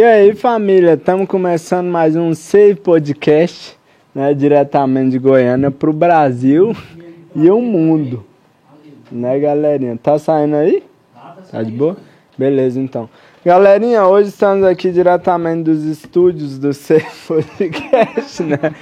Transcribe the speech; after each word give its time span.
E 0.00 0.02
aí, 0.02 0.34
família, 0.34 0.94
estamos 0.94 1.28
começando 1.28 1.88
mais 1.88 2.16
um 2.16 2.32
Save 2.32 2.76
Podcast, 2.76 3.78
né, 4.14 4.32
diretamente 4.32 5.10
de 5.10 5.18
Goiânia 5.18 5.70
para 5.70 5.90
o 5.90 5.92
Brasil 5.92 6.74
e 7.36 7.50
o 7.50 7.60
mundo. 7.60 8.24
Né, 9.12 9.38
galerinha? 9.38 9.98
Tá 10.02 10.18
saindo 10.18 10.56
aí? 10.56 10.82
Tá 11.50 11.62
de 11.62 11.72
boa? 11.72 11.98
Beleza, 12.38 12.80
então. 12.80 13.10
Galerinha, 13.44 14.06
hoje 14.06 14.30
estamos 14.30 14.64
aqui 14.64 14.90
diretamente 14.90 15.64
dos 15.64 15.84
estúdios 15.84 16.58
do 16.58 16.72
Save 16.72 17.04
Podcast, 17.28 18.42
né? 18.42 18.74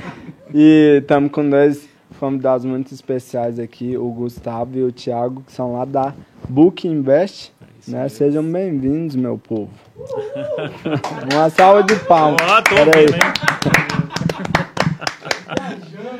E 0.55 0.99
estamos 1.01 1.33
com 1.33 1.51
dois 1.51 1.89
convidados 2.21 2.65
muito 2.65 2.95
especiais 2.95 3.59
aqui, 3.59 3.97
o 3.97 4.09
Gustavo 4.13 4.79
e 4.79 4.85
o 4.85 4.93
Thiago, 4.93 5.43
que 5.45 5.51
são 5.51 5.73
lá 5.73 5.85
da 5.85 6.15
Book 6.49 6.87
Invest. 6.87 7.53
Né? 7.89 8.09
Sejam 8.09 8.43
bem-vindos, 8.45 9.17
meu 9.17 9.39
povo. 9.39 9.71
Uma 11.33 11.49
salva 11.49 11.83
de 11.83 11.97
palmas. 12.05 12.41
Olá, 12.43 12.61
tô 12.63 12.75
Pera 12.75 12.97
aí. 12.97 13.07
ouvindo, 13.07 13.15
hein? 13.17 13.33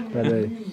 Pera 0.13 0.35
aí. 0.35 0.67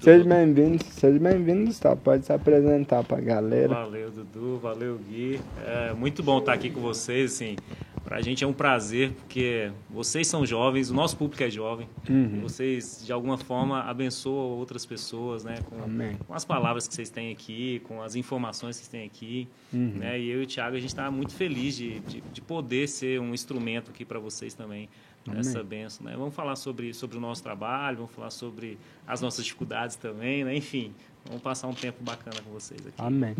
Seja 0.00 0.24
bem-vindo, 0.24 0.84
seja 0.84 1.18
bem-vindo, 1.18 1.66
Gustavo. 1.66 1.96
Pode 1.96 2.24
se 2.26 2.32
apresentar 2.32 3.04
pra 3.04 3.20
galera. 3.20 3.68
Valeu, 3.68 4.10
Dudu. 4.10 4.58
Valeu, 4.58 4.98
Gui. 5.08 5.40
É 5.66 5.92
muito 5.92 6.22
bom 6.22 6.38
estar 6.38 6.52
aqui 6.54 6.70
com 6.70 6.80
vocês. 6.80 7.34
Assim, 7.34 7.56
pra 8.04 8.20
gente 8.20 8.44
é 8.44 8.46
um 8.46 8.52
prazer, 8.52 9.12
porque 9.12 9.72
vocês 9.88 10.26
são 10.26 10.44
jovens, 10.44 10.90
o 10.90 10.94
nosso 10.94 11.16
público 11.16 11.42
é 11.42 11.50
jovem. 11.50 11.88
Uhum. 12.08 12.40
Vocês, 12.42 13.02
de 13.04 13.12
alguma 13.12 13.38
forma, 13.38 13.80
abençoam 13.80 14.50
outras 14.58 14.84
pessoas, 14.84 15.42
né? 15.42 15.56
Com, 15.68 15.82
Amém. 15.82 16.16
com 16.26 16.34
as 16.34 16.44
palavras 16.44 16.86
que 16.86 16.94
vocês 16.94 17.08
têm 17.08 17.32
aqui, 17.32 17.80
com 17.80 18.02
as 18.02 18.14
informações 18.14 18.76
que 18.76 18.84
vocês 18.84 18.88
têm 18.88 19.06
aqui. 19.06 19.48
Uhum. 19.72 19.94
Né? 19.96 20.20
E 20.20 20.28
eu 20.28 20.42
e 20.42 20.44
o 20.44 20.46
Thiago, 20.46 20.76
a 20.76 20.80
gente 20.80 20.90
está 20.90 21.10
muito 21.10 21.34
feliz 21.34 21.76
de, 21.76 21.98
de, 22.00 22.20
de 22.20 22.40
poder 22.42 22.86
ser 22.88 23.20
um 23.20 23.32
instrumento 23.32 23.90
aqui 23.90 24.04
para 24.04 24.18
vocês 24.18 24.54
também. 24.54 24.88
Nessa 25.26 25.62
benção, 25.62 26.04
né? 26.04 26.14
Vamos 26.18 26.34
falar 26.34 26.54
sobre, 26.54 26.92
sobre 26.92 27.16
o 27.16 27.20
nosso 27.20 27.42
trabalho, 27.42 27.96
vamos 27.96 28.12
falar 28.12 28.28
sobre 28.28 28.78
as 29.06 29.22
nossas 29.22 29.42
dificuldades 29.42 29.96
também, 29.96 30.44
né? 30.44 30.54
Enfim, 30.54 30.92
vamos 31.24 31.40
passar 31.40 31.66
um 31.66 31.72
tempo 31.72 32.04
bacana 32.04 32.42
com 32.42 32.50
vocês 32.50 32.86
aqui. 32.86 32.94
Amém. 32.98 33.34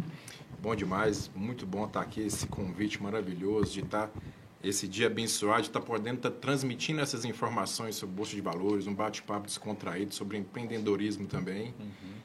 Bom 0.63 0.75
demais, 0.75 1.31
muito 1.37 1.67
bom 1.67 1.85
estar 1.85 2.01
aqui, 2.01 2.23
esse 2.23 2.47
convite 2.47 3.03
maravilhoso 3.03 3.75
de 3.75 3.81
estar 3.81 4.11
esse 4.65 4.89
dia 4.89 5.07
abençoado, 5.07 5.63
de 5.63 5.69
estar 5.69 5.81
podendo 5.81 6.17
estar 6.17 6.31
transmitindo 6.31 7.01
essas 7.01 7.25
informações 7.25 7.97
sobre 7.97 8.17
Bolsa 8.17 8.35
de 8.35 8.41
Valores, 8.41 8.87
um 8.87 8.95
bate-papo 8.95 9.47
descontraído 9.47 10.15
sobre 10.15 10.39
empreendedorismo 10.39 11.27
também, 11.27 11.75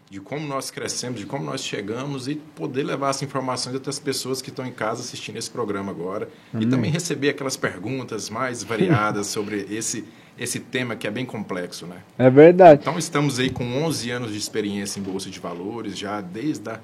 de 0.09 0.19
como 0.19 0.47
nós 0.47 0.71
crescemos, 0.71 1.19
de 1.19 1.25
como 1.25 1.43
nós 1.43 1.63
chegamos 1.63 2.27
e 2.27 2.35
poder 2.35 2.83
levar 2.83 3.09
essas 3.09 3.23
informações 3.23 3.75
até 3.75 3.89
as 3.89 3.99
pessoas 3.99 4.41
que 4.41 4.49
estão 4.49 4.65
em 4.65 4.71
casa 4.71 5.01
assistindo 5.01 5.37
esse 5.37 5.51
programa 5.51 5.91
agora 5.91 6.29
e 6.59 6.65
também 6.65 6.89
receber 6.89 7.29
aquelas 7.29 7.57
perguntas 7.57 8.29
mais 8.29 8.63
variadas 8.63 9.27
sobre 9.27 9.67
esse 9.69 10.05
esse 10.39 10.57
tema 10.57 10.95
que 10.95 11.05
é 11.05 11.11
bem 11.11 11.25
complexo, 11.25 11.85
né? 11.85 12.01
É 12.17 12.29
verdade. 12.29 12.79
Então 12.81 12.97
estamos 12.97 13.39
aí 13.39 13.49
com 13.49 13.83
11 13.83 14.09
anos 14.09 14.31
de 14.31 14.37
experiência 14.37 14.97
em 14.97 15.03
bolsa 15.03 15.29
de 15.29 15.37
valores, 15.37 15.97
já 15.97 16.21
desde 16.21 16.69
a, 16.69 16.79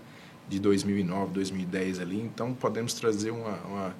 de 0.49 0.59
2009, 0.59 1.31
2010 1.31 2.01
ali. 2.01 2.19
Então 2.19 2.53
podemos 2.53 2.93
trazer 2.95 3.31
uma, 3.31 3.53
uma 3.65 3.95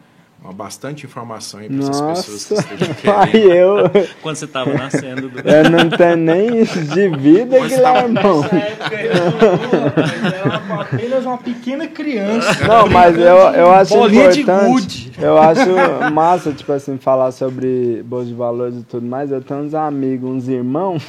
bastante 0.56 1.06
informação 1.08 1.60
aí 1.60 1.68
para 1.70 1.80
essas 1.90 2.02
pessoas 2.26 2.46
que 2.46 2.54
estejam 2.76 2.94
pai, 3.04 3.32
querendo. 3.32 3.52
eu, 3.54 3.92
Quando 4.22 4.36
você 4.36 4.46
estava 4.46 4.72
nascendo, 4.74 5.22
Dudu. 5.30 5.42
eu 5.50 5.70
não 5.72 5.90
tenho 5.90 6.18
nem 6.18 6.62
isso 6.62 6.80
de 6.84 7.10
vida, 7.10 7.60
Guilhermão. 7.62 8.42
Nessa 8.42 8.56
época 8.56 8.96
eu 9.02 9.14
não 9.16 10.28
era 10.28 10.82
apenas 10.82 11.26
uma 11.26 11.38
pequena 11.40 11.88
criança. 11.88 12.68
Não, 12.68 12.88
mas 12.88 13.18
eu, 13.18 13.24
eu 13.26 13.72
acho 13.72 13.96
Bolinha 13.96 14.26
importante. 14.30 15.12
Eu 15.20 15.38
acho 15.38 15.70
massa, 16.14 16.52
tipo 16.52 16.72
assim, 16.74 16.98
falar 16.98 17.32
sobre 17.32 18.04
bolsa 18.06 18.28
de 18.28 18.34
valores 18.34 18.76
e 18.78 18.84
tudo 18.84 19.06
mais. 19.08 19.32
Eu 19.32 19.42
tenho 19.42 19.62
uns 19.62 19.74
amigos, 19.74 20.30
uns 20.30 20.48
irmãos 20.48 21.04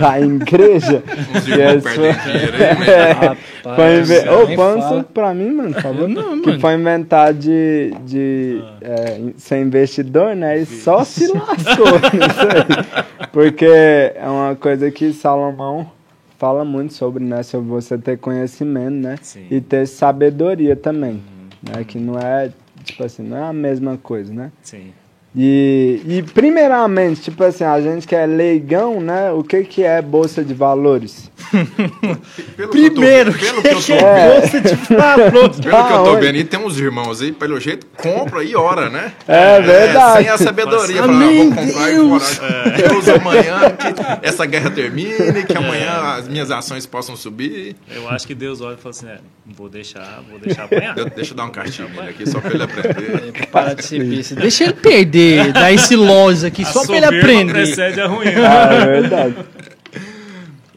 da 0.00 0.18
igreja. 0.20 1.02
Uns 1.34 1.44
que 1.44 1.50
irmãos 1.52 1.82
perdem 1.82 2.14
foi- 2.14 2.32
dinheiro 2.32 2.54
aí, 2.56 2.78
né? 2.78 2.86
É, 2.88 3.12
Rapaz, 3.12 4.10
Ô, 4.10 4.54
põe 4.56 4.76
um 4.78 4.88
suco 4.88 5.12
pra 5.12 5.34
mim, 5.34 5.50
mano, 5.50 5.74
por 5.74 5.82
favor. 5.82 6.08
Não, 6.08 6.40
que 6.40 6.46
mano. 6.48 6.60
foi 6.60 6.74
inventar 6.74 7.34
de, 7.34 7.92
de 8.06 8.62
é, 8.80 9.32
ser 9.36 9.60
investidor, 9.60 10.34
né? 10.34 10.58
E 10.58 10.66
só 10.66 11.04
se 11.04 11.26
lascou. 11.28 11.86
Porque 13.32 13.66
é 13.66 14.26
uma 14.26 14.56
coisa 14.56 14.90
que 14.90 15.12
Salomão 15.12 15.90
fala 16.38 16.64
muito 16.64 16.94
sobre, 16.94 17.24
né? 17.24 17.42
Sobre 17.42 17.68
você 17.68 17.98
ter 17.98 18.18
conhecimento, 18.18 18.94
né? 18.94 19.16
Sim. 19.20 19.46
E 19.50 19.60
ter 19.60 19.86
sabedoria 19.86 20.76
também. 20.76 21.22
Né? 21.62 21.84
Que 21.84 21.98
não 21.98 22.18
é, 22.18 22.50
tipo 22.84 23.04
assim, 23.04 23.22
não 23.22 23.36
é 23.36 23.42
a 23.42 23.52
mesma 23.52 23.96
coisa, 23.96 24.32
né? 24.32 24.52
Sim. 24.62 24.92
E, 25.36 26.00
e 26.06 26.22
primeiramente, 26.22 27.20
tipo 27.20 27.44
assim, 27.44 27.62
a 27.62 27.80
gente 27.80 28.06
que 28.08 28.14
é 28.16 28.26
leigão, 28.26 29.00
né? 29.00 29.30
O 29.30 29.44
que, 29.44 29.62
que 29.62 29.84
é 29.84 30.00
bolsa 30.02 30.42
de 30.42 30.54
valores? 30.54 31.30
Pelo 31.50 32.70
que 32.70 32.78
eu 32.84 32.90
tô- 32.90 33.00
Primeiro, 33.00 33.32
pelo 33.32 33.62
que, 33.62 33.62
que 33.62 33.68
eu 33.68 33.74
tô 33.74 33.80
que 33.80 33.92
vendo, 33.92 34.04
é 34.04 34.40
bolsa 34.40 34.60
de 34.60 34.74
valores? 34.94 35.32
pelo 35.60 35.60
que 35.60 35.68
eu 35.68 35.70
tô 35.70 35.76
Aonde? 35.76 36.20
vendo, 36.26 36.34
aí 36.36 36.44
tem 36.44 36.60
uns 36.60 36.78
irmãos 36.78 37.22
aí, 37.22 37.30
pelo 37.32 37.60
jeito, 37.60 37.86
compra 37.96 38.42
e 38.42 38.56
ora, 38.56 38.88
né? 38.90 39.12
É 39.26 39.60
verdade. 39.60 40.18
sem 40.24 40.28
a 40.28 40.38
sabedoria. 40.38 41.02
Ah, 41.02 41.04
Amém, 41.04 41.50
vou 41.50 41.64
comprar 41.66 41.86
Deus. 41.86 42.38
e 42.38 42.40
orar. 42.40 42.76
Deus 42.88 43.08
amanhã 43.08 43.60
que 43.76 44.26
essa 44.26 44.44
guerra 44.46 44.70
termine, 44.70 45.44
que 45.46 45.56
amanhã 45.56 46.16
as 46.18 46.26
minhas 46.28 46.50
ações 46.50 46.84
possam 46.86 47.14
subir. 47.16 47.76
Eu 47.94 48.08
acho 48.08 48.26
que 48.26 48.34
Deus 48.34 48.60
olha 48.60 48.74
e 48.74 48.78
fala 48.78 48.90
assim, 48.90 49.06
é, 49.08 49.18
vou 49.46 49.68
deixar, 49.68 50.22
vou 50.28 50.38
deixar 50.38 50.64
apanhar. 50.64 50.94
De- 50.94 51.10
Deixa 51.10 51.32
eu 51.32 51.36
dar 51.36 51.44
um 51.44 51.50
cartinho 51.50 51.88
aqui, 52.08 52.28
só 52.28 52.40
pra 52.40 52.50
ele 52.52 52.62
aprender. 52.64 53.46
Para 53.52 53.74
de 53.74 53.84
ser. 53.84 53.98
Deixa 54.36 54.64
ele 54.64 54.72
perder, 54.74 55.17
dar 55.52 55.72
esse 55.72 55.96
loja 55.96 56.48
aqui, 56.48 56.64
só 56.64 56.84
pra 56.86 56.96
ele 56.96 57.06
aprender. 57.06 57.52
precede 57.52 58.00
a 58.00 58.06
ruim. 58.06 58.26
Ah, 58.26 58.74
é 58.74 58.86
verdade. 59.00 59.34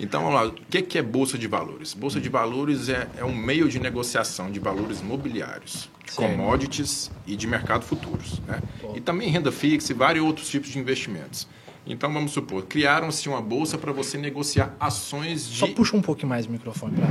Então, 0.03 0.23
vamos 0.23 0.35
lá. 0.35 0.47
O 0.47 0.51
que 0.51 0.81
que 0.81 0.97
é 0.97 1.01
Bolsa 1.03 1.38
de 1.38 1.45
Valores? 1.45 1.93
Bolsa 1.93 2.19
de 2.19 2.27
Valores 2.27 2.89
é, 2.89 3.07
é 3.17 3.23
um 3.23 3.35
meio 3.35 3.69
de 3.69 3.79
negociação 3.79 4.49
de 4.49 4.59
valores 4.59 4.99
mobiliários, 4.99 5.91
de 6.03 6.13
commodities 6.13 7.11
e 7.27 7.35
de 7.35 7.45
mercado 7.45 7.85
futuros. 7.85 8.41
Né? 8.47 8.59
E 8.95 8.99
também 8.99 9.30
renda 9.30 9.51
fixa 9.51 9.92
e 9.92 9.95
vários 9.95 10.25
outros 10.25 10.49
tipos 10.49 10.71
de 10.71 10.80
investimentos. 10.80 11.47
Então, 11.85 12.11
vamos 12.11 12.31
supor, 12.31 12.63
criaram-se 12.63 13.30
uma 13.30 13.39
bolsa 13.39 13.77
para 13.77 13.92
você 13.92 14.18
negociar 14.18 14.75
ações 14.80 15.47
de 15.47 15.59
Só 15.59 15.68
puxa 15.68 15.95
um 15.95 16.01
pouquinho 16.01 16.30
mais 16.30 16.47
o 16.47 16.51
microfone 16.51 16.95
pra 16.95 17.07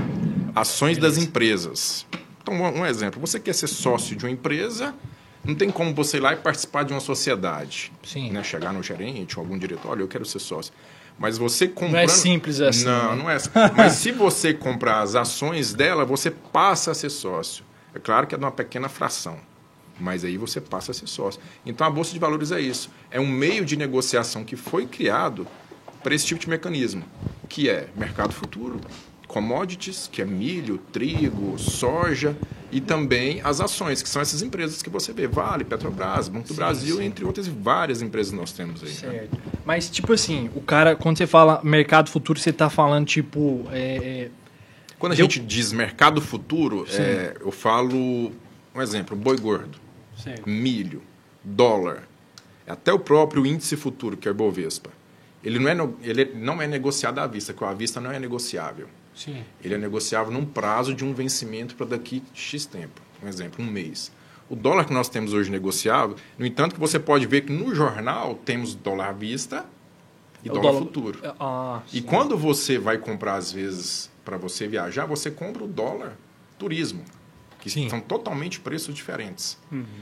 ações 0.61 0.99
das 0.99 1.17
empresas. 1.17 2.07
Então, 2.43 2.55
um 2.55 2.85
exemplo. 2.85 3.21
Você 3.21 3.39
quer 3.39 3.55
ser 3.55 3.69
sócio 3.69 4.17
de 4.17 4.25
uma 4.25 4.31
empresa, 4.31 4.95
não 5.45 5.55
tem 5.55 5.71
como 5.71 5.95
você 5.95 6.19
ir 6.19 6.21
lá 6.21 6.33
e 6.33 6.37
participar 6.37 6.85
de 6.85 6.93
uma 6.93 7.01
sociedade. 7.01 7.93
Sim. 8.03 8.31
Né? 8.31 8.43
Chegar 8.43 8.73
no 8.73 8.83
gerente 8.83 9.39
ou 9.39 9.45
algum 9.45 9.59
diretor, 9.59 9.93
olha, 9.93 10.03
eu 10.03 10.09
quero 10.09 10.25
ser 10.25 10.39
sócio. 10.39 10.73
Mas 11.19 11.37
você 11.37 11.69
comprando... 11.69 11.93
Não 11.93 11.99
é 12.01 12.09
simples 12.09 12.61
assim, 12.61 12.85
Não, 12.85 13.11
né? 13.11 13.23
não 13.23 13.31
é 13.31 13.35
assim. 13.35 13.51
Mas 13.77 13.95
se 13.95 14.11
você 14.11 14.55
comprar 14.55 15.01
as 15.01 15.15
ações 15.15 15.75
dela, 15.75 16.05
você 16.05 16.31
passa 16.31 16.91
a 16.93 16.95
ser 16.95 17.11
sócio. 17.11 17.65
É 17.95 17.99
claro 17.99 18.27
que 18.27 18.35
é 18.35 18.39
de 18.39 18.45
uma 18.45 18.53
pequena 18.53 18.89
fração. 18.89 19.39
Mas 19.99 20.25
aí 20.25 20.39
você 20.39 20.61
passa 20.61 20.93
a 20.93 20.95
ser 20.95 21.07
sócio. 21.07 21.41
Então 21.65 21.87
a 21.87 21.91
Bolsa 21.91 22.13
de 22.13 22.19
Valores 22.19 22.53
é 22.53 22.61
isso. 22.61 22.91
É 23.11 23.21
um 23.21 23.27
meio 23.27 23.65
de 23.65 23.77
negociação 23.77 24.45
que 24.45 24.57
foi 24.57 24.87
criado 24.87 25.47
para 26.03 26.15
esse 26.15 26.27
tipo 26.27 26.41
de 26.41 26.49
mecanismo, 26.49 27.05
que 27.49 27.69
é 27.69 27.89
mercado 27.95 28.33
futuro, 28.33 28.81
commodities, 29.31 30.09
que 30.11 30.21
é 30.21 30.25
milho, 30.25 30.79
trigo, 30.93 31.57
soja, 31.59 32.37
e 32.73 32.81
também 32.81 33.41
as 33.43 33.61
ações, 33.61 34.03
que 34.03 34.09
são 34.09 34.21
essas 34.21 34.43
empresas 34.43 34.83
que 34.83 34.91
você 34.91 35.13
vê, 35.13 35.27
Vale, 35.27 35.65
Petrobras, 35.65 36.29
Banco 36.29 36.49
do 36.49 36.55
Brasil, 36.55 37.01
entre 37.01 37.25
outras 37.25 37.47
várias 37.47 38.03
empresas 38.03 38.33
nós 38.33 38.53
temos 38.53 38.83
aí. 38.83 38.89
né? 38.89 38.95
Certo. 38.95 39.39
Mas, 39.65 39.89
tipo 39.89 40.13
assim, 40.13 40.51
o 40.55 40.61
cara, 40.61 40.95
quando 40.97 41.17
você 41.19 41.27
fala 41.27 41.61
mercado 41.65 42.11
futuro, 42.11 42.39
você 42.39 42.53
tá 42.53 42.69
falando, 42.69 43.07
tipo, 43.07 43.67
é, 43.73 43.97
é, 44.27 44.31
Quando 44.99 45.13
a 45.13 45.15
Eu- 45.15 45.23
gente 45.23 45.41
diz 45.41 45.73
mercado 45.73 46.21
futuro, 46.21 46.85
é, 46.91 47.35
eu 47.41 47.51
falo 47.51 48.31
um 48.75 48.83
exemplo, 48.83 49.17
boi 49.17 49.39
gordo, 49.39 49.79
Certo. 50.23 50.47
milho, 50.49 51.01
dólar, 51.43 52.03
até 52.69 52.93
o 52.93 52.99
próprio 52.99 53.47
índice 53.47 53.77
futuro, 53.77 54.15
que 54.17 54.29
é 54.29 54.31
o 54.31 54.35
Ibovespa. 54.35 54.91
Ele 55.43 55.59
não 55.59 55.71
é, 55.71 55.89
ele 56.03 56.25
não 56.35 56.61
é 56.61 56.67
negociado 56.67 57.19
à 57.19 57.27
vista, 57.27 57.55
que 57.55 57.65
a 57.65 57.73
vista 57.73 57.99
não 57.99 58.13
é 58.13 58.19
negociável. 58.19 58.89
Sim. 59.25 59.45
Ele 59.63 59.75
é 59.75 59.79
negociável 59.79 60.33
num 60.33 60.47
prazo 60.47 60.95
de 60.95 61.05
um 61.05 61.13
vencimento 61.13 61.75
para 61.75 61.87
daqui 61.87 62.23
X 62.33 62.65
tempo. 62.65 63.01
Um 63.23 63.29
exemplo, 63.29 63.63
um 63.63 63.69
mês. 63.71 64.11
O 64.49 64.57
dólar 64.57 64.85
que 64.87 64.93
nós 64.95 65.09
temos 65.09 65.33
hoje 65.35 65.51
negociável, 65.51 66.17
no 66.39 66.47
entanto, 66.47 66.75
que 66.75 66.81
você 66.81 66.99
pode 66.99 67.27
ver 67.27 67.43
que 67.43 67.53
no 67.53 67.75
jornal 67.75 68.35
temos 68.45 68.75
dólar 68.75 69.11
à 69.11 69.13
vista 69.13 69.67
e 70.43 70.49
É 70.49 70.53
o 70.53 70.55
dólar, 70.55 70.79
futuro. 70.79 71.19
Ah, 71.39 71.83
E 71.93 72.01
quando 72.01 72.37
você 72.37 72.79
vai 72.79 72.97
comprar, 72.97 73.35
às 73.35 73.53
vezes, 73.53 74.11
para 74.25 74.39
você 74.39 74.67
viajar, 74.67 75.05
você 75.05 75.31
compra 75.31 75.63
o 75.65 75.69
dólar 75.69 76.17
turismo, 76.59 77.05
que 77.61 77.69
Sim. 77.69 77.89
são 77.91 78.01
totalmente 78.01 78.59
preços 78.59 78.95
diferentes. 78.95 79.59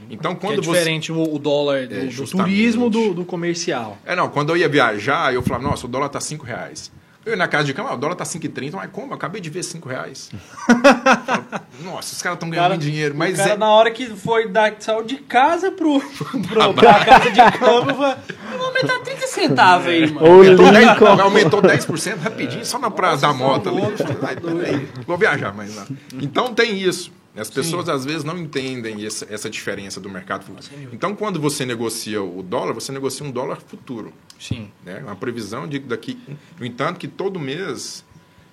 Então, 0.09 0.33
Que 0.33 0.45
é 0.45 0.49
quando 0.49 0.63
você. 0.63 0.71
diferente 0.71 1.11
o, 1.11 1.37
dólar 1.37 1.87
do, 1.87 1.93
É, 1.95 2.05
do 2.05 2.25
turismo 2.25 2.89
do, 2.89 3.13
do 3.13 3.25
comercial. 3.25 3.97
É, 4.05 4.15
não, 4.15 4.29
quando 4.29 4.49
eu 4.51 4.57
ia 4.57 4.69
viajar, 4.69 5.33
eu 5.33 5.41
falava, 5.43 5.63
nossa, 5.65 5.85
o 5.85 5.89
dólar 5.89 6.07
tá 6.09 6.21
5 6.21 6.45
reais. 6.45 6.89
Eu 7.25 7.33
ia 7.33 7.37
na 7.37 7.47
casa 7.49 7.65
de 7.65 7.73
cama, 7.73 7.89
ah, 7.89 7.93
o 7.95 7.97
dólar 7.97 8.15
tá 8.15 8.23
5,30, 8.23 8.71
mas 8.75 8.89
como? 8.91 9.11
Eu 9.11 9.15
acabei 9.15 9.41
de 9.41 9.49
ver 9.49 9.61
5 9.61 9.87
reais. 9.89 10.31
Nossa, 11.83 12.13
os 12.13 12.21
caras 12.21 12.37
estão 12.37 12.49
ganhando 12.49 12.63
Cara, 12.69 12.77
dinheiro. 12.77 13.13
o 13.13 13.17
Mas 13.17 13.37
cara, 13.37 13.51
é, 13.51 13.57
na 13.57 13.69
hora 13.69 13.91
que 13.91 14.07
foi 14.07 14.47
dar, 14.47 14.73
saiu 14.79 15.03
de 15.03 15.17
casa 15.17 15.71
pro, 15.71 15.99
pro, 16.47 16.73
pra 16.73 17.05
casa 17.05 17.29
de 17.29 17.57
cama, 17.57 17.93
falou, 17.93 18.15
vou 18.57 18.67
aumentar 18.67 18.99
30 18.99 19.27
centavos 19.27 19.87
aí, 19.87 20.11
mano. 20.11 20.25
Ou 20.27 20.33
aumentou, 20.37 20.71
10, 20.71 20.87
Lincoln. 20.89 21.21
aumentou 21.21 21.61
10% 21.61 22.19
rapidinho, 22.19 22.65
só 22.65 22.79
na 22.79 22.89
praça 22.89 23.27
da 23.27 23.33
moto 23.33 23.69
ali. 23.69 23.81
Peraí, 24.41 24.89
vou 25.05 25.17
viajar, 25.17 25.53
mas. 25.53 25.75
Então 26.21 26.53
tem 26.53 26.77
isso. 26.79 27.11
As 27.35 27.49
pessoas 27.49 27.87
às 27.87 28.05
vezes 28.05 28.23
não 28.23 28.37
entendem 28.37 29.05
essa, 29.05 29.25
essa 29.29 29.49
diferença 29.49 29.99
do 29.99 30.09
mercado 30.09 30.43
futuro. 30.43 30.89
Então, 30.91 31.15
quando 31.15 31.39
você 31.39 31.65
negocia 31.65 32.21
o 32.21 32.41
dólar, 32.41 32.73
você 32.73 32.91
negocia 32.91 33.25
um 33.25 33.31
dólar 33.31 33.61
futuro. 33.61 34.13
Sim. 34.39 34.71
né? 34.83 34.99
Uma 34.99 35.15
previsão 35.15 35.67
de 35.67 35.79
daqui. 35.79 36.19
No 36.59 36.65
entanto, 36.65 36.99
que 36.99 37.07
todo 37.07 37.39
mês 37.39 38.03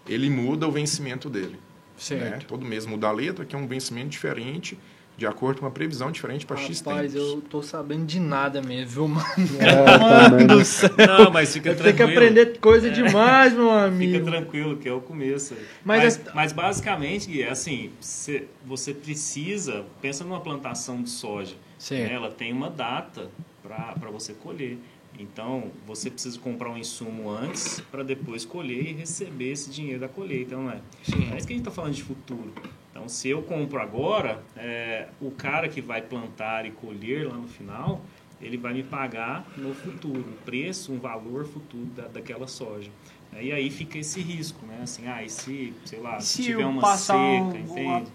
ele 0.07 0.29
muda 0.29 0.69
o 0.69 0.71
vencimento 0.71 1.29
dele. 1.29 1.59
Certo. 1.97 2.23
né? 2.23 2.39
Todo 2.47 2.65
mês 2.65 2.85
muda 2.85 3.09
a 3.09 3.13
letra, 3.13 3.45
que 3.45 3.57
é 3.57 3.59
um 3.59 3.67
vencimento 3.67 4.11
diferente, 4.11 4.79
de 5.17 5.27
acordo 5.27 5.61
com 5.61 5.67
uma 5.67 5.73
previsão 5.73 6.11
diferente 6.11 6.45
para 6.45 6.57
X 6.59 6.81
Rapaz, 6.81 7.13
tempos. 7.13 7.29
eu 7.29 7.41
tô 7.41 7.63
sabendo 7.63 8.05
de 8.05 8.21
nada 8.21 8.61
mesmo, 8.61 8.87
viu, 8.91 9.09
mano? 9.09 9.25
É, 9.59 9.99
Mano 9.99 10.31
também. 10.31 10.47
do 10.47 10.65
céu. 10.65 10.91
Não, 11.07 11.31
mas 11.31 11.53
fica 11.55 11.71
Eu 11.71 11.75
tenho 11.77 11.87
que 11.89 11.93
tranquilo. 11.95 12.19
aprender 12.21 12.59
coisa 12.59 12.91
demais, 12.91 13.53
meu 13.55 13.65
Fica 13.71 13.85
amigo. 13.87 14.25
tranquilo, 14.27 14.77
que 14.77 14.87
é 14.89 14.93
o 14.93 15.01
começo. 15.01 15.55
Mas 15.85 16.03
Mas, 16.03 16.21
as- 16.27 16.35
mas, 16.35 16.53
basicamente, 16.53 17.29
Gui, 17.29 17.43
é 17.43 17.49
assim, 17.51 17.91
você, 18.01 18.47
você 18.65 18.93
precisa, 18.93 19.85
pensa 20.03 20.23
numa 20.23 20.41
plantação 20.41 21.03
de 21.03 21.09
soja. 21.11 21.55
Certo. 21.79 22.09
né? 22.11 22.15
Ela 22.15 22.31
tem 22.31 22.53
uma 22.53 22.69
data 22.71 23.31
para 23.63 24.11
você 24.11 24.33
colher. 24.35 24.79
Então, 25.19 25.71
você 25.87 26.11
precisa 26.11 26.39
comprar 26.39 26.69
um 26.71 26.77
insumo 26.77 27.31
antes 27.31 27.81
para 27.91 28.03
depois 28.03 28.45
colher 28.45 28.91
e 28.91 28.93
receber 28.93 29.51
esse 29.53 29.71
dinheiro 29.71 30.01
da 30.01 30.09
colheita, 30.09 30.55
não 30.57 30.71
é? 30.71 30.77
Sim. 31.03 31.31
É 31.33 31.39
isso 31.39 31.47
que 31.47 31.55
a 31.55 31.57
gente 31.57 31.61
está 31.67 31.71
falando 31.71 31.95
de 31.95 32.03
futuro. 32.03 32.53
Então, 32.97 33.11
se 33.11 33.29
eu 33.29 33.43
compro 33.43 33.79
agora, 33.79 34.43
é, 34.57 35.09
o 35.21 35.31
cara 35.31 35.69
que 35.69 35.83
vai 35.83 36.01
plantar 36.01 36.65
e 36.65 36.71
colher 36.71 37.29
lá 37.29 37.35
no 37.37 37.47
final, 37.47 38.01
ele 38.41 38.57
vai 38.57 38.73
me 38.73 38.83
pagar 38.83 39.47
no 39.59 39.75
futuro, 39.75 40.21
um 40.27 40.45
preço, 40.47 40.93
um 40.95 40.99
valor 40.99 41.45
futuro 41.45 41.85
da, 41.95 42.09
daquela 42.09 42.47
soja. 42.47 42.91
E 43.39 43.53
aí 43.53 43.69
fica 43.69 43.99
esse 43.99 44.19
risco, 44.21 44.65
né? 44.65 44.81
Assim, 44.83 45.07
ah, 45.07 45.23
e 45.23 45.29
se, 45.29 45.75
sei 45.85 46.01
lá, 46.01 46.19
se, 46.21 46.37
Se 46.39 46.43
tiver 46.45 46.65
uma 46.65 46.97
seca, 46.97 47.19
um- 47.19 47.51
entende? 47.59 48.11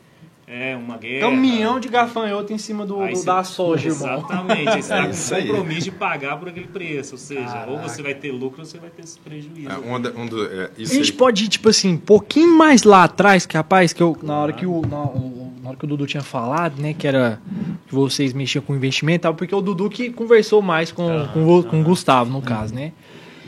É, 0.53 0.75
uma 0.75 0.97
guerra. 0.97 1.29
Caminhão 1.29 1.79
de 1.79 1.87
gafanhoto 1.87 2.51
em 2.51 2.57
cima 2.57 2.85
do, 2.85 2.99
Aí 2.99 3.13
do- 3.13 3.19
você- 3.19 3.25
da 3.25 3.41
soja, 3.41 3.87
irmão. 3.87 4.17
Exatamente. 4.17 4.83
Você 4.83 4.93
É 4.93 4.97
tá 4.97 5.41
com 5.41 5.47
compromisso 5.47 5.81
de 5.85 5.91
pagar 5.91 6.37
por 6.37 6.49
aquele 6.49 6.67
preço. 6.67 7.13
Ou 7.13 7.17
seja, 7.17 7.41
ou 7.41 7.75
Caraca. 7.77 7.87
você 7.87 8.01
vai 8.01 8.13
ter 8.15 8.31
lucro 8.31 8.59
ou 8.59 8.65
você 8.65 8.77
vai 8.77 8.89
ter 8.89 9.01
esse 9.03 9.17
prejuízo. 9.17 9.69
É, 9.69 9.77
um 9.77 9.93
um 9.93 10.43
é, 10.43 10.69
A 10.77 10.83
gente 10.83 11.11
aí- 11.11 11.17
pode 11.17 11.45
ir, 11.45 11.47
tipo 11.47 11.69
assim, 11.69 11.93
um 11.93 11.97
pouquinho 11.97 12.57
mais 12.57 12.83
lá 12.83 13.05
atrás, 13.05 13.45
que 13.45 13.55
rapaz, 13.55 13.93
que 13.93 14.03
eu, 14.03 14.17
na 14.21 14.35
hora 14.39 14.51
que 14.51 14.65
o, 14.65 14.81
na, 14.81 15.03
o- 15.03 15.53
na 15.63 15.69
hora 15.69 15.77
que 15.77 15.85
o 15.85 15.87
Dudu 15.87 16.05
tinha 16.05 16.23
falado, 16.23 16.81
né, 16.81 16.93
que 16.93 17.07
era 17.07 17.39
que 17.87 17.93
vocês 17.95 18.33
mexiam 18.33 18.61
com 18.61 18.75
investimento 18.75 19.19
e 19.19 19.23
tal, 19.23 19.33
porque 19.35 19.55
o 19.55 19.61
Dudu 19.61 19.89
que 19.89 20.09
conversou 20.09 20.61
mais 20.61 20.91
com, 20.91 21.27
com, 21.33 21.45
vo- 21.45 21.63
com 21.63 21.79
o 21.79 21.83
Gustavo, 21.83 22.29
no 22.29 22.41
caso, 22.41 22.73
né? 22.75 22.91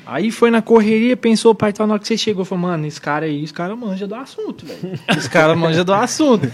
Aí 0.05 0.31
foi 0.31 0.51
na 0.51 0.61
correria, 0.61 1.15
pensou, 1.15 1.55
pai, 1.55 1.71
tal, 1.71 1.87
na 1.87 1.93
hora 1.93 2.01
que 2.01 2.07
você 2.07 2.17
chegou, 2.17 2.43
falou, 2.43 2.63
mano, 2.63 2.85
esse 2.85 2.99
cara 2.99 3.25
aí, 3.25 3.43
esse 3.43 3.53
cara 3.53 3.75
manja 3.75 4.05
do 4.05 4.15
assunto, 4.15 4.65
velho. 4.65 4.99
Esse 5.17 5.29
cara 5.29 5.55
manja 5.55 5.83
do 5.83 5.93
assunto. 5.93 6.51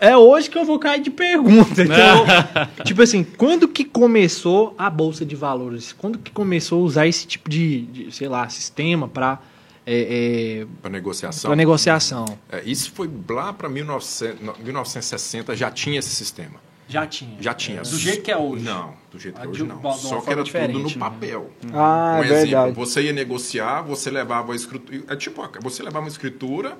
É 0.00 0.16
hoje 0.16 0.48
que 0.48 0.56
eu 0.56 0.64
vou 0.64 0.78
cair 0.78 1.02
de 1.02 1.10
pergunta. 1.10 1.82
Então, 1.82 2.24
tipo 2.84 3.02
assim, 3.02 3.24
quando 3.24 3.66
que 3.68 3.84
começou 3.84 4.74
a 4.78 4.88
Bolsa 4.88 5.24
de 5.24 5.34
Valores? 5.34 5.92
Quando 5.92 6.18
que 6.18 6.30
começou 6.30 6.80
a 6.80 6.84
usar 6.84 7.06
esse 7.06 7.26
tipo 7.26 7.50
de, 7.50 7.82
de, 7.82 8.12
sei 8.12 8.28
lá, 8.28 8.48
sistema 8.48 9.08
pra, 9.08 9.40
é, 9.86 10.60
é, 10.60 10.66
para 10.80 10.90
negociação. 10.90 11.48
pra 11.48 11.56
negociação? 11.56 12.38
É, 12.50 12.62
isso 12.64 12.92
foi 12.92 13.10
lá 13.28 13.52
para 13.52 13.68
1960, 13.68 15.54
já 15.56 15.70
tinha 15.70 15.98
esse 15.98 16.10
sistema. 16.10 16.63
Já 16.86 17.06
tinha. 17.06 17.36
Já 17.40 17.54
tinha. 17.54 17.80
Do 17.82 17.96
jeito 17.98 18.22
que 18.22 18.30
é 18.30 18.36
hoje. 18.36 18.64
Não, 18.64 18.94
do 19.10 19.18
jeito 19.18 19.34
que 19.36 19.40
Ah, 19.40 19.44
é 19.44 19.46
de 19.46 19.62
hoje 19.62 19.64
não. 19.64 19.92
Só 19.94 20.20
que 20.20 20.30
era 20.30 20.44
tudo 20.44 20.78
no 20.80 20.88
né? 20.88 20.94
papel. 20.98 21.50
Ah, 21.72 22.16
um 22.18 22.22
é 22.22 22.26
exemplo, 22.26 22.40
verdade. 22.50 22.72
você 22.76 23.02
ia 23.02 23.12
negociar, 23.12 23.82
você 23.82 24.10
levava 24.10 24.52
a 24.52 24.56
escritura. 24.56 25.02
É 25.08 25.16
tipo, 25.16 25.42
você 25.62 25.82
levava 25.82 26.04
uma 26.04 26.08
escritura, 26.10 26.76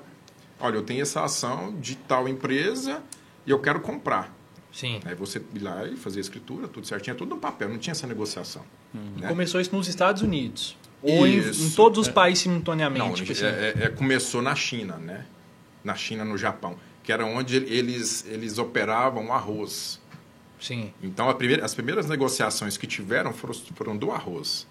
olha, 0.59 0.75
eu 0.75 0.83
tenho 0.83 1.01
essa 1.01 1.23
ação 1.23 1.73
de 1.79 1.95
tal 1.95 2.27
empresa 2.29 3.01
e 3.47 3.51
eu 3.51 3.59
quero 3.59 3.79
comprar. 3.79 4.31
Sim. 4.71 4.99
Aí 5.05 5.15
você 5.15 5.41
ir 5.53 5.59
lá 5.59 5.85
e 5.85 5.95
fazer 5.95 6.19
a 6.19 6.21
escritura, 6.21 6.67
tudo 6.67 6.85
certinho, 6.85 7.15
tudo 7.15 7.33
no 7.35 7.41
papel, 7.41 7.69
não 7.69 7.77
tinha 7.77 7.93
essa 7.93 8.05
negociação. 8.05 8.61
né? 8.93 9.27
Começou 9.29 9.59
isso 9.59 9.75
nos 9.75 9.87
Estados 9.87 10.21
Unidos. 10.21 10.77
Ou 11.01 11.25
em, 11.25 11.37
em 11.39 11.69
todos 11.71 11.99
os 11.99 12.07
países 12.09 12.43
simultaneamente. 12.43 12.99
Não, 13.05 13.13
tipo 13.13 13.31
é- 13.31 13.33
assim. 13.33 13.45
é- 13.45 13.85
é- 13.85 13.89
começou 13.89 14.41
na 14.41 14.53
China, 14.55 14.97
né? 14.97 15.25
Na 15.83 15.95
China, 15.95 16.25
no 16.25 16.37
Japão, 16.37 16.75
que 17.05 17.11
era 17.11 17.23
onde 17.25 17.55
eles, 17.57 18.25
eles 18.27 18.57
operavam 18.57 19.31
arroz. 19.31 20.01
Sim. 20.59 20.91
Então, 21.03 21.29
a 21.29 21.35
primeira- 21.35 21.63
as 21.63 21.75
primeiras 21.75 22.07
negociações 22.09 22.75
que 22.77 22.87
tiveram 22.87 23.31
foram, 23.31 23.53
foram 23.75 23.95
do 23.95 24.11
arroz. 24.11 24.65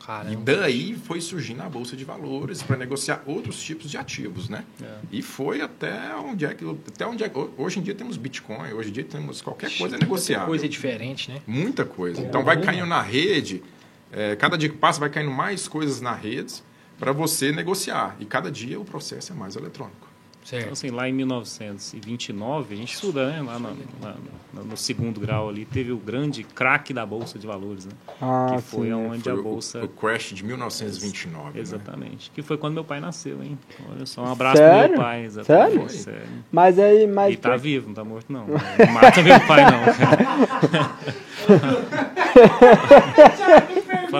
E 0.00 0.06
Caramba. 0.08 0.40
daí 0.56 0.94
foi 0.94 1.20
surgindo 1.20 1.62
a 1.62 1.68
Bolsa 1.68 1.94
de 1.96 2.04
Valores 2.04 2.62
para 2.62 2.76
negociar 2.78 3.22
outros 3.26 3.62
tipos 3.62 3.90
de 3.90 3.96
ativos, 3.98 4.48
né? 4.48 4.64
E 5.12 5.20
foi 5.22 5.60
até 5.60 6.14
onde 6.16 6.46
é 6.46 6.54
que... 6.54 6.64
Até 6.88 7.06
onde 7.06 7.24
é, 7.24 7.30
hoje 7.58 7.78
em 7.78 7.82
dia 7.82 7.94
temos 7.94 8.16
Bitcoin, 8.16 8.72
hoje 8.72 8.88
em 8.88 8.92
dia 8.92 9.04
temos 9.04 9.42
qualquer 9.42 9.70
coisa 9.76 9.98
negociável. 9.98 10.46
Coisa 10.46 10.68
diferente, 10.68 11.30
né? 11.30 11.42
Muita 11.46 11.84
coisa. 11.84 12.22
Então 12.22 12.42
vai 12.42 12.58
caindo 12.60 12.86
na 12.86 13.02
rede, 13.02 13.62
é, 14.10 14.34
cada 14.36 14.56
dia 14.56 14.68
que 14.70 14.76
passa 14.76 14.98
vai 14.98 15.10
caindo 15.10 15.30
mais 15.30 15.68
coisas 15.68 16.00
na 16.00 16.14
rede 16.14 16.62
para 16.98 17.12
você 17.12 17.52
negociar. 17.52 18.16
E 18.18 18.24
cada 18.24 18.50
dia 18.50 18.80
o 18.80 18.84
processo 18.86 19.32
é 19.32 19.36
mais 19.36 19.56
eletrônico. 19.56 20.07
Então, 20.48 20.60
Certo. 20.60 20.72
assim, 20.72 20.90
lá 20.90 21.06
em 21.08 21.12
1929, 21.12 22.74
a 22.74 22.78
gente 22.78 22.94
estuda, 22.94 23.30
né? 23.30 23.42
Lá 23.42 23.58
no, 23.58 23.68
lá 24.02 24.14
no- 24.54 24.64
no 24.64 24.76
segundo 24.78 25.20
grau 25.20 25.48
ali, 25.50 25.66
teve 25.66 25.92
o 25.92 25.98
grande 25.98 26.42
craque 26.42 26.94
da 26.94 27.04
Bolsa 27.04 27.38
de 27.38 27.46
Valores, 27.46 27.84
né? 27.84 27.92
Ah, 28.20 28.54
que 28.56 28.62
foi 28.62 28.86
sim. 28.86 28.92
onde 28.94 29.22
Foi 29.22 29.32
a 29.32 29.34
o- 29.34 29.42
Bolsa... 29.42 29.84
O, 29.84 29.88
crash 29.88 30.32
de 30.34 30.42
1929. 30.44 31.52
né? 31.54 31.60
Exatamente. 31.60 32.30
Que 32.30 32.40
foi 32.42 32.56
quando 32.56 32.74
meu 32.74 32.84
pai 32.84 32.98
nasceu, 32.98 33.42
hein? 33.42 33.58
Olha 33.92 34.06
só, 34.06 34.22
um 34.22 34.32
abraço 34.32 34.56
Sério? 34.56 34.88
pro 34.88 34.88
meu 34.88 34.98
pai. 35.06 35.24
Exatamente. 35.24 35.92
Sério? 35.92 36.18
Sério. 36.20 36.28
Mas 36.50 36.78
aí, 36.78 37.06
mas 37.06 37.34
E 37.34 37.36
tá 37.36 37.54
vivo, 37.56 37.88
não 37.88 37.94
tá 37.94 38.04
morto, 38.04 38.32
não. 38.32 38.46
Não 38.48 38.92
mata 38.92 39.22
meu 39.22 39.40
pai, 39.46 39.64
não. 39.70 39.82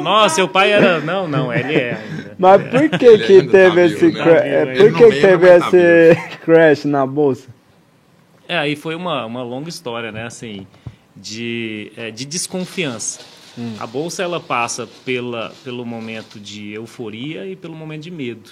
Fala, 0.02 0.22
Nossa, 0.22 0.34
seu 0.36 0.48
pai 0.48 0.72
era. 0.72 1.00
Não, 1.00 1.26
não, 1.28 1.52
ele 1.52 1.74
é 1.74 1.94
ainda. 1.94 2.36
Mas 2.38 2.62
por 2.70 2.88
que 2.98 3.18
que 3.18 3.32
ainda 3.32 3.44
tá 3.44 3.50
teve 3.50 3.84
esse 3.86 4.04
né? 4.06 4.12
cra- 4.12 4.34
Tá 4.40 4.46
é, 4.46 4.62
ele 4.62 4.76
por 4.90 4.98
que 4.98 5.10
que 5.10 5.20
teve 5.20 5.58
tá 5.58 5.68
esse 5.68 6.36
crash 6.38 6.84
na 6.84 7.06
bolsa? 7.06 7.48
É, 8.46 8.56
aí 8.56 8.76
foi 8.76 8.94
uma, 8.94 9.26
uma 9.26 9.42
longa 9.42 9.68
história, 9.68 10.10
né? 10.10 10.24
Assim, 10.24 10.66
de, 11.14 11.92
é, 11.96 12.10
de 12.10 12.24
desconfiança. 12.24 13.20
A 13.80 13.86
bolsa 13.88 14.22
ela 14.22 14.38
passa 14.38 14.88
pela, 15.04 15.52
pelo 15.64 15.84
momento 15.84 16.38
de 16.38 16.72
euforia 16.72 17.44
e 17.44 17.56
pelo 17.56 17.74
momento 17.74 18.02
de 18.04 18.10
medo. 18.10 18.50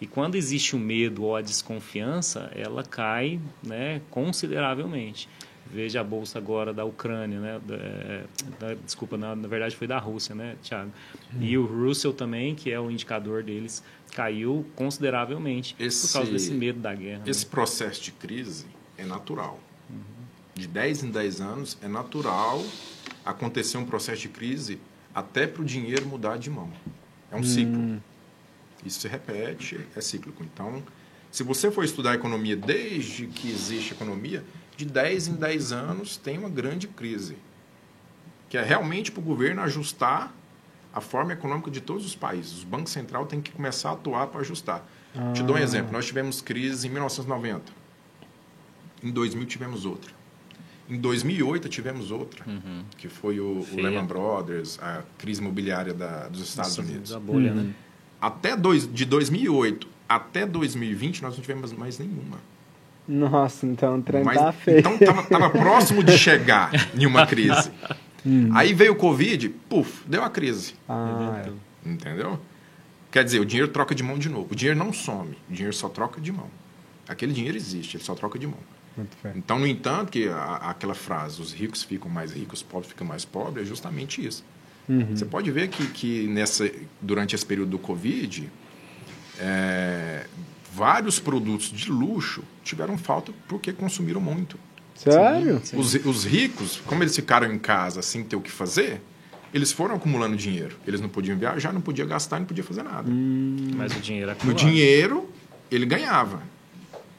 E 0.00 0.06
quando 0.06 0.34
existe 0.34 0.74
o 0.74 0.78
medo 0.80 1.24
ou 1.24 1.36
a 1.36 1.40
desconfiança, 1.40 2.50
ela 2.56 2.82
cai 2.82 3.38
né, 3.62 4.00
consideravelmente. 4.10 5.28
Veja 5.72 6.00
a 6.00 6.04
bolsa 6.04 6.38
agora 6.38 6.72
da 6.72 6.84
Ucrânia, 6.84 7.38
né? 7.40 7.60
da- 7.66 7.74
é, 7.76 8.24
da- 8.58 8.74
desculpa, 8.74 9.16
na, 9.18 9.36
na 9.36 9.46
verdade 9.48 9.76
foi 9.76 9.86
da 9.86 9.98
Rússia, 9.98 10.34
né, 10.34 10.56
Thiago? 10.62 10.90
E 11.40 11.58
o 11.58 11.66
Russell 11.66 12.12
também, 12.12 12.54
que 12.54 12.70
é 12.70 12.80
o 12.80 12.90
indicador 12.90 13.42
deles, 13.42 13.82
caiu 14.14 14.64
consideravelmente 14.74 15.76
Esse- 15.78 16.06
por 16.06 16.12
causa 16.14 16.32
desse 16.32 16.52
medo 16.52 16.80
da 16.80 16.94
guerra. 16.94 17.18
né? 17.18 17.24
Esse 17.30 17.44
processo 17.44 18.02
de 18.02 18.12
crise 18.12 18.66
é 18.96 19.04
natural. 19.04 19.60
De 20.54 20.66
10 20.66 21.04
em 21.04 21.10
10 21.10 21.40
anos 21.40 21.78
é 21.82 21.86
natural 21.86 22.64
acontecer 23.24 23.76
um 23.78 23.84
processo 23.84 24.22
de 24.22 24.28
crise 24.28 24.80
até 25.14 25.46
para 25.46 25.62
o 25.62 25.64
dinheiro 25.64 26.06
mudar 26.06 26.36
de 26.38 26.50
mão. 26.50 26.72
É 27.30 27.36
um 27.36 27.42
ciclo. 27.44 28.02
Isso 28.84 29.00
se 29.00 29.08
repete, 29.08 29.78
é 29.94 30.00
cíclico. 30.00 30.42
Então, 30.42 30.82
se 31.30 31.42
você 31.42 31.70
for 31.70 31.84
estudar 31.84 32.14
economia 32.14 32.56
desde 32.56 33.26
que 33.26 33.48
existe 33.50 33.92
economia, 33.92 34.42
de 34.78 34.84
10 34.84 35.26
em 35.28 35.34
10 35.34 35.72
anos 35.72 36.16
tem 36.16 36.38
uma 36.38 36.48
grande 36.48 36.86
crise. 36.86 37.36
Que 38.48 38.56
é 38.56 38.62
realmente 38.62 39.10
para 39.10 39.20
o 39.20 39.24
governo 39.24 39.60
ajustar 39.62 40.32
a 40.94 41.00
forma 41.00 41.32
econômica 41.32 41.68
de 41.70 41.80
todos 41.80 42.06
os 42.06 42.14
países. 42.14 42.62
O 42.62 42.66
Banco 42.66 42.88
Central 42.88 43.26
tem 43.26 43.40
que 43.42 43.50
começar 43.50 43.90
a 43.90 43.92
atuar 43.94 44.28
para 44.28 44.40
ajustar. 44.40 44.86
Te 45.34 45.42
dou 45.42 45.56
um 45.56 45.58
exemplo. 45.58 45.92
Nós 45.92 46.06
tivemos 46.06 46.40
crise 46.40 46.86
em 46.86 46.90
1990. 46.92 47.72
Em 49.02 49.10
2000 49.10 49.46
tivemos 49.46 49.84
outra. 49.84 50.12
Em 50.88 50.96
2008 50.96 51.68
tivemos 51.68 52.10
outra, 52.12 52.44
que 52.96 53.08
foi 53.08 53.40
o, 53.40 53.58
o. 53.58 53.62
Lehman 53.82 54.06
Brothers, 54.06 54.78
a 54.80 55.02
crise 55.18 55.40
imobiliária 55.40 55.92
da- 55.92 56.28
dos 56.28 56.40
Estados 56.40 56.78
Unidos. 56.92 57.10
Da 57.10 57.20
bolha, 57.20 57.52
né? 57.52 57.74
Até 58.20 58.56
dois, 58.56 58.90
de 58.92 59.04
2008 59.04 59.86
até 60.08 60.46
2020 60.46 61.20
nós 61.22 61.34
não 61.34 61.42
tivemos 61.42 61.72
mais 61.72 61.98
nenhuma. 61.98 62.38
Nossa, 63.08 63.66
então 63.66 63.98
o 63.98 64.02
trem 64.02 64.22
Mas, 64.22 64.36
tá 64.38 64.52
feio. 64.52 64.80
então 64.80 64.98
tava, 64.98 65.22
tava 65.22 65.50
próximo 65.50 66.04
de 66.04 66.18
chegar 66.18 66.70
em 66.94 67.06
uma 67.06 67.26
crise. 67.26 67.70
Aí 68.54 68.74
veio 68.74 68.92
o 68.92 68.96
Covid, 68.96 69.48
puf, 69.48 70.02
deu 70.06 70.22
a 70.22 70.28
crise. 70.28 70.74
Ah, 70.88 71.42
é. 71.46 71.88
Entendeu? 71.88 72.38
Quer 73.10 73.24
dizer, 73.24 73.40
o 73.40 73.46
dinheiro 73.46 73.72
troca 73.72 73.94
de 73.94 74.02
mão 74.02 74.18
de 74.18 74.28
novo. 74.28 74.48
O 74.52 74.54
dinheiro 74.54 74.78
não 74.78 74.92
some, 74.92 75.34
o 75.48 75.52
dinheiro 75.52 75.74
só 75.74 75.88
troca 75.88 76.20
de 76.20 76.30
mão. 76.30 76.48
Aquele 77.08 77.32
dinheiro 77.32 77.56
existe, 77.56 77.96
ele 77.96 78.04
só 78.04 78.14
troca 78.14 78.38
de 78.38 78.46
mão. 78.46 78.58
Então, 79.36 79.58
no 79.58 79.66
entanto, 79.66 80.10
que 80.10 80.28
a- 80.28 80.56
aquela 80.70 80.94
frase, 80.94 81.40
os 81.40 81.52
ricos 81.54 81.82
ficam 81.84 82.10
mais 82.10 82.32
ricos, 82.32 82.58
os 82.58 82.62
pobres 82.66 82.88
ficam 82.90 83.06
mais 83.06 83.24
pobres, 83.24 83.64
é 83.64 83.66
justamente 83.66 84.26
isso. 84.26 84.44
Você 85.14 85.24
pode 85.24 85.50
ver 85.50 85.68
que, 85.68 85.86
que 85.86 86.26
nessa, 86.26 86.70
durante 87.00 87.34
esse 87.34 87.46
período 87.46 87.70
do 87.70 87.78
Covid, 87.78 88.50
é, 89.38 90.24
vários 90.78 91.18
produtos 91.18 91.70
de 91.72 91.90
luxo 91.90 92.42
tiveram 92.62 92.96
falta 92.96 93.32
porque 93.48 93.72
consumiram 93.72 94.20
muito. 94.20 94.56
Sério? 94.94 95.60
Os, 95.74 95.94
os 95.94 96.24
ricos, 96.24 96.80
como 96.86 97.02
eles 97.02 97.14
ficaram 97.14 97.52
em 97.52 97.58
casa 97.58 98.00
sem 98.00 98.22
ter 98.22 98.36
o 98.36 98.40
que 98.40 98.50
fazer, 98.50 99.00
eles 99.52 99.72
foram 99.72 99.96
acumulando 99.96 100.36
dinheiro. 100.36 100.76
Eles 100.86 101.00
não 101.00 101.08
podiam 101.08 101.36
viajar, 101.36 101.72
não 101.72 101.80
podiam 101.80 102.06
gastar, 102.06 102.38
não 102.38 102.46
podiam 102.46 102.66
fazer 102.66 102.84
nada. 102.84 103.10
Mas 103.10 103.96
o 103.96 104.00
dinheiro 104.00 104.30
é 104.30 104.36
No 104.44 104.54
dinheiro, 104.54 105.28
ele 105.70 105.84
ganhava. 105.84 106.42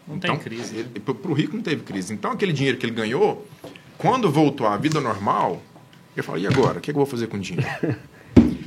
Não 0.08 0.18
tem 0.18 0.36
crise. 0.38 0.78
né? 0.78 0.86
Para 1.04 1.32
o 1.32 1.34
rico 1.34 1.56
não 1.56 1.64
teve 1.64 1.84
crise. 1.84 2.14
Então, 2.14 2.32
aquele 2.32 2.54
dinheiro 2.54 2.78
que 2.78 2.86
ele 2.86 2.96
ganhou, 2.96 3.48
quando 3.98 4.32
voltou 4.32 4.66
à 4.66 4.76
vida 4.78 5.00
normal, 5.00 5.62
ele 6.16 6.24
falou, 6.24 6.42
e 6.42 6.48
agora? 6.48 6.80
O 6.80 6.82
que, 6.82 6.92
é 6.92 6.94
que 6.94 6.98
eu 7.00 7.04
vou 7.04 7.10
fazer 7.10 7.28
com 7.28 7.38
o 7.38 7.40
dinheiro? 7.40 7.70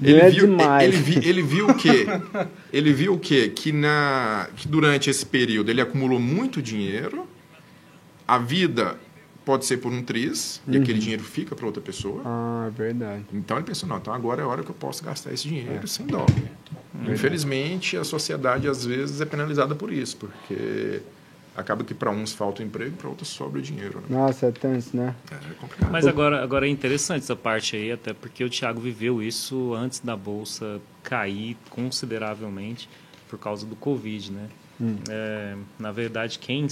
Dinheiro 0.03 0.27
é 0.27 0.31
viu, 0.31 0.47
demais. 0.47 0.83
Ele, 0.89 0.97
vi- 1.03 1.29
ele 1.29 1.43
viu 1.43 1.69
o 1.69 1.75
quê? 1.75 2.07
Ele 2.73 2.93
viu 2.93 3.15
o 3.15 3.19
quê? 3.19 3.49
Que, 3.55 3.71
na, 3.73 4.49
que 4.57 4.67
durante 4.67 5.09
esse 5.11 5.25
período 5.27 5.71
ele 5.71 5.81
acumulou 5.81 6.19
muito 6.19 6.61
dinheiro, 6.63 7.27
a 8.27 8.39
vida 8.39 8.97
pode 9.45 9.67
ser 9.67 9.77
por 9.79 9.93
um 9.93 10.03
triz, 10.03 10.63
e 10.69 10.77
aquele 10.77 10.99
dinheiro 10.99 11.23
fica 11.23 11.55
para 11.55 11.67
outra 11.67 11.83
pessoa. 11.83 12.23
Ah, 12.25 12.67
é 12.69 12.71
verdade. 12.71 13.25
Então 13.33 13.57
ele 13.59 13.67
pensou, 13.67 13.89
não, 13.89 13.97
então 13.99 14.15
agora 14.15 14.41
é 14.41 14.45
a 14.45 14.49
hora 14.49 14.63
que 14.63 14.71
eu 14.71 14.75
posso 14.75 15.05
gastar 15.05 15.33
esse 15.35 15.47
É. 15.49 15.51
dinheiro 15.51 15.87
sem 15.89 16.07
dó. 16.07 16.25
Infelizmente, 17.09 17.97
a 17.97 18.05
sociedade 18.05 18.69
às 18.69 18.85
vezes 18.85 19.21
é 19.21 19.25
penalizada 19.25 19.75
por 19.75 19.93
isso, 19.93 20.17
porque 20.17 21.01
acaba 21.57 21.85
que 21.85 21.95
para 21.95 22.11
uns 22.11 22.33
falta 22.33 22.63
o 22.63 22.67
emprego, 22.67 22.97
para 22.97 23.09
outros 23.09 23.29
sobra 23.29 23.59
o 23.59 23.63
dinheiro. 23.63 24.01
Né? 24.01 24.07
Nossa, 24.11 24.47
é 24.47 24.53
tenso, 24.53 24.97
né? 24.97 25.15
É 25.31 25.55
complicado. 25.55 25.91
Mas 25.91 26.07
agora, 26.07 26.43
agora 26.43 26.67
é 26.67 26.71
interessante 26.71 27.23
essa 27.23 27.37
parte 27.37 27.77
aí, 27.77 27.93
até 27.93 28.13
porque 28.13 28.45
o 28.45 28.51
Thiago 28.51 28.81
viveu 28.81 29.23
isso 29.23 29.75
antes 29.75 30.01
da 30.01 30.17
bolsa 30.17 30.81
cair 31.03 31.57
consideravelmente 31.71 32.89
por 33.29 33.39
causa 33.39 33.67
do 33.67 33.77
Covid, 33.77 34.33
né? 34.33 34.49
É, 35.09 35.57
na 35.79 35.93
verdade, 35.93 36.39
quem, 36.39 36.67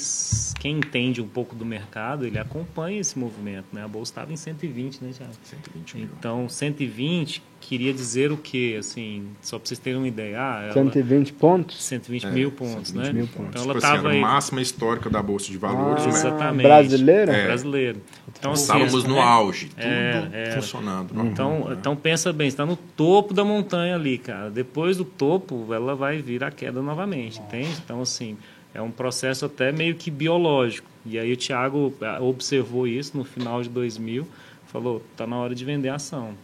quem 0.59 0.79
entende 0.79 1.23
um 1.23 1.29
pouco 1.29 1.55
do 1.55 1.65
mercado, 1.65 2.27
ele 2.27 2.39
acompanha 2.39 3.01
esse 3.01 3.17
movimento, 3.17 3.67
né? 3.73 3.85
A 3.85 3.89
bolsa 3.89 4.11
estava 4.11 4.33
em 4.33 4.37
120, 4.37 5.05
né, 5.05 5.13
Thiago? 5.17 5.33
120 5.45 5.97
mil. 5.97 6.09
Então, 6.19 6.49
120 6.49 7.43
queria 7.61 7.93
dizer 7.93 8.33
o 8.33 8.37
quê? 8.37 8.77
Assim, 8.79 9.29
só 9.43 9.59
para 9.59 9.67
vocês 9.69 9.79
terem 9.79 9.99
uma 9.99 10.09
ideia. 10.09 10.37
Ah, 10.41 10.63
ela, 10.65 10.73
120 10.73 11.33
pontos? 11.35 11.83
120 11.85 12.27
É, 12.27 12.31
mil 12.31 12.51
pontos, 12.51 12.89
120 12.89 13.07
né? 13.07 13.13
mil 13.13 13.27
pontos. 13.29 13.49
Então 13.51 13.63
Tipo 13.63 13.71
ela 13.71 13.79
assim, 13.79 13.87
era 13.87 13.97
estava 13.97 14.09
a 14.09 14.13
aí. 14.13 14.21
máxima 14.21 14.61
histórica 14.63 15.11
da 15.11 15.23
Bolsa 15.23 15.51
de 15.51 15.59
Valores, 15.59 16.03
Ah, 16.03 16.07
mas 16.07 16.17
Exatamente. 16.17 16.67
Brasileira? 16.67 17.33
É. 17.37 17.47
Brasileiro. 17.47 18.01
Então, 18.39 18.53
assim, 18.53 18.63
estávamos 18.63 19.05
no 19.05 19.15
né? 19.15 19.21
auge, 19.21 19.67
tudo 19.69 19.81
É, 19.83 20.31
é. 20.33 20.51
funcionando. 20.53 21.27
Então, 21.27 21.69
né? 21.69 21.77
então 21.79 21.95
pensa 21.95 22.33
bem, 22.33 22.49
está 22.49 22.65
no 22.65 22.77
topo 22.77 23.35
da 23.35 23.45
montanha 23.45 23.95
ali, 23.95 24.19
cara. 24.19 24.51
Depois 24.51 24.97
do 24.97 25.05
topo, 25.05 25.67
ela 25.73 25.95
vai 25.95 26.23
vir 26.23 26.43
a 26.43 26.51
queda 26.51 26.81
novamente, 26.83 27.39
entende? 27.41 27.71
Então, 27.85 28.01
assim, 28.01 28.37
é 28.73 28.81
um 28.81 28.91
processo 28.91 29.45
até 29.47 29.71
meio 29.73 29.95
que 29.95 30.11
biológico. 30.11 30.89
E 31.05 31.19
aí 31.19 31.33
o 31.33 31.37
Thiago 31.37 31.93
observou 32.21 32.87
isso 32.87 33.17
no 33.17 33.25
final 33.25 33.63
de 33.63 33.69
2000, 33.69 34.27
falou, 34.67 35.03
tá 35.17 35.27
na 35.27 35.37
hora 35.37 35.55
de 35.55 35.65
vender 35.65 35.89
a 35.89 35.97
ação. 35.97 36.35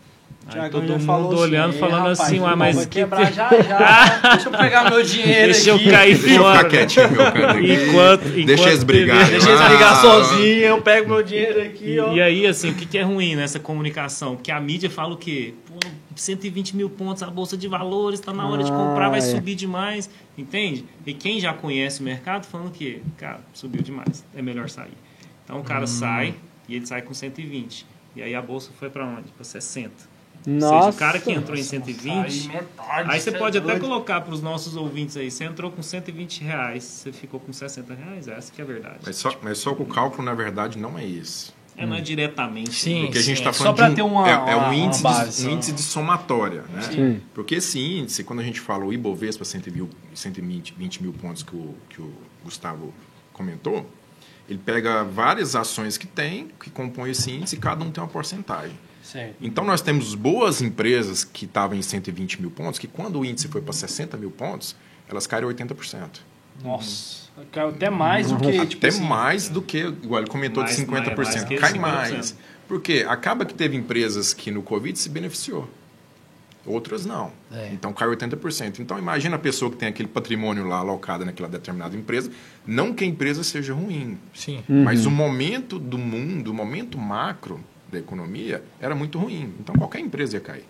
Aí 0.49 0.71
todo 0.71 0.85
mundo 0.85 1.00
falou 1.00 1.37
olhando, 1.40 1.73
"Ei, 1.75 1.80
falando 1.80 1.99
rapaz, 2.02 2.20
assim, 2.20 2.38
ué, 2.38 2.55
mas 2.55 2.79
que 2.87 3.00
quebrar 3.00 3.33
já 3.33 3.50
já. 3.62 4.18
Deixa 4.35 4.48
eu 4.48 4.53
pegar 4.53 4.90
meu 4.90 5.03
dinheiro 5.03 5.53
Deixa 5.53 5.70
eu 5.70 5.74
aqui. 5.74 5.90
cair 5.90 6.16
Deixa 6.18 6.35
eu 6.37 6.42
fora. 6.42 6.57
ficar 6.59 6.70
quietinho, 6.70 7.11
meu 7.11 7.16
canto 7.33 7.46
aqui. 7.46 7.72
Enquanto, 7.72 8.27
enquanto 8.29 8.46
Deixa 8.46 8.68
eles 8.68 8.85
brigarem. 8.85 9.31
Deixa 9.33 9.48
eles 9.48 9.61
Ah, 9.61 9.68
brigar 9.68 10.00
sozinho, 10.00 10.61
eu 10.61 10.81
pego 10.83 11.09
meu 11.09 11.22
dinheiro 11.24 11.61
aqui, 11.62 11.98
ó. 11.98 12.12
E 12.12 12.22
aí, 12.22 12.46
assim, 12.46 12.70
o 12.70 12.74
que, 12.74 12.87
que 12.87 12.96
é 12.96 13.03
ruim 13.03 13.35
nessa 13.35 13.59
comunicação? 13.59 14.37
Porque 14.37 14.53
a 14.53 14.61
mídia 14.61 14.88
fala 14.88 15.14
o 15.14 15.16
quê? 15.16 15.53
Pô, 15.66 15.81
120 16.14 16.77
mil 16.77 16.88
pontos 16.90 17.24
a 17.24 17.27
Bolsa 17.27 17.57
de 17.57 17.66
Valores, 17.66 18.20
está 18.20 18.33
na 18.33 18.48
hora 18.48 18.62
de 18.62 18.70
comprar, 18.70 19.09
vai 19.11 19.18
Ah, 19.18 19.24
é. 19.24 19.27
subir 19.27 19.57
demais, 19.57 20.09
entende? 20.38 20.85
E 21.05 21.12
quem 21.12 21.40
já 21.40 21.53
conhece 21.53 22.00
o 22.00 22.05
mercado 22.05 22.46
falando 22.46 22.70
que, 22.70 23.03
cara, 23.18 23.40
subiu 23.53 23.83
demais, 23.83 24.24
é 24.33 24.40
melhor 24.40 24.68
sair. 24.68 24.94
Então 25.44 25.59
o 25.59 25.64
cara 25.64 25.88
sai 25.88 26.35
e 26.68 26.77
ele 26.77 26.87
sai 26.87 27.03
com 27.03 27.12
120. 27.12 27.85
E 28.14 28.22
aí 28.22 28.33
a 28.33 28.40
Bolsa 28.40 28.70
foi 28.79 28.88
para 28.88 29.05
onde? 29.05 29.31
Para 29.33 29.42
60. 29.44 29.90
Ou 30.46 30.52
seja, 30.54 30.66
Nossa. 30.70 30.90
o 30.90 30.94
cara 30.94 31.18
que 31.18 31.32
entrou 31.32 31.59
em 31.59 31.62
120... 31.62 32.50
Aí 32.88 33.20
você 33.20 33.30
é 33.30 33.32
pode 33.38 33.59
até 33.59 33.78
colocar 33.80 34.20
para 34.20 34.32
os 34.32 34.40
nossos 34.40 34.76
ouvintes 34.76 35.16
aí, 35.16 35.30
você 35.30 35.44
entrou 35.44 35.70
com 35.70 35.82
120 35.82 36.42
reais, 36.44 36.85
você 36.85 37.12
ficou 37.12 37.40
com 37.40 37.52
60 37.52 37.92
reais, 37.94 38.28
essa 38.28 38.52
que 38.52 38.61
é 38.61 38.64
a 38.64 38.66
verdade. 38.66 38.98
Mas 39.04 39.16
só, 39.16 39.37
mas 39.42 39.59
só 39.59 39.74
que 39.74 39.82
o 39.82 39.87
cálculo, 39.87 40.22
na 40.22 40.35
verdade, 40.35 40.78
não 40.78 40.96
é 40.98 41.04
esse. 41.04 41.50
É, 41.76 41.85
não 41.85 41.96
é 41.96 42.00
diretamente. 42.00 42.72
Sim. 42.72 43.02
Porque 43.04 43.18
a 43.18 43.22
gente 43.22 43.38
está 43.38 43.50
é 43.50 43.52
só 43.52 43.64
falando 43.64 43.76
pra 43.76 43.87
de 43.88 43.92
um, 43.92 43.94
ter 43.96 44.02
uma- 44.02 44.28
é, 44.28 44.32
é 44.32 44.56
uma- 44.56 44.68
um, 44.70 44.72
índice 44.72 45.02
uma 45.02 45.11
de, 45.12 45.18
base, 45.18 45.42
um 45.42 45.50
só. 45.50 45.54
índice 45.54 45.72
de 45.72 45.82
somatória. 45.82 46.62
Né? 46.72 46.82
Sim. 46.82 47.20
Porque 47.35 47.56
esse 47.56 47.78
índice, 47.78 48.24
quando 48.24 48.40
a 48.40 48.42
gente 48.42 48.61
fala 48.61 48.85
o 48.85 48.92
Ibovespa 48.92 49.44
120 49.44 49.74
mil, 49.76 49.90
120 50.14 50.74
20 50.78 51.02
mil 51.02 51.12
pontos 51.12 51.42
que 51.42 51.54
o, 51.54 51.74
que 51.90 52.00
o 52.00 52.11
Gustavo 52.42 52.94
comentou, 53.32 53.85
ele 54.48 54.59
pega 54.64 55.04
várias 55.04 55.54
ações 55.54 55.98
que 55.98 56.06
tem, 56.06 56.48
que 56.59 56.70
compõem 56.70 57.11
esse 57.11 57.30
índice, 57.30 57.56
e 57.56 57.59
cada 57.59 57.85
um 57.85 57.90
tem 57.90 58.02
uma 58.02 58.09
porcentagem. 58.09 58.78
Certo. 59.07 59.37
Então 59.40 59.64
nós 59.64 59.81
temos 59.81 60.14
boas 60.16 60.61
empresas 60.61 61.23
que 61.23 61.45
estavam 61.45 61.77
em 61.79 61.83
120 61.83 62.40
mil 62.40 62.51
pontos, 62.51 62.79
que 62.79 62.88
quando 62.88 63.21
o 63.21 63.25
índice 63.25 63.47
foi 63.47 63.61
para 63.61 63.73
60 63.73 64.16
mil 64.16 64.31
pontos, 64.33 64.75
elas 65.09 65.27
caíram 65.29 65.49
80%. 65.49 66.21
Nossa, 66.64 67.29
caiu 67.53 67.69
até 67.69 67.88
mais 67.88 68.31
do 68.33 68.38
que, 68.38 68.51
tipo 68.66 68.79
Até 68.79 68.88
assim, 68.88 69.05
mais 69.05 69.49
do 69.49 69.62
que, 69.62 69.79
igual 69.79 70.21
ele 70.23 70.31
comentou, 70.31 70.62
Mais- 70.62 70.75
de 70.75 70.83
50%. 70.83 71.16
mais- 71.16 71.51
mais 71.51 71.61
cai 71.61 71.73
50%. 71.73 72.12
mais. 72.16 72.37
Porque 72.66 73.05
acaba 73.09 73.45
que 73.45 73.55
teve 73.55 73.77
empresas 73.77 74.35
que 74.35 74.51
no 74.51 74.62
Covid 74.62 74.99
se 74.99 75.09
beneficiou. 75.09 75.69
Outras 76.64 77.07
não. 77.07 77.31
É. 77.53 77.71
Então 77.73 77.92
cai 77.92 78.09
80%. 78.09 78.81
Então 78.81 78.99
imagina 78.99 79.37
a 79.37 79.38
pessoa 79.38 79.71
que 79.71 79.77
tem 79.77 79.88
aquele 79.88 80.09
patrimônio 80.09 80.66
lá 80.66 80.79
alocado 80.79 81.25
naquela 81.25 81.49
determinada 81.49 81.95
empresa. 81.97 82.29
Não 82.66 82.92
que 82.92 83.05
a 83.05 83.07
empresa 83.07 83.45
seja 83.45 83.73
ruim, 83.73 84.19
Sim. 84.35 84.64
mas 84.69 85.07
o 85.07 85.11
momento 85.12 85.79
do 85.79 85.97
mundo, 85.97 86.49
o 86.51 86.55
momento 86.55 86.99
macro 86.99 87.61
da 87.90 87.99
economia 87.99 88.62
era 88.81 88.94
muito 88.94 89.18
ruim. 89.18 89.55
Então 89.61 89.75
qualquer 89.77 90.01
empresa 90.01 90.37
ia 90.37 90.40
cair. 90.40 90.64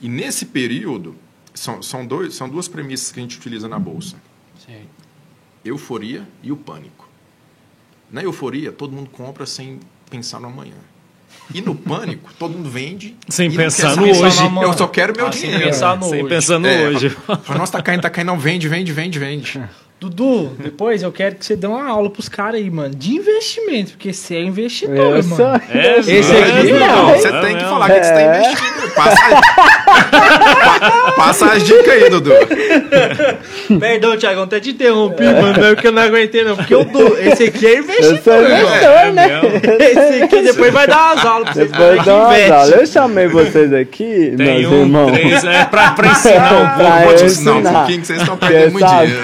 E 0.00 0.08
nesse 0.08 0.46
período, 0.46 1.16
são, 1.54 1.82
são, 1.82 2.06
dois, 2.06 2.34
são 2.34 2.48
duas 2.48 2.68
premissas 2.68 3.10
que 3.12 3.18
a 3.18 3.22
gente 3.22 3.36
utiliza 3.36 3.66
na 3.68 3.78
Bolsa 3.78 4.16
Certo. 4.64 4.86
euforia 5.64 6.26
e 6.42 6.52
o 6.52 6.56
pânico. 6.56 7.08
Na 8.10 8.22
euforia, 8.22 8.70
todo 8.72 8.92
mundo 8.92 9.10
compra 9.10 9.44
sem 9.44 9.80
pensar 10.08 10.40
no 10.40 10.46
amanhã. 10.48 10.76
E 11.52 11.60
no 11.60 11.74
pânico, 11.74 12.30
todo 12.38 12.52
mundo 12.56 12.70
vende. 12.70 13.14
Sem 13.28 13.50
pensar 13.50 13.96
no 13.96 14.04
hoje. 14.04 14.22
Eu 14.62 14.72
só 14.72 14.86
quero 14.86 15.14
meu 15.14 15.26
Ah, 15.26 15.32
sem 15.32 15.42
dinheiro. 15.50 15.64
pensar 15.66 15.96
no 15.96 16.04
Sem 16.08 16.20
hoje. 16.22 16.28
pensar 16.34 16.58
no 16.58 16.66
É, 16.66 16.88
hoje. 16.88 17.10
Fala, 17.10 17.58
Nossa, 17.58 17.72
tá 17.72 17.82
caindo, 17.82 18.00
tá 18.02 18.08
caindo. 18.10 18.28
Não, 18.28 18.38
vende, 18.38 18.66
vende, 18.68 18.92
vende, 18.92 19.18
vende. 19.18 19.62
Dudu, 20.00 20.52
depois 20.60 21.02
eu 21.02 21.10
quero 21.10 21.34
que 21.34 21.44
você 21.44 21.56
dê 21.56 21.66
uma 21.66 21.84
aula 21.88 22.08
pros 22.08 22.28
caras 22.28 22.54
aí, 22.60 22.70
mano, 22.70 22.94
de 22.94 23.14
investimento, 23.16 23.90
porque 23.92 24.12
você 24.12 24.36
é 24.36 24.42
investidor, 24.42 24.96
Eu 25.16 25.24
mano. 25.24 25.36
sou... 25.36 25.46
É, 25.74 25.98
Esse 25.98 26.12
é 26.36 26.42
aqui 26.44 26.52
mesmo, 26.72 26.78
não. 26.78 27.08
Você 27.08 27.26
é 27.28 27.30
tem 27.32 27.48
que 27.48 27.54
mesmo. 27.54 27.68
falar 27.68 27.86
o 27.86 27.88
que 27.88 27.94
você 27.94 28.00
está 28.00 28.20
É. 28.20 28.38
investindo. 28.38 28.78
Passa, 28.94 29.22
Pa- 29.84 31.12
passa 31.16 31.46
as 31.52 31.62
dicas 31.64 31.88
aí, 31.88 32.10
Dudu. 32.10 32.30
Perdão, 33.80 34.16
Thiagão, 34.16 34.44
até 34.44 34.60
te 34.60 34.70
interrompi, 34.70 35.24
mano, 35.24 35.52
não 35.58 35.66
é 35.66 35.74
porque 35.74 35.88
eu 35.88 35.92
não 35.92 36.02
aguentei, 36.02 36.44
não. 36.44 36.56
Porque 36.56 36.74
eu 36.74 36.84
dou. 36.84 37.18
Esse 37.18 37.44
aqui 37.44 37.66
é 37.66 37.74
Eu 37.74 37.78
investidor. 37.82 38.18
sou 38.22 38.32
mano. 38.34 38.54
investidor, 38.54 38.90
É 38.90 39.12
né? 39.12 39.28
mesmo. 39.28 39.82
Esse 39.82 40.22
aqui 40.22 40.42
depois 40.42 40.72
vai 40.72 40.86
dar 40.86 41.12
umas 41.14 41.24
aulas 41.26 41.44
pra 41.44 41.52
vocês. 41.54 41.70
Depois 41.70 42.04
dá 42.04 42.16
umas 42.16 42.50
aulas. 42.50 42.72
Eu 42.72 42.86
chamei 42.86 43.26
vocês 43.28 43.72
aqui, 43.72 44.34
Tem 44.36 44.60
meus 44.60 44.72
um, 44.72 44.80
irmãos. 44.82 45.12
três, 45.12 45.44
é 45.44 45.64
pra, 45.64 45.90
pra 45.98 46.08
ensinar 46.08 46.52
um 46.52 46.58
pouco. 46.58 46.74
Pra 46.76 47.04
vou 47.04 47.14
te 47.14 47.20
eu 47.22 47.26
ensinar 47.26 47.52
um 47.54 47.62
pouquinho 47.62 48.00
que 48.00 48.06
vocês 48.06 48.20
estão 48.20 48.36
perdendo 48.36 48.72
muito 48.72 48.86
dinheiro. 48.86 49.18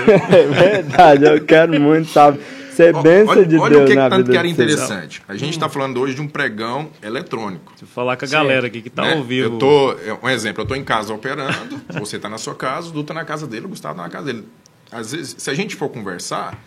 É 0.65 0.83
verdade, 0.83 1.25
eu 1.25 1.45
quero 1.45 1.81
muito, 1.81 2.11
sabe? 2.11 2.41
Ser 2.75 2.93
bênção 3.03 3.37
Olha, 3.37 3.47
de 3.47 3.57
olha 3.57 3.71
Deus 3.71 3.83
o 3.83 3.87
que, 3.87 3.93
que 3.93 3.99
na 3.99 4.11
tanto 4.11 4.19
vida 4.19 4.33
que 4.33 4.39
era 4.39 4.49
interessante. 4.49 5.23
A 5.29 5.37
gente 5.37 5.51
está 5.53 5.69
falando 5.69 6.01
hoje 6.01 6.15
de 6.15 6.21
um 6.21 6.27
pregão 6.27 6.91
eletrônico. 7.01 7.73
Vou 7.81 7.89
falar 7.89 8.17
com 8.17 8.25
a 8.25 8.29
galera 8.29 8.67
aqui 8.67 8.83
que 8.83 8.91
tá 8.91 9.03
né? 9.03 9.15
ao 9.15 9.23
vivo. 9.23 9.55
Eu 9.55 9.59
tô, 9.59 9.93
é, 9.93 10.19
um 10.21 10.29
exemplo, 10.29 10.63
eu 10.63 10.67
tô 10.67 10.75
em 10.75 10.83
casa 10.83 11.15
operando, 11.15 11.81
você 12.01 12.19
tá 12.19 12.29
na 12.29 12.37
sua 12.37 12.55
casa, 12.57 12.89
o 12.89 12.91
Du 12.91 13.05
tá 13.05 13.15
na 13.15 13.25
casa 13.25 13.47
dele, 13.47 13.67
o 13.67 13.69
Gustavo 13.69 13.95
tá 13.95 14.03
na 14.03 14.09
casa 14.09 14.27
dele. 14.27 14.45
Às 14.91 15.13
vezes, 15.13 15.37
se 15.39 15.49
a 15.49 15.55
gente 15.55 15.77
for 15.77 15.89
conversar, 15.89 16.59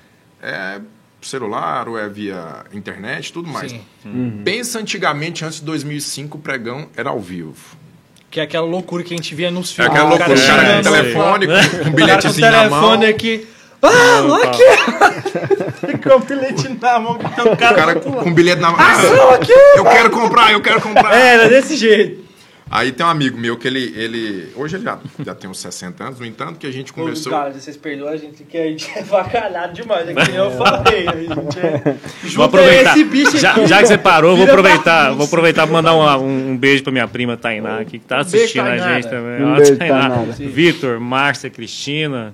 é 0.42 0.80
celular 1.22 1.90
ou 1.90 1.98
é 1.98 2.08
via 2.08 2.64
internet, 2.74 3.34
tudo 3.34 3.50
mais. 3.50 3.72
Sim. 3.72 4.42
Pensa 4.46 4.80
antigamente, 4.80 5.44
antes 5.44 5.60
de 5.60 5.66
2005, 5.66 6.38
o 6.38 6.42
pregão 6.42 6.88
era 6.96 7.10
ao 7.10 7.20
vivo. 7.20 7.76
Que 8.30 8.40
é 8.40 8.44
aquela 8.44 8.66
loucura 8.66 9.04
que 9.04 9.14
a 9.14 9.18
gente 9.18 9.34
via 9.36 9.50
nos 9.50 9.72
É 9.72 9.76
filmes. 9.76 9.92
aquela 9.92 10.06
o 10.06 10.10
loucura, 10.10 10.38
o 10.38 10.46
cara 10.46 10.76
com 10.78 10.84
telefone, 10.84 11.48
com, 11.48 11.54
com 11.84 11.90
um 11.90 11.94
bilhetezinho 11.94 12.52
na 12.52 12.70
mão. 12.70 12.80
telefone 12.80 13.06
aqui. 13.08 13.48
Ah, 13.82 14.22
aqui! 14.44 15.98
com 16.04 16.16
o 16.16 16.20
bilhete 16.20 16.70
na 16.82 17.00
mão. 17.00 17.18
que 17.18 17.36
tem 17.36 17.46
um 17.46 17.54
O 17.54 17.58
cara 17.58 17.76
cara 17.76 17.96
com 17.96 18.10
um 18.10 18.34
bilhete 18.34 18.62
na 18.62 18.72
mão. 18.72 18.80
Ação 18.80 19.32
aqui! 19.32 19.52
Eu 19.76 19.84
quero 19.84 20.10
comprar, 20.10 20.52
eu 20.52 20.62
quero 20.62 20.82
comprar. 20.82 21.16
É, 21.16 21.36
era 21.36 21.50
desse 21.50 21.76
jeito. 21.76 22.28
Aí 22.70 22.92
tem 22.92 23.06
um 23.06 23.10
amigo 23.10 23.38
meu 23.38 23.56
que 23.56 23.66
ele. 23.66 23.94
ele 23.96 24.50
hoje 24.56 24.76
ele 24.76 24.84
já, 24.84 25.00
já 25.26 25.34
tem 25.34 25.50
uns 25.50 25.60
60 25.60 26.04
anos, 26.04 26.20
no 26.20 26.26
entanto, 26.26 26.60
que 26.60 26.68
a 26.68 26.72
gente 26.72 26.92
começou. 26.92 27.32
Cara, 27.32 27.54
vocês 27.54 27.78
perdoam 27.78 28.12
a 28.12 28.18
gente, 28.18 28.44
que 28.44 28.58
a 28.58 28.64
gente 28.64 28.92
é 28.94 29.04
vacalhado 29.04 29.74
demais. 29.74 30.10
É 30.10 30.14
que 30.14 30.32
nem 30.32 30.36
eu 30.36 30.52
falei. 30.52 31.08
A 31.08 31.16
gente 31.16 31.60
é... 31.60 31.96
Vou 32.36 32.44
aproveitar. 32.44 32.92
esse 32.92 33.06
bicho 33.06 33.38
já, 33.38 33.52
aqui, 33.52 33.68
já 33.68 33.80
que 33.80 33.88
você 33.88 33.98
parou, 33.98 34.36
vou 34.36 34.46
aproveitar, 34.46 35.14
vou 35.14 35.26
aproveitar 35.26 35.66
para 35.66 35.74
mandar 35.74 35.96
um, 36.20 36.52
um 36.52 36.58
beijo 36.58 36.84
pra 36.84 36.92
minha 36.92 37.08
prima 37.08 37.38
Tainá 37.38 37.80
aqui, 37.80 38.00
que 38.00 38.06
tá 38.06 38.18
beijo, 38.18 38.36
assistindo 38.36 38.68
a 38.68 38.78
gente 38.78 39.10
também. 39.10 39.46
Um 39.46 39.56
beijo. 39.56 40.52
Vitor, 40.52 41.00
Márcia, 41.00 41.50
Cristina. 41.50 42.34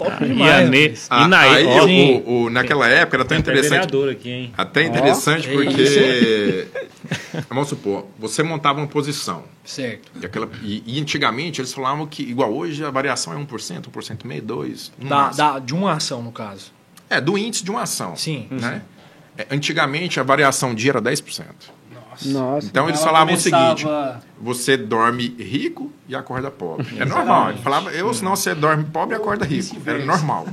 Top 0.00 0.12
Ah, 0.18 0.24
demais. 0.24 1.06
Ah, 1.10 1.28
aí, 1.40 1.66
ó, 1.66 1.84
o- 1.84 2.44
o- 2.44 2.50
naquela 2.50 2.88
época 2.88 3.18
era 3.18 3.24
tão 3.24 3.40
Tem 3.42 3.52
interessante. 3.54 3.94
aqui, 4.10 4.30
hein? 4.30 4.52
Até 4.56 4.84
interessante 4.84 5.46
é 5.48 5.52
porque. 5.52 6.66
Vamos 7.50 7.68
supor, 7.68 8.06
você 8.18 8.42
montava 8.42 8.78
uma 8.78 8.86
posição. 8.86 9.44
Certo. 9.64 10.10
E, 10.20 10.24
aquela, 10.24 10.48
e, 10.62 10.82
e 10.86 11.00
antigamente 11.00 11.60
eles 11.60 11.72
falavam 11.72 12.06
que, 12.06 12.22
igual 12.22 12.50
hoje, 12.52 12.82
a 12.82 12.90
variação 12.90 13.32
é 13.32 13.36
1%, 13.36 13.90
1% 13.90 14.24
e 14.24 14.26
meio, 14.26 14.42
2%. 14.42 14.90
no 14.98 15.08
Da, 15.08 15.28
da, 15.30 15.58
de 15.58 15.74
uma 15.74 15.92
ação, 15.92 16.22
no 16.22 16.32
caso. 16.32 16.72
É, 17.10 17.20
do 17.20 17.36
índice 17.36 17.62
de 17.62 17.70
uma 17.70 17.82
ação. 17.82 18.16
Sim. 18.16 18.46
Né? 18.50 18.82
É, 19.36 19.46
antigamente 19.50 20.18
a 20.18 20.22
variação 20.22 20.74
dia 20.74 20.92
era 20.92 21.02
10%. 21.02 21.44
Nossa. 22.26 22.66
Então 22.66 22.88
eles 22.88 23.02
falavam 23.02 23.28
começava- 23.34 23.74
o 23.74 23.76
seguinte: 23.78 24.22
você 24.40 24.76
dorme 24.76 25.28
rico 25.38 25.92
e 26.08 26.14
acorda 26.14 26.50
pobre. 26.50 26.86
É 26.98 27.04
normal. 27.04 27.50
Ele 27.50 27.58
falava, 27.58 27.90
eu, 27.92 28.12
senão 28.14 28.36
você 28.36 28.54
dorme 28.54 28.84
pobre 28.84 29.14
e 29.14 29.18
acorda 29.20 29.44
rico. 29.44 29.76
Era 29.86 30.04
normal. 30.04 30.46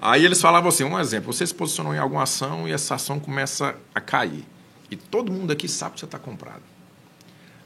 Aí 0.00 0.24
eles 0.24 0.40
falavam 0.40 0.68
assim: 0.68 0.84
um 0.84 0.98
exemplo, 0.98 1.32
você 1.32 1.46
se 1.46 1.54
posicionou 1.54 1.94
em 1.94 1.98
alguma 1.98 2.22
ação 2.24 2.68
e 2.68 2.72
essa 2.72 2.94
ação 2.96 3.18
começa 3.18 3.74
a 3.94 4.00
cair. 4.00 4.44
E 4.90 4.96
todo 4.96 5.32
mundo 5.32 5.50
aqui 5.52 5.66
sabe 5.68 5.94
que 5.94 6.00
você 6.00 6.04
está 6.04 6.18
comprado. 6.18 6.62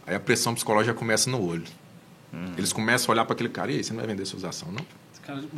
Aí 0.07 0.15
a 0.15 0.21
pressão 0.21 0.55
psicológica 0.55 0.95
começa 0.95 1.29
no 1.31 1.45
olho. 1.45 1.65
Eles 2.57 2.73
começam 2.73 3.11
a 3.11 3.13
olhar 3.15 3.25
para 3.25 3.33
aquele 3.35 3.49
cara, 3.49 3.73
e 3.73 3.77
aí, 3.77 3.85
você 3.85 3.91
não 3.93 3.99
vai 4.01 4.07
vender 4.07 4.25
suas 4.27 4.45
ações, 4.45 4.73
não? 4.73 4.85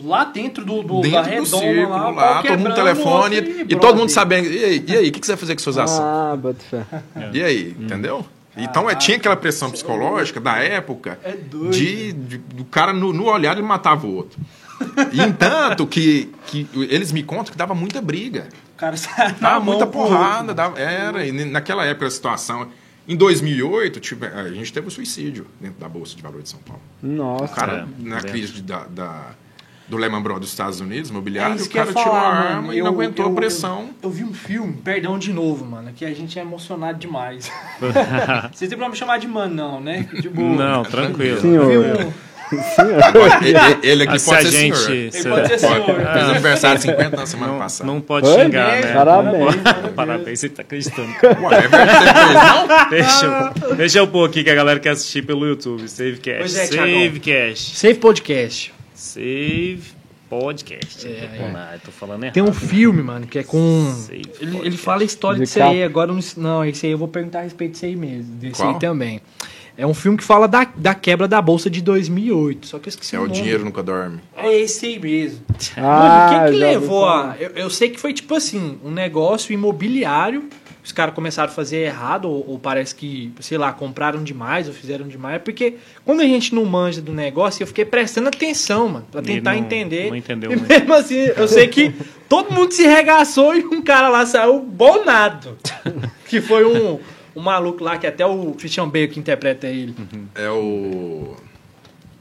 Lá 0.02 0.24
dentro 0.24 0.64
do, 0.64 0.82
do 0.82 1.00
da 1.02 1.22
Dentro 1.22 1.44
do 1.50 1.56
redoma 1.58 1.62
círculo, 1.62 1.88
lá, 1.90 2.10
lá, 2.10 2.42
todo 2.42 2.58
mundo 2.58 2.74
telefone 2.74 3.36
outro 3.36 3.50
e, 3.68 3.76
todo 3.76 3.96
mundo 3.98 4.08
sabendo. 4.10 4.48
E 4.50 4.64
aí, 4.64 4.84
e 4.86 4.96
aí, 4.96 5.08
o 5.08 5.12
que 5.12 5.20
que 5.20 5.26
você 5.26 5.32
vai 5.32 5.38
fazer 5.40 5.54
com 5.54 5.60
suas 5.62 5.78
ações? 5.78 6.00
Ah, 6.00 6.36
bota 6.36 6.58
fé. 6.60 6.84
E 7.32 7.42
aí, 7.42 7.76
entendeu? 7.78 8.26
Então 8.56 8.90
é, 8.90 8.94
tinha 8.96 9.16
aquela 9.16 9.36
pressão 9.36 9.70
psicológica 9.70 10.40
da 10.40 10.56
época 10.58 11.18
É 11.22 11.32
doido. 11.32 11.70
de, 11.70 12.12
de- 12.12 12.38
do 12.38 12.64
cara 12.64 12.92
no, 12.92 13.12
no 13.12 13.26
olhar 13.26 13.56
ele 13.56 13.64
matava 13.66 14.06
o 14.06 14.14
outro. 14.14 14.38
E 15.12 15.20
entanto 15.22 15.86
que, 15.86 16.30
que 16.46 16.66
eles 16.74 17.12
me 17.12 17.22
contam 17.22 17.52
que 17.52 17.56
dava 17.58 17.74
muita 17.74 18.00
briga. 18.02 18.48
O 18.74 18.78
cara 18.78 18.96
Dava 19.40 19.60
muita 19.60 19.86
porrada. 19.86 20.52
Dava, 20.52 20.78
era, 20.80 21.24
e 21.24 21.30
naquela 21.44 21.84
época 21.86 22.06
a 22.06 22.10
situação. 22.10 22.66
Em 23.06 23.14
2008, 23.16 24.00
tive- 24.00 24.26
a 24.26 24.48
gente 24.50 24.72
teve 24.72 24.88
o 24.88 24.90
suicídio 24.90 25.46
dentro 25.60 25.78
da 25.80 25.88
Bolsa 25.88 26.16
de 26.16 26.22
Valores 26.22 26.44
de 26.44 26.50
São 26.50 26.60
Paulo. 26.60 26.82
Nossa. 27.02 27.44
O 27.44 27.48
cara, 27.48 27.86
É, 28.04 28.08
na 28.08 28.20
crise 28.20 28.62
da, 28.62 28.84
da- 28.84 29.30
do 29.90 29.96
Lehman 29.96 30.22
Brothers 30.22 30.40
dos 30.42 30.50
Estados 30.50 30.80
Unidos, 30.80 31.10
É 31.10 31.12
imobiliário, 31.12 31.56
isso 31.56 31.66
o 31.68 31.70
cara 31.72 31.88
tirou 31.88 32.02
a 32.02 32.04
falar, 32.06 32.20
arma 32.30 32.62
mano. 32.62 32.74
e 32.74 32.78
não 32.78 32.86
Eu- 32.86 32.92
aguentou 32.92 33.26
eu- 33.26 33.32
a 33.32 33.34
pressão. 33.34 33.80
Eu, 34.02 34.08
eu 34.08 34.10
vi 34.10 34.24
um 34.24 34.32
filme, 34.32 34.72
perdão 34.84 35.18
de 35.18 35.32
novo, 35.32 35.64
mano, 35.64 35.90
que 35.94 36.04
a 36.04 36.14
gente 36.14 36.38
é 36.38 36.42
emocionado 36.42 36.98
demais. 36.98 37.50
Vocês 38.54 38.68
têm 38.68 38.78
pra 38.78 38.88
me 38.88 38.96
chamar 38.96 39.18
de 39.18 39.26
mano, 39.28 39.54
não, 39.54 39.80
né? 39.80 40.08
Tipo, 40.22 40.40
Não, 40.40 40.82
tranquilo. 40.84 41.40
Senhor. 41.40 42.12
Agora, 43.04 43.38
ele, 43.46 43.58
ele 43.88 44.02
aqui 44.02 44.16
Ah, 44.16 44.18
se 44.18 44.26
pode 44.26 44.46
a 44.48 44.50
ser 44.50 44.58
gente. 44.58 44.76
senhor. 44.76 44.92
Ele 45.14 45.28
pode 45.28 45.48
ser 45.48 45.58
senhor. 45.58 45.84
Fez 46.12 46.28
aniversário 46.28 46.76
de 46.80 46.82
50 46.86 47.16
na 47.16 47.26
semana 47.26 47.52
não, 47.52 47.58
passada. 47.60 47.86
não 47.92 48.00
pode 48.00 48.26
Oi? 48.28 48.42
xingar, 48.44 48.72
né? 48.80 48.92
Parabéns. 48.92 49.54
Parabéns, 49.94 50.40
você 50.40 50.48
tá 50.48 50.62
acreditando. 50.62 51.08
Ué, 51.22 51.56
é 51.58 51.68
verdade, 51.68 52.34
não? 52.34 52.90
Deixa 52.90 53.54
eu, 53.68 53.76
deixa 53.76 53.98
eu 54.00 54.08
pôr 54.08 54.28
aqui 54.28 54.42
que 54.42 54.50
a 54.50 54.54
galera 54.56 54.80
quer 54.80 54.90
assistir 54.90 55.22
pelo 55.22 55.46
YouTube. 55.46 55.86
Savecast. 55.88 56.38
Pois 56.40 56.56
é. 56.56 56.66
Savecast. 56.66 57.76
Save 57.76 57.94
Podcast. 58.00 58.74
Save 59.00 59.80
Podcast. 60.28 61.06
É, 61.08 61.50
não, 61.52 61.72
eu 61.72 61.80
tô 61.80 61.90
falando 61.90 62.22
errado. 62.24 62.34
Tem 62.34 62.42
um 62.42 62.52
filme, 62.52 63.02
mano, 63.02 63.26
que 63.26 63.38
é 63.38 63.42
com. 63.42 63.90
Save 63.96 64.14
Ele, 64.18 64.26
Podcast. 64.26 64.66
ele 64.66 64.76
fala 64.76 65.00
a 65.00 65.04
história 65.04 65.38
De 65.38 65.44
disso 65.44 65.62
aí. 65.62 65.82
Agora, 65.82 66.12
não, 66.12 66.20
não, 66.36 66.64
esse 66.64 66.84
aí 66.86 66.92
eu 66.92 66.98
vou 66.98 67.08
perguntar 67.08 67.40
a 67.40 67.42
respeito 67.42 67.72
disso 67.72 67.86
aí 67.86 67.96
mesmo. 67.96 68.34
Desse 68.36 68.60
Qual? 68.60 68.74
aí 68.74 68.78
também. 68.78 69.20
É 69.78 69.86
um 69.86 69.94
filme 69.94 70.18
que 70.18 70.24
fala 70.24 70.46
da, 70.46 70.64
da 70.76 70.94
quebra 70.94 71.26
da 71.26 71.40
bolsa 71.40 71.70
de 71.70 71.80
2008. 71.80 72.66
Só 72.66 72.78
que 72.78 72.88
eu 72.88 72.90
esqueci 72.90 73.16
É 73.16 73.18
o 73.18 73.22
o 73.22 73.26
nome. 73.26 73.40
dinheiro 73.40 73.64
nunca 73.64 73.82
dorme. 73.82 74.20
É 74.36 74.54
esse 74.54 74.84
aí 74.84 74.98
mesmo. 74.98 75.40
Ah, 75.78 75.80
Mano, 75.80 76.42
o 76.42 76.44
que, 76.44 76.52
que 76.52 76.58
levou 76.58 77.06
a. 77.08 77.36
Eu, 77.40 77.50
eu 77.56 77.70
sei 77.70 77.88
que 77.88 77.98
foi 77.98 78.12
tipo 78.12 78.34
assim, 78.34 78.78
um 78.84 78.90
negócio 78.90 79.54
imobiliário. 79.54 80.44
Os 80.90 80.92
caras 80.92 81.14
começaram 81.14 81.48
a 81.48 81.54
fazer 81.54 81.76
errado, 81.84 82.28
ou, 82.28 82.44
ou 82.50 82.58
parece 82.58 82.96
que, 82.96 83.32
sei 83.38 83.56
lá, 83.56 83.72
compraram 83.72 84.24
demais 84.24 84.66
ou 84.66 84.74
fizeram 84.74 85.06
demais. 85.06 85.40
Porque 85.40 85.76
quando 86.04 86.18
a 86.18 86.24
gente 86.24 86.52
não 86.52 86.64
manja 86.64 87.00
do 87.00 87.12
negócio, 87.12 87.62
eu 87.62 87.66
fiquei 87.68 87.84
prestando 87.84 88.26
atenção, 88.26 88.88
mano, 88.88 89.06
pra 89.08 89.22
tentar 89.22 89.52
não- 89.52 89.60
entender. 89.60 90.08
não 90.08 90.16
entendeu 90.16 90.50
e 90.50 90.56
muito. 90.56 90.68
mesmo 90.68 90.92
assim, 90.92 91.14
eu 91.14 91.46
sei 91.46 91.68
que 91.68 91.94
todo 92.28 92.52
mundo 92.52 92.72
se 92.72 92.82
regaçou 92.82 93.54
e 93.54 93.64
um 93.64 93.80
cara 93.82 94.08
lá 94.08 94.26
saiu 94.26 94.58
bonado. 94.58 95.56
que 96.26 96.40
foi 96.40 96.64
um, 96.64 96.98
um 97.36 97.40
maluco 97.40 97.84
lá, 97.84 97.96
que 97.96 98.08
até 98.08 98.26
o 98.26 98.50
Christian 98.54 98.88
Bale 98.88 99.06
que 99.06 99.20
interpreta 99.20 99.68
ele. 99.68 99.94
É 100.34 100.50
o. 100.50 101.36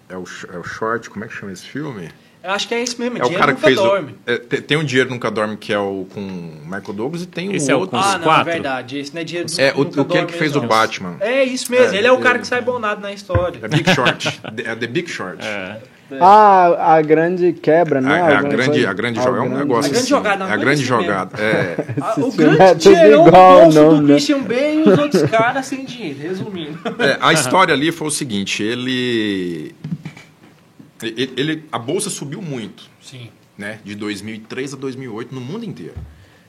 É 0.07 0.15
o, 0.15 0.23
é 0.53 0.57
o 0.59 0.63
short, 0.63 1.09
como 1.09 1.25
é 1.25 1.27
que 1.27 1.33
chama 1.33 1.51
esse 1.51 1.65
filme? 1.65 2.11
Eu 2.41 2.51
acho 2.51 2.67
que 2.69 2.73
é 2.73 2.81
isso 2.81 2.95
mesmo, 2.99 3.17
É 3.17 3.25
o 3.25 3.33
cara 3.33 3.53
que 3.53 3.59
fez. 3.59 3.77
O, 3.77 3.83
dorme. 3.83 4.15
é, 4.25 4.37
tem, 4.37 4.61
tem 4.61 4.77
um 4.77 4.83
Dinheiro 4.83 5.09
Nunca 5.09 5.29
Dorme, 5.29 5.57
que 5.57 5.73
é 5.73 5.77
o 5.77 6.07
com 6.13 6.21
Michael 6.63 6.93
Douglas, 6.93 7.23
e 7.23 7.25
tem 7.27 7.53
Esse 7.53 7.69
o 7.69 7.73
é 7.73 7.75
o 7.75 7.79
outro. 7.79 7.97
com- 7.97 8.01
Os 8.03 8.13
Ah, 8.13 8.17
não, 8.17 8.23
quatro? 8.23 8.49
é 8.49 8.53
verdade. 8.53 8.97
Esse 8.97 9.13
não 9.13 9.21
é 9.21 9.25
dinheiro 9.25 9.49
É, 9.57 9.73
o, 9.73 9.79
nunca 9.79 9.99
o 9.99 10.01
aquele 10.03 10.05
dorme 10.05 10.25
que 10.27 10.37
fez 10.37 10.51
mesmo, 10.53 10.65
o. 10.65 10.69
Batman. 10.69 11.15
É 11.19 11.43
isso 11.43 11.69
mesmo, 11.69 11.93
É, 11.93 11.97
ele 11.97 12.07
é 12.07 12.11
o 12.13 12.17
cara 12.19 12.35
ele- 12.35 12.39
que 12.39 12.47
sai 12.47 12.61
bonado 12.61 13.01
na 13.01 13.11
história. 13.11 13.59
É 13.61 13.67
Big 13.67 13.93
Short. 13.93 14.39
é 14.65 14.75
The 14.75 14.87
Big 14.87 15.09
Short. 15.09 15.45
É. 15.45 15.77
Ah, 16.19 16.95
a 16.95 17.01
grande 17.03 17.51
quebra, 17.53 17.99
A, 17.99 18.01
né? 18.01 18.19
a 18.19 18.37
Alguma 18.39 18.49
grande, 18.49 18.85
a 18.85 18.93
grande 18.93 19.19
jogada 19.19 19.37
é 19.37 19.41
um 19.41 19.43
grande- 19.49 19.59
negócio 19.59 19.79
A 19.79 19.89
grande 19.89 19.97
assim. 19.99 20.07
jogada, 20.09 20.37
não, 20.39 20.47
É 20.47 20.51
a 20.51 20.55
é 20.55 20.57
grande 20.57 20.83
jogada. 20.85 21.37
É. 21.43 21.75
Ah, 22.01 22.13
o 22.17 22.31
grande 22.31 22.61
é 22.63 22.73
dinheirão 22.73 23.27
igual, 23.27 23.61
bolso 23.63 23.77
não, 23.79 23.95
do 23.97 24.01
né? 24.01 24.13
Christian 24.13 24.39
Bale 24.39 24.75
e 24.85 24.89
os 24.89 24.97
outros 24.97 25.21
caras 25.23 25.65
sem 25.67 25.85
dinheiro, 25.85 26.17
resumindo. 26.19 26.79
É, 26.99 27.17
a 27.21 27.31
história 27.33 27.73
ali 27.75 27.91
foi 27.91 28.07
o 28.07 28.11
seguinte, 28.11 28.63
ele, 28.63 29.75
ele, 31.01 31.33
ele- 31.37 31.63
a 31.71 31.79
bolsa 31.79 32.09
subiu 32.09 32.41
muito, 32.41 32.89
Sim. 33.01 33.29
né, 33.57 33.79
de 33.83 33.95
2003 33.95 34.73
a 34.73 34.77
2008 34.77 35.33
no 35.33 35.41
mundo 35.41 35.65
inteiro. 35.65 35.95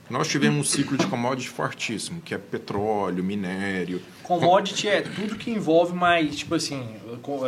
Nós 0.09 0.27
tivemos 0.27 0.59
um 0.59 0.63
ciclo 0.69 0.97
de 0.97 1.07
commodity 1.07 1.47
fortíssimo, 1.47 2.19
que 2.21 2.33
é 2.33 2.37
petróleo, 2.37 3.23
minério. 3.23 4.01
Commodity 4.23 4.89
é 4.89 4.99
tudo 5.01 5.35
que 5.37 5.49
envolve 5.51 5.93
mais, 5.93 6.35
tipo 6.35 6.53
assim... 6.53 6.83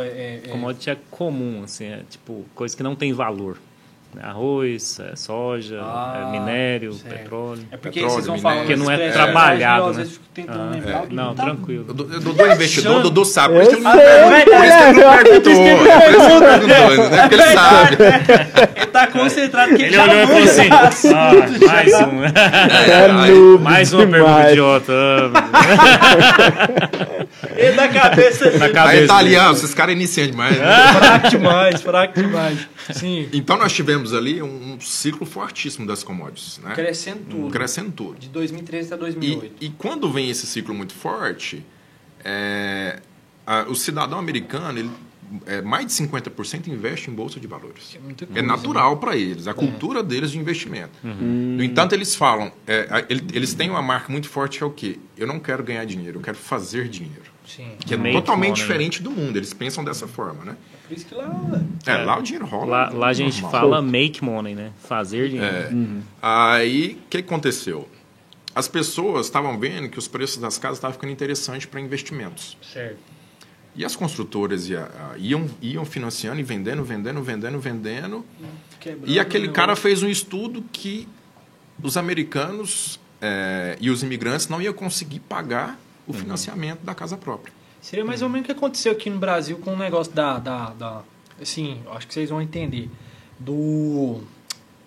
é- 0.00 0.06
é- 0.06 0.40
é- 0.44 0.48
Commodity 0.48 0.88
é 0.88 0.96
comum, 1.10 1.62
assim, 1.62 1.84
é 1.84 2.02
tipo 2.08 2.42
coisa 2.54 2.74
que 2.74 2.82
não 2.82 2.96
tem 2.96 3.12
valor. 3.12 3.58
Arroz, 4.22 5.00
é 5.00 5.14
soja, 5.16 5.80
Ah, 5.82 6.28
é 6.28 6.30
minério, 6.38 6.92
certo. 6.94 7.14
petróleo. 7.16 7.60
É 7.70 7.76
porque 7.76 8.00
Petróleo, 8.00 8.14
vocês 8.14 8.26
vão 8.26 8.38
falando... 8.38 8.58
Porque 8.60 8.76
não 8.76 8.90
é 8.90 9.10
trabalhado, 9.10 9.92
né? 9.94 10.06
Ah, 10.48 10.70
lembrar. 10.72 11.04
Não, 11.10 11.26
Dudu 11.28 11.36
tá- 11.36 11.44
tranquilo. 11.44 11.84
O 11.88 11.92
Dudu 11.94 12.42
é 12.44 12.52
investidor, 12.54 12.96
o. 12.96 13.00
Dudu 13.02 13.24
sabe. 13.24 13.54
Por 13.54 13.62
isso 13.62 13.70
que 13.70 13.76
ele 13.76 13.84
não 13.84 13.92
perguntou. 13.92 14.56
Por 14.56 14.64
isso 14.66 14.76
que 14.76 14.82
ele 14.82 14.92
não 15.00 15.12
é, 15.12 15.22
perguntou. 15.22 15.34
eu 15.34 15.42
Por 15.42 15.50
isso 15.50 15.60
que 15.60 15.68
ele 15.68 16.18
não 16.18 16.40
perguntou, 16.40 17.10
né? 17.10 17.20
Porque 17.20 17.34
ele 17.34 17.44
sabe. 17.52 17.96
Ele 18.76 18.86
tá 18.86 19.06
concentrado 19.06 19.76
que 19.76 19.82
ele, 19.82 19.96
olhou 19.96 20.22
e 20.22 20.26
falou 20.26 20.42
assim: 20.42 20.68
ah, 20.72 20.90
mais 21.68 21.92
um. 21.94 22.24
É 22.24 22.28
mais 23.62 23.92
uma 23.92 24.06
pergunta 24.06 24.50
idiota. 24.50 24.92
Na 27.88 28.00
cabeça 28.00 28.50
Na 28.58 28.68
cabeça. 28.70 28.88
Aí 28.98 29.04
italiano, 29.04 29.56
esses 29.56 29.74
caras 29.74 29.94
iniciam 29.94 30.26
demais. 30.26 30.58
né? 30.58 30.92
Fraco 30.94 31.28
demais, 31.30 31.82
fraco 31.82 32.14
demais. 32.20 32.68
Sim. 32.92 33.28
Então 33.32 33.56
nós 33.56 33.72
tivemos 33.72 34.12
ali 34.14 34.42
um, 34.42 34.74
um 34.74 34.80
ciclo 34.80 35.26
fortíssimo 35.26 35.86
das 35.86 36.02
commodities, 36.02 36.58
né? 36.62 36.72
Crescendo 36.74 37.20
tudo. 37.28 37.50
Crescendo 37.50 37.90
tudo. 37.92 38.18
De 38.18 38.28
2013 38.28 38.94
até 38.94 38.96
E, 39.08 39.12
2008. 39.12 39.52
e 39.60 39.68
quando 39.70 40.10
vem 40.10 40.30
esse 40.30 40.46
ciclo 40.46 40.74
muito 40.74 40.92
forte, 40.94 41.64
é, 42.24 43.00
a- 43.46 43.64
o 43.68 43.74
cidadão 43.74 44.18
americano, 44.18 44.78
ele, 44.78 44.90
é, 45.46 45.60
mais 45.62 45.86
de 45.86 45.92
50% 45.92 46.68
investe 46.68 47.10
em 47.10 47.14
bolsa 47.14 47.38
de 47.40 47.46
valores. 47.46 47.94
É 47.94 47.98
É 47.98 48.26
coisa, 48.26 48.42
natural 48.42 48.96
para 48.98 49.16
eles, 49.16 49.46
a 49.48 49.54
cultura 49.54 50.02
deles 50.02 50.30
de 50.30 50.38
investimento. 50.38 50.92
No 51.02 51.62
entanto, 51.62 51.94
eles 51.94 52.14
falam, 52.14 52.52
é, 52.66 53.04
eles 53.08 53.54
têm 53.54 53.70
uma 53.70 53.82
marca 53.82 54.10
muito 54.12 54.28
forte 54.28 54.58
que 54.58 54.64
é 54.64 54.66
o 54.66 54.70
quê? 54.70 54.98
Eu 55.16 55.26
não 55.26 55.38
quero 55.38 55.62
ganhar 55.62 55.84
dinheiro, 55.84 56.18
eu 56.18 56.22
quero 56.22 56.36
fazer 56.36 56.88
dinheiro. 56.88 57.33
Sim. 57.46 57.72
Que 57.84 57.94
é 57.94 57.96
Make 57.96 58.14
totalmente 58.14 58.48
money. 58.50 58.62
diferente 58.62 59.02
do 59.02 59.10
mundo. 59.10 59.36
Eles 59.36 59.52
pensam 59.52 59.84
dessa 59.84 60.08
forma, 60.08 60.44
né? 60.44 60.56
Por 60.88 60.96
isso 60.96 61.06
que 61.06 61.14
lá. 61.14 61.30
É, 61.86 61.96
lá 61.98 62.18
o 62.18 62.22
dinheiro 62.22 62.46
rola. 62.46 62.66
Lá, 62.66 62.90
lá 62.90 63.06
a 63.08 63.12
gente 63.12 63.40
fala 63.42 63.80
make 63.82 64.22
money, 64.24 64.54
né? 64.54 64.72
Fazer 64.82 65.28
dinheiro. 65.28 65.54
É. 65.54 65.70
Aí, 66.22 66.98
o 67.04 67.08
que 67.10 67.18
aconteceu? 67.18 67.88
As 68.54 68.68
pessoas 68.68 69.26
estavam 69.26 69.58
vendo 69.58 69.88
que 69.88 69.98
os 69.98 70.06
preços 70.08 70.38
das 70.38 70.58
casas 70.58 70.78
estavam 70.78 70.94
ficando 70.94 71.12
interessantes 71.12 71.66
para 71.66 71.80
investimentos. 71.80 72.56
Certo. 72.62 72.98
E 73.76 73.84
as 73.84 73.96
construtoras 73.96 74.68
ia- 74.68 74.88
iam, 75.18 75.50
iam 75.60 75.84
financiando 75.84 76.38
e 76.38 76.44
vendendo, 76.44 76.84
vendendo, 76.84 77.20
vendendo, 77.22 77.58
vendendo. 77.58 78.24
Quebrando 78.78 79.10
E 79.10 79.18
aquele 79.18 79.48
o 79.48 79.52
cara 79.52 79.74
fez 79.74 80.02
um 80.02 80.08
estudo 80.08 80.62
que 80.72 81.08
os 81.82 81.96
americanos 81.96 83.00
eh, 83.20 83.76
e 83.80 83.90
os 83.90 84.02
imigrantes 84.04 84.46
não 84.48 84.62
iam 84.62 84.72
conseguir 84.72 85.18
pagar 85.20 85.76
o 86.06 86.12
financiamento 86.12 86.80
da 86.82 86.94
casa 86.94 87.16
própria. 87.16 87.52
Seria 87.80 88.04
mais 88.04 88.22
ou 88.22 88.28
menos 88.28 88.44
o 88.44 88.46
que 88.46 88.52
aconteceu 88.52 88.92
aqui 88.92 89.10
no 89.10 89.18
Brasil 89.18 89.58
com 89.58 89.74
o 89.74 89.76
negócio 89.76 90.12
da, 90.12 90.38
da, 90.38 90.70
da 90.70 91.02
assim, 91.40 91.80
acho 91.92 92.06
que 92.06 92.14
vocês 92.14 92.30
vão 92.30 92.40
entender, 92.40 92.88
do, 93.38 94.20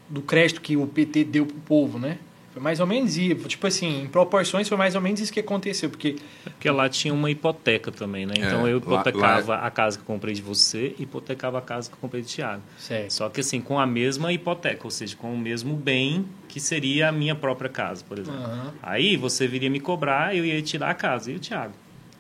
do 0.10 0.22
crédito 0.22 0.62
que 0.62 0.76
o 0.78 0.88
PT 0.88 1.24
deu 1.26 1.46
pro 1.46 1.56
povo, 1.58 2.00
né? 2.00 2.18
Foi 2.54 2.62
mais 2.64 2.80
ou 2.80 2.88
menos 2.88 3.18
isso. 3.18 3.48
Tipo 3.48 3.68
assim, 3.68 4.02
em 4.02 4.08
proporções 4.08 4.68
foi 4.68 4.78
mais 4.78 4.96
ou 4.96 5.02
menos 5.02 5.20
isso 5.20 5.32
que 5.32 5.40
aconteceu. 5.40 5.90
Porque 5.92 6.16
Porque 6.44 6.70
lá 6.72 6.90
tinha 6.90 7.14
uma 7.14 7.30
hipoteca 7.30 7.92
também, 7.92 8.26
né? 8.26 8.34
Então 8.36 8.66
É, 8.66 8.72
eu 8.72 8.82
lá- 8.84 9.02
hipotecava 9.02 9.56
a 9.58 9.70
casa 9.70 9.98
que 9.98 10.02
eu 10.02 10.08
comprei 10.08 10.34
de 10.34 10.42
você 10.42 10.96
e 10.98 11.04
hipotecava 11.04 11.60
a 11.60 11.62
casa 11.62 11.88
que 11.90 11.94
eu 11.96 12.00
comprei 12.00 12.24
de 12.24 12.30
Thiago. 12.34 12.64
Certo. 12.80 13.12
Só 13.14 13.30
que 13.30 13.42
assim, 13.42 13.62
com 13.62 13.80
a 13.80 13.86
mesma 13.86 14.34
hipoteca, 14.34 14.82
ou 14.86 14.92
seja, 14.92 15.16
com 15.16 15.32
o 15.34 15.38
mesmo 15.38 15.76
bem 15.76 16.26
que 16.58 16.64
seria 16.64 17.10
a 17.10 17.12
minha 17.12 17.36
própria 17.36 17.70
casa, 17.70 18.04
por 18.08 18.18
exemplo. 18.18 18.40
Aham. 18.42 18.74
Aí 18.82 19.16
você 19.16 19.48
viria 19.48 19.70
me 19.70 19.80
cobrar, 19.80 20.36
eu 20.36 20.44
ia 20.44 20.60
tirar 20.64 20.90
a 20.90 20.94
casa. 20.96 21.32
E 21.32 21.36
o 21.36 21.40
Thiago? 21.40 21.74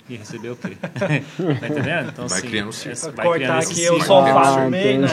Ia 0.07 0.19
receber 0.19 0.49
o 0.51 0.55
quê? 0.55 0.77
tá 0.79 1.67
entendendo? 1.67 2.09
Então, 2.13 2.27
Vai 2.27 2.37
assim, 2.37 2.47
criando 2.47 2.69
um 2.69 2.71
Pra 2.71 3.11
vai 3.11 3.25
cortar 3.25 3.39
criando 3.39 3.59
esse 3.63 3.71
aqui 3.71 3.81
o 3.89 3.93
ciclo. 3.99 4.05
sofá 4.05 4.41
Ah, 4.47 4.63
no 4.63 4.69
meio, 4.69 4.99
né? 5.01 5.07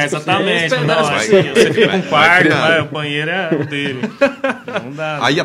É, 0.00 0.04
exatamente. 0.04 0.74
Não, 0.84 0.98
assim, 1.00 1.30
vai- 1.32 1.54
você 1.54 1.72
fica 1.74 1.88
com 1.90 1.96
um 1.98 2.02
quarto, 2.02 2.42
criando. 2.46 2.60
vai, 2.60 2.80
o 2.80 2.84
banheiro 2.86 3.30
é 3.30 3.50
o 3.54 3.66
dele. 3.66 4.00
Não 4.84 4.92
dá. 4.92 5.18
Aí 5.24 5.38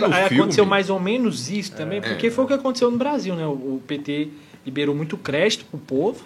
no 0.00 0.06
Aí 0.14 0.28
filme. 0.28 0.42
aconteceu 0.42 0.66
mais 0.66 0.90
ou 0.90 0.98
menos 0.98 1.48
isso 1.48 1.72
também, 1.76 2.00
porque 2.02 2.30
foi 2.30 2.44
o 2.44 2.48
que 2.48 2.54
aconteceu 2.54 2.90
no 2.90 2.98
Brasil, 2.98 3.34
né? 3.36 3.46
O, 3.46 3.50
o 3.76 3.82
PT 3.86 4.28
liberou 4.66 4.94
muito 4.94 5.16
crédito 5.16 5.64
pro 5.66 5.78
povo 5.78 6.24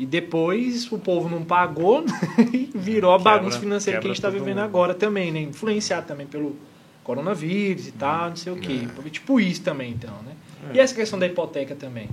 e 0.00 0.06
depois 0.06 0.90
o 0.90 0.98
povo 0.98 1.28
não 1.28 1.44
pagou 1.44 2.02
e 2.54 2.70
virou 2.74 3.12
a 3.12 3.18
bagunça 3.18 3.60
financeira 3.60 4.00
que 4.00 4.06
a 4.06 4.10
gente 4.10 4.22
tá 4.22 4.30
todo 4.30 4.38
vivendo 4.38 4.56
mundo. 4.56 4.64
agora 4.64 4.94
também, 4.94 5.30
né? 5.30 5.42
Influenciado 5.42 6.06
também 6.06 6.26
pelo 6.26 6.56
coronavírus 7.04 7.88
e 7.88 7.92
tal, 7.92 8.30
não 8.30 8.36
sei 8.36 8.50
o 8.50 8.56
quê. 8.56 8.88
Tipo 9.10 9.38
isso 9.38 9.60
também, 9.60 9.92
então, 9.92 10.14
né? 10.22 10.32
E 10.72 10.80
essa 10.80 10.94
questão 10.94 11.18
da 11.18 11.26
hipoteca 11.26 11.74
também? 11.74 12.08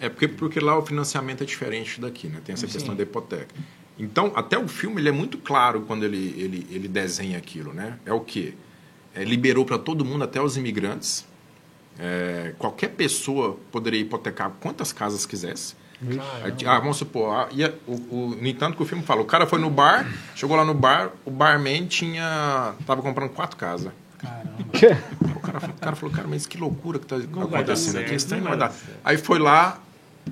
É 0.00 0.08
porque, 0.08 0.26
porque 0.28 0.60
lá 0.60 0.78
o 0.78 0.86
financiamento 0.86 1.42
é 1.42 1.46
diferente 1.46 2.00
daqui, 2.00 2.26
né? 2.26 2.40
Tem 2.42 2.54
essa 2.54 2.66
Sim. 2.66 2.72
questão 2.72 2.96
da 2.96 3.02
hipoteca. 3.02 3.54
Então, 3.98 4.32
até 4.34 4.58
o 4.58 4.66
filme 4.66 4.98
ele 4.98 5.10
é 5.10 5.12
muito 5.12 5.36
claro 5.36 5.82
quando 5.82 6.04
ele, 6.04 6.34
ele, 6.38 6.66
ele 6.70 6.88
desenha 6.88 7.36
aquilo, 7.36 7.74
né? 7.74 7.98
É 8.06 8.14
o 8.14 8.20
quê? 8.20 8.54
É, 9.14 9.24
liberou 9.24 9.66
para 9.66 9.78
todo 9.78 10.06
mundo, 10.06 10.24
até 10.24 10.40
os 10.40 10.56
imigrantes. 10.56 11.26
É, 11.98 12.54
qualquer 12.58 12.92
pessoa 12.92 13.58
poderia 13.70 14.00
hipotecar 14.00 14.52
quantas 14.58 14.90
casas 14.90 15.26
quisesse. 15.26 15.74
Ah, 16.66 16.78
vamos 16.78 16.98
supor, 16.98 17.34
ah, 17.34 17.48
ia, 17.52 17.74
o, 17.86 17.92
o, 17.94 18.36
no 18.40 18.46
entanto 18.46 18.76
que 18.76 18.82
o 18.82 18.86
filme 18.86 19.02
fala, 19.02 19.22
o 19.22 19.24
cara 19.24 19.46
foi 19.46 19.58
no 19.58 19.70
bar, 19.70 20.06
chegou 20.34 20.54
lá 20.56 20.64
no 20.64 20.74
bar, 20.74 21.10
o 21.24 21.30
barman 21.30 21.86
tinha. 21.86 22.74
tava 22.86 23.00
comprando 23.02 23.30
quatro 23.30 23.56
casas. 23.56 23.90
O 25.34 25.40
cara, 25.40 25.60
falou- 25.60 25.76
o 25.76 25.80
cara 25.80 25.96
falou, 25.96 26.14
cara, 26.14 26.28
mas 26.28 26.46
que 26.46 26.58
loucura 26.58 26.98
que 26.98 27.06
tá 27.06 27.16
acontecendo 27.16 27.96
aqui. 28.00 28.10
Não 28.36 28.40
não 28.44 28.48
vai 28.50 28.58
dar. 28.58 28.74
Aí 29.04 29.16
foi 29.16 29.38
lá, 29.38 29.78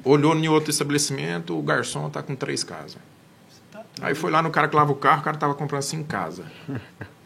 olhou 0.04 0.34
em 0.36 0.48
outro 0.48 0.70
estabelecimento, 0.70 1.58
o 1.58 1.62
garçom 1.62 2.08
tá 2.10 2.22
com 2.22 2.34
três 2.34 2.62
casas. 2.64 2.96
Aí 4.02 4.14
foi 4.14 4.30
lá 4.30 4.42
no 4.42 4.50
cara 4.50 4.68
que 4.68 4.74
lava 4.76 4.90
o 4.92 4.96
carro, 4.96 5.20
o 5.20 5.24
cara 5.24 5.36
tava 5.36 5.54
comprando 5.54 5.82
cinco 5.82 6.04
casas. 6.04 6.44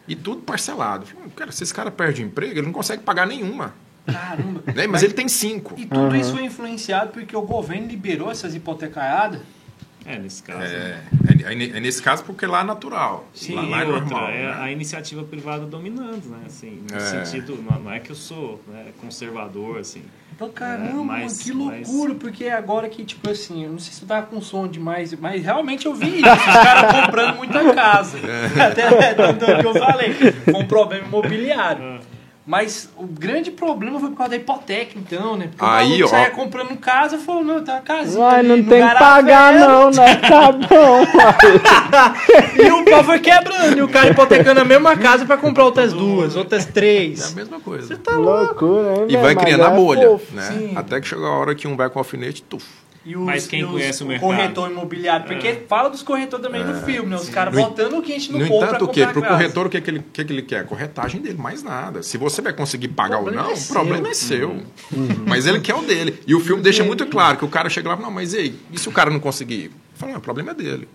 E 0.07 0.15
tudo 0.15 0.41
parcelado. 0.41 1.05
Falei, 1.05 1.29
cara, 1.35 1.51
se 1.51 1.63
esse 1.63 1.73
cara 1.73 1.91
perde 1.91 2.23
o 2.23 2.25
emprego, 2.25 2.53
ele 2.53 2.61
não 2.61 2.71
consegue 2.73 3.03
pagar 3.03 3.25
nenhuma. 3.27 3.73
Caramba. 4.05 4.63
Né? 4.73 4.87
Mas 4.87 5.03
ele 5.03 5.13
tem 5.13 5.27
cinco. 5.27 5.75
E 5.77 5.85
tudo 5.85 6.15
isso 6.15 6.31
foi 6.33 6.43
influenciado 6.45 7.11
porque 7.11 7.35
o 7.35 7.41
governo 7.41 7.87
liberou 7.87 8.31
essas 8.31 8.55
hipotecaiadas. 8.55 9.41
É, 10.05 10.17
nesse 10.17 10.41
caso. 10.41 10.59
né? 10.59 11.03
É, 11.45 11.49
é, 11.49 11.51
é 11.51 11.55
ne- 11.55 11.69
é 11.71 11.79
nesse 11.79 12.01
caso 12.01 12.23
porque 12.23 12.45
lá 12.47 12.61
é 12.61 12.63
natural. 12.63 13.27
Sim, 13.33 13.53
lá, 13.55 13.61
lá 13.63 13.81
é 13.83 13.85
outra, 13.85 13.99
normal. 14.01 14.29
é 14.29 14.41
né? 14.45 14.55
a 14.59 14.71
iniciativa 14.71 15.23
privada 15.23 15.65
dominando, 15.65 16.25
né? 16.29 16.39
Assim, 16.47 16.81
no 16.89 16.97
É. 16.97 16.99
sentido, 16.99 17.61
não, 17.61 17.91
é 17.91 17.99
que 17.99 18.09
eu 18.09 18.15
sou 18.15 18.59
né, 18.69 18.85
conservador, 18.99 19.77
assim. 19.79 20.01
Então, 20.33 20.49
caramba, 20.49 20.89
É, 20.89 21.03
mas- 21.03 21.33
mano, 21.33 21.37
que 21.43 21.53
mas- 21.53 21.87
loucura, 21.89 22.15
porque 22.15 22.45
agora 22.47 22.87
que, 22.89 23.03
tipo 23.03 23.29
assim, 23.29 23.65
eu 23.65 23.71
não 23.71 23.77
sei 23.77 23.91
se 23.93 23.99
tu 23.99 24.05
tava 24.07 24.25
com 24.25 24.41
som 24.41 24.67
demais, 24.69 25.13
mas 25.15 25.43
realmente 25.43 25.85
eu 25.85 25.93
vi 25.93 26.21
isso, 26.21 26.29
os 26.31 26.43
caras 26.45 27.05
comprando 27.05 27.35
muita 27.35 27.73
casa. 27.75 28.17
É. 28.19 28.61
Até 28.63 29.13
tanto 29.13 29.45
que 29.45 29.67
eu 29.67 29.73
falei, 29.75 30.13
foi 30.13 30.53
um 30.55 30.65
problema 30.65 31.05
imobiliário. 31.05 31.99
Mas 32.49 32.89
o 32.97 33.05
grande 33.05 33.51
problema 33.51 33.99
foi 33.99 34.09
por 34.09 34.17
causa 34.17 34.31
da 34.31 34.35
hipoteca, 34.37 34.93
então, 34.97 35.37
né? 35.37 35.49
Porque 35.55 35.63
Aí, 35.63 36.01
o 36.01 36.05
ó. 36.07 36.09
saia 36.09 36.31
comprando 36.31 36.75
casa, 36.77 37.19
falou, 37.19 37.43
não, 37.43 37.63
tá 37.63 37.73
uma 37.73 37.81
casinha 37.81 38.41
não 38.41 38.63
tem 38.63 38.87
que 38.87 38.95
pagar 38.95 39.53
não, 39.53 39.91
né? 39.91 40.15
Tá 40.27 40.51
bom. 40.51 41.05
E 42.57 42.71
o 42.71 42.85
pau 42.85 43.03
foi 43.03 43.19
quebrando, 43.19 43.77
e 43.77 43.81
o 43.83 43.87
cara 43.87 44.09
hipotecando 44.09 44.59
a 44.61 44.65
mesma 44.65 44.97
casa 44.97 45.27
pra 45.27 45.37
comprar 45.37 45.63
outras 45.63 45.93
duas, 45.93 46.35
outras 46.35 46.65
É 46.65 46.69
a 46.69 46.71
três. 46.71 47.35
mesma 47.35 47.59
coisa. 47.59 47.95
Tá 47.97 48.13
louco. 48.15 48.65
Loucura, 48.65 49.01
hein, 49.01 49.05
E 49.09 49.17
vai 49.17 49.35
criando 49.35 49.65
a 49.65 49.71
é 49.71 49.75
bolha, 49.75 50.07
fofo. 50.09 50.35
né? 50.35 50.41
sim. 50.41 50.73
Até 50.75 50.99
que 50.99 51.07
chega 51.07 51.21
a 51.27 51.29
hora 51.37 51.53
que 51.53 51.67
um 51.67 51.75
vai 51.77 51.87
com 51.87 51.99
alfinete, 51.99 52.41
tuf. 52.41 52.65
E 53.05 53.15
os, 53.15 53.23
Mas 53.25 53.47
quem 53.47 53.61
e 53.61 53.63
os- 53.63 53.71
conhece 53.71 54.03
o 54.03 54.07
mercado? 54.07 54.27
corretor 54.27 54.69
imobiliário, 54.69 55.25
porque 55.25 55.63
fala 55.69 55.89
dos 55.89 56.03
corretores 56.03 56.45
também 56.45 56.63
no 56.63 56.81
filme, 56.81 57.09
né? 57.09 57.15
Os 57.15 57.29
caras 57.29 57.55
botando 57.55 57.93
o 57.97 58.01
quente 58.01 58.31
no, 58.31 58.39
No 58.39 58.47
povo 58.47 58.65
entanto, 58.65 58.85
o 58.85 58.87
quê? 58.89 59.07
Pro 59.07 59.21
casa. 59.21 59.33
corretor, 59.33 59.65
o 59.67 59.69
que, 59.69 59.79
que, 59.81 59.89
ele, 59.89 59.99
o 59.99 60.03
que, 60.03 60.25
que 60.25 60.33
ele 60.33 60.41
quer? 60.41 60.65
Corretagem 60.65 61.21
dele, 61.21 61.37
mais 61.37 61.63
nada. 61.63 62.03
Se 62.03 62.17
você 62.17 62.41
vai 62.41 62.51
conseguir 62.51 62.89
pagar 62.89 63.19
O 63.21 63.25
ou 63.25 63.31
não, 63.31 63.51
é 63.51 63.53
o 63.53 63.67
problema 63.67 64.09
é 64.09 64.13
seu. 64.13 64.61
Mas 65.25 65.47
ele 65.47 65.61
quer 65.61 65.75
o 65.75 65.81
dele. 65.81 66.19
E 66.27 66.35
o 66.35 66.39
filme 66.41 66.61
deixa 66.61 66.83
muito 66.83 67.05
claro 67.05 67.37
que 67.37 67.45
o 67.45 67.49
cara 67.49 67.69
chega 67.69 67.87
lá 67.87 67.95
e 67.95 67.97
fala, 67.97 68.09
não, 68.09 68.15
mas 68.15 68.33
e 68.33 68.37
aí? 68.37 68.59
E 68.71 68.77
se 68.77 68.89
o 68.89 68.91
cara 68.91 69.09
não 69.09 69.19
conseguir? 69.19 69.71
Fala, 69.95 70.11
não, 70.11 70.19
o 70.19 70.21
problema 70.21 70.51
é 70.51 70.53
dele. 70.53 70.87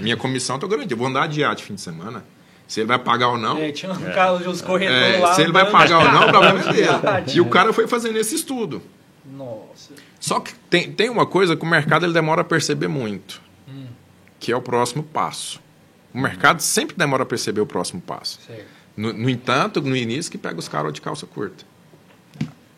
Minha 0.00 0.16
comissão 0.16 0.56
eu 0.56 0.60
tô 0.60 0.68
garantida. 0.68 0.94
Eu 0.94 0.98
vou 0.98 1.08
andar 1.08 1.26
de 1.26 1.40
iate 1.40 1.64
fim 1.64 1.74
de 1.74 1.80
semana. 1.80 2.24
Se 2.68 2.80
ele 2.80 2.86
vai 2.86 2.98
pagar 2.98 3.28
ou 3.30 3.38
não, 3.38 3.58
É, 3.58 3.72
tinha 3.72 3.90
um 3.90 3.96
cara, 4.12 4.34
os 4.34 4.60
corretores 4.62 5.16
é, 5.16 5.18
lá. 5.18 5.34
se 5.34 5.40
ele 5.42 5.52
vai 5.52 5.70
pagar 5.70 5.98
ou 5.98 6.12
não, 6.12 6.26
o 6.28 6.28
problema 6.30 6.60
é 6.60 6.72
dele. 6.72 7.32
E 7.34 7.40
o 7.40 7.46
cara 7.46 7.72
foi 7.72 7.86
fazendo 7.88 8.16
esse 8.18 8.34
estudo. 8.34 8.80
Nossa. 9.32 9.94
Só 10.18 10.40
que 10.40 10.54
tem, 10.70 10.92
tem 10.92 11.10
uma 11.10 11.26
coisa 11.26 11.56
que 11.56 11.62
o 11.62 11.66
mercado 11.66 12.04
ele 12.04 12.12
demora 12.12 12.42
a 12.42 12.44
perceber 12.44 12.88
muito, 12.88 13.40
que 14.38 14.52
é 14.52 14.56
o 14.56 14.62
próximo 14.62 15.02
passo. 15.02 15.60
O 16.12 16.18
mercado 16.18 16.60
sempre 16.60 16.96
demora 16.96 17.22
a 17.22 17.26
perceber 17.26 17.60
o 17.60 17.66
próximo 17.66 18.00
passo. 18.00 18.40
No, 18.96 19.12
no 19.12 19.30
entanto, 19.30 19.80
no 19.80 19.96
início 19.96 20.30
que 20.30 20.38
pega 20.38 20.58
os 20.58 20.68
caras 20.68 20.92
de 20.92 21.00
calça 21.00 21.26
curta. 21.26 21.64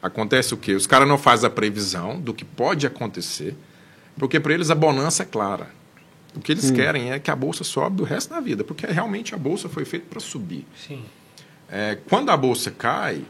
Acontece 0.03 0.55
o 0.55 0.57
quê? 0.57 0.73
Os 0.73 0.87
caras 0.87 1.07
não 1.07 1.19
fazem 1.19 1.47
a 1.47 1.51
previsão 1.51 2.21
do 2.21 2.33
que 2.33 2.45
pode 2.45 2.87
acontecer, 2.87 3.55
porque 4.19 4.41
para 4.41 4.55
eles 4.55 4.71
a 4.71 4.75
bonança 4.75 5.23
é 5.23 5.27
clara. 5.27 5.69
O 6.35 6.41
que 6.41 6.53
eles 6.53 6.71
querem 6.71 7.11
é 7.11 7.19
que 7.19 7.31
a 7.31 7.37
bolsa 7.37 7.65
sobe 7.65 7.97
do 7.97 8.05
resto 8.05 8.31
da 8.31 8.41
vida, 8.41 8.63
porque 8.63 8.87
realmente 8.87 9.35
a 9.35 9.39
bolsa 9.39 9.69
foi 9.69 9.85
feita 9.85 10.07
para 10.09 10.21
subir. 10.21 10.67
Sim. 10.77 11.05
É, 11.69 11.99
quando 12.09 12.31
a 12.31 12.37
bolsa 12.37 12.71
cai, 12.71 13.23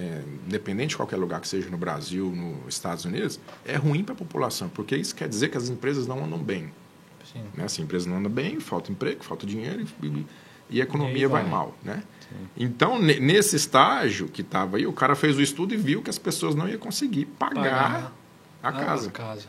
é, 0.00 0.22
independente 0.46 0.90
de 0.90 0.96
qualquer 0.96 1.16
lugar 1.16 1.40
que 1.40 1.48
seja 1.48 1.68
no 1.70 1.76
Brasil, 1.76 2.26
nos 2.30 2.74
Estados 2.74 3.04
Unidos, 3.04 3.38
é 3.64 3.76
ruim 3.76 4.02
para 4.04 4.14
a 4.14 4.16
população, 4.18 4.68
porque 4.68 4.96
isso 4.96 5.14
quer 5.14 5.28
dizer 5.28 5.48
que 5.48 5.56
as 5.58 5.68
empresas 5.68 6.06
não 6.06 6.24
andam 6.24 6.38
bem. 6.38 6.70
Sim. 7.32 7.42
Né? 7.54 7.66
Se 7.68 7.80
a 7.80 7.84
empresa 7.84 8.08
não 8.08 8.16
anda 8.18 8.28
bem, 8.28 8.58
falta 8.60 8.90
emprego, 8.92 9.22
falta 9.24 9.46
dinheiro 9.46 9.84
e, 10.02 10.06
e- 10.06 10.26
e 10.70 10.76
a 10.76 10.78
E 10.78 10.80
economia 10.80 11.14
aí 11.16 11.26
vai. 11.26 11.42
vai. 11.42 11.50
mal. 11.50 11.74
Né? 11.82 12.02
Então, 12.56 13.00
ne- 13.00 13.18
nesse 13.20 13.56
estágio 13.56 14.28
que 14.28 14.42
estava 14.42 14.76
aí, 14.76 14.86
o 14.86 14.92
cara 14.92 15.14
fez 15.14 15.36
o 15.36 15.42
estudo 15.42 15.72
e 15.74 15.76
viu 15.76 16.02
que 16.02 16.10
as 16.10 16.18
pessoas 16.18 16.54
não 16.54 16.68
iam 16.68 16.78
conseguir 16.78 17.24
pagar, 17.24 17.54
Pagar 17.62 18.12
a 18.62 18.72
casa. 18.72 19.08
Ah, 19.08 19.12
casa. 19.12 19.46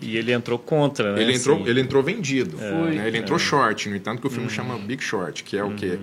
E 0.00 0.16
ele 0.16 0.32
entrou 0.32 0.58
contra, 0.58 1.14
né? 1.14 1.22
Ele 1.22 1.34
entrou, 1.34 1.56
assim. 1.60 1.68
ele 1.70 1.80
entrou 1.80 2.02
vendido. 2.02 2.58
Foi. 2.58 2.94
né? 2.96 3.06
Ele 3.08 3.18
entrou 3.18 3.38
short, 3.38 3.88
no 3.88 3.96
entanto 3.96 4.20
que 4.20 4.26
o 4.26 4.30
filme 4.30 4.50
chama 4.50 4.76
Big 4.78 5.02
Short, 5.02 5.42
que 5.44 5.56
é 5.56 5.64
o 5.64 5.74
quê? 5.74 5.98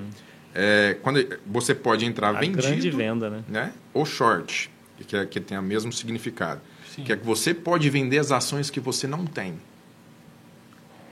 É, 0.53 0.97
quando 1.01 1.25
você 1.45 1.73
pode 1.73 2.05
entrar 2.05 2.29
a 2.29 2.33
vendido 2.33 2.61
grande 2.61 2.89
venda, 2.91 3.29
né? 3.29 3.43
né? 3.47 3.71
ou 3.93 4.05
short, 4.05 4.69
que, 5.07 5.15
é, 5.15 5.25
que 5.25 5.39
tem 5.39 5.57
o 5.57 5.61
mesmo 5.61 5.91
significado. 5.93 6.59
Que 7.05 7.13
é 7.13 7.15
que 7.15 7.25
você 7.25 7.53
pode 7.53 7.89
vender 7.89 8.17
as 8.19 8.31
ações 8.33 8.69
que 8.69 8.79
você 8.79 9.07
não 9.07 9.25
tem. 9.25 9.55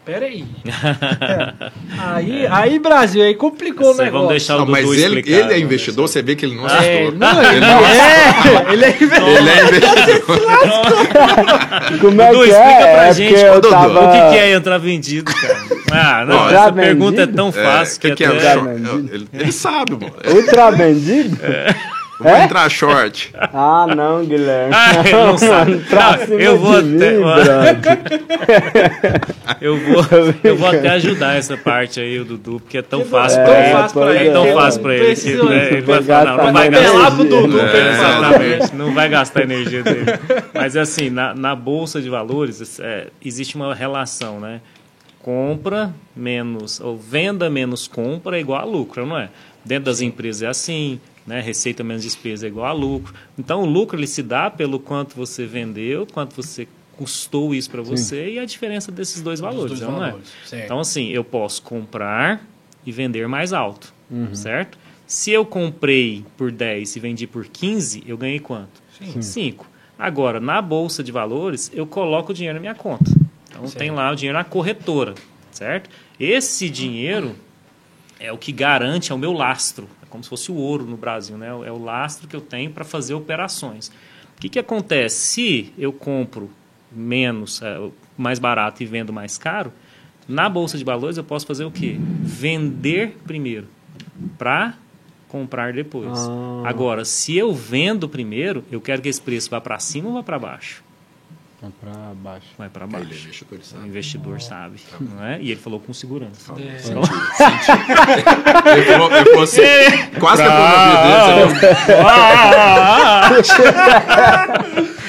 Pera 0.06 0.26
aí. 0.26 0.46
aí, 2.00 2.48
aí, 2.48 2.80
Brasil, 2.80 3.22
aí 3.24 3.36
complicou 3.36 3.90
o 3.90 3.92
Isso 3.92 4.02
aí, 4.02 4.08
negócio. 4.08 4.30
deixar 4.30 4.56
o 4.56 4.60
Não, 4.60 4.66
mas 4.66 4.86
ele, 4.90 5.20
explicar, 5.20 5.30
ele 5.30 5.54
é 5.54 5.60
investidor, 5.60 6.08
você 6.08 6.22
vê 6.22 6.36
que 6.36 6.46
ele 6.46 6.56
não 6.56 6.68
É, 6.68 6.68
assustou. 6.68 7.12
não, 7.20 7.44
ele, 7.44 7.60
não 7.60 7.86
é, 7.86 8.74
ele 8.74 8.86
é 8.86 8.90
investidor. 8.90 9.30
Ele 9.30 9.50
é 9.50 9.62
investidor. 9.62 10.40
Como 12.02 12.22
é 12.22 12.32
Dudu, 12.32 12.44
que 12.44 12.50
explica 12.50 12.82
é? 12.82 12.94
pra 12.94 13.06
é 13.08 13.14
gente, 13.14 13.46
Dudu, 13.54 13.70
tava... 13.70 14.00
O 14.00 14.12
que, 14.12 14.32
que 14.32 14.38
é 14.40 14.52
entrar 14.54 14.78
vendido, 14.80 15.32
cara? 15.32 15.69
Ah, 15.92 16.26
não, 16.26 16.50
essa 16.50 16.72
pergunta 16.74 17.22
é 17.24 17.28
tão 17.28 17.52
fácil 17.52 17.98
É, 17.98 18.10
que, 18.10 18.16
que 18.16 18.24
é? 18.24 18.28
até... 18.28 18.54
Short? 18.54 18.68
vendido? 18.70 19.10
Ele, 19.16 19.28
ele 19.34 19.52
sabe, 19.52 19.92
mano. 19.94 20.14
Ultra 20.36 20.72
vendido? 20.72 21.38
Vou 22.20 22.28
É? 22.30 22.44
entrar 22.44 22.70
short. 22.70 23.34
Ah, 23.54 23.88
não, 23.96 24.26
Guilherme. 24.26 24.74
Ah, 24.76 24.92
ele 25.06 25.12
não 25.14 25.38
sabe. 25.38 25.82
Não, 26.30 26.36
eu 26.38 26.58
vou 26.60 26.74
até- 26.78 26.84
mim. 26.84 27.00
Eu 29.62 29.78
vou, 29.78 30.06
eu 30.44 30.56
vou 30.58 30.68
até 30.70 30.90
ajudar 30.90 31.36
essa 31.38 31.58
parte 31.58 32.00
aí, 32.00 32.20
o 32.20 32.26
Dudu, 32.26 32.60
porque 32.60 32.78
é 32.78 32.82
tão 32.82 33.06
fácil 33.06 33.40
É, 33.40 33.44
pra 33.46 33.60
ele. 33.60 33.72
fácil 33.74 34.00
pra 34.02 34.16
É 34.16 34.22
ele. 34.24 34.32
tão 34.32 34.46
é. 34.46 34.54
fácil 34.54 34.82
pra 34.82 34.94
ele. 34.96 35.00
Que, 35.00 35.06
Precisa- 35.12 35.44
né, 35.46 35.68
ele 35.72 35.82
vai 35.82 36.04
falar, 36.04 36.26
não, 36.38 36.46
não 36.46 36.54
vai 36.54 36.70
gastar. 36.70 37.12
Pro 37.12 37.24
Dudu, 37.24 37.60
É, 37.60 37.78
ele 37.78 37.90
exatamente, 37.90 38.76
não 38.76 38.94
vai 38.94 39.10
gastar 39.10 39.40
a 39.40 39.44
energia 39.44 39.84
dele. 39.84 40.06
Mas 40.54 40.76
assim, 40.78 41.10
na, 41.10 41.34
na 41.34 41.56
Bolsa 41.56 42.02
de 42.02 42.10
Valores, 42.10 42.80
é, 42.80 43.08
existe 43.24 43.56
uma 43.56 43.74
relação, 43.74 44.40
né? 44.40 44.60
Compra 45.22 45.94
menos, 46.16 46.80
ou 46.80 46.98
venda 46.98 47.50
menos 47.50 47.88
compra 47.88 48.38
é 48.38 48.40
igual 48.40 48.62
a 48.62 48.66
lucro, 48.66 49.06
não 49.06 49.18
é? 49.18 49.30
Dentro 49.66 49.86
das 49.86 50.02
empresas 50.02 50.44
é 50.44 50.48
assim, 50.48 51.00
né? 51.28 51.42
Receita 51.42 51.84
menos 51.84 52.04
despesa 52.04 52.46
é 52.46 52.50
igual 52.50 52.66
a 52.68 52.72
lucro. 52.72 53.14
Então, 53.38 53.64
o 53.64 53.66
lucro 53.66 53.98
ele 53.98 54.08
se 54.08 54.24
dá 54.24 54.50
pelo 54.50 54.80
quanto 54.80 55.16
você 55.16 55.46
vendeu, 55.46 56.08
quanto 56.12 56.36
você 56.36 56.68
custou 56.96 57.54
isso 57.56 57.70
para 57.70 57.82
você 57.82 58.32
e 58.32 58.40
a 58.40 58.46
diferença 58.46 58.92
desses 58.92 59.22
dois 59.22 59.40
valores, 59.40 59.80
dois 59.80 59.82
não 59.82 60.04
é? 60.04 60.10
valores, 60.10 60.28
certo. 60.46 60.66
Então, 60.66 60.80
assim, 60.80 61.10
eu 61.10 61.24
posso 61.24 61.62
comprar 61.62 62.46
e 62.86 62.92
vender 62.92 63.28
mais 63.28 63.54
alto, 63.54 63.94
certo? 64.34 64.78
Se 65.06 65.32
eu 65.32 65.46
comprei 65.46 66.26
por 66.38 66.52
10 66.52 66.96
e 66.96 67.00
vendi 67.00 67.26
por 67.26 67.46
15, 67.46 68.04
eu 68.06 68.18
ganhei 68.18 68.40
quanto? 68.40 68.82
5. 69.22 69.66
Agora, 69.98 70.40
na 70.40 70.62
bolsa 70.62 71.04
de 71.04 71.12
valores, 71.12 71.72
eu 71.74 71.88
coloco 71.88 72.32
o 72.32 72.36
dinheiro 72.36 72.56
na 72.56 72.60
minha 72.62 72.76
conta. 72.76 73.19
Então, 73.50 73.68
Certo. 73.68 73.78
tem 73.78 73.92
lá 73.92 74.12
o 74.12 74.16
dinheiro 74.16 74.38
na 74.38 74.44
corretora, 74.44 75.16
certo? 75.52 75.90
Esse 76.20 76.70
dinheiro 76.70 77.36
é 78.20 78.32
o 78.32 78.38
que 78.38 78.52
garante, 78.52 79.12
é 79.12 79.16
o 79.16 79.18
meu 79.18 79.34
lastro. 79.34 79.88
É 80.04 80.06
como 80.10 80.24
se 80.24 80.30
fosse 80.30 80.52
o 80.52 80.56
ouro 80.56 80.86
no 80.86 80.98
Brasil, 80.98 81.38
né? 81.38 81.48
É 81.48 81.72
o 81.72 81.82
lastro 81.82 82.28
que 82.28 82.36
eu 82.36 82.42
tenho 82.42 82.72
para 82.72 82.84
fazer 82.84 83.14
operações. 83.14 83.90
O 84.38 84.40
que, 84.40 84.50
que 84.50 84.60
acontece? 84.60 85.16
Se 85.18 85.74
eu 85.78 85.92
compro 85.92 86.50
menos, 86.92 87.62
é, 87.62 87.78
mais 88.18 88.40
barato 88.40 88.82
e 88.84 88.86
vendo 88.86 89.12
mais 89.14 89.38
caro, 89.38 89.72
na 90.28 90.48
bolsa 90.48 90.78
de 90.78 90.84
valores 90.84 91.18
eu 91.18 91.24
posso 91.24 91.46
fazer 91.46 91.66
o 91.66 91.72
quê? 91.72 91.98
Vender 92.22 93.18
primeiro 93.26 93.68
para 94.38 94.76
comprar 95.28 95.74
depois. 95.74 96.18
Ah. 96.18 96.64
Agora, 96.66 97.06
se 97.06 97.38
eu 97.38 97.54
vendo 97.54 98.08
primeiro, 98.10 98.64
eu 98.72 98.82
quero 98.82 99.02
que 99.02 99.10
esse 99.10 99.22
preço 99.22 99.50
vá 99.50 99.62
para 99.62 99.80
cima 99.80 100.10
ou 100.10 100.14
vá 100.16 100.24
para 100.24 100.40
baixo? 100.40 100.84
Vai 101.62 101.72
pra 101.82 101.92
baixo. 102.16 102.48
Vai 102.58 102.70
para 102.70 102.86
Ele 102.86 102.96
é 102.96 103.00
baixo. 103.00 103.14
investidor, 103.14 103.54
ele 103.56 103.62
O 103.62 103.66
sabe. 103.66 103.88
investidor 103.88 104.42
sabe, 104.42 104.80
não 105.02 105.26
é? 105.26 105.40
E 105.42 105.52
ele 105.52 105.60
falou 105.60 105.80
com 105.80 105.94
segurança. 105.94 106.54
É. 106.54 106.80
Então, 106.86 107.02
Ele 108.74 108.84
falou, 108.86 109.12
ele 109.12 109.26
falou 109.26 109.44
assim, 109.44 109.62
quase 110.20 110.42
que 110.42 110.48
eu 110.48 110.54
Ah, 110.54 110.62
pôr 110.62 110.70
no 110.80 111.48
vídeo 111.50 111.60
dele, 111.62 111.76
sabe? 113.44 114.80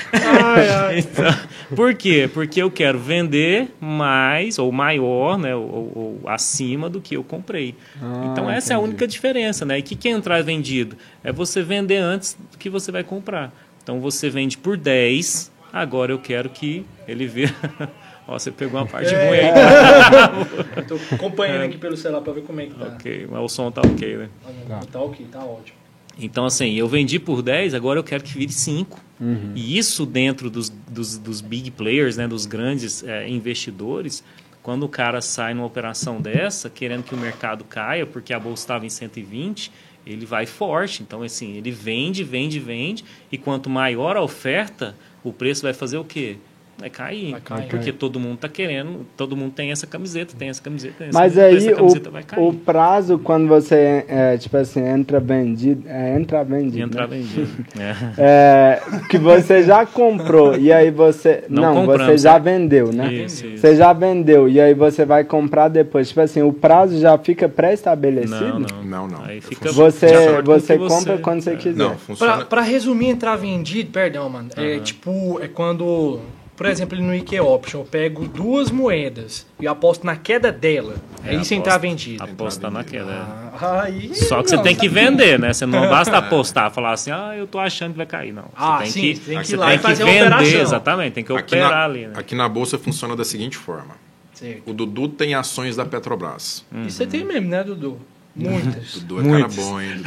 Então, 0.96 1.32
por 1.76 1.94
quê? 1.94 2.28
Porque 2.32 2.60
eu 2.60 2.70
quero 2.70 2.98
vender 2.98 3.68
mais 3.80 4.58
ou 4.58 4.72
maior, 4.72 5.38
né, 5.38 5.54
ou, 5.54 5.92
ou- 5.94 6.20
acima 6.28 6.90
do 6.90 7.00
que 7.00 7.16
eu 7.16 7.22
comprei. 7.22 7.76
Ah, 8.02 8.28
então 8.32 8.50
essa 8.50 8.72
é 8.72 8.76
a 8.76 8.78
entendi. 8.78 8.90
única 8.90 9.06
diferença, 9.06 9.64
né? 9.64 9.78
E 9.78 9.80
o 9.80 9.84
que, 9.84 9.94
que 9.94 10.08
é 10.08 10.10
entrar 10.12 10.42
vendido? 10.42 10.96
É 11.22 11.30
você 11.32 11.62
vender 11.62 11.98
antes 11.98 12.36
do 12.50 12.58
que 12.58 12.68
você 12.68 12.90
vai 12.90 13.04
comprar. 13.04 13.52
Então 13.82 14.00
você 14.00 14.28
vende 14.28 14.58
por 14.58 14.76
10, 14.76 15.50
agora 15.72 16.12
eu 16.12 16.18
quero 16.18 16.48
que 16.50 16.84
ele 17.06 17.26
vira. 17.26 17.54
Ó, 18.28 18.38
você 18.38 18.50
pegou 18.50 18.80
uma 18.80 18.86
parte 18.86 19.12
É. 19.14 19.28
ruim 19.28 19.38
aí. 19.38 20.84
Tô 20.86 20.98
acompanhando 21.14 21.62
aqui 21.64 21.78
pelo 21.78 21.96
celular 21.96 22.20
pra 22.20 22.32
ver 22.32 22.42
como 22.42 22.60
é 22.60 22.66
que 22.66 22.74
tá. 22.74 22.84
ok, 22.86 23.26
mas 23.30 23.40
o 23.42 23.48
som 23.48 23.70
tá 23.70 23.80
ok, 23.80 24.16
né? 24.16 24.28
Tá, 24.68 24.80
tá 24.92 25.00
ok, 25.00 25.26
tá 25.30 25.38
ótimo. 25.44 25.78
Então, 26.18 26.44
assim, 26.44 26.74
eu 26.74 26.86
vendi 26.86 27.18
por 27.18 27.40
10, 27.42 27.72
agora 27.74 27.98
eu 27.98 28.04
quero 28.04 28.22
que 28.22 28.32
vire 28.36 28.52
5. 28.52 29.00
Uhum. 29.20 29.52
E 29.54 29.78
isso 29.78 30.04
dentro 30.04 30.50
dos, 30.50 30.68
dos, 30.68 31.16
dos 31.16 31.40
big 31.40 31.70
players, 31.70 32.16
né, 32.16 32.28
dos 32.28 32.46
grandes 32.46 33.02
eh, 33.02 33.28
investidores, 33.28 34.22
quando 34.62 34.82
o 34.84 34.88
cara 34.88 35.20
sai 35.22 35.54
numa 35.54 35.66
operação 35.66 36.20
dessa, 36.20 36.68
querendo 36.68 37.02
que 37.04 37.14
o 37.14 37.18
mercado 37.18 37.64
caia, 37.64 38.04
porque 38.04 38.34
a 38.34 38.38
bolsa 38.38 38.62
estava 38.64 38.84
em 38.84 38.90
120, 38.90 39.72
ele 40.06 40.26
vai 40.26 40.44
forte. 40.46 41.02
Então, 41.02 41.22
assim, 41.22 41.56
ele 41.56 41.70
vende, 41.70 42.22
vende, 42.22 42.60
vende, 42.60 43.04
e 43.32 43.38
quanto 43.38 43.70
maior 43.70 44.16
a 44.16 44.22
oferta, 44.22 44.94
o 45.22 45.32
preço 45.32 45.62
vai 45.62 45.72
fazer 45.72 45.98
o 45.98 46.04
quê? 46.04 46.38
Vai 46.80 46.90
cair. 46.90 47.32
Vai 47.32 47.40
cair. 47.40 47.68
Porque 47.68 47.92
todo 47.92 48.18
mundo 48.18 48.34
está 48.34 48.48
querendo, 48.48 49.06
todo 49.16 49.36
mundo 49.36 49.52
tem 49.52 49.70
essa 49.70 49.86
camiseta, 49.86 50.34
tem 50.38 50.48
essa 50.48 50.62
camiseta, 50.62 50.94
tem 50.98 51.08
essa 51.08 51.18
Mas 51.18 51.34
camiseta, 51.34 51.46
aí 51.46 51.66
essa 51.68 51.76
camiseta 51.76 52.10
vai 52.10 52.22
o, 52.22 52.26
cair. 52.26 52.42
o 52.42 52.52
prazo 52.54 53.18
quando 53.18 53.46
você 53.48 54.04
é, 54.08 54.36
tipo 54.38 54.56
assim 54.56 54.80
entra 54.86 55.20
vendido, 55.20 55.82
é, 55.86 56.16
entra 56.16 56.42
vendido, 56.42 56.78
E 56.78 56.82
entrar 56.82 57.06
né? 57.08 57.16
vendido. 57.16 57.66
É. 57.78 57.90
É, 58.32 58.80
que 59.08 59.18
você 59.18 59.62
já 59.62 59.84
comprou 59.86 60.56
e 60.56 60.72
aí 60.72 60.90
você 60.90 61.44
Não 61.48 61.74
não, 61.74 61.86
você 61.86 62.16
já 62.18 62.36
é. 62.36 62.40
vendeu, 62.40 62.92
né? 62.92 63.12
Isso, 63.12 63.46
isso. 63.46 63.58
Você 63.58 63.76
já 63.76 63.92
vendeu 63.92 64.48
e 64.48 64.60
aí 64.60 64.74
você 64.74 65.04
vai 65.04 65.24
comprar 65.24 65.68
depois. 65.68 66.08
Tipo 66.08 66.20
assim, 66.20 66.42
o 66.42 66.52
prazo 66.52 66.98
já 66.98 67.16
fica 67.18 67.48
pré-estabelecido. 67.48 68.58
Não, 68.58 68.60
não. 68.60 68.82
Não, 68.84 69.08
não. 69.08 69.24
Aí 69.24 69.40
fica 69.40 69.70
Você 69.72 70.08
você 70.42 70.78
compra 70.78 71.18
quando 71.18 71.42
você 71.42 71.50
é. 71.50 71.56
quiser. 71.56 71.78
Não, 71.78 71.90
Pra, 71.90 71.98
funciona... 71.98 72.44
pra 72.44 72.60
resumir, 72.62 73.08
entrar 73.08 73.36
vendido, 73.36 73.90
perdão, 73.90 74.28
mano. 74.28 74.48
É 74.56 74.78
tipo, 74.78 75.38
é 75.42 75.48
quando, 75.48 76.20
por 76.60 76.66
exemplo, 76.66 77.00
no 77.00 77.14
IKEA 77.14 77.42
Option, 77.42 77.80
eu 77.80 77.84
pego 77.86 78.28
duas 78.28 78.70
moedas 78.70 79.46
e 79.58 79.66
aposto 79.66 80.04
na 80.04 80.14
queda 80.14 80.52
dela. 80.52 80.94
É, 81.24 81.34
isso 81.34 81.54
entrar 81.54 81.78
vendido. 81.78 82.22
Apostar 82.22 82.70
na 82.70 82.84
queda. 82.84 83.10
é. 83.10 83.16
Ah, 83.62 83.82
Aí, 83.84 84.14
Só 84.14 84.42
que 84.42 84.50
você 84.50 84.56
não, 84.56 84.62
tem 84.62 84.76
que 84.76 84.86
vender, 84.86 85.38
né? 85.38 85.54
Você 85.54 85.64
não 85.64 85.88
basta 85.88 86.18
apostar, 86.18 86.70
falar 86.70 86.92
assim, 86.92 87.10
ah, 87.10 87.32
eu 87.34 87.46
tô 87.46 87.58
achando 87.58 87.92
que 87.92 87.96
vai 87.96 88.04
cair. 88.04 88.32
Não. 88.34 88.42
Você 88.42 88.48
Ah, 88.56 88.78
tem 88.82 88.90
sim, 88.90 89.00
que, 89.00 89.14
você 89.16 89.20
tem 89.30 89.38
que 89.38 89.42
ir 89.42 89.46
você 89.46 89.56
lá 89.56 89.66
tem 89.68 89.76
e 89.76 89.78
fazer 89.78 90.02
a 90.02 90.06
vender, 90.06 90.26
operação. 90.26 90.60
exatamente. 90.60 91.12
Tem 91.14 91.24
que 91.24 91.32
Aqui 91.32 91.54
operar 91.54 91.70
na, 91.70 91.84
ali, 91.86 92.06
né? 92.08 92.12
aqui 92.16 92.34
na 92.34 92.46
Bolsa 92.46 92.76
funciona 92.76 93.16
da 93.16 93.24
seguinte 93.24 93.56
forma. 93.56 93.94
Certo. 94.34 94.70
O 94.70 94.74
Dudu 94.74 95.08
tem 95.08 95.34
ações 95.34 95.76
da 95.76 95.86
Petrobras. 95.86 96.62
E 96.86 96.90
você 96.92 97.06
tem 97.06 97.24
mesmo, 97.24 97.48
né, 97.48 97.64
Dudu? 97.64 97.98
Muitas. 98.34 98.96
O 98.96 99.00
Dudu 99.00 99.34
é 99.36 99.40
cara 99.42 99.48
bom, 99.48 99.80
hein? 99.80 100.02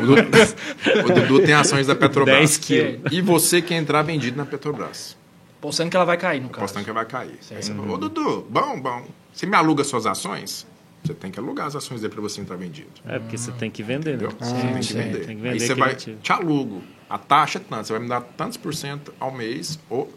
Dudu? 0.00 0.12
O 0.12 0.16
Dudu, 0.16 1.12
o 1.12 1.14
Dudu 1.20 1.46
tem 1.46 1.54
ações 1.54 1.86
da 1.86 1.94
Petrobras. 1.94 2.36
10 2.38 2.58
quilos. 2.58 3.12
E 3.12 3.20
você 3.20 3.62
quer 3.62 3.76
entrar 3.76 4.02
vendido 4.02 4.36
na 4.36 4.44
Petrobras. 4.44 5.16
Postando 5.60 5.90
que 5.90 5.96
ela 5.96 6.04
vai 6.04 6.16
cair, 6.18 6.40
no 6.40 6.48
caso. 6.48 6.64
Apostando 6.64 6.84
que 6.84 6.92
vai 6.92 7.06
cair. 7.06 7.38
Aí 7.50 7.62
você 7.62 7.72
fala, 7.74 7.92
ô 7.92 7.96
Dudu, 7.96 8.46
bom, 8.50 8.80
bom. 8.80 9.06
Você 9.32 9.46
me 9.46 9.56
aluga 9.56 9.82
suas 9.84 10.04
ações? 10.06 10.66
Você 11.02 11.14
tem 11.14 11.30
que 11.30 11.38
alugar 11.38 11.66
as 11.66 11.76
ações 11.76 12.00
dele 12.00 12.12
para 12.12 12.22
você 12.22 12.40
entrar 12.40 12.56
vendido. 12.56 12.88
É, 13.06 13.18
porque 13.18 13.36
você 13.36 13.52
tem 13.52 13.70
que 13.70 13.82
vender, 13.82 14.16
né? 14.16 14.28
Você 14.40 14.54
tem 14.54 14.74
que 14.78 14.84
sim, 14.84 14.94
vender. 14.94 15.26
tem 15.26 15.36
que 15.38 15.46
Aí 15.46 15.52
vender 15.52 15.58
você 15.60 15.64
aquele 15.72 15.80
vai, 15.80 15.92
ativo. 15.92 16.18
te 16.20 16.32
alugo. 16.32 16.82
A 17.08 17.18
taxa 17.18 17.58
é 17.58 17.62
tanto. 17.62 17.86
Você 17.86 17.92
vai 17.92 18.02
me 18.02 18.08
dar 18.08 18.20
tantos 18.22 18.56
por 18.56 18.74
cento 18.74 19.12
ao 19.20 19.30
mês 19.30 19.78
ou 19.90 20.10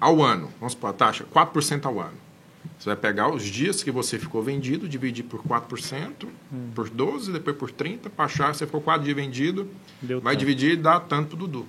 ao 0.00 0.22
ano. 0.22 0.50
Vamos 0.58 0.72
supor, 0.72 0.90
a 0.90 0.92
taxa, 0.92 1.24
4% 1.32 1.86
ao 1.86 2.00
ano. 2.00 2.14
Você 2.78 2.86
vai 2.90 2.96
pegar 2.96 3.28
os 3.32 3.44
dias 3.44 3.82
que 3.82 3.90
você 3.90 4.18
ficou 4.18 4.42
vendido, 4.42 4.88
dividir 4.88 5.24
por 5.24 5.42
4%, 5.42 6.26
Hum. 6.52 6.70
por 6.74 6.88
12, 6.90 7.32
depois 7.32 7.56
por 7.56 7.70
30, 7.70 8.10
para 8.10 8.24
achar, 8.24 8.54
você 8.54 8.66
ficou 8.66 8.80
4 8.80 9.04
dias 9.04 9.16
vendido, 9.16 9.68
Deu 10.00 10.20
vai 10.20 10.34
tanto. 10.34 10.40
dividir 10.40 10.72
e 10.72 10.76
dá 10.76 10.98
tanto 11.00 11.28
pro 11.28 11.46
Dudu. 11.46 11.66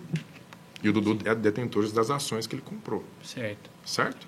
E 0.84 0.90
o 0.90 0.94
Dudu 0.94 1.18
é 1.26 1.34
detentor 1.36 1.88
das 1.92 2.10
ações 2.10 2.46
que 2.48 2.56
ele 2.56 2.62
comprou, 2.64 3.04
Certo. 3.24 3.70
certo? 3.86 4.28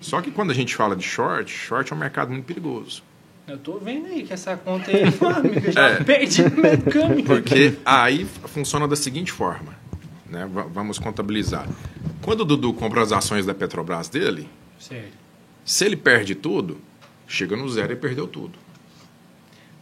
Só 0.00 0.20
que 0.20 0.30
quando 0.30 0.50
a 0.50 0.54
gente 0.54 0.74
fala 0.74 0.94
de 0.94 1.02
short, 1.04 1.50
short 1.50 1.92
é 1.92 1.96
um 1.96 1.98
mercado 1.98 2.30
muito 2.30 2.44
perigoso. 2.44 3.02
Eu 3.48 3.56
tô 3.58 3.78
vendo 3.78 4.06
aí 4.06 4.24
que 4.24 4.32
essa 4.32 4.56
conta 4.56 4.90
aí, 4.90 5.04
mano, 5.20 5.48
eu 5.64 5.72
já 5.72 5.88
É. 5.90 6.02
perdi 6.04 6.42
no 6.42 6.60
meio 6.62 6.78
do 6.78 6.90
caminho. 6.90 7.24
Porque 7.24 7.78
aí 7.84 8.24
funciona 8.46 8.86
da 8.88 8.96
seguinte 8.96 9.30
forma, 9.32 9.72
né? 10.28 10.46
Va- 10.52 10.64
Vamos 10.64 10.98
contabilizar. 10.98 11.66
Quando 12.22 12.40
o 12.40 12.44
Dudu 12.44 12.72
compra 12.74 13.02
as 13.02 13.12
ações 13.12 13.46
da 13.46 13.54
Petrobras 13.54 14.08
dele, 14.08 14.48
Certo. 14.80 15.12
Se 15.66 15.84
ele 15.84 15.96
perde 15.96 16.36
tudo, 16.36 16.78
chega 17.26 17.56
no 17.56 17.68
zero 17.68 17.92
e 17.92 17.96
perdeu 17.96 18.28
tudo. 18.28 18.56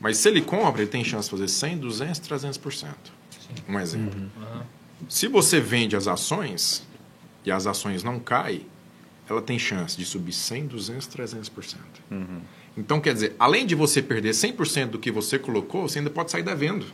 Mas 0.00 0.16
se 0.16 0.28
ele 0.28 0.40
compra, 0.40 0.80
ele 0.80 0.90
tem 0.90 1.04
chance 1.04 1.26
de 1.28 1.30
fazer 1.30 1.48
100, 1.48 1.78
200, 1.78 2.20
300%. 2.20 2.88
Um 3.68 3.78
exemplo. 3.78 4.30
Se 5.08 5.28
você 5.28 5.60
vende 5.60 5.94
as 5.94 6.08
ações 6.08 6.82
e 7.44 7.52
as 7.52 7.66
ações 7.66 8.02
não 8.02 8.18
caem, 8.18 8.66
ela 9.28 9.42
tem 9.42 9.58
chance 9.58 9.94
de 9.96 10.06
subir 10.06 10.32
100, 10.32 10.66
200, 10.68 11.06
300%. 11.06 11.76
Então, 12.76 12.98
quer 13.00 13.12
dizer, 13.12 13.36
além 13.38 13.66
de 13.66 13.74
você 13.74 14.02
perder 14.02 14.30
100% 14.30 14.86
do 14.86 14.98
que 14.98 15.10
você 15.10 15.38
colocou, 15.38 15.88
você 15.88 15.98
ainda 15.98 16.10
pode 16.10 16.30
sair 16.30 16.42
devendo. 16.42 16.86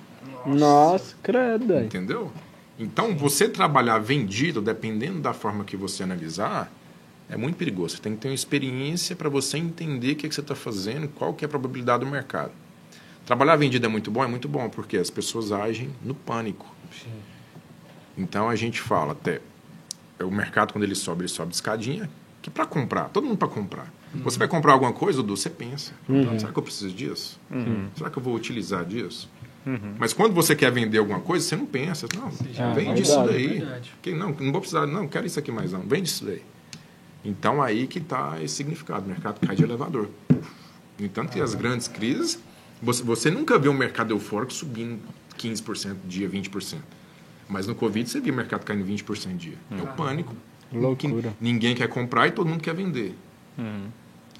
Nossa, 0.45 1.15
credo. 1.23 1.75
aí. 1.75 1.87
Entendeu? 1.87 2.31
Então, 2.79 3.17
você 3.17 3.49
trabalhar 3.49 3.99
vendido, 3.99 4.61
dependendo 4.61 5.21
da 5.21 5.33
forma 5.33 5.65
que 5.65 5.77
você 5.77 6.03
analisar, 6.03 6.73
é 7.31 7.37
muito 7.37 7.57
perigoso. 7.57 7.97
Você 7.97 8.03
tem 8.03 8.15
que 8.15 8.23
ter 8.23 8.29
uma 8.29 8.35
experiência 8.35 9.15
para 9.15 9.29
você 9.29 9.57
entender 9.57 10.13
o 10.13 10.17
que, 10.17 10.29
que 10.29 10.35
você 10.35 10.41
está 10.41 10.55
fazendo, 10.55 11.09
qual 11.09 11.33
que 11.33 11.45
é 11.45 11.47
a 11.47 11.49
probabilidade 11.49 12.05
do 12.05 12.11
mercado. 12.11 12.51
Trabalhar 13.25 13.55
vendido 13.57 13.87
é 13.87 13.89
muito 13.89 14.11
bom? 14.11 14.25
É 14.25 14.27
muito 14.27 14.49
bom, 14.49 14.69
porque 14.69 14.97
as 14.97 15.09
pessoas 15.09 15.53
agem 15.53 15.91
no 16.05 16.15
pânico. 16.15 16.67
Então, 18.19 18.49
a 18.49 18.57
gente 18.57 18.81
fala 18.81 19.13
até, 19.13 19.41
é, 20.19 20.25
o 20.25 20.31
mercado, 20.31 20.73
quando 20.73 20.83
ele 20.83 20.97
sobe, 20.97 21.23
ele 21.23 21.29
sobe 21.29 21.51
de 21.51 21.55
escadinha, 21.55 22.11
que 22.43 22.51
para 22.51 22.67
comprar, 22.67 23.09
todo 23.11 23.25
mundo 23.25 23.39
para 23.39 23.49
comprar. 23.49 23.93
Você 24.25 24.37
vai 24.37 24.49
comprar 24.49 24.73
alguma 24.73 24.93
coisa, 24.93 25.23
Dudu, 25.23 25.37
você 25.37 25.49
pensa. 25.49 25.93
Será 26.41 26.53
que 26.53 26.59
eu 26.59 26.63
preciso 26.63 26.93
disso? 26.93 27.41
Será 27.95 28.11
que 28.11 28.19
eu 28.19 28.23
vou 28.23 28.35
utilizar 28.35 28.85
disso? 28.85 29.31
Mas 29.99 30.13
quando 30.13 30.35
você 30.35 30.57
quer 30.57 30.73
vender 30.73 30.99
alguma 30.99 31.21
coisa, 31.21 31.47
você 31.47 31.55
não 31.55 31.67
pensa. 31.67 32.09
Não, 32.17 32.29
vende 32.31 32.75
verdade, 32.75 33.03
isso 33.03 33.25
daí. 33.25 33.59
verdade. 33.59 33.93
Que, 34.03 34.13
não, 34.13 34.31
não 34.31 34.51
vou 34.51 34.61
precisar, 34.61 34.87
não, 34.87 35.07
quero 35.07 35.27
isso 35.27 35.39
aqui 35.39 35.53
mais 35.53 35.71
não. 35.71 35.83
Vende 35.83 36.09
isso 36.09 36.25
daí. 36.25 36.43
Então 37.25 37.63
aí 37.63 37.87
que 37.87 37.99
está 37.99 38.43
esse 38.43 38.55
significado. 38.55 39.05
O 39.07 39.09
mercado 39.09 39.45
cai 39.47 39.55
de 39.55 39.63
elevador. 39.63 40.09
No 40.99 41.07
entanto, 41.07 41.33
que 41.33 41.41
as 41.41 41.55
grandes 41.55 41.89
crises, 41.89 42.39
você, 42.83 43.03
você 43.03 43.31
nunca 43.31 43.59
vê 43.59 43.69
um 43.69 43.75
mercado 43.75 44.13
eufórico 44.13 44.53
subindo 44.53 45.01
15% 45.39 45.97
dia, 46.07 46.29
20%. 46.29 46.79
Mas 47.49 47.67
no 47.67 47.75
Covid 47.75 48.09
você 48.09 48.21
viu 48.21 48.33
o 48.33 48.37
mercado 48.37 48.65
caindo 48.65 48.85
20% 48.85 49.37
dia. 49.37 49.55
É 49.71 49.83
o 49.83 49.87
pânico. 49.89 50.35
Loucura. 50.73 51.35
Ninguém 51.41 51.75
quer 51.75 51.89
comprar 51.89 52.29
e 52.29 52.31
todo 52.31 52.49
mundo 52.49 52.63
quer 52.63 52.75
vender. 52.75 53.15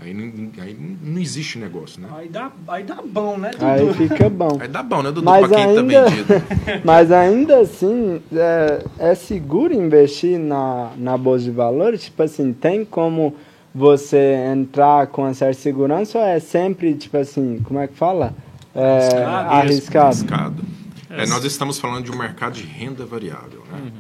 Aí 0.03 0.15
não, 0.15 0.51
aí 0.63 0.77
não 1.03 1.21
existe 1.21 1.59
negócio, 1.59 2.01
né? 2.01 2.09
Aí 2.17 2.29
dá, 2.29 2.51
aí 2.69 2.85
dá 2.85 2.97
bom, 3.05 3.37
né, 3.37 3.51
Dudu? 3.51 3.67
Aí 3.67 3.95
fica 3.95 4.31
bom. 4.31 4.57
Aí 4.61 4.67
dá 4.69 4.83
bom, 4.83 5.03
né, 5.03 5.11
Dudu? 5.13 5.25
Mas 5.25 5.47
pra 5.47 5.57
quem 5.57 5.65
ainda- 5.79 6.05
tá 6.05 6.09
vendido. 6.11 6.35
Mas 6.85 7.13
ainda 7.13 7.59
assim, 7.61 8.23
é, 8.33 8.85
é 8.99 9.15
seguro 9.15 9.75
investir 9.75 10.39
na, 10.39 10.91
na 10.97 11.19
Bolsa 11.19 11.45
de 11.45 11.51
Valores? 11.51 12.05
Tipo 12.05 12.23
assim, 12.23 12.53
tem 12.53 12.85
como 12.85 13.35
você 13.75 14.35
entrar 14.53 15.07
com 15.09 15.23
uma 15.23 15.35
certa 15.35 15.61
segurança 15.61 16.19
ou 16.19 16.25
é 16.25 16.41
sempre, 16.41 16.95
tipo 16.95 17.17
assim, 17.19 17.61
como 17.65 17.79
é 17.79 17.87
que 17.87 17.95
fala? 17.95 18.33
É, 18.75 19.25
Arriscado. 19.25 19.55
arriscado. 19.55 20.07
Arriscado. 20.07 20.65
É, 21.11 21.27
nós 21.27 21.45
estamos 21.45 21.79
falando 21.79 22.05
de 22.05 22.11
um 22.13 22.17
mercado 22.17 22.55
de 22.55 22.63
renda 22.63 23.05
variável, 23.05 23.63
né? 23.71 23.91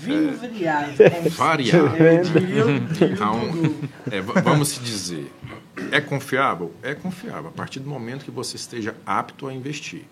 Vinho 0.00 0.36
variado. 0.36 0.92
Variável. 1.30 1.88
Então, 3.12 3.40
é, 4.10 4.20
va- 4.20 4.40
vamos 4.40 4.68
se 4.68 4.80
dizer, 4.80 5.30
é 5.90 6.00
confiável? 6.00 6.72
É 6.82 6.94
confiável, 6.94 7.48
a 7.48 7.52
partir 7.52 7.80
do 7.80 7.88
momento 7.88 8.24
que 8.24 8.30
você 8.30 8.56
esteja 8.56 8.94
apto 9.04 9.46
a 9.46 9.54
investir. 9.54 10.02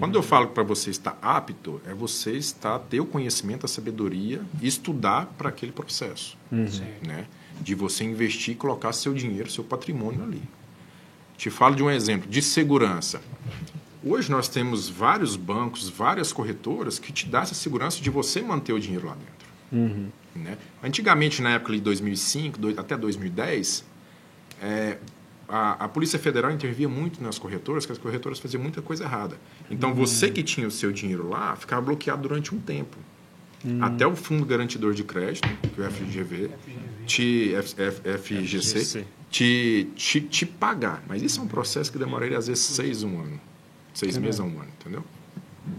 Quando 0.00 0.16
eu 0.16 0.22
falo 0.22 0.48
para 0.48 0.64
você 0.64 0.90
estar 0.90 1.16
apto, 1.22 1.80
é 1.86 1.94
você 1.94 2.32
estar, 2.32 2.76
ter 2.80 2.98
o 2.98 3.06
conhecimento, 3.06 3.66
a 3.66 3.68
sabedoria 3.68 4.40
e 4.60 4.66
estudar 4.66 5.26
para 5.38 5.48
aquele 5.48 5.70
processo. 5.70 6.36
Né? 7.06 7.24
De 7.60 7.72
você 7.76 8.02
investir 8.02 8.54
e 8.54 8.56
colocar 8.56 8.92
seu 8.92 9.14
dinheiro, 9.14 9.48
seu 9.48 9.62
patrimônio 9.62 10.24
ali. 10.24 10.42
Te 11.38 11.50
falo 11.50 11.76
de 11.76 11.84
um 11.84 11.90
exemplo 11.90 12.28
de 12.28 12.42
segurança. 12.42 13.20
Hoje 14.08 14.30
nós 14.30 14.48
temos 14.48 14.88
vários 14.88 15.34
bancos, 15.36 15.88
várias 15.88 16.32
corretoras 16.32 16.98
que 16.98 17.12
te 17.12 17.26
dão 17.26 17.40
essa 17.42 17.54
segurança 17.54 18.00
de 18.00 18.08
você 18.10 18.40
manter 18.40 18.72
o 18.72 18.78
dinheiro 18.78 19.06
lá 19.06 19.14
dentro. 19.14 19.46
Né? 20.34 20.56
Antigamente, 20.82 21.42
na 21.42 21.50
época 21.50 21.72
de 21.72 21.80
2005 21.80 22.58
dois- 22.58 22.78
até 22.78 22.96
2010, 22.96 23.84
é, 24.62 24.98
a, 25.48 25.84
a 25.84 25.88
Polícia 25.88 26.18
Federal 26.18 26.50
intervia 26.52 26.88
muito 26.88 27.22
nas 27.22 27.38
corretoras, 27.38 27.84
porque 27.84 27.98
as 27.98 28.02
corretoras 28.02 28.38
faziam 28.38 28.62
muita 28.62 28.80
coisa 28.80 29.04
errada. 29.04 29.36
Então, 29.70 29.92
você 29.94 30.30
que 30.30 30.42
tinha 30.42 30.68
o 30.68 30.70
seu 30.70 30.92
dinheiro 30.92 31.28
lá, 31.28 31.56
ficava 31.56 31.82
bloqueado 31.82 32.22
durante 32.22 32.54
um 32.54 32.60
tempo. 32.60 32.96
Até 33.80 34.06
o 34.06 34.14
Fundo 34.14 34.44
Garantidor 34.46 34.94
de 34.94 35.02
Crédito, 35.02 35.48
que 35.74 35.80
é 35.82 35.88
o 35.88 35.90
FGV, 35.90 36.50
te, 37.06 37.52
F- 37.54 37.74
F- 37.82 38.18
FGC, 38.18 38.78
FGC. 38.78 39.04
te, 39.28 39.88
te, 39.96 40.20
te 40.20 40.46
pagar. 40.46 41.02
Mas 41.08 41.20
isso 41.22 41.40
é 41.40 41.42
um 41.42 41.48
processo 41.48 41.90
que 41.90 41.98
demoraria, 41.98 42.38
às 42.38 42.46
vezes, 42.46 42.62
seis, 42.62 43.02
um 43.02 43.18
ano. 43.20 43.40
Seis 43.96 44.18
meses 44.18 44.40
a 44.40 44.44
um 44.44 44.60
ano, 44.60 44.70
entendeu? 44.78 45.02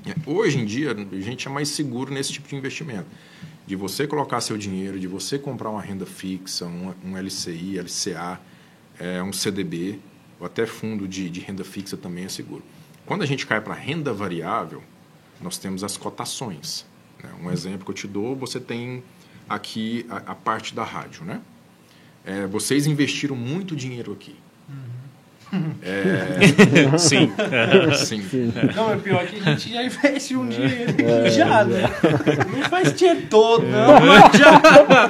É, 0.07 0.15
Hoje 0.25 0.59
em 0.59 0.65
dia, 0.65 0.91
a 0.91 1.19
gente 1.21 1.47
é 1.47 1.51
mais 1.51 1.69
seguro 1.69 2.11
nesse 2.11 2.33
tipo 2.33 2.47
de 2.47 2.55
investimento. 2.55 3.05
De 3.67 3.75
você 3.75 4.07
colocar 4.07 4.41
seu 4.41 4.57
dinheiro, 4.57 4.99
de 4.99 5.07
você 5.07 5.37
comprar 5.37 5.69
uma 5.69 5.81
renda 5.81 6.05
fixa, 6.05 6.65
um, 6.65 6.93
um 7.05 7.15
LCI, 7.15 7.79
LCA, 7.79 8.39
é, 8.99 9.21
um 9.21 9.31
CDB, 9.31 9.99
ou 10.39 10.47
até 10.47 10.65
fundo 10.65 11.07
de, 11.07 11.29
de 11.29 11.41
renda 11.41 11.63
fixa 11.63 11.95
também 11.95 12.25
é 12.25 12.29
seguro. 12.29 12.63
Quando 13.05 13.21
a 13.21 13.25
gente 13.25 13.45
cai 13.45 13.61
para 13.61 13.75
renda 13.75 14.11
variável, 14.11 14.81
nós 15.39 15.59
temos 15.59 15.83
as 15.83 15.95
cotações. 15.95 16.85
né? 17.23 17.29
Um 17.43 17.51
exemplo 17.51 17.85
que 17.85 17.91
eu 17.91 17.95
te 17.95 18.07
dou, 18.07 18.35
você 18.35 18.59
tem 18.59 19.03
aqui 19.47 20.05
a, 20.09 20.31
a 20.31 20.35
parte 20.35 20.73
da 20.73 20.83
rádio, 20.83 21.23
né? 21.23 21.39
É, 22.25 22.47
vocês 22.47 22.87
investiram 22.87 23.35
muito 23.35 23.75
dinheiro 23.75 24.11
aqui. 24.11 24.35
Sim. 26.97 27.31
Sim. 27.95 28.53
Não, 28.75 28.91
é 28.91 28.97
pior 28.97 29.25
que 29.25 29.37
a 29.37 29.43
gente 29.53 29.73
já 29.73 29.83
investe 29.83 30.35
um 30.35 30.47
dinheiro 30.47 30.93
já, 31.31 31.63
né? 31.63 31.83
Não 32.55 32.69
faz 32.69 32.93
dinheiro 32.93 33.21
todo, 33.29 33.65
não, 33.65 33.99
mas 34.01 34.37
já. 34.37 34.59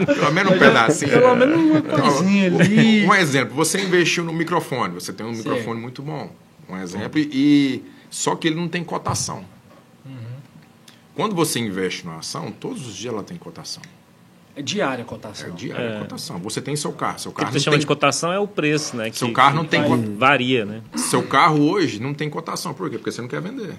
Pelo 0.05 0.31
menos 0.31 0.51
um 0.53 0.59
pedacinho. 0.59 1.11
Pelo 1.11 1.35
menos 1.35 1.57
uma 1.57 1.81
coisinha 1.81 2.47
ali. 2.47 3.05
Um 3.05 3.13
exemplo, 3.15 3.55
você 3.55 3.81
investiu 3.81 4.23
no 4.23 4.33
microfone, 4.33 4.93
você 4.93 5.11
tem 5.11 5.25
um 5.25 5.33
Certo. 5.33 5.49
microfone 5.49 5.81
muito 5.81 6.01
bom. 6.01 6.31
Um 6.69 6.77
exemplo, 6.77 7.19
e 7.19 7.83
só 8.09 8.35
que 8.35 8.47
ele 8.47 8.55
não 8.57 8.67
tem 8.67 8.83
cotação. 8.83 9.43
Quando 11.15 11.33
você 11.33 11.59
investe 11.59 12.05
numa 12.05 12.19
ação, 12.19 12.51
todos 12.51 12.85
os 12.85 12.95
dias 12.95 13.11
ela 13.11 13.23
tem 13.23 13.37
cotação. 13.37 13.81
É 14.57 14.61
diária 14.63 15.03
a 15.03 15.05
É 15.05 15.07
cotação. 15.07 15.51
diária 15.55 15.97
a 15.97 15.99
cotação. 15.99 16.39
Você 16.39 16.59
tem 16.59 16.75
seu 16.75 16.91
carro, 16.91 17.19
seu 17.19 17.31
O 17.31 17.33
que 17.33 17.41
carro 17.41 17.53
você 17.53 17.59
chama 17.59 17.73
tem, 17.75 17.79
de 17.81 17.85
cotação 17.87 18.31
é 18.33 18.39
o 18.39 18.47
preço, 18.47 18.95
né? 18.97 19.11
Seu 19.11 19.27
que- 19.27 19.33
carro 19.35 19.55
não 19.55 19.63
que 19.63 19.69
tem 19.69 19.83
co- 19.83 19.97
Varia, 20.17 20.65
né? 20.65 20.81
seu 20.95 21.21
carro 21.27 21.61
hoje 21.69 22.01
não 22.01 22.13
tem 22.13 22.27
cotação. 22.29 22.73
Por 22.73 22.89
quê? 22.89 22.97
Porque 22.97 23.11
você 23.11 23.21
não 23.21 23.27
quer 23.29 23.39
vender. 23.41 23.75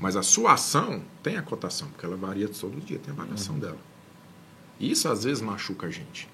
Mas 0.00 0.16
a 0.16 0.22
sua 0.22 0.54
ação 0.54 1.00
tem 1.22 1.36
a 1.36 1.42
cotação, 1.42 1.86
porque 1.88 2.04
ela 2.04 2.16
varia 2.16 2.48
todo 2.48 2.80
dia, 2.84 2.98
tem 2.98 3.14
a 3.14 3.16
variação 3.16 3.56
dela. 3.58 3.78
Isso 4.80 5.08
às 5.08 5.22
vezes 5.22 5.40
machuca 5.40 5.86
a 5.86 5.90
gente. 5.90 6.28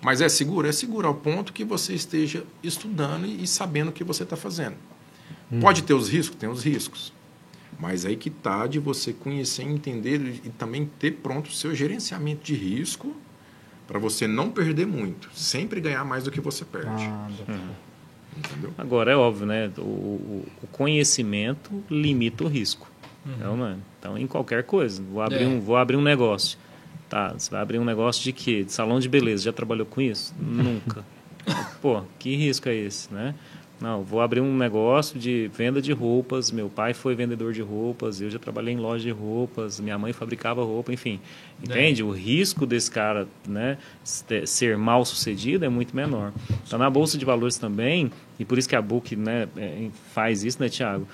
Mas 0.00 0.20
é 0.20 0.28
seguro? 0.28 0.66
É 0.66 0.72
seguro 0.72 1.06
ao 1.06 1.14
ponto 1.14 1.52
que 1.52 1.64
você 1.64 1.94
esteja 1.94 2.42
estudando 2.60 3.24
e 3.24 3.44
e 3.44 3.46
sabendo 3.46 3.90
o 3.90 3.92
que 3.92 4.02
você 4.02 4.24
está 4.24 4.36
fazendo. 4.36 4.74
Pode 5.60 5.82
ter 5.84 5.94
os 5.94 6.08
riscos? 6.08 6.36
Tem 6.36 6.48
os 6.48 6.64
riscos. 6.64 7.12
Mas 7.82 8.06
aí 8.06 8.14
que 8.16 8.28
está 8.28 8.66
de 8.68 8.78
você 8.78 9.12
conhecer, 9.12 9.64
entender 9.64 10.20
e 10.20 10.46
e 10.46 10.50
também 10.50 10.88
ter 11.00 11.10
pronto 11.14 11.48
o 11.48 11.52
seu 11.52 11.74
gerenciamento 11.74 12.44
de 12.44 12.54
risco 12.54 13.14
para 13.88 13.98
você 13.98 14.26
não 14.28 14.50
perder 14.50 14.86
muito. 14.86 15.28
Sempre 15.34 15.80
ganhar 15.80 16.04
mais 16.04 16.22
do 16.22 16.30
que 16.30 16.40
você 16.40 16.64
perde. 16.64 17.04
Ah, 17.04 17.28
Entendeu? 18.36 18.72
Agora, 18.78 19.10
é 19.10 19.16
óbvio, 19.16 19.46
né? 19.46 19.70
O, 19.76 19.80
o- 19.82 20.46
o 20.62 20.66
conhecimento 20.68 21.82
limita 21.90 22.44
o 22.44 22.48
risco. 22.48 22.90
Então, 23.26 23.56
né? 23.56 23.76
então, 23.98 24.16
em 24.16 24.26
qualquer 24.26 24.62
coisa. 24.64 25.02
Vou 25.02 25.20
abrir, 25.20 25.42
É. 25.44 25.46
um, 25.46 25.60
vou 25.60 25.76
abrir 25.76 25.96
um 25.96 26.02
negócio. 26.02 26.58
Tá, 27.08 27.34
você 27.36 27.50
vai 27.50 27.60
abrir 27.60 27.78
um 27.78 27.84
negócio 27.84 28.22
de 28.22 28.32
quê? 28.32 28.64
De 28.64 28.72
salão 28.72 28.98
de 29.00 29.08
beleza. 29.08 29.42
Já 29.44 29.52
trabalhou 29.52 29.84
com 29.86 30.00
isso? 30.00 30.34
Nunca. 30.40 31.04
Pô, 31.82 32.02
que 32.18 32.34
risco 32.36 32.68
é 32.68 32.74
esse, 32.74 33.12
né? 33.12 33.34
Não, 33.82 34.02
vou 34.04 34.20
abrir 34.20 34.40
um 34.40 34.56
negócio 34.56 35.18
de 35.18 35.50
venda 35.52 35.82
de 35.82 35.92
roupas. 35.92 36.52
Meu 36.52 36.68
pai 36.68 36.94
foi 36.94 37.16
vendedor 37.16 37.52
de 37.52 37.60
roupas, 37.60 38.20
eu 38.20 38.30
já 38.30 38.38
trabalhei 38.38 38.74
em 38.74 38.76
loja 38.76 39.02
de 39.02 39.10
roupas, 39.10 39.80
minha 39.80 39.98
mãe 39.98 40.12
fabricava 40.12 40.62
roupa, 40.62 40.92
enfim. 40.92 41.18
Entende? 41.60 42.02
O 42.04 42.10
risco 42.12 42.64
desse 42.64 42.88
cara 42.90 43.26
né, 43.46 43.76
se- 44.04 44.46
ser 44.46 44.78
mal 44.78 45.04
sucedido 45.04 45.64
é 45.64 45.68
muito 45.68 45.96
menor. 45.96 46.32
Então, 46.64 46.78
na 46.78 46.88
Bolsa 46.88 47.18
de 47.18 47.24
Valores 47.24 47.58
também, 47.58 48.10
e 48.38 48.44
por 48.44 48.56
isso 48.56 48.68
que 48.68 48.76
a 48.76 48.80
Book 48.82 49.16
né, 49.16 49.48
é, 49.56 49.88
faz 50.14 50.44
isso, 50.44 50.62
né, 50.62 50.68
Tiago? 50.68 51.06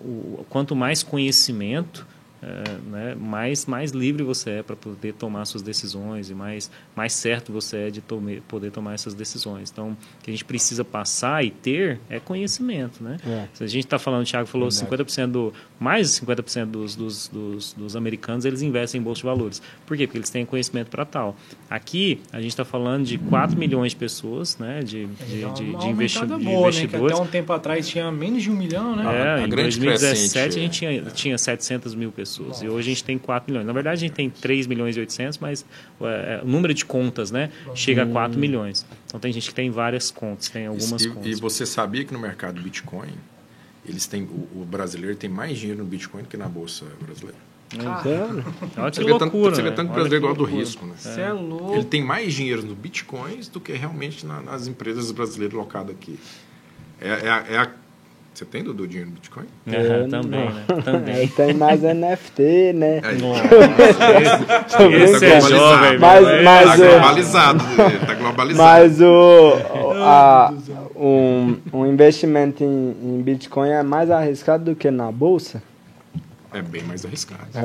o, 0.00 0.44
quanto 0.48 0.74
mais 0.74 1.02
conhecimento, 1.02 2.06
é, 2.42 2.78
né, 2.90 3.14
mais, 3.14 3.66
mais 3.66 3.90
livre 3.90 4.22
você 4.22 4.50
é 4.50 4.62
para 4.62 4.74
poder 4.74 5.12
tomar 5.12 5.44
suas 5.44 5.62
decisões 5.62 6.30
e 6.30 6.34
mais, 6.34 6.70
mais 6.96 7.12
certo 7.12 7.52
você 7.52 7.76
é 7.88 7.90
de 7.90 8.00
tome, 8.00 8.40
poder 8.48 8.70
tomar 8.70 8.94
essas 8.94 9.12
decisões. 9.12 9.70
Então, 9.70 9.90
o 9.90 9.96
que 10.22 10.30
a 10.30 10.32
gente 10.32 10.44
precisa 10.44 10.82
passar 10.82 11.44
e 11.44 11.50
ter 11.50 12.00
é 12.08 12.18
conhecimento. 12.18 13.04
Né? 13.04 13.18
É. 13.26 13.46
Se 13.52 13.62
a 13.62 13.66
gente 13.66 13.84
está 13.84 13.98
falando, 13.98 14.22
o 14.22 14.24
Thiago 14.24 14.46
falou, 14.46 14.68
50% 14.68 15.26
do, 15.26 15.52
mais 15.78 16.14
de 16.14 16.20
50% 16.26 16.66
dos, 16.66 16.96
dos, 16.96 17.28
dos, 17.28 17.72
dos 17.74 17.94
americanos 17.94 18.46
eles 18.46 18.62
investem 18.62 19.00
em 19.00 19.04
bolsa 19.04 19.20
de 19.20 19.26
valores. 19.26 19.62
Por 19.84 19.94
quê? 19.96 20.06
Porque 20.06 20.16
eles 20.16 20.30
têm 20.30 20.46
conhecimento 20.46 20.88
para 20.88 21.04
tal. 21.04 21.36
Aqui, 21.68 22.22
a 22.32 22.40
gente 22.40 22.52
está 22.52 22.64
falando 22.64 23.04
de 23.04 23.18
4 23.18 23.58
milhões 23.58 23.92
de 23.92 23.96
pessoas, 23.96 24.56
né, 24.56 24.80
de, 24.80 25.06
de, 25.06 25.40
Dá 25.42 25.48
de, 25.50 25.62
uma 25.64 25.78
de 25.78 25.88
investi- 25.88 26.18
aumentada 26.18 26.38
de 26.40 26.44
boa, 26.46 26.62
né? 26.62 26.68
Investidores. 26.68 27.12
até 27.12 27.22
um 27.22 27.26
tempo 27.26 27.52
atrás 27.52 27.86
tinha 27.86 28.10
menos 28.10 28.42
de 28.42 28.50
um 28.50 28.56
milhão, 28.56 28.96
né? 28.96 29.04
É, 29.04 29.42
A 29.42 29.46
em 29.46 29.48
grande 29.50 29.78
2017 29.78 30.30
crescente, 30.32 30.38
a 30.38 30.50
gente 30.50 30.78
tinha, 30.78 31.02
tinha 31.10 31.36
700 31.38 31.94
mil 31.94 32.10
pessoas 32.10 32.29
e 32.38 32.68
hoje 32.68 32.90
a 32.90 32.94
gente 32.94 33.04
tem 33.04 33.18
4 33.18 33.50
milhões. 33.50 33.66
Na 33.66 33.72
verdade, 33.72 34.04
a 34.04 34.06
gente 34.08 34.14
tem 34.14 34.28
3 34.30 34.66
milhões 34.66 34.96
e 34.96 35.00
800, 35.00 35.38
mas 35.38 35.64
é, 36.00 36.40
o 36.42 36.46
número 36.46 36.72
de 36.74 36.84
contas 36.84 37.30
né, 37.30 37.50
chega 37.74 38.02
a 38.04 38.06
4 38.06 38.38
milhões. 38.38 38.86
Então 39.06 39.18
tem 39.18 39.32
gente 39.32 39.48
que 39.48 39.54
tem 39.54 39.70
várias 39.70 40.10
contas, 40.10 40.48
tem 40.48 40.66
algumas 40.66 41.02
e, 41.02 41.08
contas. 41.08 41.26
e 41.26 41.34
você 41.40 41.64
sabia 41.66 42.04
que 42.04 42.12
no 42.12 42.18
mercado 42.20 42.60
Bitcoin, 42.60 43.12
eles 43.86 44.06
têm, 44.06 44.22
o, 44.24 44.60
o 44.62 44.64
brasileiro 44.68 45.16
tem 45.16 45.28
mais 45.30 45.58
dinheiro 45.58 45.82
no 45.82 45.88
Bitcoin 45.88 46.22
do 46.22 46.28
que 46.28 46.36
na 46.36 46.48
bolsa 46.48 46.84
brasileira? 47.00 47.38
Sério? 48.02 48.44
Olha 48.76 48.90
que 48.90 48.96
Você 48.96 49.04
vê 49.04 49.10
tanto, 49.12 49.22
loucura, 49.22 49.54
você 49.54 49.62
vê 49.62 49.70
né? 49.70 49.76
tanto 49.76 49.92
brasileiro 49.92 50.24
igual 50.24 50.34
do 50.34 50.40
loucura. 50.42 50.60
risco, 50.60 50.84
né? 50.86 50.94
Você 50.96 51.20
é 51.20 51.32
louco. 51.32 51.74
Ele 51.74 51.84
tem 51.84 52.02
mais 52.04 52.34
dinheiro 52.34 52.62
no 52.66 52.74
Bitcoins 52.74 53.48
do 53.48 53.60
que 53.60 53.72
realmente 53.72 54.26
na- 54.26 54.40
nas 54.42 54.66
empresas 54.66 55.10
brasileiras 55.12 55.56
locadas 55.56 55.94
aqui. 55.94 56.18
É, 57.00 57.08
é 57.10 57.54
é 57.54 57.58
a- 57.58 57.70
você 58.32 58.44
tem, 58.44 58.62
Dudu, 58.64 58.86
dinheiro 58.86 59.10
no 59.10 59.14
Bitcoin? 59.16 59.44
Eu 59.66 60.08
também, 60.08 60.48
né? 60.50 60.64
Aí 60.68 60.82
Também. 60.82 61.28
tem 61.28 61.54
mais 61.54 61.82
NFT, 61.82 62.72
né? 62.74 63.00
Esse 65.04 65.24
é 65.24 65.40
globalizado. 65.40 65.48
jovem, 65.48 65.98
Mas- 65.98 66.44
mas, 66.44 66.64
tá 66.68 66.74
é- 66.84 66.88
globalizado, 66.90 67.64
tá 68.06 68.14
globalizado. 68.14 68.62
Mas 68.62 69.00
o, 69.00 69.52
a, 70.02 70.52
um, 70.96 71.56
um 71.72 71.86
investimento 71.86 72.62
em, 72.64 72.96
em 73.02 73.22
Bitcoin 73.22 73.68
é 73.70 73.82
mais 73.82 74.10
arriscado 74.10 74.64
do 74.64 74.74
que 74.76 74.90
na 74.90 75.10
bolsa 75.12 75.62
É 76.52 76.62
bem 76.62 76.82
mais 76.82 77.04
arriscado. 77.04 77.42
É. 77.54 77.58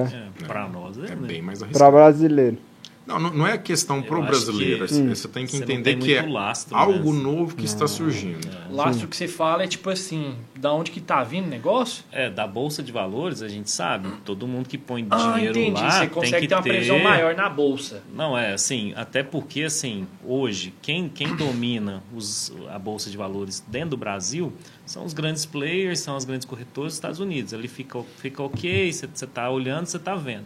É, 0.44 0.46
pra 0.48 0.68
nós 0.68 0.98
é, 0.98 1.06
É 1.06 1.16
né? 1.16 1.28
bem 1.28 1.42
mais 1.42 1.60
para 1.60 1.68
arriscado. 1.68 1.92
brasileiro. 1.92 2.58
Não, 3.06 3.20
não, 3.20 3.32
não 3.32 3.48
é 3.48 3.58
questão 3.58 4.02
pro 4.02 4.22
brasileiro. 4.24 4.88
que 4.88 4.94
Você 4.94 5.28
tem 5.28 5.46
que 5.46 5.52
você 5.52 5.58
não 5.60 5.64
entender 5.64 5.84
tem 5.92 6.00
que 6.00 6.14
é 6.14 6.22
lastro, 6.24 6.76
algo 6.76 7.14
né? 7.14 7.22
novo 7.22 7.56
que 7.56 7.66
está 7.66 7.88
surgindo. 7.88 8.48
O 8.70 8.76
lastro 8.76 9.08
que 9.08 9.16
você 9.16 9.28
fala 9.28 9.64
é 9.64 9.68
tipo 9.68 9.90
assim, 9.92 10.36
da 10.56 10.74
onde 10.74 10.90
que 10.90 11.00
tá 11.00 11.24
vindo 11.24 11.46
o 11.46 11.50
negócio? 11.50 12.04
É, 12.12 12.30
da 12.30 12.48
Bolsa 12.48 12.82
de 12.82 12.92
Valores, 12.92 13.44
a 13.44 13.48
gente 13.48 13.70
sabe, 13.70 14.10
todo 14.26 14.48
mundo 14.48 14.68
que 14.68 14.78
põe 14.78 15.06
Ah, 15.12 15.34
dinheiro 15.34 15.60
entendi. 15.60 15.82
lá 15.82 15.92
Você 15.92 16.00
tem 16.00 16.10
consegue 16.10 16.42
que 16.42 16.48
ter 16.48 16.56
uma 16.56 16.64
previsão 16.64 17.00
maior 17.00 17.36
na 17.36 17.48
bolsa. 17.48 18.02
Não, 18.14 18.36
é 18.38 18.54
assim, 18.54 18.92
até 18.96 19.22
porque 19.22 19.64
assim, 19.64 20.08
hoje, 20.24 20.74
quem, 20.82 21.08
quem 21.08 21.36
domina 21.36 22.02
os, 22.14 22.52
a 22.72 22.80
Bolsa 22.80 23.10
de 23.12 23.18
Valores 23.18 23.64
dentro 23.68 23.92
do 23.92 23.98
Brasil 23.98 24.52
são 24.86 25.06
os 25.06 25.14
grandes 25.14 25.46
players, 25.46 26.00
são 26.00 26.16
as 26.16 26.26
grandes 26.26 26.46
corretoras 26.46 26.94
dos 26.94 26.98
Estados 26.98 27.20
Unidos. 27.20 27.54
Ali 27.54 27.68
fica, 27.68 28.02
fica 28.18 28.42
ok, 28.42 28.92
você 28.92 29.06
está 29.06 29.50
olhando, 29.50 29.86
você 29.86 29.98
está 29.98 30.16
vendo. 30.16 30.46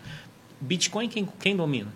Bitcoin, 0.62 1.08
quem, 1.08 1.28
quem 1.40 1.56
domina? 1.56 1.88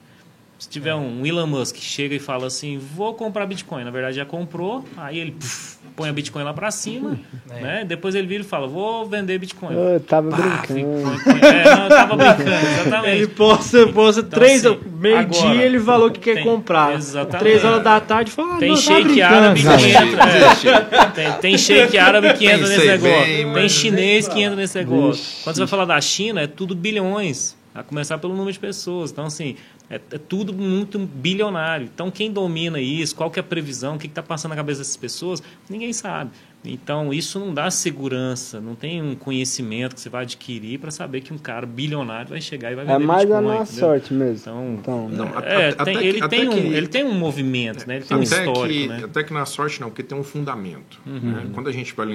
Se 0.64 0.70
tiver 0.70 0.96
um 0.96 1.26
Elon 1.26 1.46
Musk 1.46 1.76
que 1.76 1.84
chega 1.84 2.16
e 2.16 2.20
fala 2.20 2.48
assim, 2.48 2.78
vou 2.78 3.14
comprar 3.14 3.46
Bitcoin, 3.46 3.84
na 3.84 3.92
verdade 3.92 4.16
já 4.16 4.24
comprou, 4.24 4.86
aí 4.96 5.20
ele 5.20 5.32
puf, 5.32 5.76
põe 5.94 6.08
a 6.08 6.14
Bitcoin 6.14 6.42
lá 6.44 6.54
para 6.54 6.72
cima, 6.72 7.20
É. 7.52 7.62
né? 7.62 7.86
Depois 7.86 8.16
ele 8.16 8.26
vira 8.28 8.44
e 8.44 8.46
fala, 8.46 8.66
vou 8.66 9.06
vender 9.06 9.38
Bitcoin. 9.40 9.74
Eu 9.76 10.00
tava 10.00 10.30
Pá, 10.30 10.38
brincando. 10.38 11.20
fica- 11.20 11.46
é, 11.48 11.76
não, 11.76 11.84
eu 11.84 11.90
tava 11.90 12.16
brincando, 12.16 12.50
exatamente. 12.80 13.18
Ele 13.18 13.28
posta, 13.28 13.88
posta 13.88 14.22
Então, 14.22 14.40
três, 14.40 14.66
assim, 14.66 14.80
meio-dia 15.00 15.42
agora, 15.42 15.64
ele 15.66 15.80
falou 15.82 16.10
que 16.12 16.20
quer 16.22 16.36
tem- 16.36 16.44
comprar. 16.46 16.96
exatamente. 16.96 17.40
Três 17.40 17.66
horas 17.66 17.84
da 17.84 18.00
tarde 18.00 18.32
fala, 18.32 18.54
ah, 18.56 18.58
Tem 18.60 18.70
não, 18.70 18.76
tá 18.78 18.82
shake 18.82 19.22
árabe 19.22 19.62
que 19.62 19.68
entra. 19.68 20.24
é. 20.24 21.10
tem, 21.14 21.32
tem 21.42 21.58
shake 21.58 21.98
árabe 21.98 22.34
que 22.36 22.46
entra 22.46 22.68
nesse 22.70 22.88
negócio. 22.88 23.26
bem, 23.26 23.54
tem 23.54 23.68
chinês 23.70 24.28
que 24.30 24.42
entra 24.42 24.56
nesse 24.56 24.78
negócio. 24.78 25.26
Quando 25.44 25.56
você 25.58 25.62
vai 25.62 25.68
falar 25.68 25.86
da 25.86 26.00
China, 26.00 26.40
é 26.42 26.48
tudo 26.48 26.74
bilhões. 26.74 27.62
A 27.74 27.84
começar 27.84 28.18
pelo 28.18 28.34
número 28.34 28.52
de 28.52 28.60
pessoas. 28.60 29.12
Então, 29.12 29.26
assim, 29.26 29.56
é, 29.90 29.96
é 29.96 30.18
tudo 30.18 30.54
muito 30.54 31.00
bilionário. 31.00 31.90
Então, 31.94 32.12
quem 32.12 32.32
domina 32.32 32.80
isso? 32.80 33.16
Qual 33.16 33.32
que 33.32 33.40
é 33.40 33.42
a 33.42 33.44
previsão? 33.44 33.96
O 33.96 34.00
que 34.00 34.08
está 34.08 34.22
passando 34.22 34.52
na 34.52 34.56
cabeça 34.56 34.80
dessas 34.80 34.98
pessoas? 34.98 35.42
Ninguém 35.70 35.92
sabe. 35.92 36.32
Então, 36.66 37.14
isso 37.14 37.40
não 37.40 37.54
dá 37.54 37.70
segurança. 37.70 38.62
Não 38.62 38.74
tem 38.76 39.02
um 39.02 39.16
conhecimento 39.16 39.96
que 39.96 40.02
você 40.02 40.10
vai 40.10 40.24
adquirir 40.24 40.80
para 40.80 40.92
saber 40.92 41.22
que 41.22 41.34
um 41.34 41.38
cara 41.38 41.66
bilionário 41.66 42.30
vai 42.30 42.40
chegar 42.42 42.72
e 42.72 42.76
vai 42.76 42.86
É 42.86 42.88
vender 42.88 43.06
mais 43.06 43.24
a 43.24 43.26
Bitcoin, 43.40 43.44
nossa 43.58 43.72
entendeu? 43.74 43.90
sorte 43.90 44.14
mesmo. 44.14 44.34
Então, 44.42 44.80
Então, 44.82 45.10
Não, 45.10 45.26
é, 45.26 45.38
até- 45.38 45.72
tem- 45.72 45.82
até 45.98 46.06
ele, 46.06 46.22
que- 46.22 46.28
tem 46.30 46.48
um, 46.48 46.52
que- 46.54 46.58
ele 46.60 46.88
tem 46.88 47.04
um 47.04 47.14
movimento, 47.14 47.86
né? 47.88 47.98
ele 47.98 48.06
tem 48.06 48.18
um 48.18 48.22
Até 48.22 48.46
histórico. 48.48 48.68
que, 48.68 48.88
né? 48.88 49.02
até 49.04 49.24
que 49.24 49.34
na 49.34 49.46
sorte 49.46 49.82
não, 49.82 49.90
porque 49.90 50.04
tem 50.04 50.18
um 50.18 50.24
fundamento. 50.24 51.02
Uhum. 51.06 51.20
né? 51.20 51.50
Quando 51.54 51.68
a 51.70 51.72
gente 51.74 51.94
vai 51.94 52.06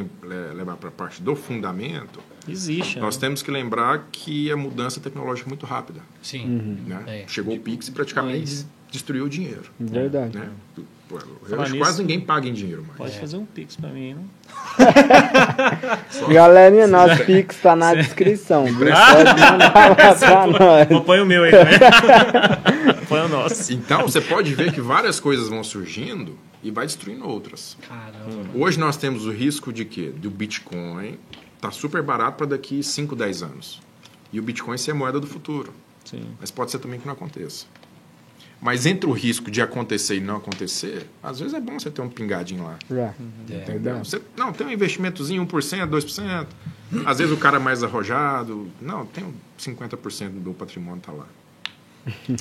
levar 0.55 0.77
para 0.77 0.89
a 0.89 0.93
parte 0.93 1.23
do 1.23 1.35
fundamento, 1.37 2.21
Existe. 2.49 2.99
nós 2.99 3.17
né? 3.17 3.21
temos 3.21 3.43
que 3.43 3.51
lembrar 3.51 4.09
que 4.11 4.51
a 4.51 4.57
mudança 4.57 4.99
tecnológica 5.01 5.47
é 5.47 5.51
muito 5.51 5.67
rápida. 5.67 6.01
Sim. 6.23 6.79
né? 6.87 7.03
É. 7.07 7.25
Chegou 7.29 7.55
o 7.55 7.61
Pix 7.61 7.89
e 7.89 7.93
praticamente 7.93 8.65
destruiu 8.91 9.25
o 9.25 9.29
dinheiro. 9.29 9.65
verdade. 9.79 10.39
Né? 10.39 10.49
Pô, 11.09 11.17
eu 11.17 11.21
Falar 11.49 11.63
acho 11.63 11.73
que 11.73 11.79
nisso- 11.79 11.79
quase 11.79 12.01
ninguém 12.03 12.21
paga 12.21 12.47
em 12.49 12.53
dinheiro 12.53 12.83
mais. 12.87 12.99
Pode 12.99 13.19
fazer 13.19 13.37
um 13.39 13.47
pix 13.47 13.77
pra 13.77 13.89
mim, 13.89 14.15
né? 14.15 14.23
Galerinha, 16.33 16.87
nosso 16.87 17.25
Pix 17.27 17.57
tá 17.63 17.75
na 17.75 17.95
descrição. 17.95 18.65
viu? 18.69 18.89
Pode. 20.59 21.05
Põe 21.05 21.21
o 21.21 21.27
meu 21.27 21.45
aí, 21.45 21.53
né? 21.53 21.79
Põe 23.09 23.21
o 23.23 23.29
nosso. 23.29 23.73
Então 23.73 24.03
você 24.03 24.21
pode 24.21 24.55
ver 24.55 24.73
que 24.73 24.81
várias 24.81 25.19
coisas 25.21 25.49
vão 25.49 25.63
surgindo 25.65 26.37
e 26.63 26.71
vai 26.71 26.87
destruindo 26.87 27.27
outras. 27.27 27.77
Caramba. 27.89 28.51
Hoje 28.55 28.79
nós 28.79 28.97
temos 28.97 29.25
o 29.27 29.31
risco 29.31 29.73
de 29.73 29.85
quê? 29.85 30.13
Do 30.15 30.31
Bitcoin 30.31 31.19
tá 31.61 31.71
super 31.71 32.03
barato 32.03 32.37
para 32.39 32.47
daqui 32.49 32.83
5, 32.83 33.17
10 33.17 33.43
anos. 33.43 33.81
E 34.33 34.39
o 34.39 34.43
Bitcoin 34.43 34.77
ser 34.77 34.91
a 34.91 34.95
moeda 34.95 35.19
do 35.19 35.27
futuro. 35.27 35.73
Sim. 36.05 36.23
Mas 36.41 36.51
pode 36.51 36.71
ser 36.71 36.79
também 36.79 37.01
que 37.01 37.07
não 37.07 37.15
aconteça. 37.15 37.67
Mas 38.61 38.87
entre 38.87 39.09
o 39.09 39.13
risco 39.13 39.51
de 39.51 39.63
acontecer 39.63 40.17
e 40.17 40.21
não 40.21 40.37
acontecer, 40.37 41.09
às 41.23 41.39
vezes 41.39 41.55
é 41.55 41.61
bom 41.61 41.79
você 41.79 41.91
ter 41.91 42.01
um 42.03 42.09
pingadinho 42.09 42.65
lá. 42.65 42.77
Já. 42.91 43.15
Entendeu? 43.49 43.99
Você, 43.99 44.21
não, 44.37 44.53
tem 44.53 44.67
um 44.67 44.71
investimentozinho, 44.71 45.47
1%, 45.47 45.87
2%. 45.89 46.47
Às 47.07 47.19
vezes 47.19 47.33
o 47.33 47.37
cara 47.37 47.57
é 47.57 47.61
mais 47.61 47.85
arrojado. 47.85 48.69
Não, 48.81 49.07
tem 49.07 49.23
um 49.25 49.33
50% 49.59 50.31
do 50.43 50.53
patrimônio 50.55 51.01
tá 51.01 51.13
lá. 51.13 51.27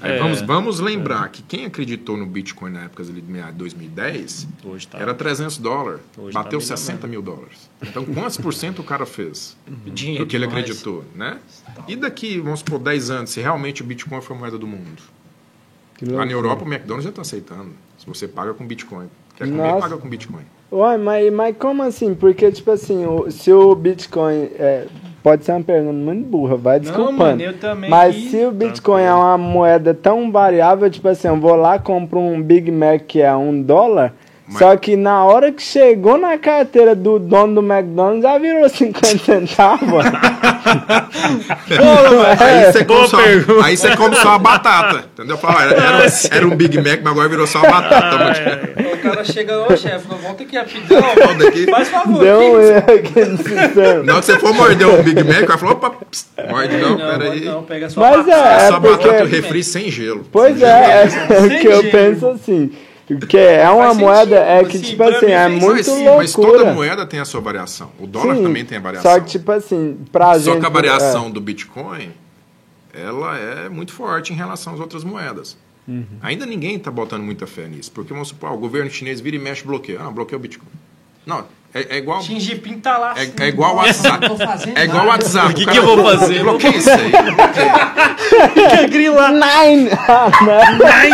Aí 0.02 0.12
É. 0.14 0.18
vamos, 0.20 0.42
vamos 0.42 0.80
lembrar 0.80 1.28
que 1.30 1.42
quem 1.44 1.66
acreditou 1.66 2.16
no 2.16 2.26
Bitcoin 2.26 2.72
na 2.72 2.84
época 2.86 3.04
de 3.04 3.22
meia- 3.22 3.52
2010 3.52 4.48
Hoje 4.64 4.88
tá. 4.88 4.98
era 4.98 5.14
300 5.14 5.58
dólares. 5.58 6.00
Hoje 6.18 6.32
tá 6.34 6.42
bateu 6.44 6.58
milionário. 6.60 6.78
60 6.86 7.08
mil 7.08 7.22
dólares. 7.22 7.70
Então, 7.82 8.06
quantos 8.06 8.38
por 8.38 8.54
cento 8.54 8.80
o 8.80 8.84
cara 8.84 9.06
fez 9.06 9.58
Dinheiro 9.88 10.24
do 10.24 10.30
que 10.30 10.36
ele 10.38 10.46
acreditou, 10.46 11.04
né? 11.14 11.40
E 11.88 11.96
daqui, 11.98 12.40
vamos 12.40 12.60
supor, 12.60 12.80
10 12.80 13.10
anos, 13.10 13.30
se 13.32 13.42
realmente 13.42 13.82
o 13.82 13.86
Bitcoin 13.86 14.22
for 14.22 14.34
a 14.36 14.40
moeda 14.40 14.58
do 14.58 14.66
mundo. 14.68 15.02
Que 15.98 16.06
Lá 16.06 16.12
na 16.12 16.18
loucura. 16.20 16.38
Europa, 16.38 16.64
o 16.64 16.68
McDonald's 16.68 17.04
já 17.04 17.10
está 17.10 17.22
aceitando. 17.22 17.70
Se 17.98 18.06
você 18.08 18.28
paga 18.28 18.54
com 18.54 18.66
Bitcoin. 18.66 19.08
Quer 19.36 19.46
comer, 19.48 19.58
Nossa. 19.58 19.80
paga 19.90 19.98
com 19.98 20.08
Bitcoin. 20.10 20.44
Uai, 20.72 20.98
mas, 20.98 21.34
mas 21.34 21.56
como 21.58 21.82
assim? 21.84 22.14
Porque, 22.14 22.52
tipo 22.52 22.70
assim, 22.72 23.06
o- 23.06 23.30
se 23.32 23.52
o 23.52 23.74
Bitcoin. 23.76 24.50
É, 24.60 24.86
pode 25.24 25.44
ser 25.46 25.54
uma 25.54 25.64
pergunta 25.64 25.94
muito 25.94 26.26
burra, 26.28 26.56
vai 26.56 26.80
desculpando. 26.80 27.18
mano, 27.18 27.42
eu 27.42 27.58
também 27.58 27.90
Mas 27.90 28.16
que- 28.16 28.30
se 28.30 28.46
o 28.46 28.52
Bitcoin 28.52 29.02
é 29.02 29.14
uma 29.14 29.38
moeda 29.38 29.94
tão 29.94 30.32
variável, 30.32 30.90
tipo 30.90 31.08
assim, 31.08 31.28
eu 31.28 31.38
vou 31.40 31.56
lá, 31.56 31.80
compro 31.80 32.20
um 32.20 32.42
Big 32.42 32.72
Mac 32.72 33.02
que 33.08 33.22
é 33.22 33.36
um 33.36 33.62
dólar. 33.62 34.14
Mas- 34.50 34.60
Só 34.60 34.78
que 34.78 34.96
na 34.96 35.26
hora 35.26 35.52
que 35.52 35.62
chegou 35.62 36.18
na 36.18 36.38
carteira 36.38 36.96
do 36.96 37.20
dono 37.20 37.62
do 37.62 37.74
McDonald's 37.74 38.24
já 38.24 38.38
virou 38.38 38.70
50 38.70 39.18
centavos. 39.18 40.06
Aí 42.40 42.72
você 42.72 42.86
come, 42.86 42.98
boa 43.00 43.08
só, 43.08 43.18
aí 43.64 43.78
você 43.78 43.96
come 43.98 44.16
só 44.16 44.30
a 44.34 44.40
batata. 44.40 45.06
Entendeu? 45.14 45.38
Fala, 45.38 45.64
era, 45.64 45.74
era, 45.76 46.06
era 46.32 46.48
um 46.48 46.56
Big 46.56 46.78
Mac, 46.78 47.00
mas 47.04 47.12
agora 47.12 47.30
virou 47.30 47.48
só 47.48 47.60
a 47.60 47.70
batata. 47.70 48.16
O 48.94 48.98
cara 48.98 49.24
chega, 49.24 49.60
ô 49.60 49.76
chefe, 49.76 50.08
volta 50.08 50.44
aqui 50.44 50.56
rapidão. 50.58 51.02
Volta 51.02 51.48
aqui. 51.48 51.66
Faz 51.70 51.90
favor. 51.90 52.20
Deu 52.24 52.40
um. 52.40 52.58
Na 54.06 54.14
hora 54.14 54.22
que 54.22 54.26
você 54.26 54.40
for 54.40 54.54
morder 54.54 54.88
um 54.88 55.04
Big 55.04 55.24
Mac, 55.24 55.46
vai 55.48 55.58
falar, 55.58 55.72
opa, 55.74 55.90
pss, 56.10 56.26
morde 56.50 56.78
não, 56.78 56.98
Não, 56.98 57.20
peraí. 57.20 57.46
não, 57.46 57.64
pega 57.64 57.90
só 57.90 58.00
Mas 58.02 58.26
batata. 58.26 58.48
é, 58.50 58.56
É 58.56 58.68
só 58.68 58.80
batata 58.80 59.08
e 59.08 59.10
o 59.10 59.18
porque- 59.20 59.36
refri 59.36 59.64
sem 59.64 59.90
gelo. 59.92 60.26
Pois 60.32 60.62
é, 60.62 61.04
é 61.04 61.10
Sem 61.10 61.46
o 61.46 61.50
que 61.62 61.68
eu 61.68 61.82
gelo. 61.82 61.92
penso 61.92 62.28
assim. 62.28 62.72
Porque 63.16 63.38
é 63.38 63.70
uma 63.70 63.86
Faz 63.86 63.98
moeda, 63.98 64.36
sentido, 64.36 64.36
é 64.36 64.60
que, 64.64 64.78
assim, 64.78 64.82
tipo 64.82 65.04
assim, 65.04 65.26
é 65.28 65.38
faz 65.38 65.52
muito 65.52 65.76
mas, 65.76 65.86
sim, 65.86 65.92
loucura. 65.92 66.18
mas 66.18 66.34
toda 66.34 66.74
moeda 66.74 67.06
tem 67.06 67.20
a 67.20 67.26
sua 67.26 67.40
variação. 67.40 67.92
O 68.00 68.06
dólar 68.06 68.36
Sim, 68.36 68.44
também 68.44 68.66
tem 68.66 68.78
a 68.78 68.82
variação. 68.82 69.12
Só 69.12 69.20
que, 69.22 69.28
tipo 69.28 69.52
assim, 69.52 69.98
pra 70.12 70.38
gente... 70.38 70.54
Só 70.54 70.60
que 70.60 70.66
a 70.66 70.70
variação 70.70 71.28
é, 71.28 71.30
do 71.30 71.40
Bitcoin, 71.40 72.12
ela 72.94 73.38
é 73.38 73.70
muito 73.70 73.94
forte 73.94 74.34
em 74.34 74.36
relação 74.36 74.74
às 74.74 74.80
outras 74.80 75.04
moedas. 75.04 75.58
Uhum. 75.88 76.06
Ainda 76.22 76.46
ninguém 76.46 76.76
está 76.76 76.92
botando 76.92 77.24
muita 77.24 77.48
fé 77.48 77.68
nisso. 77.68 77.92
Porque, 77.94 78.12
vamos 78.12 78.28
supor, 78.28 78.50
ah, 78.50 78.54
o 78.54 78.58
governo 78.58 78.92
chinês 78.92 79.22
vira 79.22 79.38
e 79.38 79.40
mexe 79.40 79.64
e 79.64 79.68
bloqueia. 79.68 80.02
Ah, 80.02 80.12
bloqueia 80.12 80.38
o 80.38 80.42
Bitcoin. 80.42 80.68
Não, 81.26 81.46
é, 81.80 81.96
é 81.96 81.98
igual... 81.98 82.22
Xi 82.22 82.40
Jinping 82.40 82.80
tá 82.80 82.98
lá. 82.98 83.14
É, 83.18 83.44
é 83.44 83.48
igual 83.48 83.74
o 83.74 83.78
WhatsApp. 83.78 84.28
Não 84.28 84.38
É 84.76 84.84
igual 84.86 85.06
o. 85.06 85.08
WhatsApp. 85.08 85.52
O 85.52 85.56
que 85.56 85.64
O 85.64 85.72
que 85.72 85.78
eu 85.78 85.86
vou 85.86 86.04
fazer? 86.04 86.42
Bloqueia 86.44 86.78
isso 86.78 86.90
aí. 86.90 87.12
Fica 88.54 88.88
grila. 88.88 89.30
Nine! 89.32 89.90
Ah, 90.08 90.32
não. 90.42 90.88
Ai, 90.88 91.12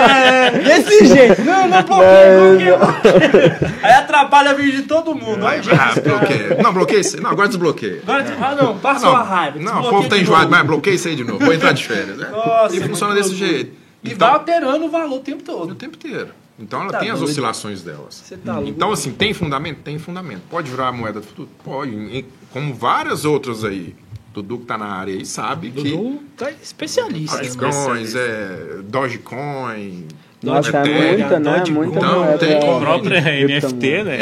ai. 0.00 0.50
Desse 0.62 1.06
jeito. 1.06 1.42
Não, 1.42 1.68
não 1.68 1.82
bloqueia, 1.84 2.76
bloqueia. 2.78 3.58
Aí 3.82 3.92
atrapalha 3.92 4.50
a 4.50 4.54
vida 4.54 4.76
de 4.78 4.82
todo 4.82 5.14
mundo. 5.14 5.46
Gente. 5.62 5.70
Ah, 5.72 5.94
bloqueia. 6.00 6.62
Não, 6.62 6.72
bloqueia 6.72 7.00
isso 7.00 7.16
aí. 7.16 7.22
Não, 7.22 7.30
agora 7.30 7.48
desbloqueia. 7.48 8.00
Agora, 8.02 8.24
ah, 8.40 8.54
não, 8.54 8.78
passa 8.78 9.06
Não, 9.06 9.12
uma 9.14 9.22
raiva. 9.22 9.58
não 9.58 9.80
o 9.80 9.90
povo 9.90 10.08
tá 10.08 10.16
enjoado, 10.16 10.50
mas 10.50 10.66
bloqueia 10.66 10.94
isso 10.94 11.08
aí 11.08 11.16
de 11.16 11.24
novo. 11.24 11.44
Vou 11.44 11.52
entrar 11.54 11.72
de 11.72 11.84
férias. 11.86 12.16
né? 12.18 12.28
Nossa, 12.30 12.74
e 12.76 12.80
funciona 12.80 13.14
desse 13.14 13.34
jeito. 13.34 13.72
E 14.02 14.12
Então, 14.12 14.28
vai 14.28 14.38
alterando 14.38 14.86
o 14.86 14.90
valor 14.90 15.16
o 15.16 15.20
tempo 15.20 15.42
o 15.42 15.44
todo. 15.44 15.74
tempo 15.74 15.96
inteiro. 15.96 16.28
Então 16.62 16.80
ela 16.82 16.92
Tá 16.92 16.98
tem 17.00 17.10
as 17.10 17.20
oscilações 17.20 17.82
delas. 17.82 18.14
Você 18.24 18.36
tá 18.36 18.54
louco. 18.54 18.68
Então, 18.70 18.92
assim, 18.92 19.12
tem 19.12 19.34
fundamento? 19.34 19.78
Tem 19.82 19.98
fundamento. 19.98 20.42
Pode 20.48 20.70
virar 20.70 20.88
a 20.88 20.92
moeda 20.92 21.20
do 21.20 21.26
futuro? 21.26 21.48
Pode. 21.64 22.24
Como 22.52 22.72
várias 22.72 23.24
outras 23.24 23.64
aí. 23.64 23.94
Dudu 24.32 24.60
que 24.60 24.64
tá 24.64 24.78
na 24.78 24.86
área 24.86 25.12
aí 25.14 25.26
sabe 25.26 25.70
que 25.70 25.82
Dudu 25.90 26.22
tá 26.38 26.50
especialista. 26.50 27.36
né? 27.36 27.42
Bitcoins, 27.42 28.14
é, 28.14 28.78
Dogecoin. 28.84 30.06
Nossa, 30.42 30.78
é 30.78 31.12
muita, 31.18 31.38
né? 31.38 31.58
Dogecoin. 31.58 31.74
Muita 31.86 31.98
Então, 31.98 32.18
moeda. 32.24 32.38
tem- 32.38 32.56
A 32.56 32.80
própria 32.80 33.22
criptomoeda. 33.22 33.68
NFT, 33.68 34.04
né? 34.04 34.18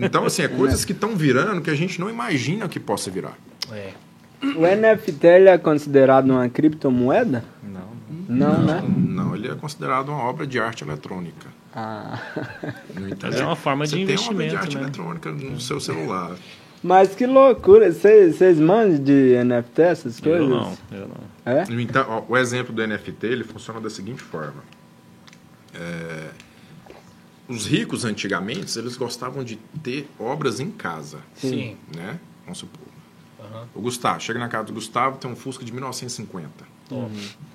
Então, 0.00 0.24
assim, 0.26 0.42
é 0.42 0.48
coisas 0.48 0.84
que 0.84 0.92
estão 0.92 1.16
virando 1.16 1.60
que 1.62 1.70
a 1.70 1.74
gente 1.74 1.98
não 2.00 2.10
imagina 2.10 2.68
que 2.68 2.78
possa 2.78 3.10
virar. 3.10 3.38
É. 3.72 3.90
O 4.56 4.66
NFT 4.66 5.26
ele 5.26 5.48
é 5.48 5.56
considerado 5.56 6.28
uma 6.30 6.48
criptomoeda? 6.48 7.42
Não. 7.62 7.94
Não, 8.28 8.58
né? 8.62 8.82
Não, 8.86 9.34
ele 9.34 9.48
é 9.48 9.54
considerado 9.54 10.10
uma 10.10 10.22
obra 10.24 10.46
de 10.46 10.58
arte 10.60 10.84
eletrônica. 10.84 11.46
Ah. 11.74 12.20
No 12.94 13.08
entanto, 13.08 13.32
Mas 13.32 13.40
é 13.40 13.44
uma 13.44 13.56
forma 13.56 13.84
de 13.84 13.90
você 13.90 13.96
tem 13.96 14.04
uma 14.04 14.44
investimento, 14.44 14.56
arte 14.56 14.76
né? 14.76 14.82
eletrônica 14.82 15.30
no 15.32 15.60
seu 15.60 15.80
celular. 15.80 16.36
Mas 16.82 17.14
que 17.14 17.26
loucura. 17.26 17.90
Vocês 17.90 18.36
vocês 18.36 18.60
manjam 18.60 19.02
de 19.02 19.42
NFT, 19.42 19.82
essas 19.82 20.20
coisas? 20.20 20.40
Eu 20.42 20.48
não, 20.48 20.78
eu 20.92 21.08
não. 21.08 21.52
É? 21.52 21.62
Entanto, 21.82 22.10
ó, 22.10 22.24
o 22.28 22.36
exemplo 22.36 22.72
do 22.74 22.86
NFT 22.86 23.26
ele 23.26 23.42
funciona 23.42 23.80
da 23.80 23.90
seguinte 23.90 24.22
forma. 24.22 24.62
É, 25.74 26.28
os 27.48 27.66
ricos 27.66 28.04
antigamente 28.04 28.78
eles 28.78 28.96
gostavam 28.96 29.42
de 29.42 29.56
ter 29.82 30.08
obras 30.18 30.60
em 30.60 30.70
casa, 30.70 31.18
Sim. 31.34 31.76
né? 31.94 32.18
Vamos 32.44 32.58
supor. 32.58 32.86
Aham. 33.40 33.66
O 33.74 33.80
Gustavo, 33.80 34.20
chega 34.20 34.38
na 34.38 34.48
casa 34.48 34.64
do 34.66 34.72
Gustavo, 34.74 35.18
tem 35.18 35.30
um 35.30 35.34
Fusca 35.36 35.64
de 35.64 35.72
1950. 35.72 36.48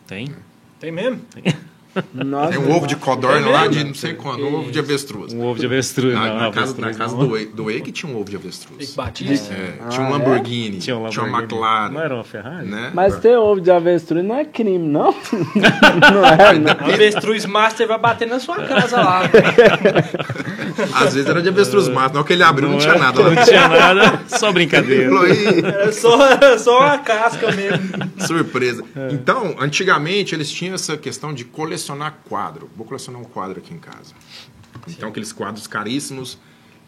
Tem? 0.05 0.35
Tem 0.79 0.91
mesmo? 0.91 1.21
Nossa, 2.13 2.51
Tem 2.51 2.59
um 2.59 2.71
ovo 2.71 2.85
de 2.85 2.95
codorna 2.95 3.49
lá 3.49 3.67
de 3.67 3.83
não 3.83 3.93
sei 3.95 4.13
quando, 4.13 4.45
um 4.45 4.55
ovo 4.59 4.71
de 4.71 4.77
avestruz. 4.79 5.33
Um 5.33 5.41
ovo 5.43 5.59
de 5.59 5.65
avestruz, 5.65 6.13
Na, 6.13 6.19
não, 6.27 6.35
na 6.35 6.51
casa, 6.51 6.75
na 6.79 6.87
avestruz 6.87 6.97
casa 6.97 7.15
não. 7.15 7.27
do, 7.27 7.31
Wake, 7.33 7.45
do 7.47 7.63
Wake 7.65 7.91
tinha 7.91 8.11
um 8.11 8.15
ovo 8.19 8.29
de 8.29 8.35
avestruz. 8.35 8.95
É, 8.97 9.01
Ah, 9.01 9.09
tinha 9.89 10.03
um 10.03 10.07
é? 10.07 10.11
Lamborghini, 10.11 10.77
Tinha 10.77 10.95
um 10.97 11.09
tinha 11.09 11.23
uma 11.25 11.39
Lamborghini. 11.39 11.59
McLaren. 11.59 11.91
Não 11.93 12.01
era 12.01 12.13
uma 12.15 12.23
Ferrari? 12.23 12.67
Né? 12.67 12.91
Mas 12.93 13.17
ter 13.19 13.35
ovo 13.37 13.59
de 13.59 13.71
avestruz 13.71 14.23
não 14.23 14.35
é 14.35 14.45
crime, 14.45 14.77
não? 14.87 15.13
não 16.13 16.25
é, 16.25 16.53
não. 16.59 16.87
O 16.87 16.93
avestruz 16.93 17.45
master 17.45 17.87
vai 17.87 17.97
bater 17.97 18.27
na 18.27 18.39
sua 18.39 18.57
casa 18.63 18.97
lá. 19.01 19.21
Às 20.93 21.13
vezes 21.13 21.29
era 21.29 21.41
de 21.41 21.49
avestruz 21.49 21.87
mato, 21.87 22.13
não 22.15 22.23
que 22.23 22.33
ele 22.33 22.43
abriu, 22.43 22.69
não, 22.69 22.77
tinha 22.77 22.91
era- 22.93 22.99
nada 22.99 23.21
lá. 23.21 23.29
Não 23.31 23.43
tinha 23.43 23.67
nada, 23.67 24.19
só 24.27 24.51
brincadeira. 24.53 25.09
Falou, 25.09 25.27
"Ih, 25.27 25.65
Era 25.65 25.91
só, 25.91 26.17
só 26.57 26.79
uma 26.79 26.97
casca 26.99 27.51
mesmo. 27.51 27.79
Surpresa. 28.19 28.83
É. 28.95 29.09
Então, 29.11 29.55
antigamente 29.59 30.33
eles 30.35 30.49
tinham 30.49 30.75
essa 30.75 30.95
questão 30.97 31.33
de 31.33 31.43
colecionar 31.79 32.19
quadro. 32.27 32.69
Vou 32.75 32.85
colecionar 32.85 33.21
um 33.21 33.25
quadro 33.25 33.59
aqui 33.59 33.73
em 33.73 33.79
casa. 33.79 34.13
Então, 34.87 35.09
aqueles 35.09 35.31
quadros 35.31 35.67
caríssimos 35.67 36.37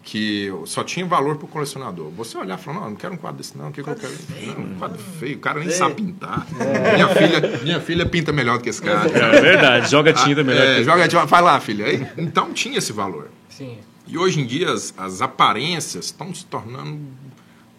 que 0.04 0.52
só 0.66 0.84
tinha 0.84 1.06
valor 1.06 1.36
para 1.38 1.46
o 1.46 1.48
colecionador. 1.48 2.10
Você 2.12 2.36
olhar 2.38 2.58
e 2.58 2.62
falar, 2.62 2.78
não, 2.78 2.84
eu 2.86 2.90
não 2.92 2.96
quero 2.98 3.14
um 3.14 3.18
quadro 3.18 3.38
desse 3.38 3.56
não, 3.56 3.70
o 3.70 3.72
que, 3.72 3.84
que 3.84 3.90
eu 3.90 3.96
quero? 3.96 4.14
Não, 4.48 4.64
um 4.66 4.76
quadro 4.76 4.98
feio, 4.98 5.38
o 5.38 5.40
cara 5.40 5.60
nem 5.60 5.70
sabe 5.70 5.96
pintar. 5.96 6.48
Minha, 6.96 7.08
filha, 7.10 7.60
minha 7.64 7.80
filha 7.80 8.06
pinta 8.06 8.32
melhor 8.34 8.58
do 8.58 8.64
que 8.64 8.70
esse 8.70 8.82
cara. 8.82 9.08
É 9.10 9.40
verdade, 9.42 9.90
joga 9.92 10.12
tinta 10.12 10.44
melhor 10.44 10.66
É, 10.66 10.76
que 10.78 10.84
joga, 10.84 11.08
joga- 11.10 11.26
vai 11.28 11.42
lá, 11.42 11.60
filha. 11.60 11.86
Aí, 11.86 12.08
então 12.18 12.52
tinha 12.52 12.80
esse 12.80 12.92
valor. 12.92 13.30
Sim. 13.48 13.78
E 14.08 14.18
hoje 14.18 14.42
em 14.42 14.46
dia 14.48 14.72
as, 14.72 14.92
as 14.98 15.22
aparências 15.22 16.06
estão 16.06 16.34
se 16.34 16.46
tornando 16.46 17.00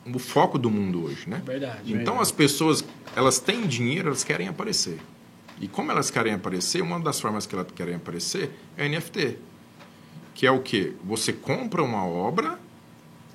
o 0.07 0.19
foco 0.21 0.59
do 0.59 0.71
mundo 0.71 1.05
hoje, 1.05 1.29
né? 1.29 1.43
Verdade. 1.45 1.93
Então 1.93 2.21
as 2.21 2.31
pessoas, 2.31 2.85
elas 3.17 3.41
têm 3.41 3.63
dinheiro, 3.67 4.09
elas 4.09 4.23
querem 4.23 4.47
aparecer. 4.47 4.99
E 5.63 5.69
como 5.69 5.93
elas 5.93 6.11
querem 6.11 6.35
aparecer, 6.35 6.83
uma 6.83 6.99
das 6.99 7.21
formas 7.21 7.47
que 7.47 7.55
elas 7.55 7.69
querem 7.73 7.95
aparecer 7.95 8.51
é 8.77 8.89
NFT. 8.89 9.39
Que 10.35 10.45
é 10.45 10.51
o 10.51 10.61
quê? 10.61 10.95
Você 11.05 11.33
compra 11.33 11.83
uma 11.83 12.05
obra 12.05 12.59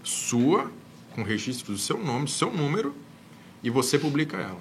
sua, 0.03 0.69
com 1.15 1.23
registro 1.23 1.71
do 1.71 1.79
seu 1.79 1.97
nome, 1.97 2.27
seu 2.27 2.51
número, 2.51 2.93
e 3.63 3.69
você 3.69 3.97
publica 3.97 4.35
ela. 4.35 4.59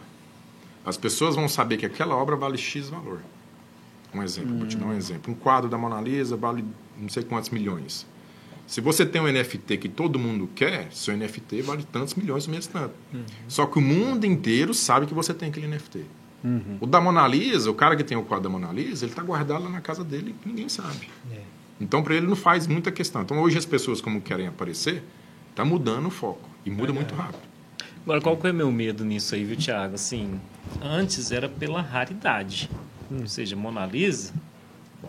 As 0.84 0.96
pessoas 0.96 1.34
vão 1.34 1.48
saber 1.48 1.76
que 1.76 1.84
aquela 1.84 2.14
obra 2.14 2.36
vale 2.36 2.56
X 2.56 2.88
valor. 2.88 3.20
Um 4.14 4.22
exemplo, 4.22 4.56
vou 4.58 4.68
te 4.68 4.76
dar 4.76 4.86
um 4.86 4.94
exemplo. 4.94 5.32
Um 5.32 5.36
quadro 5.36 5.68
da 5.68 5.76
Mona 5.76 6.00
Lisa 6.00 6.36
vale 6.36 6.64
não 6.96 7.08
sei 7.08 7.24
quantos 7.24 7.50
milhões. 7.50 8.06
Se 8.66 8.80
você 8.80 9.04
tem 9.04 9.20
um 9.20 9.26
NFT 9.26 9.76
que 9.76 9.88
todo 9.88 10.18
mundo 10.18 10.48
quer, 10.54 10.92
seu 10.92 11.16
NFT 11.16 11.62
vale 11.62 11.84
tantos 11.84 12.14
milhões, 12.14 12.46
mesmo 12.46 12.72
tanto. 12.72 12.94
Só 13.48 13.66
que 13.66 13.78
o 13.78 13.82
mundo 13.82 14.24
inteiro 14.24 14.72
sabe 14.72 15.06
que 15.06 15.14
você 15.14 15.34
tem 15.34 15.48
aquele 15.48 15.66
NFT. 15.66 16.04
O 16.80 16.86
da 16.86 17.00
Mona 17.00 17.26
Lisa, 17.26 17.70
o 17.70 17.74
cara 17.74 17.96
que 17.96 18.04
tem 18.04 18.16
o 18.16 18.22
quadro 18.22 18.44
da 18.44 18.48
Mona 18.50 18.72
Lisa, 18.72 19.04
ele 19.04 19.12
está 19.12 19.22
guardado 19.22 19.64
lá 19.64 19.70
na 19.70 19.80
casa 19.80 20.04
dele 20.04 20.34
e 20.44 20.48
ninguém 20.48 20.68
sabe. 20.68 21.08
Então, 21.80 22.02
para 22.02 22.14
ele, 22.14 22.26
não 22.26 22.36
faz 22.36 22.66
muita 22.66 22.90
questão. 22.90 23.22
Então, 23.22 23.38
hoje, 23.40 23.58
as 23.58 23.66
pessoas, 23.66 24.00
como 24.00 24.20
querem 24.20 24.46
aparecer, 24.46 25.02
está 25.50 25.64
mudando 25.64 26.06
o 26.06 26.10
foco. 26.10 26.48
E 26.64 26.70
muda 26.70 26.92
muito 26.92 27.14
rápido. 27.14 27.42
Agora, 28.02 28.20
qual 28.20 28.36
que 28.36 28.46
é 28.46 28.52
meu 28.52 28.70
medo 28.70 29.04
nisso 29.04 29.34
aí, 29.34 29.44
viu, 29.44 29.56
Thiago? 29.56 29.94
Assim, 29.96 30.40
antes 30.80 31.32
era 31.32 31.48
pela 31.48 31.82
raridade. 31.82 32.70
Ou 33.10 33.26
seja, 33.26 33.56
Mona 33.56 33.84
Lisa, 33.84 34.32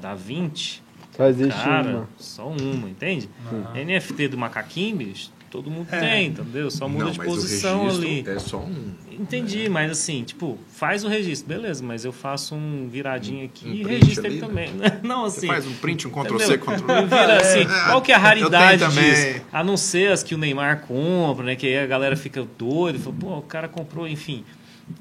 Da 0.01 0.13
Vinci, 0.15 0.81
Só 1.15 1.25
existe 1.27 1.63
cara, 1.63 1.89
uma. 1.89 2.09
só 2.17 2.47
uma, 2.47 2.89
entende? 2.89 3.29
NFT 3.73 4.27
do 4.29 4.37
macaquinho, 4.37 4.97
bicho, 4.97 5.31
todo 5.49 5.69
mundo 5.69 5.87
tem, 5.89 6.27
entendeu? 6.27 6.69
Só 6.69 6.87
muda 6.87 7.05
não, 7.05 7.11
de 7.11 7.19
posição 7.19 7.89
ali. 7.89 8.23
é 8.27 8.39
só 8.39 8.57
um. 8.59 8.91
Entendi, 9.19 9.67
mas 9.67 9.91
assim, 9.91 10.23
tipo, 10.23 10.59
faz 10.71 11.03
o 11.03 11.07
registro, 11.07 11.47
beleza, 11.47 11.83
mas 11.83 12.05
eu 12.05 12.11
faço 12.11 12.53
um 12.53 12.87
viradinho 12.87 13.45
aqui 13.45 13.67
Um 13.67 13.73
e 13.73 13.83
registro 13.83 14.25
ali, 14.27 14.35
ele 14.37 14.41
né? 14.41 14.47
também. 14.47 14.69
Não, 15.01 15.23
Você 15.23 15.37
assim. 15.39 15.47
faz 15.47 15.65
um 15.65 15.73
print, 15.73 16.07
um 16.07 16.11
Ctrl? 16.11 16.37
C, 16.37 16.57
Ctrl 16.57 16.75
V. 16.75 17.05
Vira 17.07 17.37
assim, 17.41 17.65
qual 17.87 18.01
que 18.01 18.11
é 18.11 18.15
a 18.15 18.19
raridade 18.19 18.83
Eu 18.83 18.91
tenho 18.91 19.03
disso? 19.15 19.41
A 19.51 19.63
não 19.63 19.75
ser 19.75 20.11
as 20.11 20.21
que 20.21 20.35
o 20.35 20.37
Neymar 20.37 20.81
compra, 20.81 21.43
né? 21.45 21.55
Que 21.55 21.65
aí 21.65 21.79
a 21.79 21.87
galera 21.87 22.15
fica 22.15 22.45
doida, 22.57 22.99
fala, 22.99 23.15
pô, 23.19 23.37
o 23.37 23.41
cara 23.41 23.67
comprou, 23.67 24.07
enfim. 24.07 24.43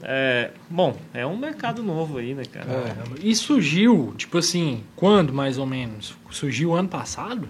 É, 0.02 0.50
bom, 0.68 0.96
é 1.14 1.24
um 1.26 1.36
mercado 1.36 1.82
novo 1.82 2.18
aí, 2.18 2.34
né, 2.34 2.42
cara? 2.50 2.66
E 3.22 3.34
surgiu, 3.36 4.14
tipo 4.16 4.38
assim, 4.38 4.82
quando 4.96 5.32
mais 5.32 5.58
ou 5.58 5.66
menos? 5.66 6.16
Surgiu 6.30 6.74
ano 6.74 6.88
passado? 6.88 7.48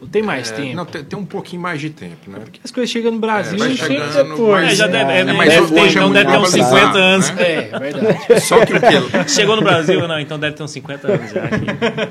Ou 0.00 0.08
tem 0.08 0.22
mais 0.22 0.50
É, 0.50 0.54
tempo? 0.54 0.76
Não, 0.76 0.86
tem, 0.86 1.04
tem 1.04 1.18
um 1.18 1.24
pouquinho 1.26 1.60
mais 1.60 1.80
de 1.80 1.90
tempo, 1.90 2.30
né? 2.30 2.38
Porque 2.40 2.58
as 2.64 2.70
coisas 2.70 2.90
chegam 2.90 3.12
no 3.12 3.18
Brasil 3.18 3.56
É, 3.56 3.68
sempre 3.68 3.76
chegando, 3.76 4.30
depois. 4.30 4.64
mas- 4.64 4.72
É, 4.72 4.74
já 4.76 4.86
deve, 4.86 5.12
é, 5.12 5.18
É, 5.20 5.24
né, 5.24 5.32
mas 5.34 5.48
deve 5.50 5.60
hoje 5.62 5.74
ter, 5.74 5.80
é 5.80 5.88
então 5.90 6.12
deve 6.12 6.30
ter 6.30 6.38
uns 6.38 6.54
avançado, 6.54 6.76
50 6.76 6.98
anos. 6.98 7.30
né? 7.30 7.42
É, 7.42 7.78
verdade. 7.78 8.40
Só 8.40 8.64
que 8.64 8.72
o 8.72 8.80
quê? 8.80 9.28
Chegou 9.28 9.56
no 9.56 9.62
Brasil, 9.62 10.08
não, 10.08 10.18
então 10.18 10.38
deve 10.38 10.56
ter 10.56 10.62
uns 10.62 10.70
50 10.70 11.06
anos 11.06 11.30
já. 11.30 11.48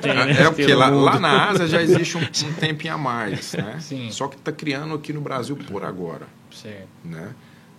tem, 0.01 0.13
né, 0.13 0.35
É, 0.39 0.43
é 0.43 0.47
o 0.49 0.53
que 0.53 0.73
lá, 0.73 0.89
lá 0.89 1.19
na 1.19 1.49
Ásia 1.49 1.67
já 1.67 1.81
existe 1.81 2.17
um, 2.17 2.21
um 2.21 2.53
tempinho 2.53 2.93
a 2.93 2.97
mais, 2.97 3.53
né? 3.53 3.77
Sim. 3.81 4.09
Só 4.11 4.27
que 4.27 4.35
está 4.35 4.51
criando 4.51 4.93
aqui 4.93 5.11
no 5.11 5.21
Brasil 5.21 5.55
por 5.55 5.83
agora, 5.83 6.27
Certo. 6.51 6.87
né? 7.03 7.29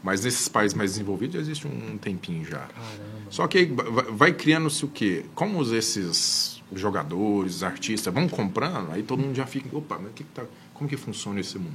Mas 0.02 0.24
nesses 0.24 0.48
países 0.48 0.74
mais 0.74 0.92
desenvolvidos 0.92 1.34
já 1.34 1.40
existe 1.42 1.66
um 1.68 1.98
tempinho 1.98 2.44
já. 2.44 2.62
Só 3.28 3.46
que 3.46 3.66
vai, 3.66 4.04
vai 4.10 4.32
criando-se 4.32 4.84
o 4.84 4.88
quê? 4.88 5.24
Como 5.34 5.58
os- 5.58 5.72
esses 5.72 6.59
jogadores, 6.74 7.62
artistas 7.62 8.12
vão 8.12 8.28
comprando, 8.28 8.90
aí 8.92 9.02
todo 9.02 9.20
mundo 9.20 9.34
já 9.34 9.46
fica, 9.46 9.74
opa, 9.76 9.98
mas 10.00 10.12
que 10.14 10.24
que 10.24 10.30
tá, 10.30 10.42
como 10.74 10.88
que 10.88 10.96
funciona 10.96 11.40
esse 11.40 11.58
mundo? 11.58 11.74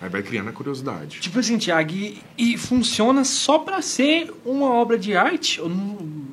Aí 0.00 0.08
vai 0.10 0.22
criando 0.22 0.48
a 0.50 0.52
curiosidade. 0.52 1.20
Tipo 1.20 1.38
assim, 1.38 1.56
Thiago, 1.56 1.90
e, 1.92 2.22
e 2.36 2.58
funciona 2.58 3.24
só 3.24 3.58
pra 3.58 3.80
ser 3.80 4.30
uma 4.44 4.66
obra 4.70 4.98
de 4.98 5.16
arte 5.16 5.60
ou 5.60 5.68
no- 5.70 6.26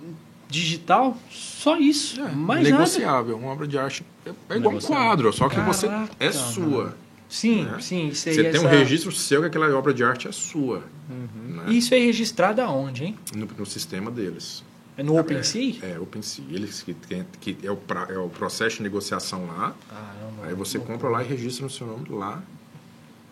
digital? 0.49 1.18
Só 1.32 1.78
isso. 1.78 2.22
mais 2.36 2.64
nada. 2.64 2.72
negociável, 2.78 3.38
uma 3.38 3.51
obra 3.51 3.66
de 3.68 3.78
arte 3.78 4.04
é, 4.26 4.32
é 4.49 4.58
igual 4.58 4.76
um 4.76 4.80
quadro, 4.80 5.32
só 5.34 5.47
que 5.49 5.60
você 5.62 5.88
Caraca, 5.88 6.12
é 6.20 6.32
sua. 6.32 6.95
Sim, 7.30 7.64
né? 7.64 7.78
sim. 7.80 8.10
Isso 8.10 8.30
aí, 8.30 8.36
Você 8.36 8.43
tem 8.43 8.62
um 8.62 8.68
essa- 8.68 8.70
registro 8.78 9.12
seu 9.12 9.41
que 9.41 9.47
aquela 9.47 9.74
obra 9.76 9.93
de 9.93 10.04
arte 10.04 10.28
é 10.28 10.32
sua, 10.32 10.84
né? 11.10 11.64
E 11.70 11.78
Isso 11.78 11.95
é 11.95 11.97
registrado 11.97 12.62
aonde, 12.62 13.06
hein? 13.06 13.18
no, 13.36 13.47
no 13.58 13.66
sistema 13.66 14.12
deles. 14.12 14.64
É 14.97 15.01
no 15.03 15.17
OpenSea? 15.19 15.75
É, 15.81 15.99
OpenSea. 15.99 16.45
Eles 16.49 16.83
que, 16.83 16.93
tem- 16.93 17.25
que 17.41 17.57
é, 17.63 17.71
o 17.71 17.75
pra- 17.75 18.07
é 18.09 18.17
o 18.17 18.29
processo 18.29 18.77
de 18.77 18.83
negociação 18.83 19.45
lá. 19.47 19.73
Caramba. 19.89 20.45
Aí 20.47 20.53
você 20.53 20.77
compra 20.79 21.09
lá 21.09 21.23
e 21.23 21.27
registra 21.27 21.63
no 21.65 21.69
seu 21.71 21.87
nome 21.87 22.05
lá. 22.09 22.41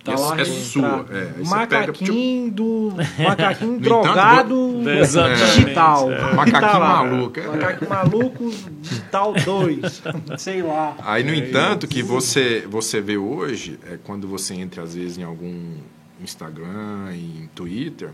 Tá 0.04 0.14
é, 0.14 0.16
lá 0.16 0.42
é 0.42 0.46
sua. 0.46 1.06
É, 1.12 1.34
aí 1.36 1.42
O 1.44 1.46
você 1.46 1.68
pega, 1.68 1.88
macaquinho 1.88 2.52
do. 2.52 2.94
Macaquinho 3.24 3.76
entanto, 3.76 3.84
drogado 3.84 4.90
Exatamente, 4.90 5.46
digital. 5.62 6.12
é. 6.12 6.18
Tá 6.18 6.34
Macaquinho 6.34 6.80
lá. 6.80 7.04
maluco, 7.04 7.40
é. 7.40 7.48
Macaquinho 7.48 7.90
maluco 7.92 8.50
digital 8.82 9.34
2. 9.34 10.02
Sei 10.42 10.64
lá. 10.64 10.96
Aí, 11.04 11.24
no 11.24 11.32
entanto, 11.36 11.88
que 11.88 12.02
você, 12.02 12.66
você 12.68 13.00
vê 13.00 13.18
hoje, 13.18 13.78
é 13.86 14.00
quando 14.04 14.28
você 14.28 14.56
entra, 14.56 14.82
às 14.82 14.96
vezes, 14.96 15.20
em 15.20 15.24
algum 15.24 15.76
Instagram, 16.20 17.14
em 17.14 17.48
Twitter, 17.54 18.10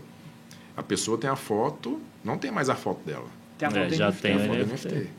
a 0.76 0.82
pessoa 0.82 1.16
tem 1.16 1.30
a 1.30 1.36
foto, 1.36 1.98
não 2.22 2.36
tem 2.36 2.50
mais 2.50 2.68
a 2.68 2.74
foto 2.74 3.00
dela. 3.06 3.37
Tem 3.58 3.68
a 3.68 3.70
É, 3.72 3.84
foto 3.84 3.94
já 3.94 4.10
de- 4.10 4.16
tem, 4.18 4.36
Tem 4.36 4.44
a 4.44 4.46
né? 4.46 4.46
foto 4.46 4.66
do 4.66 4.72
NFT. 4.72 4.88
NFT. 4.94 5.10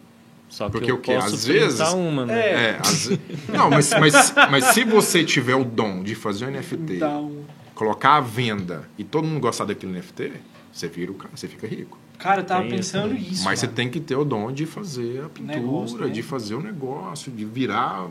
Só 0.49 0.65
que 0.65 0.71
Porque 0.71 0.91
eu 0.91 0.95
o 0.95 0.99
posso 0.99 1.35
Às 1.35 1.45
vezes- 1.45 1.93
uma, 1.93 2.25
né? 2.25 2.39
É, 2.71 2.77
às 2.81 3.05
ve- 3.07 3.19
Não, 3.49 3.69
mas, 3.69 3.91
mas, 3.99 4.33
mas 4.49 4.63
se 4.65 4.83
você 4.83 5.23
tiver 5.23 5.53
o 5.55 5.63
dom 5.63 6.01
de 6.01 6.15
fazer 6.15 6.45
um 6.45 6.49
NFT, 6.49 6.95
Então, 6.95 7.31
colocar 7.75 8.15
à 8.15 8.21
venda 8.21 8.89
e 8.97 9.03
todo 9.03 9.27
mundo 9.27 9.39
gostar 9.41 9.65
daquele 9.65 9.91
NFT, 9.91 10.31
você 10.73 10.87
vira 10.87 11.11
o 11.11 11.15
cara, 11.15 11.29
você 11.35 11.47
fica 11.47 11.67
rico. 11.67 11.99
cara, 12.17 12.41
eu 12.41 12.45
tava 12.45 12.61
Tem 12.67 12.79
isso, 12.79 12.93
pensando 12.93 13.13
né? 13.13 13.19
isso. 13.29 13.43
Mas 13.43 13.59
você 13.59 13.67
mano. 13.67 13.75
tem 13.75 13.89
que 13.89 13.99
ter 13.99 14.15
o 14.15 14.25
dom 14.25 14.51
de 14.51 14.65
fazer 14.65 15.23
a 15.23 15.29
pintura, 15.29 15.59
Negócio, 15.59 15.97
né? 15.99 16.07
de 16.07 16.23
fazer 16.23 16.55
o 16.55 16.61
negócio, 16.61 17.31
de 17.31 17.45
virar 17.45 18.07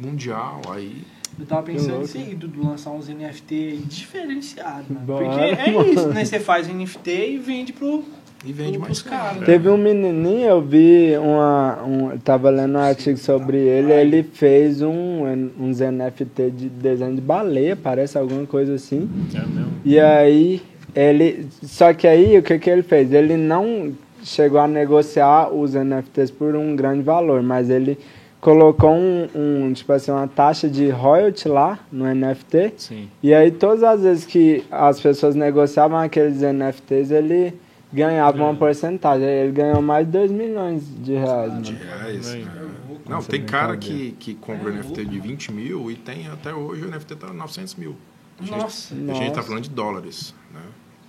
mundial. 0.00 0.62
Aí 0.70 1.02
Eu 1.38 1.44
tava 1.44 1.62
pensando 1.62 1.98
nisso 2.00 2.16
aí, 2.16 2.34
do, 2.34 2.48
do 2.48 2.66
lançar 2.66 2.90
uns 2.90 3.08
NFT 3.08 3.82
diferenciados, 3.84 4.88
mano. 4.88 5.04
Bora, 5.06 5.26
Porque 5.26 5.40
é 5.44 5.70
mano. 5.72 5.92
isso, 5.92 6.08
né? 6.08 6.24
Você 6.24 6.40
faz 6.40 6.66
NFT 6.68 7.10
e 7.32 7.38
vende 7.38 7.72
pro. 7.74 8.02
E 8.44 8.52
vende 8.52 8.78
mais 8.78 9.02
caro. 9.02 9.40
né? 9.40 9.46
Teve 9.46 9.68
um 9.68 9.76
menininho, 9.76 10.48
eu 10.48 10.60
vi 10.60 11.16
uma. 11.16 11.82
Um, 11.84 12.18
tava 12.18 12.50
lendo 12.50 12.76
um 12.76 12.80
artigo 12.80 13.18
sobre 13.18 13.56
ele, 13.56 13.92
ele 13.92 14.22
fez 14.22 14.82
um, 14.82 15.50
uns 15.58 15.80
NFT 15.80 16.50
de 16.50 16.68
desenho 16.68 17.14
de 17.14 17.20
baleia, 17.20 17.74
parece 17.76 18.18
alguma 18.18 18.46
coisa 18.46 18.74
assim. 18.74 19.08
É 19.34 19.38
mesmo. 19.38 19.72
E 19.84 19.98
aí, 19.98 20.62
ele. 20.94 21.48
Só 21.62 21.92
que 21.92 22.06
aí, 22.06 22.38
o 22.38 22.42
que, 22.42 22.58
que 22.58 22.70
ele 22.70 22.82
fez? 22.82 23.12
Ele 23.12 23.36
não 23.36 23.92
chegou 24.22 24.60
a 24.60 24.68
negociar 24.68 25.52
os 25.52 25.74
NFTs 25.74 26.30
por 26.30 26.54
um 26.54 26.76
grande 26.76 27.02
valor, 27.02 27.42
mas 27.42 27.70
ele 27.70 27.98
colocou 28.40 28.92
um, 28.92 29.28
um 29.34 29.72
tipo 29.72 29.92
assim, 29.92 30.10
uma 30.10 30.28
taxa 30.28 30.68
de 30.68 30.88
royalty 30.88 31.48
lá 31.48 31.80
no 31.90 32.04
NFT. 32.12 32.74
Sim. 32.76 33.08
E 33.22 33.34
aí, 33.34 33.50
todas 33.50 33.82
as 33.82 34.02
vezes 34.02 34.24
que 34.24 34.64
as 34.70 35.00
pessoas 35.00 35.34
negociavam 35.34 35.98
aqueles 35.98 36.42
NFTs, 36.42 37.10
ele 37.10 37.54
ganhava 37.92 38.36
uma 38.42 38.54
porcentagem. 38.54 39.26
Aí 39.26 39.34
Ele 39.44 39.52
ganhou 39.52 39.80
mais 39.82 40.06
de 40.06 40.12
2 40.12 40.30
milhões 40.30 40.82
de 41.02 41.12
reais. 41.14 41.62
De 41.62 41.72
Mano. 41.72 41.84
reais. 41.84 42.30
Aí. 42.34 42.44
né? 42.44 42.70
Não, 43.08 43.22
tem 43.22 43.44
cara 43.44 43.76
que, 43.76 44.12
que 44.18 44.34
compra 44.34 44.70
NFT 44.72 45.04
de 45.04 45.20
20 45.20 45.52
mil 45.52 45.90
e 45.90 45.94
tem 45.94 46.26
até 46.28 46.52
hoje 46.52 46.84
o 46.84 46.90
NFT 46.90 47.14
tá 47.16 47.32
900 47.32 47.74
mil. 47.76 47.96
A 48.38 48.44
gente, 48.44 48.58
Nossa. 48.58 48.94
a 48.94 49.14
gente 49.14 49.32
tá 49.32 49.42
falando 49.42 49.62
de 49.62 49.70
dólares, 49.70 50.34
né? 50.52 50.60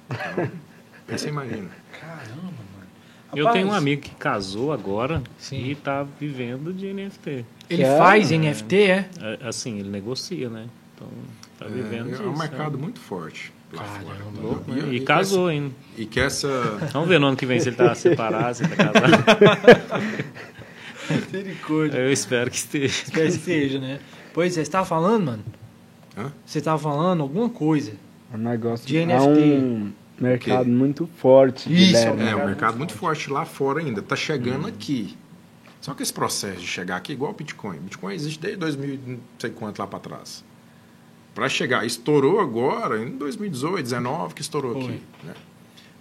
Então, 0.09 0.51
você 1.17 1.29
imagina. 1.29 1.69
Caramba, 1.99 2.41
mano. 2.41 2.87
Eu 3.35 3.45
Rapaz, 3.45 3.61
tenho 3.61 3.73
um 3.73 3.75
amigo 3.75 4.03
que 4.03 4.15
casou 4.15 4.71
agora 4.71 5.21
Sim. 5.37 5.57
e 5.57 5.71
está 5.71 6.05
vivendo 6.19 6.71
de 6.71 6.93
NFT. 6.93 7.45
Ele 7.69 7.83
Sério? 7.83 7.97
faz 7.97 8.31
NFT, 8.31 8.75
é? 8.75 9.09
É, 9.19 9.47
Assim, 9.47 9.79
ele 9.79 9.89
negocia, 9.89 10.49
né? 10.49 10.67
Então, 10.95 11.07
tá 11.59 11.65
vivendo 11.65 12.07
É, 12.07 12.11
disso. 12.11 12.23
é 12.23 12.27
um 12.27 12.37
mercado 12.37 12.77
muito 12.77 12.99
forte 12.99 13.51
lá 13.73 13.83
Caramba, 13.83 14.05
fora. 14.05 14.23
Louco, 14.41 14.71
né? 14.71 14.93
E 14.93 14.99
casou 15.01 15.47
ainda. 15.47 15.73
E 15.97 16.05
que 16.05 16.19
essa. 16.19 16.47
Vamos 16.93 17.07
ver 17.09 17.19
no 17.19 17.27
ano 17.27 17.37
que 17.37 17.45
vem 17.45 17.59
se 17.59 17.69
ele 17.69 17.75
tá 17.75 17.93
separado, 17.95 18.55
se 18.55 18.63
ele 18.63 18.75
tá 18.75 18.91
casado. 18.91 19.23
Misericórdia. 21.31 21.97
Eu 21.99 22.11
espero 22.11 22.49
que 22.49 22.57
esteja. 22.57 23.03
Espero 23.03 23.25
que 23.25 23.37
seja, 23.37 23.79
né? 23.79 23.99
Pois 24.33 24.57
é, 24.57 24.63
você 24.63 24.69
tava 24.71 24.85
falando, 24.85 25.25
mano? 25.25 25.43
Hã? 26.17 26.31
Você 26.45 26.61
tava 26.61 26.77
falando 26.77 27.21
alguma 27.21 27.49
coisa. 27.49 27.93
É 28.33 28.35
um 28.35 28.39
negócio 28.39 28.85
De 28.85 28.97
é 28.97 29.05
NFT. 29.05 29.39
um 29.41 29.91
mercado 30.19 30.69
muito 30.69 31.07
forte. 31.17 31.73
Isso, 31.73 31.93
Guilherme. 31.93 32.21
É, 32.21 32.25
mercado 32.25 32.41
um 32.41 32.45
mercado 32.45 32.77
muito 32.77 32.91
muito 32.91 32.93
forte 32.93 33.29
lá 33.29 33.45
fora 33.45 33.79
ainda. 33.79 34.01
Tá 34.01 34.15
chegando 34.15 34.67
aqui. 34.67 35.15
Só 35.79 35.93
que 35.93 36.03
esse 36.03 36.11
processo 36.11 36.59
de 36.59 36.67
chegar 36.67 36.97
aqui 36.97 37.13
é 37.13 37.15
igual 37.15 37.31
o 37.31 37.33
Bitcoin. 37.33 37.77
Bitcoin 37.77 38.13
existe 38.13 38.39
desde 38.39 38.59
2000, 38.59 38.93
e 38.93 38.99
não 39.07 39.19
sei 39.39 39.51
quanto 39.51 39.79
lá 39.79 39.87
para 39.87 39.99
trás. 39.99 40.43
Para 41.37 41.47
chegar, 41.49 41.85
estourou 41.85 42.39
agora 42.39 42.99
em 42.99 43.11
2018, 43.11 43.83
19 43.83 44.33
que 44.33 44.41
estourou 44.41 44.73
Foi. 44.73 44.85
aqui. 44.85 45.01
Né? 45.23 45.35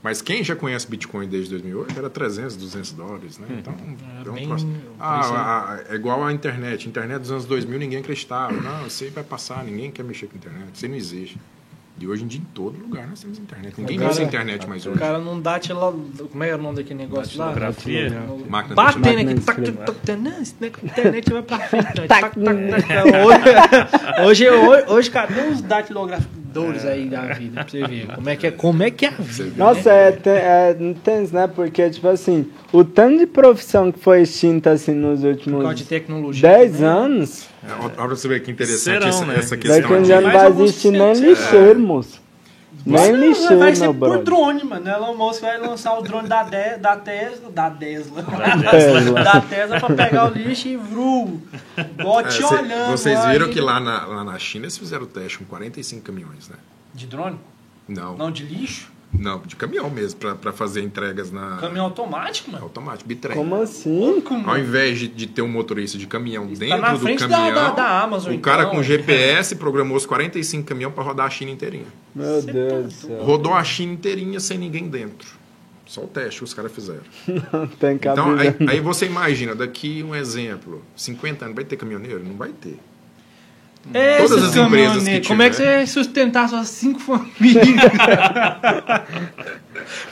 Mas 0.03 0.22
quem 0.22 0.43
já 0.43 0.57
conhece 0.57 0.89
Bitcoin 0.89 1.28
desde 1.28 1.51
2008 1.51 1.99
era 1.99 2.09
300, 2.09 2.57
200 2.57 2.93
dólares, 2.93 3.37
né? 3.39 3.47
Então, 3.51 3.74
é 3.78 4.30
um 4.30 4.49
o 4.49 4.95
Ah, 4.99 5.76
preço 5.76 5.93
é- 5.93 5.95
igual 5.95 6.24
a 6.24 6.32
internet. 6.32 6.89
Internet 6.89 7.20
dos 7.20 7.30
anos 7.30 7.45
2000 7.45 7.78
ninguém 7.78 7.99
acreditava. 7.99 8.55
Não, 8.59 8.87
isso 8.87 9.05
aí 9.05 9.11
vai 9.11 9.22
passar, 9.24 9.62
ninguém 9.62 9.91
quer 9.91 10.05
mexer 10.05 10.26
com 10.26 10.39
internet. 10.39 10.70
Isso 10.72 10.87
aí 10.87 10.91
não 10.91 10.97
existe. 10.97 11.39
E 11.99 12.07
hoje 12.07 12.24
em 12.24 12.26
dia, 12.26 12.40
em 12.40 12.44
todo 12.55 12.78
lugar, 12.78 13.09
nós 13.09 13.20
temos 13.22 13.38
internet. 13.38 13.74
Ninguém 13.78 13.99
cara- 13.99 14.11
usa 14.11 14.22
internet 14.22 14.68
mais 14.68 14.84
O 14.84 14.90
hoje. 14.90 14.99
cara 14.99 15.18
não 15.18 15.40
dá 15.40 15.59
lá. 15.72 15.92
Como 16.30 16.44
é 16.44 16.55
o 16.55 16.59
nome 16.59 16.76
daquele 16.76 16.99
negócio 16.99 17.38
lá? 17.38 17.47
Datilografia. 17.47 18.11
Máquina 18.51 18.74
não, 18.74 19.24
negócio- 19.24 19.57
a 20.82 20.86
internet 20.86 21.32
vai 21.32 21.42
pra 21.42 21.59
frente. 21.61 22.01
né? 22.01 22.07
Tac, 22.07 22.20
tac, 22.34 22.34
tac. 22.36 24.26
Hoje, 24.26 24.51
hoje, 24.51 24.84
hoje, 24.88 25.11
cara, 25.11 25.26
tem 25.28 25.49
uns 25.49 25.62
datilografadores 25.62 26.84
aí 26.84 27.09
da 27.09 27.22
vida 27.32 27.64
pra 27.64 27.70
você 27.70 27.86
ver. 27.86 28.07
Como 28.14 28.28
é 28.28 28.36
que 28.36 28.47
é, 28.47 28.51
como 28.51 28.82
é, 28.82 28.90
que 28.90 29.07
é 29.07 29.09
a 29.09 29.12
vida. 29.12 29.53
Nossa, 29.57 29.90
é, 29.90 30.18
é 30.26 30.76
intenso, 30.78 31.34
né? 31.34 31.47
Porque, 31.47 31.88
tipo 31.90 32.09
assim, 32.09 32.47
o 32.72 32.84
tanto 32.84 33.18
de 33.20 33.26
profissão 33.26 33.90
que 33.90 33.99
foi 33.99 34.22
extinta, 34.22 34.70
assim, 34.70 34.92
nos 34.92 35.20
Por 35.20 35.24
causa 35.24 35.28
últimos 35.28 35.76
de 35.78 35.84
tecnologia. 35.84 36.49
10 36.49 36.80
né? 36.80 36.86
anos, 36.86 37.49
É, 37.69 37.83
Olha 37.83 37.91
pra 37.91 38.07
você 38.07 38.29
ver 38.29 38.41
que 38.43 38.51
interessante 38.51 38.83
Serão, 39.03 39.09
essa, 39.09 39.25
né? 39.27 39.37
essa 39.39 39.57
daqui 39.57 39.69
questão 39.69 39.95
a 39.95 39.99
de... 39.99 40.05
dia 40.07 40.21
não 40.21 40.31
vai 40.33 40.47
alguns 40.47 40.71
existir 40.71 40.91
nem 40.93 41.12
lixeiro, 41.14 41.81
moço. 41.81 42.27
Nem 42.85 43.12
Não, 43.12 43.21
lixeiro, 43.21 43.59
vai 43.59 43.75
ser 43.75 43.87
por 43.87 43.95
brother. 43.95 44.23
drone, 44.23 44.62
mano. 44.64 44.89
Elon 44.89 45.14
Musk 45.17 45.41
vai 45.41 45.59
lançar 45.59 45.99
o 45.99 46.03
drone 46.03 46.29
da, 46.29 46.45
de, 46.45 46.77
da 46.77 46.97
Tesla. 46.97 47.51
Da 47.51 47.71
Tesla. 47.71 48.23
Tesla. 48.71 49.25
da 49.25 49.41
Tesla 49.41 49.81
pra 49.81 49.95
pegar 49.97 50.31
o 50.31 50.35
lixo 50.35 50.69
e 50.69 50.77
vru. 50.77 51.41
Igual 51.99 52.21
É, 52.21 52.31
cê- 52.31 52.45
olhando. 52.45 52.91
vocês 52.93 53.19
aí. 53.19 53.33
viram 53.33 53.51
que 53.51 53.61
lá 53.61 53.81
na, 53.81 54.05
lá 54.07 54.23
na 54.25 54.39
China 54.39 54.67
eles 54.67 54.79
fizeram 54.79 55.03
o 55.05 55.07
teste 55.07 55.39
com 55.39 55.45
45 55.47 56.03
caminhões, 56.03 56.49
né? 56.49 56.57
De 56.95 57.07
drone? 57.07 57.41
Não, 57.89 58.17
Não, 58.17 58.31
de 58.31 58.45
lixo? 58.45 58.93
De 59.47 59.57
caminhão 59.57 59.89
mesmo, 59.89 60.19
pra, 60.21 60.35
pra 60.35 60.53
fazer 60.53 60.83
entregas 60.83 61.33
na 61.33 61.57
Caminhão 61.57 61.87
automático, 61.87 62.51
mano. 62.51 62.65
automático, 62.65 63.09
bitrem. 63.09 63.37
Como 63.37 63.55
assim? 63.55 64.23
Ao 64.45 64.59
invés 64.59 64.99
de, 64.99 65.09
de 65.09 65.27
ter 65.27 65.43
um 65.43 65.49
motorista 65.49 65.97
de 65.97 66.07
caminhão 66.07 66.47
Isso 66.51 66.61
dentro 66.61 66.77
tá 66.77 66.83
na 66.83 66.93
do 66.93 66.99
frente 67.01 67.21
da- 67.21 67.29
caminhão, 67.29 67.55
da- 67.55 67.71
da 67.71 68.03
Amazon, 68.03 68.35
o 68.35 68.39
cara 68.41 68.65
então. 68.65 68.75
com 68.77 68.83
GPS 68.83 69.57
programou 69.57 69.97
os 69.97 70.05
45 70.05 70.65
caminhões 70.67 70.95
para 70.95 71.03
rodar 71.05 71.27
a 71.27 71.31
China 71.31 71.51
inteirinha. 71.51 71.87
Meu 72.15 72.43
Deus 72.43 72.85
do 72.85 72.91
céu. 72.93 73.23
Rodou 73.25 73.55
a 73.55 73.65
China 73.65 73.93
inteirinha 73.95 74.39
sem 74.41 74.59
ninguém 74.59 74.87
dentro. 74.89 75.29
Só 75.87 76.03
o 76.03 76.09
teste 76.09 76.39
que 76.41 76.45
os 76.45 76.53
caras 76.53 76.73
fizeram. 76.73 77.01
Tem 77.79 77.95
Então, 77.95 78.15
cabelo. 78.17 78.41
aí, 78.41 78.55
aí 78.69 78.81
você 78.81 79.07
imagina, 79.07 79.55
daqui 79.55 80.03
um 80.03 80.15
exemplo, 80.17 80.83
50 80.97 81.45
anos, 81.45 81.55
vai 81.55 81.65
ter 81.65 81.77
caminhoneiro? 81.77 82.23
Não 82.25 82.35
vai 82.35 82.51
ter. 82.51 82.77
É, 83.95 84.16
Todas 84.18 84.43
as 84.43 84.57
empresas 84.57 84.59
que 84.59 84.70
caminhoneiros, 85.05 85.28
Como 85.28 85.43
é 85.43 85.51
que 85.51 85.57
você 85.57 85.62
tiver. 85.62 85.76
vai 85.76 85.87
sustentar 85.87 86.49
suas 86.49 86.68
cinco 86.68 86.99
famílias? 87.01 87.66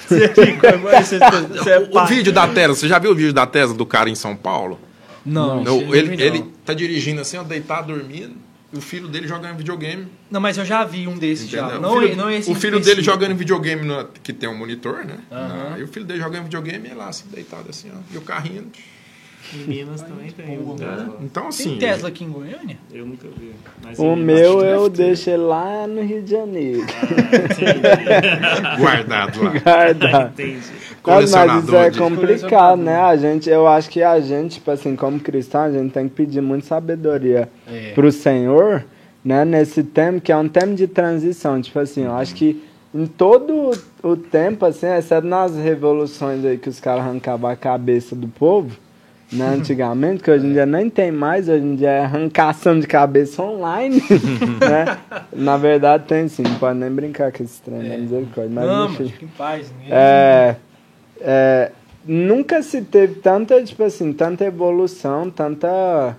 você 0.06 0.28
fica, 0.28 0.76
você, 0.76 1.18
você 1.18 1.70
é 1.70 1.88
O 1.90 2.06
vídeo 2.06 2.32
da 2.32 2.46
Tesla, 2.48 2.74
você 2.74 2.88
já 2.88 2.98
viu 2.98 3.10
o 3.10 3.14
vídeo 3.14 3.32
da 3.32 3.46
Tesla 3.46 3.74
do 3.74 3.86
cara 3.86 4.08
em 4.08 4.14
São 4.14 4.36
Paulo? 4.36 4.78
Não, 5.24 5.62
Não, 5.64 5.80
eu 5.80 5.94
ele, 5.94 6.16
não. 6.16 6.24
ele 6.24 6.44
tá 6.64 6.74
dirigindo 6.74 7.20
assim, 7.20 7.36
ó, 7.38 7.42
deitado, 7.42 7.94
dormindo, 7.94 8.34
e 8.72 8.76
o 8.76 8.80
filho 8.80 9.08
dele 9.08 9.26
jogando 9.26 9.56
videogame. 9.56 10.06
Não, 10.30 10.40
mas 10.40 10.58
eu 10.58 10.64
já 10.64 10.84
vi 10.84 11.06
um 11.08 11.16
desses 11.16 11.48
já. 11.48 11.78
Não, 11.78 11.96
o 11.96 12.00
filho, 12.00 12.16
não 12.16 12.30
esse 12.30 12.50
o 12.50 12.54
filho 12.54 12.78
dele 12.80 13.02
jogando 13.02 13.34
videogame, 13.34 13.86
no- 13.86 14.08
que 14.22 14.32
tem 14.32 14.48
um 14.48 14.56
monitor, 14.56 15.04
né? 15.04 15.16
Aham. 15.32 15.72
Ah, 15.74 15.78
e 15.78 15.82
o 15.82 15.88
filho 15.88 16.04
dele 16.04 16.20
jogando 16.20 16.44
videogame 16.44 16.88
e 16.88 16.90
ele 16.90 16.98
lá, 16.98 17.08
assim, 17.08 17.24
deitado 17.32 17.66
assim, 17.70 17.90
ó. 17.94 17.98
E 18.12 18.18
o 18.18 18.20
carrinho. 18.20 18.66
Em 19.52 19.68
Minas 19.68 20.00
também 20.02 20.30
tem 20.30 20.58
um. 20.58 20.74
Então, 21.20 21.42
Tem 21.42 21.48
assim. 21.48 21.76
Tesla 21.78 22.08
aqui 22.08 22.24
em 22.24 22.30
Goiânia? 22.30 22.78
Eu 22.92 23.04
nunca 23.04 23.28
vi. 23.28 23.52
Mas 23.82 23.98
O 23.98 24.16
meu 24.16 24.60
eu 24.64 24.86
ele 24.86 25.36
lá 25.36 25.86
no 25.86 26.02
Rio 26.02 26.22
de 26.22 26.30
Janeiro. 26.30 26.84
guardado 28.78 29.42
lá. 29.42 29.50
Guarda. 29.50 30.32
Entendi. 30.32 30.60
Mas, 31.06 31.32
mas 31.32 31.64
isso 31.64 31.76
é 31.76 31.90
complicado, 31.90 32.80
né? 32.80 32.96
A 32.96 33.16
gente, 33.16 33.50
eu 33.50 33.66
acho 33.68 33.90
que 33.90 34.02
a 34.02 34.18
gente, 34.20 34.54
tipo 34.54 34.70
assim, 34.70 34.96
como 34.96 35.20
cristão, 35.20 35.62
a 35.62 35.70
gente 35.70 35.92
tem 35.92 36.08
que 36.08 36.14
pedir 36.14 36.40
muita 36.40 36.66
sabedoria 36.66 37.48
É. 37.66 37.92
pro 37.92 38.10
Senhor, 38.10 38.84
né? 39.22 39.44
Nesse 39.44 39.82
tempo, 39.82 40.20
que 40.20 40.32
é 40.32 40.36
um 40.36 40.48
tempo 40.48 40.74
de 40.74 40.86
transição. 40.86 41.60
Tipo 41.60 41.78
assim, 41.80 42.04
eu 42.04 42.14
acho 42.14 42.34
que 42.34 42.62
em 42.94 43.06
todo 43.06 43.72
o 44.02 44.16
tempo, 44.16 44.64
assim, 44.64 44.86
exceto 44.86 45.26
nas 45.26 45.54
revoluções 45.56 46.44
aí 46.44 46.56
que 46.56 46.68
os 46.68 46.80
caras 46.80 47.04
arrancavam 47.04 47.50
a 47.50 47.56
cabeça 47.56 48.14
do 48.16 48.28
povo, 48.28 48.74
né? 49.34 49.48
Antigamente, 49.48 50.22
que 50.22 50.30
hoje 50.30 50.46
em 50.46 50.52
dia 50.52 50.64
nem 50.66 50.88
tem 50.88 51.10
mais, 51.10 51.48
hoje 51.48 51.64
em 51.64 51.74
dia 51.76 51.90
é 51.90 52.00
arrancação 52.04 52.78
de 52.78 52.86
cabeça 52.86 53.42
online, 53.42 54.02
né? 54.60 54.98
Na 55.32 55.56
verdade 55.56 56.04
tem 56.04 56.28
sim, 56.28 56.42
não 56.42 56.54
pode 56.54 56.78
nem 56.78 56.90
brincar 56.90 57.32
com 57.32 57.42
esse 57.42 57.60
trem, 57.60 57.78
né? 57.80 57.96
misericórdia. 57.96 58.52
Mas 58.52 58.66
não, 58.66 58.86
enfim. 58.86 59.02
mas 59.02 59.12
fica 59.12 59.24
em 59.24 59.28
paz. 59.28 59.70
né? 59.70 59.86
É, 59.90 60.56
é, 61.20 61.72
nunca 62.06 62.62
se 62.62 62.82
teve 62.82 63.16
tanta, 63.16 63.62
tipo 63.62 63.82
assim, 63.82 64.12
tanta 64.12 64.44
evolução, 64.44 65.30
tanta 65.30 66.16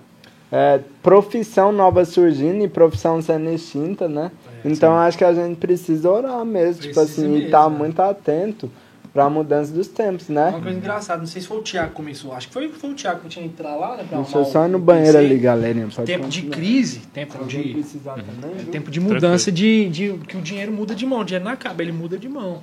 é, 0.50 0.80
profissão 1.02 1.72
nova 1.72 2.04
surgindo 2.04 2.64
e 2.64 2.68
profissão 2.68 3.20
sendo 3.22 3.50
extinta, 3.50 4.08
né? 4.08 4.30
então 4.64 4.96
acho 4.96 5.16
que 5.16 5.24
a 5.24 5.32
gente 5.32 5.56
precisa 5.56 6.10
orar 6.10 6.44
mesmo, 6.44 6.82
tipo 6.82 6.94
Precisa 6.94 7.02
assim, 7.02 7.24
e 7.24 7.28
mesmo, 7.28 7.46
estar 7.46 7.70
né? 7.70 7.78
muito 7.78 8.00
atento 8.00 8.70
para 9.16 9.24
a 9.24 9.30
mudança 9.30 9.72
dos 9.72 9.88
tempos, 9.88 10.28
Uma 10.28 10.50
né? 10.50 10.60
coisa 10.62 10.76
engraçada, 10.78 11.20
não 11.20 11.26
sei 11.26 11.40
se 11.40 11.48
foi 11.48 11.56
o 11.56 11.62
Thiago 11.62 11.88
que 11.88 11.94
começou. 11.96 12.34
Acho 12.34 12.48
que 12.48 12.52
foi, 12.52 12.68
foi 12.68 12.90
o 12.90 12.94
Thiago 12.94 13.20
que 13.20 13.28
tinha 13.28 13.42
que 13.44 13.50
entrar 13.50 13.74
lá, 13.74 13.96
né? 13.96 14.04
Pra 14.06 14.18
Deixa 14.18 14.36
eu 14.36 14.42
arrumar 14.42 14.52
só 14.52 14.68
no 14.68 14.78
banheiro 14.78 15.16
ali, 15.16 15.38
galerinha. 15.38 15.88
pode 15.88 16.06
Tempo 16.06 16.28
de 16.28 16.42
crise, 16.42 17.00
tempo 17.14 17.44
de, 17.46 17.62
precisar 17.72 18.14
também, 18.16 18.54
viu? 18.56 18.70
tempo 18.70 18.90
de 18.90 19.00
mudança 19.00 19.50
de, 19.50 19.88
de 19.88 20.12
que 20.28 20.36
o 20.36 20.42
dinheiro 20.42 20.70
muda 20.70 20.94
de 20.94 21.06
mão, 21.06 21.20
o 21.20 21.24
dinheiro 21.24 21.46
não 21.46 21.52
acaba, 21.52 21.82
ele 21.82 21.92
muda 21.92 22.18
de 22.18 22.28
mão. 22.28 22.60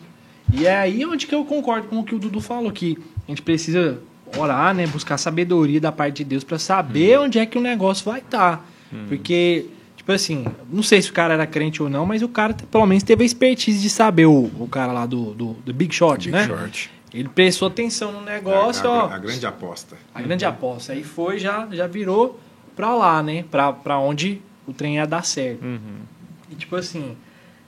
E 0.54 0.68
é 0.68 0.76
aí 0.76 1.04
onde 1.06 1.26
que 1.26 1.34
eu 1.34 1.44
concordo 1.44 1.88
com 1.88 1.98
o 2.00 2.04
que 2.04 2.14
o 2.14 2.20
Dudu 2.20 2.40
falou 2.40 2.72
que 2.72 2.98
a 3.28 3.32
gente 3.32 3.42
precisa 3.42 3.98
orar, 4.38 4.76
né, 4.76 4.86
buscar 4.86 5.18
sabedoria 5.18 5.82
da 5.82 5.92
parte 5.92 6.18
de 6.18 6.24
Deus 6.26 6.44
pra 6.44 6.60
saber 6.60 7.18
onde 7.20 7.40
é 7.40 7.46
que 7.48 7.58
o 7.58 7.62
negócio 7.62 8.06
vai 8.06 8.20
estar. 8.20 8.64
Porque 9.10 9.66
tipo 10.04 10.12
assim, 10.12 10.46
não 10.70 10.84
sei 10.84 11.02
se 11.02 11.10
o 11.10 11.14
cara 11.14 11.34
era 11.34 11.48
crente 11.48 11.82
ou 11.82 11.90
não, 11.90 12.06
mas 12.06 12.22
o 12.22 12.28
cara 12.28 12.54
pelo 12.54 12.86
menos 12.86 13.04
teve 13.04 13.24
a 13.24 13.26
expertise 13.26 13.82
de 13.82 13.90
saber 13.90 14.26
o, 14.26 14.52
o 14.60 14.68
cara 14.68 14.92
lá 14.92 15.06
do, 15.06 15.34
do, 15.34 15.54
do 15.54 15.74
Big 15.74 15.96
Shot, 15.96 16.26
Big 16.26 16.32
né? 16.32 16.46
Short. 16.46 16.92
Ele 17.14 17.30
prestou 17.30 17.70
atenção 17.70 18.12
no 18.12 18.22
negócio, 18.22 18.90
a, 18.90 18.92
ó. 18.92 19.08
a, 19.08 19.16
a 19.16 19.18
grande 19.18 19.46
aposta. 19.46 19.96
A 20.14 20.22
grande 20.22 20.44
aposta. 20.44 20.92
Aí 20.92 21.04
foi, 21.04 21.40
já, 21.40 21.68
já 21.72 21.88
virou 21.88 22.38
pra 22.76 22.94
lá, 22.94 23.24
né? 23.24 23.46
Pra, 23.50 23.72
pra 23.72 23.98
onde 23.98 24.42
o 24.68 24.74
trem 24.74 24.96
ia 24.96 25.06
dar 25.06 25.24
certo. 25.24 25.64
E 26.50 26.56
tipo 26.56 26.76
assim, 26.76 27.16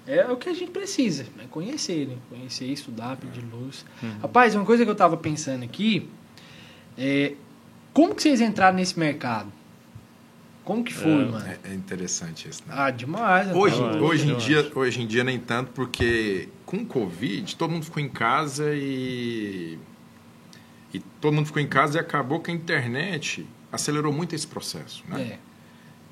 é 0.05 0.25
o 0.25 0.35
que 0.35 0.49
a 0.49 0.53
gente 0.53 0.71
precisa, 0.71 1.23
né? 1.37 1.45
Conhecer, 1.49 2.07
né? 2.07 2.15
Conhecer, 2.29 2.65
estudar, 2.65 3.15
pedir 3.15 3.45
luz. 3.49 3.85
Rapaz, 4.21 4.55
uma 4.55 4.65
coisa 4.65 4.83
que 4.83 4.91
eu 4.91 4.95
tava 4.95 5.15
pensando 5.15 5.63
aqui 5.63 6.09
é 6.97 7.33
como 7.93 8.13
que 8.13 8.23
vocês 8.23 8.41
entraram 8.41 8.75
nesse 8.75 8.99
mercado? 8.99 9.47
Como 10.65 10.83
que 10.83 10.93
foi, 10.93 11.11
É, 11.11 11.25
mano? 11.25 11.45
É, 11.47 11.59
é 11.71 11.73
interessante 11.73 12.49
isso, 12.49 12.63
né? 12.67 12.73
Ah, 12.75 12.89
demais. 12.91 13.55
Hoje, 13.55 13.77
rapaz. 13.79 13.95
eu 13.97 14.03
hoje, 14.03 14.29
em 14.31 14.35
dia, 14.37 14.71
hoje 14.75 15.01
em 15.01 15.07
dia 15.07 15.23
nem 15.23 15.39
tanto, 15.39 15.71
porque 15.71 16.49
com 16.65 16.77
o 16.77 16.85
Covid, 16.85 17.55
todo 17.55 17.69
mundo 17.71 17.85
ficou 17.85 18.01
em 18.01 18.09
casa 18.09 18.73
e. 18.73 19.77
E 20.93 20.99
todo 21.21 21.33
mundo 21.33 21.45
ficou 21.45 21.61
em 21.61 21.67
casa 21.67 21.97
e 21.97 22.01
acabou 22.01 22.39
que 22.39 22.49
a 22.49 22.53
internet 22.53 23.45
acelerou 23.71 24.11
muito 24.11 24.33
esse 24.33 24.47
processo. 24.47 25.03
Né? 25.07 25.21
É. 25.21 25.39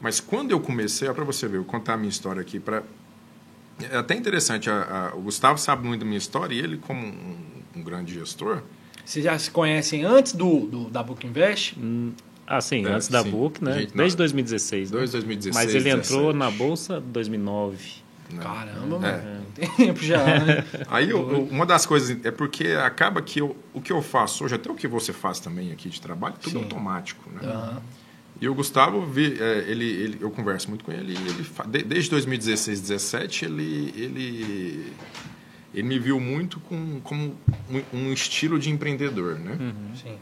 Mas 0.02 0.20
quando 0.20 0.52
eu 0.52 0.60
comecei, 0.60 1.08
ó, 1.08 1.14
para 1.14 1.24
você 1.24 1.48
ver, 1.48 1.58
eu 1.58 1.64
vou 1.64 1.72
contar 1.72 1.94
a 1.94 1.98
minha 1.98 2.10
história 2.10 2.42
aqui. 2.42 2.60
Pra... 2.60 2.84
É 3.90 3.98
até 3.98 4.14
interessante, 4.14 4.70
a- 4.70 5.12
a- 5.14 5.16
o 5.16 5.22
Gustavo 5.22 5.58
sabe 5.58 5.88
muito 5.88 6.02
da 6.02 6.06
minha 6.06 6.18
história 6.18 6.54
e 6.54 6.60
ele, 6.60 6.78
como 6.78 7.00
um, 7.08 7.38
um 7.78 7.82
grande 7.82 8.14
gestor, 8.14 8.62
Vocês 9.06 9.24
já 9.26 9.38
se 9.40 9.50
conhecem 9.50 10.04
antes 10.06 10.34
do, 10.34 10.62
do 10.68 10.90
da 10.90 11.02
Book 11.02 11.26
Invest? 11.26 11.76
Ah, 12.46 12.60
sim, 12.62 12.86
É, 12.86 12.90
antes 12.94 13.08
da 13.08 13.24
sim. 13.24 13.32
Book, 13.32 13.64
né? 13.64 13.80
Gente, 13.80 13.94
Desde 13.96 14.16
não. 14.16 14.18
2016. 14.18 14.92
né? 14.92 14.98
2, 14.98 15.12
2016. 15.12 15.66
Mas 15.66 15.76
ele 15.76 15.90
entrou 15.90 16.34
17. 16.34 16.38
na 16.38 16.52
bolsa 16.52 16.98
em 16.98 17.12
2009. 17.12 18.04
né? 18.32 18.40
Caramba, 18.42 18.96
É. 18.96 19.00
mano. 19.22 19.46
Tem 19.54 19.70
tempo 19.70 20.04
já, 20.04 20.18
né? 20.40 20.66
Aí 20.90 21.10
eu- 21.12 21.32
eu- 21.32 21.44
uma 21.44 21.66
das 21.66 21.86
coisas 21.86 22.18
é 22.26 22.32
porque 22.32 22.68
acaba 22.70 23.22
que 23.22 23.40
eu- 23.40 23.56
o 23.74 23.80
que 23.80 23.92
eu 23.94 24.02
faço 24.02 24.44
hoje, 24.44 24.56
até 24.56 24.72
o 24.72 24.76
que 24.76 24.88
você 24.88 25.14
faz 25.14 25.40
também 25.40 25.72
aqui 25.72 25.88
de 25.90 26.02
trabalho, 26.02 26.34
tudo 26.42 26.54
Sim. 26.58 26.64
automático. 26.64 27.30
Né? 27.30 27.42
Aham. 27.44 27.82
E 28.42 28.50
o 28.50 28.56
Gustavo, 28.56 29.06
vi- 29.06 29.38
é, 29.40 29.66
ele, 29.70 29.86
ele- 29.86 30.18
eu 30.20 30.32
converso 30.32 30.68
muito 30.68 30.84
com 30.84 30.92
ele, 30.92 31.14
e 31.14 31.16
ele 31.16 31.84
desde 31.84 32.10
2016, 32.10 32.80
2017, 32.82 33.46
ele, 33.46 33.94
ele, 33.96 34.94
ele 35.74 35.84
me 35.88 36.00
viu 36.00 36.20
muito 36.20 36.60
com, 36.62 37.00
como 37.02 37.36
um, 37.70 37.98
um 37.98 38.12
estilo 38.12 38.58
de 38.58 38.70
empreendedor, 38.72 39.38
né? 39.40 39.58
Sim. 40.02 40.16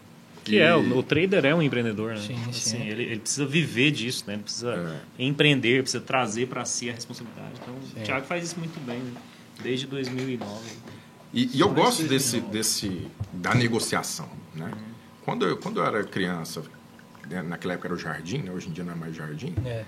Que 0.43 0.59
é, 0.59 0.75
o, 0.75 0.97
o 0.97 1.03
trader 1.03 1.45
é 1.45 1.53
um 1.53 1.61
empreendedor, 1.61 2.13
né? 2.15 2.19
Sim, 2.21 2.35
Assim, 2.49 2.51
sim. 2.77 2.81
Ele, 2.87 3.03
ele 3.03 3.19
precisa 3.19 3.45
viver 3.45 3.91
disso, 3.91 4.23
né? 4.27 4.33
Ele 4.33 4.43
precisa 4.43 4.73
É. 5.17 5.23
empreender, 5.23 5.83
precisa 5.83 6.03
trazer 6.03 6.47
para 6.47 6.65
si 6.65 6.89
a 6.89 6.93
responsabilidade. 6.93 7.51
Então, 7.61 7.73
o 7.75 8.03
Thiago 8.05 8.25
faz 8.25 8.43
isso 8.45 8.57
muito 8.59 8.79
bem, 8.85 8.97
né? 8.99 9.11
desde 9.61 9.85
2009. 9.85 10.51
E, 11.33 11.55
e 11.55 11.59
eu 11.59 11.69
gosto 11.69 12.03
desse, 12.03 12.39
desse 12.41 13.07
da 13.31 13.53
negociação, 13.53 14.27
né? 14.55 14.71
Quando 15.23 15.45
eu, 15.45 15.55
quando 15.57 15.79
eu 15.79 15.85
era 15.85 16.03
criança, 16.03 16.63
né, 17.29 17.43
naquela 17.43 17.73
época 17.75 17.87
era 17.89 17.95
o 17.95 17.97
jardim, 17.97 18.39
né? 18.39 18.51
hoje 18.51 18.67
em 18.67 18.71
dia 18.71 18.83
não 18.83 18.93
é 18.93 18.95
mais 18.95 19.15
jardim. 19.15 19.53
É. 19.63 19.85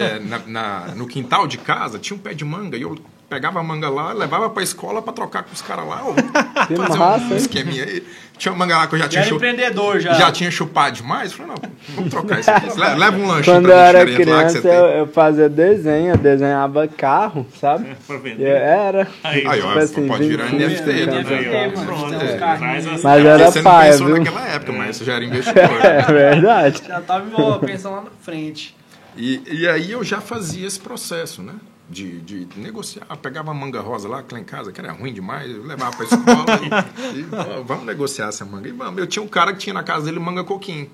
É, 0.00 0.02
é, 0.16 0.18
na- 0.18 0.38
na- 0.46 0.94
no 0.94 1.06
quintal 1.06 1.46
de 1.46 1.58
casa 1.58 1.98
tinha 1.98 2.16
um 2.16 2.20
pé 2.20 2.32
de 2.32 2.44
manga 2.44 2.76
e 2.78 2.82
eu 2.82 2.98
pegava 3.30 3.60
a 3.60 3.62
manga 3.62 3.88
lá, 3.88 4.12
levava 4.12 4.50
pra 4.50 4.62
escola 4.62 5.00
pra 5.00 5.12
trocar 5.12 5.44
com 5.44 5.52
os 5.54 5.62
caras 5.62 5.86
lá. 5.86 6.02
ó, 6.04 6.12
Que 6.66 6.74
fazer 6.76 6.98
massa, 6.98 7.24
um 7.24 7.30
hein? 7.30 7.36
esqueminha 7.36 7.84
aí. 7.84 8.02
Tinha 8.36 8.52
uma 8.52 8.58
manga 8.64 8.76
lá 8.78 8.86
que 8.86 8.94
eu 8.94 8.98
já 8.98 9.04
Já 9.04 9.10
tinha 9.10 9.20
era 9.20 9.28
chupado. 9.28 9.46
empreendedor, 9.52 10.00
já. 10.00 10.12
Já 10.14 10.32
tinha 10.32 10.50
chupado 10.50 10.96
demais. 10.96 11.32
Falei, 11.32 11.52
não, 11.52 11.70
vamos 11.94 12.10
trocar 12.10 12.40
isso 12.40 12.50
aqui. 12.50 12.68
Le- 12.80 12.94
Leva 12.96 13.16
um 13.18 13.26
lanche 13.26 13.50
Quando 13.50 13.68
eu 13.70 13.76
era 13.78 14.04
criança, 14.06 14.66
eu, 14.66 14.84
eu 14.86 15.06
fazia 15.06 15.46
desenho, 15.48 16.12
eu 16.14 16.16
desenhava 16.16 16.88
carro, 16.88 17.46
sabe? 17.60 17.94
Pra 18.06 18.16
vender. 18.16 18.42
eu 18.48 18.56
era. 18.56 19.06
Aí, 19.22 19.46
Aí, 19.46 19.60
ó, 19.60 19.66
Tipo 19.66 19.78
assim, 19.78 20.08
pode 20.08 20.26
virar 20.26 20.44
25, 20.46 20.58
NFT, 20.66 21.06
né? 21.06 21.22
né? 21.22 21.24
Aí, 21.28 21.48
ó, 21.48 21.52
É, 21.52 21.68
pronto, 21.84 22.14
é, 22.14 22.98
Mas 23.02 23.24
era 23.26 23.50
Você 23.50 23.58
não 23.62 23.70
paia, 23.70 23.92
pensou 23.92 24.06
viu? 24.06 24.16
naquela 24.16 24.48
época, 24.48 24.72
mas 24.72 24.96
você 24.96 25.04
já 25.04 25.12
era 25.14 25.24
investidor. 25.26 25.84
É 25.84 26.02
verdade. 26.02 26.82
Já 26.88 27.00
tava 27.02 27.58
pensando 27.58 27.94
lá 27.96 28.00
na 28.02 28.10
frente. 28.22 28.74
E, 29.16 29.42
e 29.52 29.68
aí 29.68 29.92
eu 29.92 30.02
já 30.02 30.20
fazia 30.20 30.66
esse 30.66 30.80
processo, 30.80 31.42
né? 31.42 31.52
De, 31.90 32.20
de 32.20 32.46
negociar. 32.56 33.04
Eu 33.10 33.16
pegava 33.16 33.50
a 33.50 33.54
manga 33.54 33.80
rosa 33.80 34.08
lá, 34.08 34.24
lá 34.30 34.38
em 34.38 34.44
casa, 34.44 34.70
que 34.70 34.80
era 34.80 34.92
ruim 34.92 35.12
demais, 35.12 35.50
eu 35.50 35.64
levava 35.64 35.96
pra 35.96 36.04
escola 36.06 36.46
e, 36.62 37.18
e, 37.18 37.22
vamos 37.64 37.84
negociar 37.84 38.28
essa 38.28 38.44
manga. 38.44 38.68
E 38.68 38.72
vamos. 38.72 38.98
Eu 39.00 39.06
tinha 39.08 39.22
um 39.22 39.26
cara 39.28 39.52
que 39.52 39.58
tinha 39.58 39.74
na 39.74 39.82
casa 39.82 40.04
dele 40.04 40.20
manga 40.20 40.44
coquinho. 40.44 40.88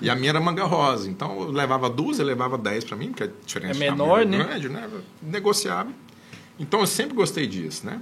E 0.00 0.08
a 0.08 0.14
minha 0.14 0.30
era 0.30 0.40
manga 0.40 0.64
rosa. 0.64 1.08
Então 1.10 1.40
eu 1.40 1.50
levava 1.50 1.90
duas, 1.90 2.18
ele 2.20 2.28
levava 2.28 2.56
dez 2.56 2.84
pra 2.84 2.96
mim, 2.96 3.08
porque 3.08 3.24
a 3.24 3.28
diferença 3.44 3.82
É 3.84 3.90
menor, 3.90 4.24
né? 4.24 4.38
grande, 4.44 4.68
né? 4.68 4.88
Eu 4.92 5.02
Negociava. 5.22 5.90
Então 6.58 6.80
eu 6.80 6.86
sempre 6.86 7.14
gostei 7.14 7.46
disso, 7.46 7.84
né? 7.86 8.00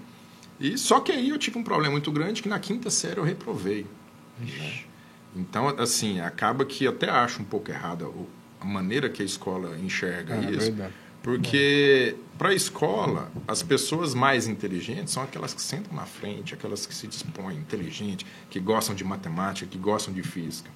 E 0.58 0.76
só 0.76 1.00
que 1.00 1.12
aí 1.12 1.30
eu 1.30 1.38
tive 1.38 1.58
um 1.58 1.62
problema 1.64 1.92
muito 1.92 2.12
grande 2.12 2.42
que 2.42 2.48
na 2.50 2.58
quinta 2.58 2.90
série 2.90 3.18
eu 3.18 3.24
reprovei. 3.24 3.86
né? 4.38 4.80
Então, 5.34 5.68
assim, 5.78 6.20
acaba 6.20 6.64
que 6.64 6.86
até 6.86 7.08
acho 7.08 7.40
um 7.40 7.44
pouco 7.44 7.70
errada 7.70 8.06
a 8.60 8.64
maneira 8.64 9.08
que 9.08 9.22
a 9.22 9.24
escola 9.24 9.78
enxerga 9.78 10.34
É, 10.34 10.50
isso. 10.50 10.58
verdade. 10.66 10.92
Porque 11.22 12.16
para 12.38 12.48
a 12.50 12.54
escola, 12.54 13.30
as 13.46 13.62
pessoas 13.62 14.14
mais 14.14 14.48
inteligentes 14.48 15.12
são 15.12 15.22
aquelas 15.22 15.52
que 15.52 15.60
sentam 15.60 15.94
na 15.94 16.06
frente, 16.06 16.54
aquelas 16.54 16.86
que 16.86 16.94
se 16.94 17.06
dispõem, 17.06 17.56
inteligentes, 17.58 18.26
que 18.48 18.58
gostam 18.58 18.94
de 18.94 19.04
matemática, 19.04 19.66
que 19.70 19.76
gostam 19.78 20.14
de 20.14 20.22
física. 20.22 20.70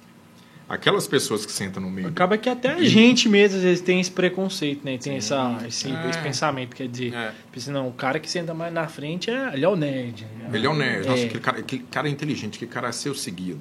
Aquelas 0.67 1.07
pessoas 1.07 1.45
que 1.45 1.51
sentam 1.51 1.81
no 1.81 1.91
meio. 1.91 2.07
Acaba 2.07 2.39
que 2.39 2.49
até 2.49 2.71
a 2.73 2.83
gente 2.83 3.29
mesmo, 3.29 3.57
às 3.57 3.63
vezes, 3.63 3.81
tem 3.81 3.99
esse 4.01 4.09
preconceito, 4.09 4.83
né? 4.83 4.97
Tem 4.97 5.15
essa, 5.15 5.59
esse, 5.67 5.91
É. 5.91 6.09
esse 6.09 6.19
pensamento, 6.19 6.75
quer 6.75 6.87
dizer, 6.87 7.13
É. 7.13 7.33
pensa, 7.51 7.71
não, 7.71 7.87
o 7.87 7.93
cara 7.93 8.19
que 8.19 8.27
senta 8.29 8.51
mais 8.51 8.73
na 8.73 8.87
frente, 8.87 9.29
é, 9.29 9.53
ele 9.53 9.63
é 9.63 9.69
o 9.69 9.75
nerd. 9.75 10.25
Ele 10.51 10.65
é 10.65 10.69
um 10.69 10.75
nerd, 10.75 11.07
nossa, 11.07 11.21
É. 11.21 11.25
aquele, 11.25 11.39
cara, 11.39 11.59
aquele 11.59 11.83
cara 11.83 12.07
é 12.07 12.11
inteligente, 12.11 12.55
aquele 12.55 12.71
cara 12.71 12.87
é 12.89 12.91
ser 12.91 13.15
seguido. 13.15 13.59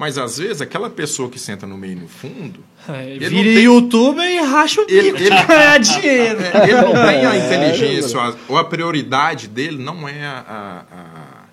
Mas 0.00 0.16
às 0.16 0.38
vezes 0.38 0.62
aquela 0.62 0.88
pessoa 0.88 1.28
que 1.28 1.38
senta 1.38 1.66
no 1.66 1.76
meio 1.76 1.92
e 1.92 1.96
no 1.96 2.08
fundo, 2.08 2.64
É, 2.88 3.10
Ele 3.10 3.28
vira 3.28 3.42
tem- 3.44 3.64
youtuber 3.64 4.26
e 4.26 4.38
racha 4.40 4.80
o 4.80 4.86
bico 4.86 4.98
Ele- 4.98 5.08
ele- 5.26 5.28
ganhar 5.46 5.78
dinheiro. 5.78 6.40
É, 6.40 6.62
ele 6.70 6.80
não 6.80 6.92
tem 6.92 7.26
a 7.26 7.36
É, 7.36 7.46
inteligência, 7.46 8.18
ou 8.18 8.24
a, 8.24 8.36
ou 8.48 8.56
a 8.56 8.64
prioridade 8.64 9.46
dele 9.46 9.76
não 9.76 10.08
é 10.08 10.24
a- 10.24 10.44
a- 10.48 10.96
a- 10.96 11.44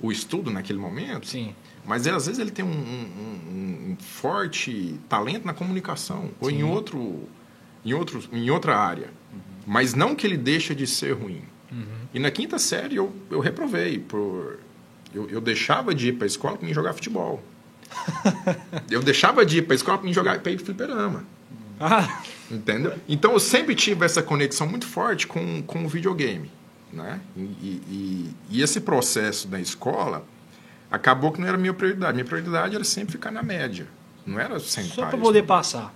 o 0.00 0.12
estudo 0.12 0.52
naquele 0.52 0.78
momento, 0.78 1.26
Sim. 1.26 1.52
mas 1.84 2.06
ele, 2.06 2.14
às 2.14 2.26
vezes 2.26 2.38
ele 2.40 2.52
tem 2.52 2.64
um, 2.64 2.68
um- 2.68 3.90
um- 3.90 3.96
forte 3.98 5.00
talento 5.08 5.44
na 5.44 5.52
comunicação, 5.52 6.30
ou 6.40 6.48
em, 6.48 6.62
outro, 6.62 7.24
em, 7.84 7.92
outro, 7.92 8.22
em 8.32 8.48
outra 8.50 8.76
área. 8.78 9.08
Mas 9.66 9.94
não 9.94 10.14
que 10.14 10.24
ele 10.24 10.36
deixa 10.36 10.76
de 10.76 10.86
ser 10.86 11.10
ruim. 11.12 11.42
E 12.14 12.20
na 12.20 12.30
quinta 12.30 12.56
série 12.56 12.94
eu, 12.94 13.12
eu 13.32 13.40
reprovei. 13.40 13.98
Por, 13.98 14.60
eu, 15.12 15.28
eu 15.28 15.40
deixava 15.40 15.92
de 15.92 16.10
ir 16.10 16.12
para 16.12 16.24
a 16.24 16.28
escola 16.28 16.56
para 16.56 16.68
mim 16.68 16.72
jogar 16.72 16.92
futebol. 16.92 17.42
Eu 18.90 19.02
deixava 19.02 19.44
de 19.44 19.58
ir 19.58 19.62
para 19.62 19.74
a 19.74 19.76
escola 19.76 19.98
para 19.98 20.12
jogar 20.12 20.38
para 20.40 20.52
ir 20.52 20.58
fliperama. 20.58 21.24
Ah, 21.80 22.22
Entendeu? 22.50 22.94
Então 23.08 23.32
eu 23.32 23.40
sempre 23.40 23.74
tive 23.74 24.04
essa 24.04 24.22
conexão 24.22 24.66
muito 24.66 24.86
forte 24.86 25.26
com, 25.26 25.62
com 25.62 25.84
o 25.84 25.88
videogame. 25.88 26.50
Né? 26.92 27.20
E, 27.36 27.40
e- 27.40 28.34
e- 28.50 28.62
esse 28.62 28.80
processo 28.80 29.48
da 29.48 29.60
escola 29.60 30.24
acabou 30.90 31.32
que 31.32 31.40
não 31.40 31.48
era 31.48 31.56
a 31.56 31.60
minha 31.60 31.74
prioridade. 31.74 32.14
Minha 32.14 32.24
prioridade 32.24 32.74
era 32.74 32.84
sempre 32.84 33.12
ficar 33.12 33.30
na 33.30 33.42
média. 33.42 33.86
Não 34.24 34.38
era 34.40 34.58
sentar. 34.60 34.92
só 34.94 35.06
pra 35.06 35.18
e 35.18 35.20
poder 35.20 35.38
estudar. 35.40 35.54
passar. 35.56 35.94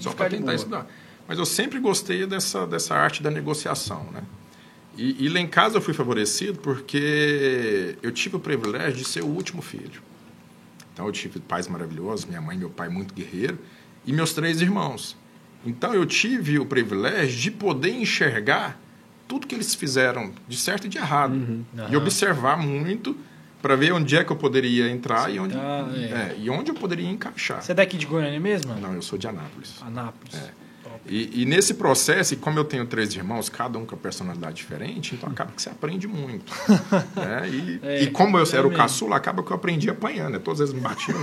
Só 0.00 0.12
para 0.12 0.28
tentar 0.30 0.54
estudar. 0.54 0.86
Mas 1.26 1.38
eu 1.38 1.46
sempre 1.46 1.78
gostei 1.78 2.26
dessa, 2.26 2.66
dessa 2.66 2.94
arte 2.94 3.22
da 3.22 3.30
negociação. 3.30 4.04
Né? 4.12 4.22
E, 4.98 5.24
e 5.24 5.28
lá 5.28 5.40
em 5.40 5.46
casa 5.46 5.76
eu 5.78 5.80
fui 5.80 5.94
favorecido 5.94 6.58
porque 6.58 7.96
eu 8.02 8.12
tive 8.12 8.36
o 8.36 8.40
privilégio 8.40 8.92
de 8.98 9.04
ser 9.04 9.22
o 9.22 9.26
último 9.28 9.62
filho. 9.62 10.02
Então 10.94 11.06
eu 11.06 11.12
tive 11.12 11.40
pais 11.40 11.68
maravilhosos, 11.68 12.24
minha 12.24 12.40
mãe 12.40 12.56
e 12.56 12.58
meu 12.58 12.70
pai 12.70 12.88
muito 12.88 13.12
guerreiro, 13.12 13.58
e 14.06 14.12
meus 14.12 14.32
três 14.32 14.62
irmãos. 14.62 15.16
Então 15.66 15.92
eu 15.92 16.06
tive 16.06 16.58
o 16.58 16.64
privilégio 16.64 17.38
de 17.38 17.50
poder 17.50 17.90
enxergar 17.90 18.78
tudo 19.26 19.46
que 19.46 19.54
eles 19.54 19.74
fizeram 19.74 20.32
de 20.48 20.56
certo 20.56 20.86
e 20.86 20.88
de 20.88 20.98
errado. 20.98 21.64
E 21.74 21.80
Aham. 21.80 21.96
observar 21.96 22.56
muito 22.56 23.16
para 23.60 23.74
ver 23.76 23.92
onde 23.92 24.14
é 24.14 24.22
que 24.22 24.30
eu 24.30 24.36
poderia 24.36 24.90
entrar 24.90 25.32
e 25.32 25.40
onde, 25.40 25.54
tá, 25.54 25.88
é. 25.94 26.00
é, 26.00 26.36
e 26.38 26.50
onde 26.50 26.70
eu 26.70 26.74
poderia 26.74 27.08
encaixar. 27.08 27.62
Você 27.62 27.72
é 27.72 27.74
daqui 27.74 27.96
de 27.96 28.04
Goiânia 28.06 28.38
mesmo? 28.38 28.74
Não, 28.74 28.92
eu 28.92 29.02
sou 29.02 29.18
de 29.18 29.26
Anápolis. 29.26 29.82
Anápolis. 29.82 30.34
É. 30.34 30.63
E, 31.06 31.42
e 31.42 31.44
nesse 31.44 31.74
processo, 31.74 32.32
e 32.32 32.36
como 32.36 32.58
eu 32.58 32.64
tenho 32.64 32.86
três 32.86 33.14
irmãos, 33.14 33.48
cada 33.50 33.78
um 33.78 33.84
com 33.84 33.94
a 33.94 33.98
personalidade 33.98 34.56
diferente, 34.56 35.14
então 35.14 35.28
acaba 35.30 35.52
que 35.52 35.60
você 35.60 35.68
aprende 35.68 36.06
muito. 36.08 36.50
né? 37.14 37.48
E, 37.48 37.80
É, 37.82 38.02
e 38.04 38.10
como 38.10 38.38
eu 38.38 38.44
é 38.44 38.48
era 38.52 38.62
o 38.62 38.70
mesmo. 38.70 38.76
caçula, 38.82 39.16
acaba 39.16 39.42
que 39.42 39.50
eu 39.50 39.56
aprendi 39.56 39.90
apanhando. 39.90 40.32
né? 40.32 40.38
Todas 40.38 40.60
eles 40.60 40.72
me 40.72 40.80
batiam. 40.80 41.18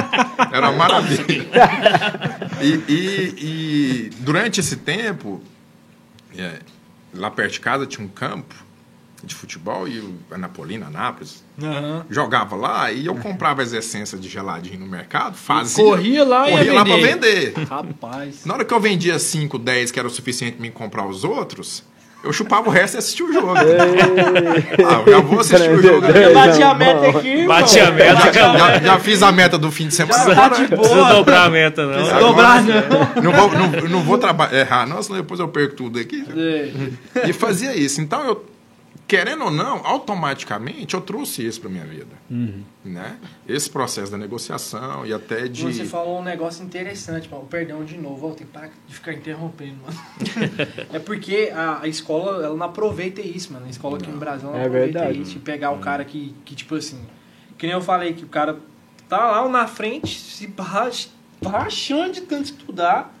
era 0.50 0.70
uma 0.70 0.78
maravilha. 0.78 1.46
E, 2.62 2.92
e- 2.92 3.34
e 3.40 4.10
durante 4.20 4.60
esse 4.60 4.76
tempo, 4.76 5.42
é, 6.36 6.60
lá 7.12 7.30
perto 7.30 7.52
de 7.52 7.60
casa 7.60 7.86
tinha 7.86 8.04
um 8.04 8.08
campo 8.08 8.54
de 9.24 9.34
futebol 9.34 9.88
e 9.88 9.98
o 9.98 10.14
Anapolina, 10.30 10.86
Anápolis, 10.86 11.42
Aham. 11.62 12.04
jogava 12.08 12.54
lá 12.54 12.92
e 12.92 13.06
eu 13.06 13.14
comprava 13.16 13.62
as 13.62 13.72
essências 13.72 14.20
de 14.20 14.28
geladinho 14.28 14.78
no 14.80 14.86
mercado, 14.86 15.36
fazia. 15.36 15.82
corria 15.84 16.24
lá 16.24 16.48
e 16.48 16.50
ia 16.52 16.56
corria 16.58 16.72
lá 16.72 16.84
para 16.84 16.96
vender. 16.96 17.52
vender. 17.52 17.66
Rapaz. 17.68 18.44
Na 18.46 18.54
hora 18.54 18.64
que 18.64 18.72
eu 18.72 18.80
vendia 18.80 19.18
5, 19.18 19.58
10, 19.58 19.90
que 19.90 19.98
era 19.98 20.06
o 20.06 20.10
suficiente 20.10 20.52
para 20.54 20.62
mim 20.62 20.70
comprar 20.70 21.04
os 21.06 21.24
outros, 21.24 21.82
eu 22.22 22.32
chupava 22.32 22.68
o 22.68 22.72
resto 22.72 22.94
e 22.96 22.98
assistia 22.98 23.26
o 23.26 23.32
jogo. 23.32 23.54
ah, 23.56 25.02
eu 25.06 25.12
já 25.12 25.20
vou 25.20 25.40
assistir 25.40 25.70
o 25.70 25.82
jogo. 25.82 26.06
Eu 26.06 26.34
bati 26.34 26.62
a 26.62 26.74
meta 26.74 27.08
aqui, 27.08 27.28
irmão. 27.28 27.46
Bate 27.48 27.80
a 27.80 27.90
meta, 27.90 28.32
Já, 28.32 28.32
já- 28.58 28.78
já 28.80 28.98
fiz 28.98 29.22
a 29.22 29.32
meta 29.32 29.58
do 29.58 29.70
fim 29.70 29.88
de 29.88 29.94
semana. 29.94 30.24
Já 30.24 30.34
tá 30.34 30.48
de 30.48 30.60
Não 30.62 30.68
precisa 30.68 30.94
boa. 30.94 31.12
dobrar 31.14 31.44
a 31.46 31.50
meta, 31.50 31.86
não. 31.86 31.92
Precisa 31.94 32.16
Agora- 32.16 32.28
dobrar, 32.28 32.62
não. 32.62 33.22
Não 33.22 33.32
vou, 33.32 33.52
não, 33.52 33.88
não 33.88 34.02
vou 34.02 34.20
errar, 34.52 34.86
não, 34.86 35.02
senão 35.02 35.18
depois 35.18 35.38
eu 35.40 35.48
perco 35.48 35.74
tudo 35.76 35.98
aqui. 35.98 36.24
E 37.26 37.32
fazia 37.32 37.74
isso. 37.76 38.00
Então, 38.00 38.24
eu, 38.24 38.44
querendo 39.08 39.44
ou 39.46 39.50
não, 39.50 39.84
automaticamente 39.86 40.92
eu 40.94 41.00
trouxe 41.00 41.44
isso 41.44 41.60
para 41.60 41.70
minha 41.70 41.84
vida. 41.86 42.14
Né? 42.84 43.16
Esse 43.48 43.68
processo 43.70 44.12
da 44.12 44.18
negociação 44.18 45.04
e 45.06 45.12
até 45.12 45.48
de. 45.48 45.62
Você 45.62 45.84
falou 45.84 46.20
um 46.20 46.22
negócio 46.22 46.62
interessante, 46.64 47.28
mano. 47.30 47.46
Perdão 47.46 47.82
de 47.84 47.96
novo, 47.96 48.28
eu 48.28 48.34
tenho 48.34 48.46
que 48.48 48.52
parar 48.52 48.70
de 48.86 48.94
ficar 48.94 49.12
interrompendo, 49.14 49.76
mano. 49.84 49.98
é 50.92 50.98
porque 50.98 51.50
a, 51.54 51.80
a 51.82 51.88
escola, 51.88 52.44
ela 52.44 52.54
não 52.54 52.66
aproveita 52.66 53.20
isso, 53.22 53.52
mano. 53.52 53.66
A 53.66 53.70
escola 53.70 53.96
aqui 53.96 54.10
no 54.10 54.18
Brasil 54.18 54.48
ela 54.48 54.58
não 54.58 54.62
É 54.62 54.66
aproveita 54.68 54.98
verdade. 55.00 55.22
isso. 55.22 55.32
De 55.32 55.38
pegar 55.40 55.70
o 55.72 55.78
cara 55.78 56.04
que, 56.04 56.34
que, 56.44 56.54
tipo 56.54 56.74
assim. 56.76 57.00
Que 57.56 57.66
nem 57.66 57.74
eu 57.74 57.80
falei, 57.82 58.12
que 58.12 58.24
o 58.24 58.28
cara 58.28 58.58
tá 59.08 59.30
lá 59.42 59.48
na 59.48 59.66
frente, 59.66 60.16
se 60.20 60.52
rach- 60.58 61.08
rachando 61.44 62.12
de 62.12 62.20
tanto 62.20 62.44
estudar. 62.44 63.17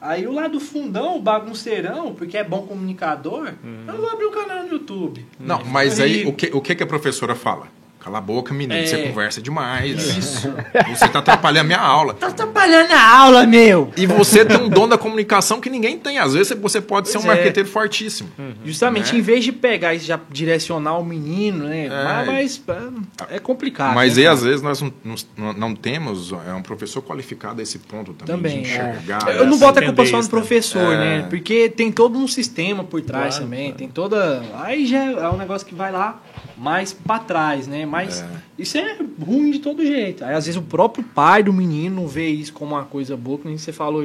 Aí 0.00 0.26
o 0.26 0.32
lado 0.32 0.52
do 0.52 0.60
fundão, 0.60 1.16
o 1.16 1.20
bagunceirão, 1.20 2.14
porque 2.14 2.38
é 2.38 2.44
bom 2.44 2.62
comunicador, 2.62 3.52
eu 3.86 3.96
vou 3.96 4.08
abrir 4.08 4.26
um 4.26 4.30
canal 4.30 4.62
no 4.62 4.72
YouTube. 4.72 5.26
Não, 5.38 5.62
mas 5.64 6.00
aí 6.00 6.26
o 6.26 6.32
que, 6.32 6.50
o 6.52 6.60
que, 6.60 6.74
que 6.74 6.82
a 6.82 6.86
professora 6.86 7.34
fala? 7.34 7.68
Cala 8.00 8.16
a 8.16 8.20
boca, 8.20 8.54
menino, 8.54 8.72
É. 8.80 8.86
você 8.86 8.96
conversa 9.06 9.42
demais. 9.42 10.16
Isso. 10.16 10.50
Você 10.88 11.06
tá 11.08 11.18
atrapalhando 11.18 11.60
a 11.60 11.64
minha 11.64 11.78
aula. 11.80 12.14
Tá 12.14 12.28
atrapalhando 12.28 12.92
a 12.94 13.18
aula, 13.18 13.46
meu! 13.46 13.92
E 13.94 14.06
você 14.06 14.42
tem 14.42 14.56
um 14.56 14.70
dom 14.70 14.88
da 14.88 14.96
comunicação 14.96 15.60
que 15.60 15.68
ninguém 15.68 15.98
tem. 15.98 16.18
Às 16.18 16.32
vezes 16.32 16.56
você 16.58 16.80
pode 16.80 17.10
ser 17.10 17.18
um 17.18 17.20
Pois 17.20 17.32
é. 17.32 17.36
marqueteiro 17.36 17.68
fortíssimo. 17.68 18.30
Justamente, 18.64 19.12
Né? 19.12 19.18
em 19.18 19.22
vez 19.22 19.44
de 19.44 19.52
pegar 19.52 19.94
e 19.94 19.98
já 19.98 20.18
direcionar 20.30 20.96
o 20.98 21.04
menino, 21.04 21.66
né? 21.66 21.88
Mas, 22.26 22.62
mas, 22.66 23.28
é 23.30 23.38
complicado. 23.38 23.94
Mas 23.94 24.16
né, 24.16 24.22
aí, 24.22 24.28
às 24.28 24.42
vezes, 24.42 24.62
nós 24.62 24.80
não, 24.80 24.92
não- 25.36 25.52
não 25.52 25.74
temos 25.74 26.32
é, 26.48 26.54
um 26.54 26.62
professor 26.62 27.02
qualificado 27.02 27.60
a 27.60 27.62
esse 27.62 27.78
ponto 27.80 28.14
também, 28.14 28.34
Também, 28.36 28.62
de 28.62 28.70
é. 28.70 28.72
enxergar. 28.94 29.28
Eu 29.28 29.46
não 29.46 29.58
boto 29.58 29.78
a 29.78 29.82
culpa 29.84 30.06
só 30.06 30.22
no 30.22 30.28
professor, 30.28 30.94
É. 30.94 30.98
né? 30.98 31.26
Porque 31.28 31.68
tem 31.68 31.92
todo 31.92 32.18
um 32.18 32.26
sistema 32.26 32.82
por 32.82 33.02
trás 33.02 33.34
Claro, 33.34 33.44
também. 33.44 33.72
Tem 33.74 33.88
toda. 33.88 34.42
Aí 34.54 34.86
já 34.86 35.04
é 35.04 35.28
um 35.28 35.36
negócio 35.36 35.66
que 35.66 35.74
vai 35.74 35.92
lá 35.92 36.18
mais 36.56 36.92
pra 36.92 37.18
trás, 37.18 37.66
né? 37.66 37.86
Mas 37.90 38.24
isso 38.58 38.78
é 38.78 38.96
ruim 39.20 39.50
de 39.50 39.58
todo 39.58 39.84
jeito. 39.84 40.24
Aí 40.24 40.34
às 40.34 40.46
vezes 40.46 40.58
o 40.58 40.62
próprio 40.62 41.04
pai 41.04 41.42
do 41.42 41.52
menino 41.52 42.06
vê 42.06 42.28
isso 42.28 42.52
como 42.52 42.74
uma 42.74 42.84
coisa 42.84 43.16
boa, 43.16 43.38
que 43.38 43.48
nem 43.48 43.58
você 43.58 43.72
falou. 43.72 44.02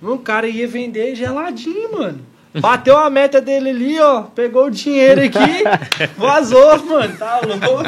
"Não, 0.00 0.14
O 0.14 0.18
cara 0.18 0.48
ia 0.48 0.66
vender 0.66 1.14
geladinho, 1.14 1.92
mano. 1.92 2.20
Bateu 2.54 2.98
a 2.98 3.08
meta 3.08 3.40
dele 3.40 3.70
ali, 3.70 3.98
ó. 4.00 4.22
Pegou 4.22 4.66
o 4.66 4.70
dinheiro 4.70 5.22
aqui, 5.22 5.62
vazou, 6.18 6.84
mano. 6.84 7.16
Tá 7.16 7.40
louco? 7.40 7.82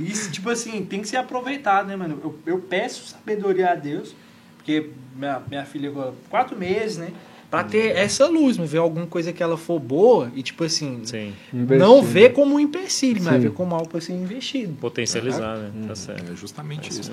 Isso, 0.00 0.30
tipo 0.30 0.48
assim, 0.50 0.84
tem 0.84 1.00
que 1.00 1.08
ser 1.08 1.16
aproveitado, 1.16 1.86
né, 1.88 1.96
mano? 1.96 2.18
Eu, 2.22 2.38
eu 2.46 2.58
peço 2.58 3.06
sabedoria 3.08 3.70
a 3.70 3.74
Deus, 3.74 4.14
porque 4.56 4.90
minha, 5.16 5.40
minha 5.48 5.64
filha 5.64 5.88
agora, 5.90 6.12
quatro 6.28 6.56
meses, 6.56 6.98
né? 6.98 7.08
Pra 7.50 7.64
ter 7.64 7.96
essa 7.96 8.26
luz, 8.28 8.56
mas 8.56 8.70
ver 8.70 8.78
alguma 8.78 9.06
coisa 9.06 9.32
que 9.32 9.42
ela 9.42 9.56
for 9.56 9.80
boa 9.80 10.30
e, 10.36 10.42
tipo 10.42 10.62
assim, 10.62 11.00
Sim. 11.04 11.32
não 11.52 12.00
ver 12.00 12.32
como 12.32 12.54
um 12.54 12.60
empecilho, 12.60 13.20
mas 13.24 13.34
Sim. 13.34 13.40
ver 13.40 13.50
como 13.52 13.74
algo 13.74 13.88
pra 13.88 14.00
ser 14.00 14.12
investido. 14.12 14.72
Potencializar, 14.80 15.56
né? 15.58 15.70
Tá 15.88 15.96
certo. 15.96 16.32
É 16.32 16.36
justamente 16.36 16.88
isso. 16.90 17.10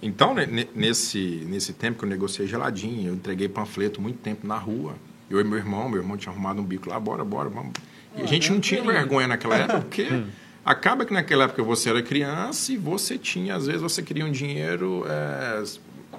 Então, 0.00 0.32
ne- 0.34 0.46
ne- 0.46 0.68
nesse, 0.74 1.44
nesse 1.48 1.72
tempo 1.72 1.98
que 1.98 2.04
eu 2.04 2.08
negociei 2.08 2.46
geladinho, 2.46 3.08
eu 3.08 3.14
entreguei 3.14 3.48
panfleto 3.48 4.00
muito 4.00 4.18
tempo 4.18 4.46
na 4.46 4.56
rua. 4.56 4.94
Eu 5.28 5.40
e 5.40 5.44
meu 5.44 5.58
irmão, 5.58 5.88
meu 5.88 6.00
irmão 6.00 6.16
tinha 6.16 6.32
arrumado 6.32 6.60
um 6.60 6.64
bico 6.64 6.88
lá, 6.88 6.98
bora, 7.00 7.24
bora, 7.24 7.48
vamos. 7.48 7.72
E 8.16 8.22
a 8.22 8.26
gente 8.26 8.50
não 8.52 8.60
tinha 8.60 8.82
vergonha 8.82 9.26
naquela 9.26 9.56
época, 9.56 9.80
porque 9.80 10.22
acaba 10.64 11.04
que 11.04 11.12
naquela 11.12 11.44
época 11.44 11.62
você 11.62 11.90
era 11.90 12.02
criança 12.02 12.72
e 12.72 12.76
você 12.76 13.18
tinha, 13.18 13.56
às 13.56 13.66
vezes 13.66 13.82
você 13.82 14.02
queria 14.02 14.24
um 14.24 14.30
dinheiro. 14.32 15.04
é, 15.08 15.62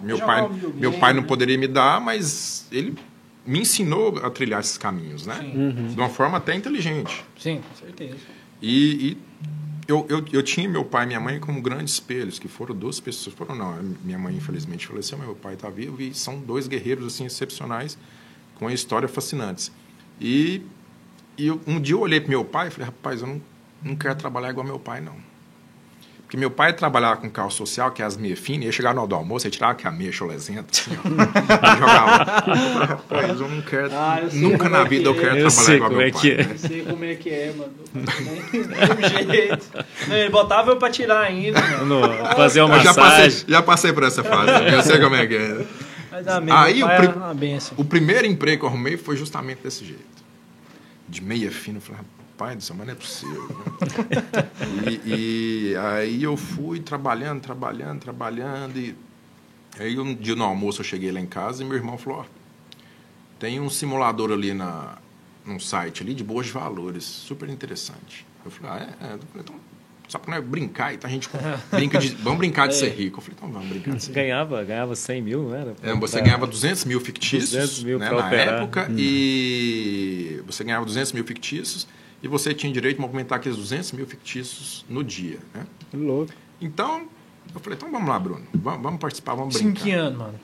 meu, 0.01 0.17
pai, 0.19 0.49
meu 0.75 0.93
pai 0.93 1.13
não 1.13 1.21
né? 1.21 1.27
poderia 1.27 1.57
me 1.57 1.67
dar, 1.67 1.99
mas 2.01 2.65
ele 2.71 2.95
me 3.45 3.59
ensinou 3.59 4.17
a 4.19 4.29
trilhar 4.29 4.59
esses 4.59 4.77
caminhos, 4.77 5.25
né? 5.25 5.39
De 5.89 5.95
uma 5.99 6.09
forma 6.09 6.37
até 6.37 6.55
inteligente. 6.55 7.23
Sim, 7.39 7.61
com 7.67 7.75
certeza. 7.75 8.17
E, 8.61 9.11
e 9.11 9.17
eu, 9.87 10.05
eu, 10.09 10.23
eu 10.31 10.43
tinha 10.43 10.69
meu 10.69 10.85
pai 10.85 11.03
e 11.05 11.07
minha 11.07 11.19
mãe 11.19 11.39
como 11.39 11.59
grandes 11.61 11.95
espelhos, 11.95 12.37
que 12.37 12.47
foram 12.47 12.75
duas 12.75 12.99
pessoas. 12.99 13.35
Foram 13.35 13.55
não, 13.55 13.81
minha 14.03 14.19
mãe 14.19 14.35
infelizmente 14.35 14.85
faleceu, 14.87 15.17
mas 15.17 15.25
meu 15.27 15.35
pai 15.35 15.55
está 15.55 15.69
vivo 15.69 16.01
e 16.01 16.13
são 16.13 16.39
dois 16.39 16.67
guerreiros 16.67 17.05
assim 17.07 17.25
excepcionais 17.25 17.97
com 18.55 18.65
uma 18.65 18.73
história 18.73 19.07
fascinantes. 19.07 19.71
E, 20.19 20.61
e 21.37 21.47
eu- 21.47 21.59
um 21.65 21.79
dia 21.81 21.95
eu 21.95 21.99
olhei 22.01 22.19
para 22.21 22.29
meu 22.29 22.45
pai 22.45 22.67
e 22.67 22.71
falei, 22.71 22.85
rapaz, 22.85 23.21
eu 23.21 23.27
não, 23.27 23.41
não 23.81 23.95
quero 23.95 24.15
trabalhar 24.15 24.51
igual 24.51 24.65
meu 24.65 24.77
pai, 24.79 25.01
não. 25.01 25.15
Porque 26.31 26.37
meu 26.39 26.49
pai 26.49 26.71
trabalhava 26.71 27.17
com 27.19 27.29
carro 27.29 27.51
social, 27.51 27.91
que 27.91 28.01
é 28.01 28.05
as 28.05 28.15
meias 28.15 28.39
finas, 28.39 28.63
ia 28.67 28.71
chegar 28.71 28.95
no 28.95 29.05
do 29.05 29.13
almoço, 29.15 29.45
ia 29.47 29.51
tirar 29.51 29.75
que 29.75 29.85
a 29.85 29.91
meia 29.91 30.13
cholezenta, 30.13 30.63
assim, 30.71 30.91
ó, 30.97 31.01
e 31.75 31.77
jogava. 31.77 32.43
Eu 32.47 32.85
rapaz, 32.87 33.41
eu 33.41 33.49
não 33.49 33.61
quero, 33.61 33.89
Ah, 33.93 34.21
eu 34.23 34.39
nunca 34.39 34.69
na 34.69 34.79
é 34.79 34.85
vida 34.85 35.09
eu 35.09 35.13
é. 35.13 35.15
quero 35.19 35.37
Eu 35.37 35.47
trabalhar 35.49 35.51
sei 35.65 35.75
igual 35.75 35.89
como 35.89 35.99
meu 35.99 36.07
é 36.07 36.11
pai. 36.13 36.21
que 36.21 36.31
é. 36.31 36.37
né? 36.37 36.47
Não 36.49 36.57
sei 36.57 36.81
como 36.85 37.03
é 37.03 37.15
que 37.15 37.29
é, 37.29 37.53
mano. 37.57 37.73
Do 37.93 39.09
jeito. 39.27 39.67
Não, 40.07 40.15
ele 40.15 40.29
botava 40.29 40.71
eu 40.71 40.77
pra 40.77 40.89
tirar 40.89 41.19
ainda, 41.19 41.61
mano. 41.61 41.85
No- 42.07 42.25
fazer 42.37 42.61
uma 42.61 42.77
Eu 42.77 42.83
já 42.83 42.93
passei, 42.93 43.23
massagem. 43.25 43.45
já 43.49 43.61
passei 43.61 43.91
por 43.91 44.03
essa 44.03 44.23
fase. 44.23 44.73
Eu 44.73 44.81
sei 44.83 44.99
como 45.01 45.15
é 45.17 45.27
que 45.27 45.35
é. 45.35 45.65
Mas 46.11 46.25
mesmo. 46.25 46.53
Aí 46.53 46.81
o 46.81 46.87
pai 46.87 46.97
pri- 46.97 47.07
é 47.07 47.11
uma 47.11 47.33
benção. 47.33 47.73
O 47.77 47.83
primeiro 47.83 48.25
emprego 48.25 48.59
que 48.59 48.65
eu 48.65 48.69
arrumei 48.69 48.95
foi 48.95 49.17
justamente 49.17 49.59
desse 49.63 49.83
jeito. 49.83 49.99
De 51.09 51.21
meia 51.21 51.51
fina. 51.51 51.77
Eu 51.77 51.81
falei, 51.81 52.01
rapaz 52.31 52.57
do 52.57 52.63
céu, 52.63 52.75
mas 52.77 52.87
não 52.87 52.93
é 52.93 52.95
possível. 52.95 53.47
né? 53.49 54.49
e, 55.05 55.71
e 55.71 55.75
aí 55.75 56.23
eu 56.23 56.35
fui 56.37 56.79
trabalhando, 56.79 57.41
trabalhando, 57.41 57.99
trabalhando. 57.99 58.77
E 58.77 58.95
aí 59.79 59.99
um 59.99 60.13
dia 60.15 60.35
no 60.35 60.43
almoço 60.43 60.81
eu 60.81 60.85
cheguei 60.85 61.11
lá 61.11 61.19
em 61.19 61.25
casa 61.25 61.63
e 61.63 61.65
meu 61.65 61.75
irmão 61.77 61.97
falou, 61.97 62.19
ó, 62.21 62.25
tem 63.39 63.59
um 63.59 63.69
simulador 63.69 64.31
ali 64.31 64.53
na, 64.53 64.97
num 65.45 65.59
site 65.59 66.03
ali 66.03 66.13
de 66.13 66.23
boas 66.23 66.47
de 66.47 66.51
valores, 66.51 67.03
super 67.03 67.49
interessante. 67.49 68.25
Eu 68.43 68.51
falei, 68.51 68.71
ah, 68.71 68.95
é? 69.01 69.05
é. 69.13 69.19
Então, 69.39 69.55
só 70.07 70.19
pra 70.19 70.35
nós 70.35 70.43
brincar, 70.45 70.93
então 70.93 71.09
a 71.09 71.13
gente 71.13 71.29
brinca 71.71 71.97
de, 71.99 72.09
vamos 72.15 72.39
brincar 72.39 72.67
de 72.67 72.75
ser 72.75 72.89
rico. 72.89 73.19
Eu 73.19 73.21
falei, 73.21 73.37
então 73.37 73.51
vamos 73.51 73.69
brincar 73.69 73.95
de 73.95 74.03
ser 74.03 74.09
rico. 74.09 74.19
Ganhava, 74.19 74.63
ganhava 74.63 74.95
100 74.95 75.21
mil, 75.21 75.43
não 75.43 75.55
era? 75.55 75.75
É, 75.81 75.93
você 75.93 76.17
Pra- 76.17 76.25
ganhava 76.25 76.47
200 76.47 76.85
mil 76.85 76.99
fictícios 76.99 77.51
200 77.51 77.83
mil 77.83 77.99
né, 77.99 78.09
na 78.09 78.17
operar. 78.27 78.61
época 78.61 78.87
e 78.97 80.41
você 80.45 80.63
ganhava 80.63 80.85
200 80.85 81.13
mil 81.13 81.23
fictícios 81.23 81.87
e 82.21 82.27
você 82.27 82.53
tinha 82.53 82.71
direito 82.71 82.95
de 82.97 83.01
movimentar 83.01 83.37
aqueles 83.39 83.57
200 83.57 83.91
mil 83.93 84.05
fictícios 84.05 84.85
no 84.89 85.03
dia. 85.03 85.39
Né? 85.53 85.65
Que 85.89 85.97
louco. 85.97 86.31
Então, 86.59 87.07
eu 87.53 87.59
falei, 87.59 87.77
então 87.77 87.91
vamos 87.91 88.07
lá, 88.07 88.19
Bruno, 88.19 88.45
vamos, 88.53 88.81
vamos 88.83 88.99
participar, 88.99 89.35
vamos 89.35 89.55
Isso 89.55 89.63
em 89.63 89.67
brincar. 89.71 89.83
que 89.83 89.91
ano, 89.91 90.19
mano? 90.19 90.39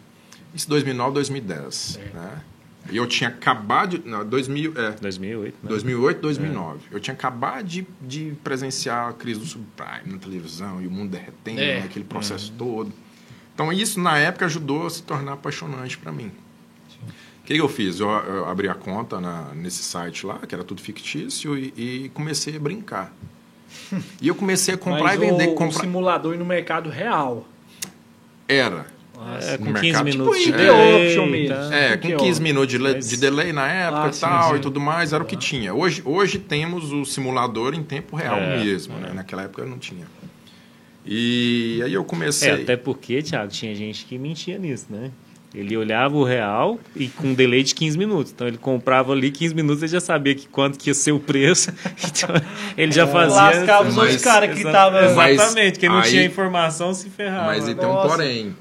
Isso 0.53 0.67
2009, 0.69 1.13
2010. 1.13 1.99
Né? 2.13 2.41
E 2.89 2.95
eu 2.97 3.05
tinha 3.05 3.29
acabado 3.29 3.97
de... 3.99 4.07
Não, 4.09 4.25
2000, 4.25 4.73
é, 4.77 4.91
2008, 4.91 5.55
né? 5.61 5.69
2008, 5.69 6.21
2009. 6.21 6.79
Eu 6.89 6.99
tinha 7.01 7.13
acabado 7.13 7.65
de, 7.65 7.85
de 8.01 8.33
presenciar 8.43 9.09
a 9.09 9.13
crise 9.13 9.39
do 9.41 9.45
subprime 9.45 10.13
na 10.13 10.17
televisão 10.17 10.81
e 10.81 10.87
o 10.87 10.91
mundo 10.91 11.11
derretendo, 11.11 11.59
É. 11.59 11.79
aquele 11.81 12.05
processo 12.05 12.51
todo. 12.57 12.91
Então, 13.53 13.73
isso, 13.73 13.99
na 13.99 14.17
época, 14.17 14.45
ajudou 14.45 14.85
a 14.87 14.89
se 14.89 15.03
tornar 15.03 15.33
apaixonante 15.33 15.97
para 15.97 16.11
mim. 16.11 16.31
O 17.47 17.49
que, 17.49 17.53
que 17.55 17.61
eu 17.61 17.69
fiz? 17.69 18.01
Eu, 18.01 18.09
eu 18.09 18.45
abri 18.49 18.67
a 18.67 18.73
conta 18.75 19.21
na- 19.21 19.53
nesse 19.55 19.81
site 19.81 20.25
lá, 20.25 20.37
que 20.39 20.53
era 20.53 20.65
tudo 20.65 20.81
fictício, 20.81 21.57
e, 21.57 21.73
e 21.77 22.11
comecei 22.13 22.57
a 22.57 22.59
brincar. 22.59 23.13
E 24.21 24.27
eu 24.27 24.35
comecei 24.35 24.73
a 24.73 24.77
comprar 24.77 25.03
Mas 25.03 25.15
e 25.15 25.19
vender. 25.25 25.47
O, 25.47 25.51
o 25.51 25.55
comprar... 25.55 25.79
simulador 25.79 26.35
no 26.37 26.43
mercado 26.43 26.89
real. 26.89 27.47
Era. 28.49 28.85
É, 29.41 29.57
no 29.57 29.65
com 29.67 29.73
15 29.73 29.81
mercado, 29.81 30.03
minutos 30.05 30.37
tipo 30.39 30.51
de 30.51 30.57
delay, 30.57 31.07
Option 31.07 31.23
tá? 31.25 31.31
mesmo. 31.31 31.73
É, 31.73 31.97
com 31.97 32.17
15 32.17 32.39
ó, 32.39 32.43
minutos 32.43 32.67
de, 32.69 32.79
mas- 32.79 33.07
de 33.09 33.17
delay 33.17 33.53
na 33.53 33.67
época 33.71 34.03
Ah, 34.03 34.09
e 34.09 34.13
sim, 34.13 34.19
tal 34.21 34.49
sim. 34.49 34.55
e 34.57 34.59
tudo 34.59 34.79
mais, 34.81 35.13
era 35.13 35.23
o 35.23 35.25
que 35.25 35.37
tinha. 35.37 35.73
Hoje, 35.73 36.01
hoje 36.03 36.39
temos 36.39 36.91
o 36.91 37.05
simulador 37.05 37.73
em 37.73 37.81
tempo 37.81 38.15
real 38.17 38.37
É, 38.37 38.61
mesmo, 38.63 38.95
né? 38.97 39.13
Naquela 39.13 39.43
época 39.43 39.65
não 39.65 39.77
tinha. 39.79 40.05
E 41.05 41.81
aí 41.83 41.93
eu 41.93 42.03
comecei. 42.03 42.49
É, 42.49 42.53
até 42.55 42.75
porque, 42.75 43.21
Thiago, 43.23 43.49
tinha 43.51 43.73
gente 43.73 44.05
que 44.05 44.17
mentia 44.17 44.57
nisso, 44.57 44.87
né? 44.89 45.11
Ele 45.55 45.75
olhava 45.77 46.15
o 46.15 46.23
real 46.23 46.79
e 46.95 47.07
com 47.07 47.27
um 47.29 47.33
delay 47.33 47.63
de 47.63 47.73
15 47.73 47.97
minutos. 47.97 48.31
Então 48.31 48.47
ele 48.47 48.57
comprava 48.57 49.13
ali 49.13 49.31
15 49.31 49.55
minutos, 49.55 49.81
ele 49.81 49.91
já 49.91 49.99
sabia 50.01 50.35
que 50.35 50.47
quanto 50.47 50.77
que 50.77 50.89
ia 50.89 50.93
ser 50.93 51.13
o 51.13 51.19
preço. 51.19 51.71
Então 52.07 52.29
ele 52.77 52.91
já 52.91 53.07
fazia. 53.07 53.35
Lascava 53.35 53.87
os 53.89 53.95
Mas- 53.95 54.03
outros 54.05 54.21
caras 54.23 54.51
que 54.51 54.57
estavam. 54.65 54.99
Exatamente, 55.29 55.79
quem 55.79 55.89
não 55.89 55.99
aí- 55.99 56.09
tinha 56.09 56.25
informação 56.25 56.93
se 56.93 57.09
ferrava. 57.09 57.47
Mas 57.47 57.67
então, 57.67 57.93
Nossa. 57.93 58.09
porém, 58.09 58.55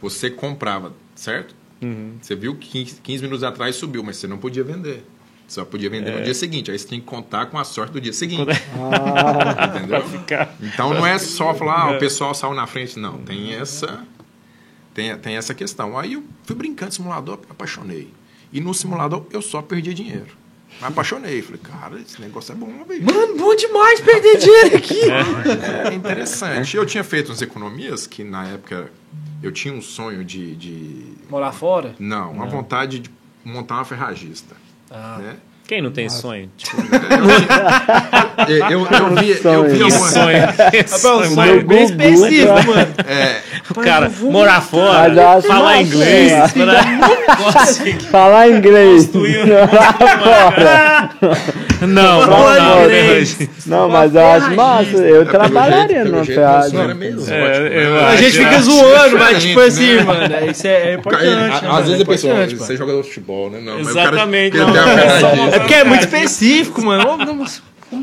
você 0.00 0.30
comprava, 0.30 0.92
certo? 1.14 1.54
Uhum. 1.82 2.12
Você 2.20 2.34
viu 2.36 2.54
que 2.54 2.68
15, 2.68 3.00
15 3.02 3.22
minutos 3.22 3.42
atrás 3.44 3.74
subiu, 3.76 4.02
mas 4.02 4.16
você 4.16 4.26
não 4.26 4.38
podia 4.38 4.62
vender. 4.64 5.04
Você 5.48 5.60
só 5.60 5.64
podia 5.64 5.88
vender 5.90 6.10
É. 6.10 6.18
no 6.18 6.22
dia 6.24 6.34
seguinte. 6.34 6.70
Aí 6.70 6.78
você 6.78 6.86
tem 6.88 7.00
que 7.00 7.06
contar 7.06 7.46
com 7.46 7.58
a 7.58 7.64
sorte 7.64 7.92
do 7.92 8.00
dia 8.00 8.12
seguinte. 8.12 8.46
Ah, 8.92 9.76
Entendeu? 9.76 10.02
Ficar- 10.08 10.54
Então 10.60 10.92
não 10.94 11.06
é 11.06 11.18
só 11.18 11.54
falar, 11.54 11.88
ah, 11.88 11.92
É. 11.92 11.96
o 11.96 11.98
pessoal 11.98 12.34
saiu 12.34 12.54
na 12.54 12.66
frente, 12.66 12.98
não. 12.98 13.18
Tem 13.18 13.54
essa, 13.54 14.00
tem, 14.96 15.14
tem 15.18 15.36
essa 15.36 15.52
questão. 15.54 15.98
Aí 15.98 16.14
eu 16.14 16.24
fui 16.44 16.56
brincando 16.56 16.88
de 16.88 16.96
simulador, 16.96 17.38
apaixonei. 17.50 18.10
E 18.50 18.62
no 18.62 18.72
simulador 18.72 19.26
eu 19.30 19.42
só 19.42 19.60
perdia 19.60 19.92
dinheiro. 19.92 20.34
Me 20.80 20.86
apaixonei. 20.86 21.42
Falei, 21.42 21.60
cara, 21.62 22.00
esse 22.00 22.18
negócio 22.18 22.52
é 22.52 22.54
bom, 22.54 22.82
velho. 22.88 23.04
Mano, 23.04 23.36
bom 23.36 23.54
demais 23.54 24.00
perder 24.00 24.38
dinheiro 24.38 24.76
aqui. 24.76 25.00
É 25.90 25.92
interessante. 25.92 26.78
Eu 26.78 26.86
tinha 26.86 27.04
feito 27.04 27.28
umas 27.28 27.42
economias 27.42 28.06
que 28.06 28.24
na 28.24 28.46
época 28.46 28.90
eu 29.42 29.52
tinha 29.52 29.74
um 29.74 29.82
sonho 29.82 30.24
de. 30.24 30.56
de 30.56 31.12
Morar 31.28 31.52
fora? 31.52 31.94
não, 31.98 32.32
uma 32.32 32.46
vontade 32.46 33.00
de 33.00 33.10
montar 33.44 33.74
uma 33.74 33.84
ferragista. 33.84 34.56
Ah. 34.90 35.18
Né? 35.18 35.36
Quem 35.66 35.82
não 35.82 35.90
tem 35.90 36.08
sonho? 36.08 36.48
Tipo, 36.56 36.76
Eu, 38.48 38.56
eu, 38.56 38.86
eu 38.86 39.14
vi, 39.16 39.30
eu 39.30 39.36
Sonho. 39.42 39.68
vi 39.70 39.82
alguma- 39.82 40.10
sonho. 40.10 40.40
Rapaz, 40.46 41.04
um 41.04 41.34
sonho 41.34 41.66
bem 41.66 41.84
específico, 41.84 42.46
tá? 42.54 42.62
mano. 42.62 42.94
É, 43.08 43.40
O 43.70 43.74
cara 43.80 44.10
morar 44.20 44.60
fora, 44.60 45.42
falar 45.42 45.80
inglês, 45.82 46.32
né? 46.32 46.48
falar- 46.48 46.84
Falar 48.10 48.48
inglês. 48.50 49.10
Não, 49.12 49.22
não, 51.82 52.22
Falar 52.22 52.60
não. 52.60 52.84
inglês. 52.84 53.36
não. 53.66 53.78
Não, 53.78 53.88
mas 53.88 54.14
eu 54.14 54.26
acho 54.26 54.54
massa. 54.54 54.96
Eu 54.96 55.22
É, 55.22 55.24
trabalharia 55.24 56.04
numa 56.04 56.24
ferragem. 56.24 56.78
É, 56.80 57.84
eu 57.86 57.94
né? 57.94 58.06
A 58.06 58.16
gente 58.16 58.38
fica 58.38 58.60
zoando, 58.62 59.18
mas 59.18 59.42
tipo 59.42 59.60
assim, 59.60 59.94
né? 59.96 60.02
mano, 60.02 60.34
é- 60.34 60.50
isso 60.50 60.66
é, 60.66 60.90
é 60.90 60.94
importante. 60.94 61.26
Né, 61.26 61.60
às 61.68 61.84
vezes 61.86 62.00
é 62.00 62.02
a 62.02 62.06
pessoa, 62.06 62.32
importante, 62.32 62.54
você 62.56 62.76
de 63.02 63.08
futebol, 63.08 63.50
né? 63.50 63.60
Não, 63.60 63.78
Exatamente, 63.80 64.56
não, 64.56 64.68
é. 64.74 65.56
É 65.56 65.58
porque 65.58 65.74
é 65.74 65.84
muito 65.84 66.00
específico, 66.02 66.82
mano. 66.82 67.04
Não, 67.92 68.00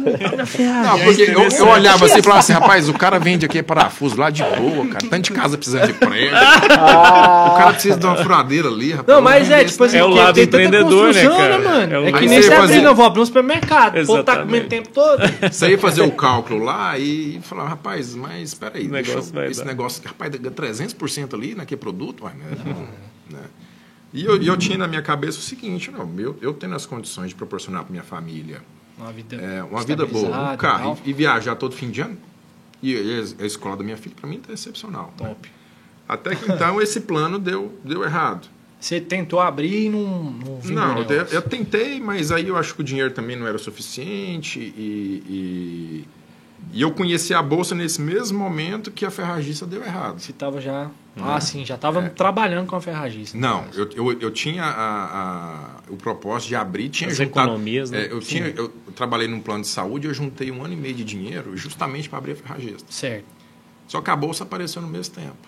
mas- 0.97 1.03
porque 1.03 1.21
eu, 1.23 1.41
eu 1.49 1.67
olhava 1.67 2.05
assim 2.05 2.19
e 2.19 2.21
falava 2.23 2.39
assim, 2.39 2.53
rapaz, 2.53 2.87
o 2.87 2.93
cara 2.93 3.19
vende 3.19 3.45
aqui 3.45 3.61
parafuso 3.61 4.17
lá 4.17 4.29
de 4.29 4.41
boa, 4.43 4.87
cara. 4.87 5.05
Tanto 5.09 5.21
de 5.25 5.31
casa 5.31 5.57
precisando 5.57 5.87
de 5.87 5.93
prego. 5.93 6.35
O 6.35 7.55
cara 7.57 7.73
precisa 7.73 7.97
de 7.97 8.05
uma 8.05 8.15
furadeira 8.17 8.69
ali, 8.69 8.91
rapaz. 8.91 9.07
Não, 9.07 9.21
mas 9.21 9.49
é, 9.51 9.63
tipo 9.65 9.83
assim, 9.83 9.97
É 9.97 10.03
o 10.03 10.07
lado 10.07 10.35
tem 10.35 10.45
tanta 10.47 10.63
empreendedor, 10.63 11.13
né, 11.13 11.21
construção, 11.23 11.37
cara? 11.37 11.59
mano? 11.59 11.93
É 11.93 11.99
o 11.99 12.07
É, 12.07 12.11
que 12.13 12.25
nem 12.27 12.41
você 12.41 12.55
fazia- 12.55 12.81
não, 12.81 12.95
vou 12.95 13.05
abrir 13.05 13.21
um 13.21 13.25
supermercado. 13.25 13.97
O 14.01 14.05
povo 14.05 14.23
tá 14.23 14.33
Exatamente. 14.33 14.45
comendo 14.47 14.65
o 14.65 14.69
tempo 14.69 14.89
todo. 14.89 15.21
Você 15.51 15.69
ia 15.69 15.77
fazer 15.77 16.01
o 16.01 16.11
cálculo 16.11 16.63
lá 16.63 16.97
e 16.97 17.39
falava, 17.43 17.69
rapaz, 17.69 18.15
mas 18.15 18.49
espera 18.49 18.77
aí, 18.77 18.85
eu- 18.85 18.91
negócio 18.91 19.33
vai 19.33 19.47
esse 19.47 19.59
dar. 19.59 19.65
negócio, 19.65 20.01
rapaz, 20.05 20.31
dá 20.31 20.49
300% 20.51 21.33
ali 21.35 21.55
naquele 21.55 21.79
produto, 21.79 22.23
uai, 22.23 22.33
né? 22.33 22.45
Não, 22.65 23.37
né? 23.37 23.43
E 24.13 24.23
eu, 24.25 24.41
eu 24.41 24.55
tinha 24.55 24.77
na 24.77 24.87
minha 24.87 25.01
cabeça 25.01 25.39
o 25.39 25.41
seguinte, 25.41 25.89
não, 25.91 26.09
eu, 26.19 26.37
eu 26.41 26.53
tendo 26.53 26.75
as 26.75 26.85
condições 26.85 27.29
de 27.29 27.35
proporcionar 27.35 27.83
para 27.83 27.91
minha 27.91 28.03
família 28.03 28.61
Uma 28.97 29.11
vida, 29.11 29.35
é, 29.35 29.63
uma 29.63 29.83
vida 29.83 30.05
boa, 30.05 30.51
um 30.51 30.53
e 30.53 30.57
carro 30.57 30.99
e, 31.03 31.09
e 31.09 31.13
viajar 31.13 31.55
todo 31.55 31.75
fim 31.75 31.89
de 31.89 32.01
ano, 32.01 32.17
e, 32.81 32.93
e 32.93 33.35
a, 33.39 33.45
escola 33.45 33.77
da 33.77 33.83
minha 33.83 33.97
filha, 33.97 34.15
para 34.19 34.29
mim, 34.29 34.39
tá 34.39 34.53
excepcional. 34.53 35.13
né? 35.19 35.29
Top. 35.29 35.49
Até 36.07 36.35
que 36.35 36.51
então 36.51 36.81
esse 36.81 37.01
plano 37.01 37.39
deu, 37.39 37.77
deu 37.83 38.03
errado. 38.03 38.47
Você 38.79 38.99
tentou 38.99 39.39
abrir 39.39 39.85
e 39.85 39.89
não, 39.89 40.23
não 40.23 40.59
Não, 40.65 41.01
eu, 41.03 41.25
eu 41.31 41.41
tentei, 41.41 42.01
mas 42.01 42.31
aí 42.33 42.49
eu 42.49 42.57
acho 42.57 42.75
que 42.75 42.81
o 42.81 42.83
dinheiro 42.83 43.11
também 43.11 43.37
não 43.37 43.47
era 43.47 43.57
suficiente 43.57 44.59
e, 44.59 45.23
e, 45.25 46.07
e 46.71 46.81
eu 46.81 46.91
conheci 46.91 47.33
a 47.33 47.41
bolsa 47.41 47.75
nesse 47.75 47.99
mesmo 48.01 48.37
momento 48.39 48.91
que 48.91 49.05
a 49.05 49.11
ferragista 49.11 49.65
deu 49.65 49.83
errado. 49.83 50.19
Você 50.19 50.31
tava 50.33 50.61
já... 50.61 50.89
Ah, 51.15 51.39
sim, 51.39 51.63
já 51.63 51.77
tava 51.77 52.09
trabalhando 52.09 52.65
com 52.67 52.75
a 52.75 52.81
ferragista. 52.81 53.37
É. 53.37 53.39
Não, 53.39 53.65
eu, 53.75 53.87
eu, 53.91 54.19
eu 54.19 54.31
tinha 54.31 54.63
a, 54.63 55.03
a- 55.05 55.69
o 55.89 55.95
propósito 55.95 56.49
de 56.49 56.55
abrir, 56.55 56.89
tinha 56.89 57.09
As 57.09 57.17
juntado... 57.17 57.47
economias, 57.49 57.91
né? 57.91 58.05
é, 58.05 58.11
eu, 58.11 58.19
tinha, 58.19 58.47
eu 58.47 58.69
trabalhei 58.95 59.27
num 59.27 59.39
plano 59.39 59.61
de 59.61 59.67
saúde 59.67 60.07
e 60.07 60.09
eu 60.09 60.13
juntei 60.13 60.49
um 60.49 60.63
ano 60.63 60.73
e 60.73 60.77
meio 60.77 60.95
de 60.95 61.03
dinheiro 61.03 61.55
justamente 61.55 62.09
para 62.09 62.17
abrir 62.17 62.31
a 62.31 62.35
ferragista. 62.35 62.85
Certo. 62.91 63.25
Só 63.87 64.01
que 64.01 64.09
a 64.09 64.15
bolsa 64.15 64.43
apareceu 64.43 64.81
no 64.81 64.87
mesmo 64.87 65.13
tempo. 65.13 65.47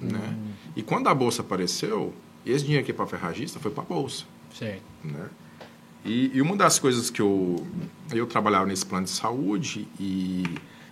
Né? 0.00 0.36
E 0.74 0.82
quando 0.82 1.06
a 1.08 1.14
bolsa 1.14 1.42
apareceu, 1.42 2.12
esse 2.44 2.64
dinheiro 2.64 2.82
aqui 2.82 2.92
para 2.92 3.04
a 3.04 3.08
ferragista 3.08 3.60
foi 3.60 3.70
para 3.70 3.84
a 3.84 3.86
bolsa. 3.86 4.24
Certo. 4.52 4.82
né? 5.04 5.26
E, 6.08 6.30
e 6.34 6.42
uma 6.42 6.56
das 6.56 6.78
coisas 6.78 7.10
que 7.10 7.20
eu 7.20 7.64
eu 8.12 8.26
trabalhava 8.26 8.66
nesse 8.66 8.86
plano 8.86 9.04
de 9.04 9.10
saúde 9.10 9.86
e 10.00 10.42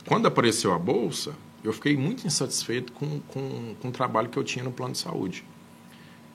quando 0.07 0.27
apareceu 0.27 0.73
a 0.75 0.79
bolsa 0.79 1.33
eu 1.65 1.73
fiquei 1.73 1.97
muito 1.97 2.27
insatisfeito 2.27 2.93
com, 2.93 3.21
com, 3.29 3.75
com 3.81 3.89
o 3.89 3.91
trabalho 3.91 4.29
que 4.29 4.37
eu 4.39 4.45
tinha 4.45 4.65
no 4.65 4.71
plano 4.71 4.93
de 4.93 4.99
saúde 4.99 5.43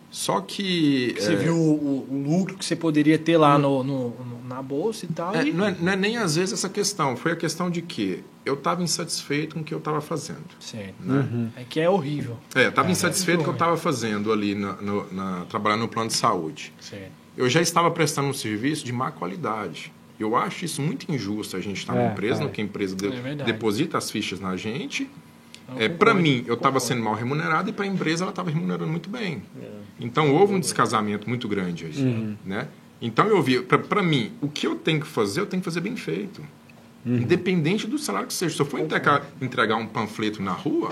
só 0.09 0.41
que 0.41 1.15
Você 1.17 1.33
é, 1.33 1.35
viu 1.37 1.55
o, 1.55 2.05
o 2.09 2.23
lucro 2.27 2.57
que 2.57 2.65
você 2.65 2.75
poderia 2.75 3.17
ter 3.17 3.37
lá 3.37 3.57
no, 3.57 3.81
no- 3.83 4.09
no- 4.09 4.41
na 4.43 4.61
bolsa 4.61 5.05
e 5.05 5.07
tal. 5.07 5.33
é, 5.33 5.45
e... 5.47 5.53
não, 5.53 5.65
é, 5.65 5.75
não 5.79 5.93
é 5.93 5.95
nem 5.95 6.17
às 6.17 6.35
vezes 6.35 6.51
essa 6.53 6.67
questão 6.67 7.15
foi 7.15 7.31
a 7.31 7.35
questão 7.37 7.69
de 7.69 7.81
que 7.81 8.21
eu 8.45 8.55
estava 8.55 8.83
insatisfeito 8.83 9.55
com 9.55 9.61
o 9.61 9.63
que 9.63 9.73
eu 9.73 9.77
estava 9.77 10.01
fazendo 10.01 10.43
Certo. 10.59 10.95
né? 10.99 11.49
É 11.55 11.63
que 11.63 11.79
é 11.79 11.89
horrível. 11.89 12.35
é, 12.53 12.67
estava 12.67 12.91
insatisfeito 12.91 13.37
com 13.37 13.43
o 13.43 13.45
que 13.45 13.49
eu 13.51 13.53
estava 13.65 13.77
fazendo 13.77 14.33
ali 14.33 14.53
na, 14.53 14.73
no- 14.81 15.13
na- 15.13 15.45
trabalhando 15.45 15.81
no 15.81 15.87
plano 15.87 16.09
de 16.09 16.15
saúde 16.17 16.73
Certo. 16.81 17.20
Eu 17.37 17.49
já 17.49 17.61
estava 17.61 17.89
prestando 17.91 18.27
um 18.29 18.33
serviço 18.33 18.85
de 18.85 18.91
má 18.91 19.11
qualidade. 19.11 19.91
Eu 20.19 20.35
acho 20.35 20.65
isso 20.65 20.81
muito 20.81 21.11
injusto. 21.11 21.57
A 21.57 21.59
gente 21.61 21.77
está 21.77 21.95
É, 21.95 22.05
na 22.07 22.11
empresa, 22.11 22.41
é. 22.41 22.43
no 22.45 22.49
que 22.51 22.61
a 22.61 22.63
empresa 22.63 22.95
de- 22.95 23.07
É 23.07 23.35
deposita 23.43 23.97
as 23.97 24.11
fichas 24.11 24.39
na 24.39 24.55
gente. 24.55 25.09
É, 25.77 25.87
para 25.87 26.13
mim, 26.13 26.43
eu 26.47 26.55
estava 26.55 26.79
sendo 26.79 27.01
mal 27.01 27.13
remunerado 27.15 27.69
e 27.69 27.73
para 27.73 27.85
a 27.85 27.87
empresa 27.87 28.23
ela 28.25 28.31
estava 28.31 28.49
remunerando 28.51 28.87
muito 28.91 29.09
bem. 29.09 29.41
Então 29.99 30.33
houve 30.35 30.53
um 30.53 30.59
descasamento 30.59 31.27
muito 31.29 31.47
grande 31.47 31.85
aí, 31.85 32.35
né? 32.45 32.67
Então 33.01 33.25
eu 33.27 33.41
vi, 33.41 33.61
para 33.61 34.03
mim, 34.03 34.31
o 34.41 34.47
que 34.49 34.67
eu 34.67 34.75
tenho 34.75 34.99
que 34.99 35.07
fazer, 35.07 35.39
eu 35.41 35.45
tenho 35.45 35.61
que 35.61 35.65
fazer 35.65 35.79
bem 35.81 35.95
feito. 35.95 36.41
Independente 37.05 37.87
do 37.87 37.97
salário 37.97 38.27
que 38.27 38.33
seja. 38.33 38.53
Se 38.55 38.61
eu 38.61 38.65
for 38.65 38.79
entregar, 38.79 39.25
entregar 39.41 39.75
um 39.77 39.87
panfleto 39.87 40.41
na 40.43 40.51
rua, 40.51 40.91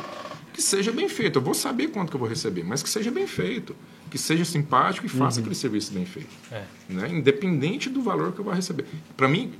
que 0.60 0.64
seja 0.64 0.92
bem 0.92 1.08
feito. 1.08 1.40
Eu 1.40 1.42
vou 1.42 1.54
saber 1.54 1.88
quanto 1.88 2.10
que 2.10 2.16
eu 2.16 2.20
vou 2.20 2.28
receber, 2.28 2.64
mas 2.64 2.84
que 2.84 2.90
seja 2.90 3.10
bem 3.10 3.26
feito. 3.26 3.74
Que 4.12 4.18
seja 4.18 4.44
simpático 4.44 5.06
e 5.06 5.10
faça 5.10 5.40
aquele 5.40 5.56
serviço 5.56 5.94
bem 5.94 6.06
feito. 6.06 6.30
É. 6.52 6.64
Né? 6.90 7.10
Independente 7.10 7.90
do 7.90 8.02
valor 8.02 8.34
que 8.34 8.40
eu 8.40 8.46
vou 8.46 8.54
receber. 8.54 8.86
Para 9.16 9.30
mim, 9.30 9.54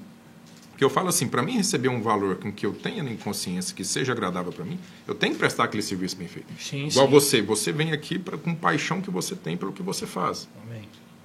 que 0.78 0.84
eu 0.84 0.90
falo 0.90 1.08
assim, 1.08 1.28
para 1.28 1.42
mim 1.42 1.54
receber 1.54 1.88
um 1.88 2.02
valor 2.02 2.36
com 2.36 2.52
que 2.52 2.66
eu 2.66 2.74
tenha 2.74 3.02
em 3.04 3.16
consciência, 3.16 3.74
que 3.74 3.86
seja 3.86 4.12
agradável 4.12 4.52
para 4.52 4.66
mim, 4.66 4.78
eu 5.08 5.16
tenho 5.16 5.34
que 5.34 5.40
prestar 5.40 5.66
aquele 5.66 5.84
serviço 5.84 6.18
bem 6.18 6.28
feito. 6.28 6.48
Sim, 6.60 6.88
Igual 6.88 7.06
sim. 7.06 7.12
você, 7.12 7.42
você 7.42 7.72
vem 7.72 7.94
aqui 7.94 8.20
pra, 8.20 8.38
com 8.38 8.54
paixão 8.54 9.00
que 9.00 9.10
você 9.10 9.36
tem 9.36 9.56
pelo 9.56 9.72
que 9.72 9.82
você 9.84 10.06
faz. 10.06 10.50
Amém. 10.66 10.82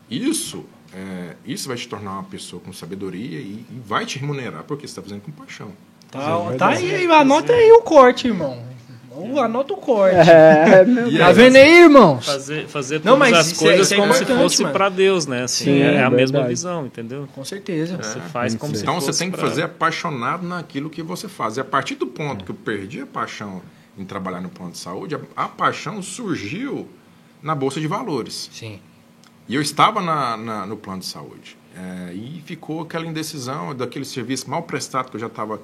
Isso, 0.08 0.64
é, 0.92 1.34
isso 1.44 1.66
vai 1.66 1.76
te 1.76 1.88
tornar 1.88 2.12
uma 2.12 2.24
pessoa 2.24 2.62
com 2.62 2.72
sabedoria 2.72 3.38
e, 3.38 3.64
e 3.68 3.82
vai 3.84 4.06
te 4.06 4.18
remunerar 4.18 4.62
porque 4.64 4.86
você 4.86 4.92
está 4.92 5.02
fazendo 5.02 5.22
com 5.22 5.32
paixão. 5.32 5.72
Tá, 6.10 6.52
tá 6.56 6.68
aí, 6.68 7.06
anota 7.06 7.52
aí 7.52 7.72
o 7.72 7.80
corte, 7.80 8.28
irmão. 8.28 8.73
Ou 9.16 9.40
Anota 9.40 9.72
o 9.74 9.76
corte. 9.76 10.16
É, 10.28 10.84
meu 10.84 11.08
E 11.08 11.18
Tá 11.18 11.32
vendo 11.32 11.56
aí, 11.56 11.82
irmão? 11.82 12.20
Fazer, 12.20 12.66
fazer 12.66 12.96
Não, 13.04 13.14
todas 13.16 13.18
mas 13.18 13.32
as 13.38 13.46
isso 13.52 13.64
é- 13.64 13.66
coisas 13.68 13.86
isso 13.86 13.94
é 13.94 13.96
como 13.96 14.12
se 14.12 14.22
importante, 14.22 14.42
fosse 14.42 14.62
mano. 14.62 14.72
para 14.72 14.88
Deus, 14.88 15.26
né? 15.26 15.42
Assim, 15.44 15.64
Sim, 15.64 15.80
é, 15.82 15.94
é 15.94 16.02
a 16.02 16.10
mesma 16.10 16.38
verdade. 16.38 16.48
visão, 16.48 16.86
entendeu? 16.86 17.28
Com 17.34 17.44
certeza. 17.44 17.96
Você 17.96 18.20
faz 18.20 18.54
como 18.54 18.74
se 18.74 18.82
Então 18.82 18.94
você 18.94 19.06
fosse 19.06 19.18
tem 19.20 19.30
que 19.30 19.36
pra- 19.38 19.48
fazer 19.48 19.62
apaixonado 19.62 20.46
naquilo 20.46 20.90
que 20.90 21.02
você 21.02 21.28
faz. 21.28 21.56
E 21.56 21.60
a 21.60 21.64
partir 21.64 21.94
do 21.94 22.06
ponto 22.06 22.44
que 22.44 22.50
eu 22.50 22.54
perdi 22.56 23.00
a 23.02 23.06
paixão 23.06 23.62
em 23.96 24.04
trabalhar 24.04 24.40
no 24.40 24.48
plano 24.48 24.72
de 24.72 24.78
saúde, 24.78 25.14
a, 25.14 25.20
a 25.44 25.48
paixão 25.48 26.02
surgiu 26.02 26.88
na 27.42 27.54
Bolsa 27.54 27.80
de 27.80 27.86
Valores. 27.86 28.50
Sim. 28.52 28.80
E 29.48 29.54
eu 29.54 29.60
estava 29.62 30.00
na, 30.00 30.36
na- 30.36 30.66
no 30.66 30.76
plano 30.76 31.00
de 31.00 31.06
saúde. 31.06 31.56
É, 31.76 32.12
e 32.14 32.40
ficou 32.46 32.82
aquela 32.82 33.04
indecisão 33.04 33.74
daquele 33.74 34.04
serviço 34.04 34.48
mal 34.48 34.62
prestado 34.62 35.10
que 35.10 35.16
eu 35.16 35.20
já 35.20 35.26
estava 35.26 35.60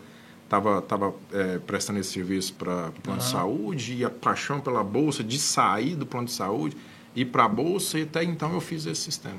tava, 0.51 0.83
tava, 0.83 1.15
é, 1.33 1.61
prestando 1.61 2.01
esse 2.01 2.13
serviço 2.13 2.55
para 2.55 2.89
o 2.89 3.01
plano 3.01 3.21
de 3.21 3.25
saúde 3.25 3.95
e 3.95 4.05
a 4.05 4.11
paixão 4.11 4.61
pela 4.61 4.83
bolsa 4.83 5.23
de 5.23 5.39
sair 5.39 5.95
do 5.95 6.05
plano 6.05 6.27
de 6.27 6.33
saúde 6.33 6.77
ir 7.15 7.27
para 7.27 7.45
a 7.45 7.49
bolsa 7.49 8.01
e 8.01 8.03
até 8.03 8.25
então 8.25 8.53
eu 8.53 8.61
fiz 8.61 8.85
esse 8.85 9.01
sistema. 9.01 9.39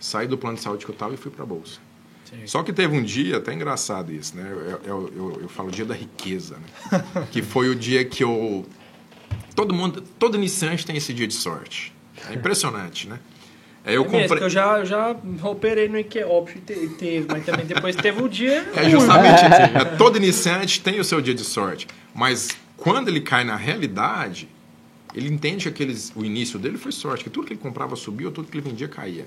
Saí 0.00 0.26
do 0.26 0.36
plano 0.36 0.56
de 0.56 0.62
saúde 0.62 0.84
que 0.84 0.90
eu 0.90 0.92
estava 0.94 1.14
e 1.14 1.16
fui 1.16 1.30
para 1.30 1.44
a 1.44 1.46
bolsa. 1.46 1.78
Sim. 2.28 2.46
Só 2.46 2.64
que 2.64 2.72
teve 2.72 2.96
um 2.96 3.02
dia, 3.02 3.36
até 3.36 3.54
engraçado 3.54 4.12
isso, 4.12 4.36
né? 4.36 4.44
Eu, 4.50 4.58
eu, 4.60 5.12
eu, 5.14 5.40
eu 5.42 5.48
falo 5.48 5.70
dia 5.70 5.84
da 5.84 5.94
riqueza, 5.94 6.56
né? 6.56 7.04
que 7.30 7.40
foi 7.40 7.68
o 7.68 7.74
dia 7.76 8.04
que 8.04 8.24
eu. 8.24 8.66
Todo 9.54 9.72
mundo, 9.72 10.02
todo 10.18 10.36
iniciante 10.36 10.84
tem 10.84 10.96
esse 10.96 11.14
dia 11.14 11.28
de 11.28 11.34
sorte. 11.34 11.94
É 12.28 12.34
impressionante, 12.34 13.08
né? 13.08 13.20
Aí 13.84 13.94
eu 13.96 14.02
É 14.04 14.08
mesmo, 14.08 14.20
comprei. 14.20 14.38
que 14.38 14.44
eu 14.44 14.50
já, 14.50 14.78
eu 14.78 14.86
já 14.86 15.16
operei 15.42 15.88
no 15.88 15.98
IKEA, 15.98 16.26
óbvio 16.26 16.60
teve, 16.62 17.26
mas 17.28 17.44
também 17.44 17.66
depois 17.66 17.94
teve 17.94 18.22
o 18.22 18.28
dia. 18.28 18.66
É 18.74 18.88
justamente 18.88 19.42
é, 19.44 19.84
todo 19.96 20.16
iniciante 20.16 20.80
tem 20.80 20.98
o 20.98 21.04
seu 21.04 21.20
dia 21.20 21.34
de 21.34 21.44
sorte, 21.44 21.86
mas 22.14 22.48
quando 22.76 23.08
ele 23.08 23.20
cai 23.20 23.44
na 23.44 23.56
realidade, 23.56 24.48
ele 25.14 25.28
entende 25.28 25.64
que 25.64 25.68
aqueles, 25.68 26.12
o 26.16 26.24
início 26.24 26.58
dele 26.58 26.78
foi 26.78 26.92
sorte, 26.92 27.24
que 27.24 27.30
tudo 27.30 27.46
que 27.46 27.52
ele 27.52 27.60
comprava 27.60 27.94
subia, 27.94 28.30
tudo 28.30 28.48
que 28.48 28.56
ele 28.56 28.66
vendia 28.68 28.88
caía. 28.88 29.26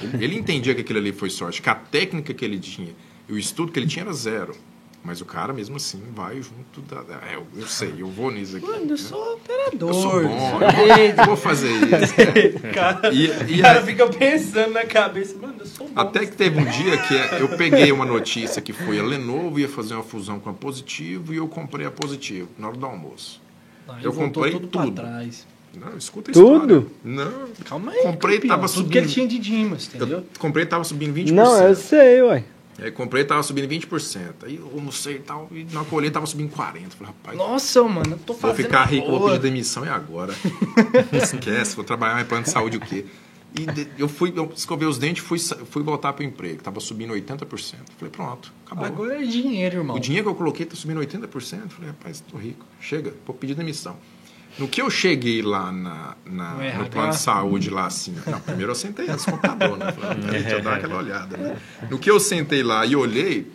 Ele, 0.00 0.24
ele 0.24 0.38
entendia 0.38 0.74
que 0.74 0.80
aquilo 0.82 0.98
ali 1.00 1.12
foi 1.12 1.28
sorte, 1.28 1.60
que 1.60 1.68
a 1.68 1.74
técnica 1.74 2.32
que 2.32 2.44
ele 2.44 2.58
tinha 2.58 2.94
e 3.28 3.32
o 3.32 3.38
estudo 3.38 3.70
que 3.72 3.78
ele 3.80 3.86
tinha 3.86 4.04
era 4.04 4.12
zero. 4.12 4.54
Mas 5.08 5.22
o 5.22 5.24
cara, 5.24 5.54
mesmo 5.54 5.76
assim, 5.76 6.02
vai 6.14 6.36
junto 6.42 6.82
da. 6.82 6.96
é, 7.26 7.36
eu, 7.36 7.46
eu 7.56 7.66
sei, 7.66 7.94
eu 7.96 8.08
vou 8.08 8.30
nisso 8.30 8.58
aqui. 8.58 8.66
Mano, 8.66 8.90
eu 8.90 8.98
sou 8.98 9.32
operador. 9.36 9.88
Eu 9.88 9.94
sou 9.94 10.22
bom, 10.22 10.60
eu 11.18 11.24
vou 11.24 11.34
fazer 11.36 11.70
isso. 11.72 12.14
cara, 12.74 13.10
E, 13.10 13.24
e 13.54 13.58
o 13.58 13.62
cara 13.62 13.80
aí- 13.80 13.86
fica 13.86 14.06
pensando 14.06 14.74
na 14.74 14.84
cabeça, 14.84 15.34
mano, 15.40 15.54
eu 15.60 15.66
sou 15.66 15.88
bom. 15.88 15.98
Até 15.98 16.26
que 16.26 16.36
teve 16.36 16.60
um 16.60 16.64
dia 16.66 16.98
que 16.98 17.14
eu 17.40 17.48
peguei 17.56 17.90
uma 17.90 18.04
notícia 18.04 18.60
que 18.60 18.74
foi 18.74 18.98
a 19.00 19.02
Lenovo 19.02 19.58
ia 19.58 19.66
fazer 19.66 19.94
uma 19.94 20.02
fusão 20.02 20.38
com 20.38 20.50
a 20.50 20.52
Positivo 20.52 21.32
e 21.32 21.38
eu 21.38 21.48
comprei 21.48 21.86
a 21.86 21.90
Positivo 21.90 22.50
na 22.58 22.68
hora 22.68 22.76
do 22.76 22.84
almoço. 22.84 23.40
Aí 23.88 24.04
eu 24.04 24.12
comprei 24.12 24.52
tudo 24.52 24.66
tudo. 24.66 24.92
pra 24.92 25.04
trás. 25.04 25.46
Não, 25.74 25.96
escuta 25.96 26.30
a 26.30 26.34
Tudo? 26.34 26.54
história. 26.80 26.86
Não, 27.02 27.48
Calma 27.64 27.92
aí, 27.92 28.02
Comprei, 28.02 28.36
campeão, 28.36 28.56
tava 28.56 28.68
tudo 28.70 28.90
que 28.90 28.98
ele 28.98 29.08
subindo. 29.08 29.28
tinha 29.28 29.28
de 29.28 29.38
Dimas, 29.38 29.86
entendeu? 29.94 30.18
eu 30.18 30.24
comprei 30.38 30.66
tava 30.66 30.84
subindo 30.84 31.14
20%. 31.14 31.30
Não, 31.32 31.62
eu 31.62 31.74
sei, 31.74 32.20
ué. 32.22 32.44
Aí 32.80 32.92
comprei 32.92 33.24
tava 33.24 33.42
subindo 33.42 33.68
20%. 33.68 34.44
Aí 34.44 34.56
eu 34.56 34.70
almocei 34.72 35.16
e 35.16 35.18
tal, 35.18 35.48
e 35.50 35.64
na 35.72 35.84
colheita 35.84 36.14
tava 36.14 36.26
subindo 36.26 36.50
40%. 36.54 36.56
Falei, 36.56 36.86
rapaz, 37.02 37.36
Nossa, 37.36 37.82
mano, 37.82 38.12
eu 38.12 38.18
tô 38.18 38.32
vou 38.34 38.40
fazendo 38.40 38.56
ficar 38.66 38.84
rico, 38.84 39.08
vou 39.10 39.18
boa. 39.18 39.30
pedir 39.32 39.42
demissão 39.42 39.84
e 39.84 39.88
agora. 39.88 40.32
Esquece, 41.12 41.74
vou 41.76 41.84
trabalhar 41.84 42.20
em 42.20 42.24
plano 42.24 42.44
de 42.44 42.50
saúde 42.50 42.76
o 42.76 42.80
quê? 42.80 43.04
E 43.58 43.64
de- 43.66 43.88
eu 43.98 44.08
fui, 44.08 44.32
eu 44.36 44.52
escovei 44.54 44.86
os 44.86 44.98
dentes 44.98 45.24
fui, 45.24 45.38
fui 45.38 45.82
voltar 45.82 46.12
pro 46.12 46.22
emprego. 46.22 46.62
Tava 46.62 46.78
subindo 46.80 47.14
80%. 47.14 47.46
Falei, 47.96 48.12
pronto, 48.12 48.52
acabou. 48.66 48.84
Agora 48.84 49.22
é 49.22 49.26
dinheiro, 49.26 49.78
irmão. 49.78 49.96
O 49.96 50.00
dinheiro 50.00 50.26
que 50.26 50.30
eu 50.30 50.34
coloquei 50.34 50.64
está 50.64 50.76
subindo 50.76 51.00
80%. 51.00 51.68
Falei, 51.70 51.90
rapaz, 51.90 52.20
tô 52.20 52.36
rico. 52.36 52.64
Chega, 52.80 53.14
vou 53.26 53.34
pedir 53.34 53.54
demissão. 53.54 53.96
No 54.58 54.66
que 54.68 54.80
eu 54.82 54.90
cheguei 54.90 55.40
lá 55.42 55.70
na, 55.70 56.16
na- 56.26 56.54
No 56.54 56.82
no 56.84 56.90
plano 56.90 57.10
de 57.10 57.18
saúde, 57.18 57.70
lá 57.70 57.86
assim. 57.86 58.14
Não, 58.26 58.40
primeiro 58.40 58.72
eu 58.72 58.74
sentei 58.74 59.08
antes 59.08 59.24
do 59.24 59.32
computador, 59.32 59.78
né? 59.78 59.92
Falei, 59.92 60.18
deixa 60.30 60.50
eu 60.56 60.62
dar 60.62 60.76
aquela 60.76 60.96
olhada. 60.98 61.36
Né? 61.36 61.56
No 61.90 61.98
que 61.98 62.10
eu 62.10 62.18
sentei 62.18 62.62
lá 62.62 62.84
e 62.84 62.96
olhei, 62.96 63.50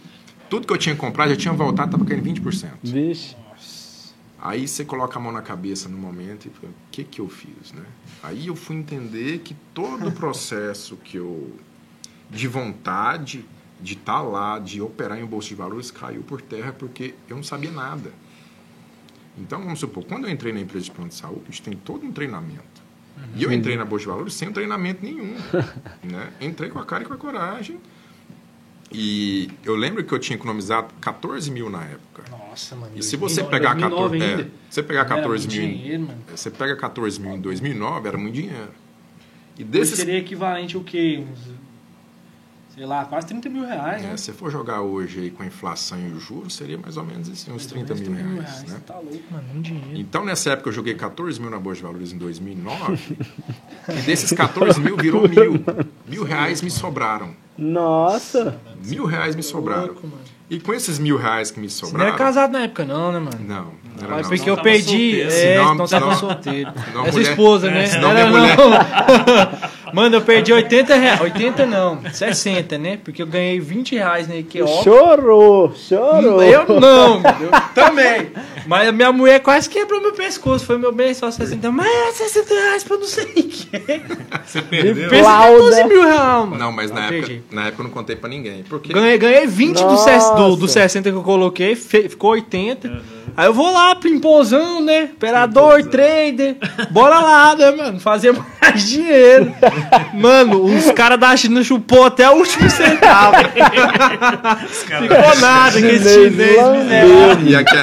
tudo 0.49 0.65
que 0.65 0.71
eu 0.73 0.77
tinha 0.77 0.95
comprado 0.95 1.29
já 1.31 1.35
tinha 1.35 1.53
voltado, 1.53 1.89
estava 1.95 2.05
caindo 2.05 2.23
20%. 2.41 2.69
Vixe. 2.83 3.35
Aí 4.41 4.67
você 4.67 4.83
coloca 4.83 5.17
a 5.17 5.21
mão 5.21 5.31
na 5.31 5.41
cabeça 5.41 5.87
no 5.87 5.97
momento 5.97 6.47
e 6.47 6.49
fala, 6.49 6.71
o 6.71 6.75
que 6.91 7.03
que 7.03 7.21
eu 7.21 7.29
fiz, 7.29 7.71
né? 7.73 7.83
Aí 8.21 8.47
eu 8.47 8.55
fui 8.55 8.75
entender 8.75 9.39
que 9.39 9.55
todo 9.73 10.07
o 10.07 10.11
processo 10.13 10.97
que 10.97 11.17
eu 11.17 11.53
de 12.29 12.47
vontade, 12.47 13.45
de 13.79 13.93
estar 13.93 14.21
lá, 14.21 14.59
de 14.59 14.81
operar 14.81 15.17
em 15.19 15.25
bolsa 15.25 15.49
de 15.49 15.55
valores, 15.55 15.91
caiu 15.91 16.23
por 16.23 16.41
terra 16.41 16.73
porque 16.77 17.13
eu 17.29 17.35
não 17.37 17.43
sabia 17.43 17.71
nada. 17.71 18.11
Então, 19.37 19.61
vamos 19.61 19.79
supor, 19.79 20.03
quando 20.05 20.27
eu 20.27 20.31
entrei 20.31 20.53
na 20.53 20.59
empresa 20.59 20.85
de 20.85 20.91
plano 20.91 21.09
de 21.09 21.15
saúde, 21.15 21.61
tem 21.61 21.73
todo 21.73 22.05
um 22.05 22.11
treinamento. 22.11 22.83
E 23.35 23.43
eu 23.43 23.51
entrei 23.51 23.77
na 23.77 23.85
bolsa 23.85 24.03
de 24.03 24.09
valores 24.09 24.33
sem 24.33 24.49
um 24.49 24.53
treinamento 24.53 25.03
nenhum. 25.03 25.35
né? 26.03 26.31
Entrei 26.41 26.69
com 26.69 26.79
a 26.79 26.85
cara 26.85 27.03
e 27.03 27.05
com 27.05 27.13
a 27.13 27.17
coragem. 27.17 27.79
E 28.91 29.49
eu 29.63 29.75
lembro 29.75 30.03
que 30.03 30.13
eu 30.13 30.19
tinha 30.19 30.35
economizado 30.35 30.93
14 31.01 31.49
mil 31.49 31.67
na 31.67 31.83
época. 31.83 32.23
Nossa, 32.29 32.75
mano. 32.75 32.91
E 32.95 33.01
se 33.01 33.15
você 33.15 33.41
2009 33.41 33.49
pegar 33.49 33.73
2009 33.89 34.19
14, 34.19 34.23
é, 34.23 34.43
ainda. 34.43 34.51
você 34.69 34.83
pegar 34.83 34.99
Era 34.99 35.09
14 35.09 35.47
muito 35.47 35.59
mil, 35.59 35.77
dinheiro, 35.77 36.03
mano. 36.03 36.23
você 36.35 36.51
pega 36.51 36.75
14 36.75 37.19
mil 37.19 37.35
em 37.35 37.41
2009, 37.41 38.07
era 38.07 38.17
muito 38.17 38.35
dinheiro. 38.35 38.71
E 39.57 39.63
desses, 39.63 39.97
seria 39.97 40.17
equivalente 40.17 40.75
ao 40.75 40.83
quê? 40.83 41.23
Uns, 41.31 41.39
sei 42.75 42.85
lá, 42.85 43.05
quase 43.05 43.27
30 43.27 43.49
mil 43.49 43.65
reais, 43.65 44.03
é, 44.03 44.07
né? 44.07 44.17
se 44.17 44.25
você 44.25 44.33
for 44.33 44.49
jogar 44.51 44.81
hoje 44.81 45.19
aí 45.19 45.29
com 45.29 45.43
a 45.43 45.45
inflação 45.45 45.97
e 45.99 46.11
os 46.11 46.23
juros, 46.23 46.55
seria 46.55 46.77
mais 46.77 46.97
ou 46.97 47.03
menos 47.05 47.29
assim, 47.29 47.51
uns 47.51 47.65
30 47.67 47.93
mil 47.95 48.11
reais, 48.13 48.63
né? 48.63 48.79
Tá 48.85 48.95
louco, 48.95 49.21
mano. 49.31 49.43
Um 49.55 49.61
dinheiro. 49.61 49.89
Então, 49.93 50.25
nessa 50.25 50.51
época, 50.51 50.69
eu 50.69 50.73
joguei 50.73 50.95
14 50.95 51.39
mil 51.39 51.49
na 51.49 51.59
Bolsa 51.59 51.77
de 51.77 51.83
Valores 51.83 52.11
em 52.13 52.17
2009. 52.17 53.17
e 53.89 53.93
desses 54.01 54.31
14 54.31 54.79
mil, 54.79 54.97
virou 54.97 55.27
mil. 55.29 55.63
Mil 56.07 56.23
reais 56.23 56.61
me 56.61 56.71
sobraram. 56.71 57.35
Nossa! 57.57 58.59
Mil 58.83 59.05
reais 59.05 59.35
me 59.35 59.43
sobraram. 59.43 59.85
Louco, 59.87 60.07
mano. 60.07 60.21
E 60.49 60.59
com 60.59 60.73
esses 60.73 60.99
mil 60.99 61.17
reais 61.17 61.49
que 61.51 61.59
me 61.59 61.69
Você 61.69 61.83
não 61.83 61.89
sobraram... 61.91 62.09
era 62.13 62.17
casado 62.17 62.51
na 62.51 62.61
época, 62.63 62.85
não, 62.85 63.11
né, 63.11 63.19
mano? 63.19 63.39
Não, 63.39 63.63
não 63.65 63.71
era 63.99 64.07
Mas 64.15 64.23
não. 64.29 64.35
porque 64.35 64.49
eu 64.49 64.57
perdi. 64.57 64.83
solteiro. 65.21 65.27
É, 65.27 65.31
Senão- 65.31 65.75
não 65.75 65.87
tava 65.87 66.15
solteiro. 66.15 66.71
senão 66.85 67.05
Essa 67.05 67.11
mulher- 67.17 67.29
esposa, 67.31 67.71
né? 67.71 67.83
é, 67.83 67.87
senão 67.87 68.13
Não 68.13 68.29
minha 68.29 68.51
era, 68.51 68.55
não. 68.67 69.73
Mano, 69.93 70.15
eu 70.17 70.21
perdi 70.21 70.51
80 70.51 70.95
reais. 70.95 71.21
80 71.21 71.65
não, 71.65 71.99
60, 72.11 72.77
né? 72.77 72.97
Porque 73.03 73.21
eu 73.21 73.27
ganhei 73.27 73.59
20 73.59 73.95
reais 73.95 74.27
na 74.27 74.35
IKEA. 74.35 74.65
Chorou! 74.83 75.73
Chorou! 75.75 76.41
Eu 76.41 76.79
não, 76.79 77.17
eu 77.17 77.51
também. 77.75 78.31
Mas 78.65 78.87
a 78.87 78.91
minha 78.91 79.11
mulher 79.11 79.39
quase 79.41 79.69
quebrou 79.69 80.01
meu 80.01 80.13
pescoço. 80.13 80.65
Foi 80.65 80.77
meu 80.77 80.91
bem 80.91 81.13
só 81.13 81.29
60. 81.29 81.69
Mas 81.71 81.85
era 81.87 82.11
60 82.13 82.53
reais 82.53 82.83
pra 82.83 82.95
eu 82.95 82.99
não 83.01 83.07
sei 83.07 83.23
o 83.25 83.27
que. 83.33 84.01
Você 84.45 84.61
perdeu? 84.61 85.09
Pensa 85.09 85.23
Flauda. 85.23 85.57
14 85.75 85.83
mil 85.85 86.01
reais, 86.03 86.19
mano. 86.45 86.57
Não, 86.57 86.71
mas 86.71 86.91
na 86.91 87.05
época, 87.07 87.33
na 87.51 87.67
época 87.67 87.81
eu 87.81 87.83
não 87.85 87.91
contei 87.91 88.15
pra 88.15 88.29
ninguém. 88.29 88.63
Porque 88.67 88.93
Ganhei, 88.93 89.17
ganhei 89.17 89.45
20 89.45 89.77
do, 89.77 89.83
Nossa. 89.83 90.35
do, 90.35 90.55
do 90.55 90.67
60 90.67 91.11
que 91.11 91.15
eu 91.15 91.21
coloquei, 91.23 91.75
fe- 91.75 92.09
ficou 92.09 92.31
80. 92.31 93.01
Aí 93.35 93.47
eu 93.47 93.53
vou 93.53 93.71
lá, 93.73 93.95
pimpozão, 93.95 94.79
né? 94.79 95.09
Operador, 95.15 95.83
trader. 95.87 96.55
Bora 96.91 97.19
lá, 97.19 97.55
né, 97.55 97.71
mano? 97.71 97.99
Fazer 97.99 98.31
mais 98.61 98.83
dinheiro. 98.87 99.51
Mano, 100.13 100.63
os 100.63 100.91
caras 100.91 101.19
da 101.19 101.35
China 101.35 101.63
chupou 101.63 102.05
até 102.05 102.29
o 102.29 102.33
último 102.33 102.69
centavo. 102.69 103.35
Ficou 104.67 105.35
nada, 105.39 105.79
que 105.79 105.87
esse 105.87 106.13
Chinês 106.13 106.31
miserável. 106.31 107.47
E 107.47 107.55
aqui, 107.55 107.75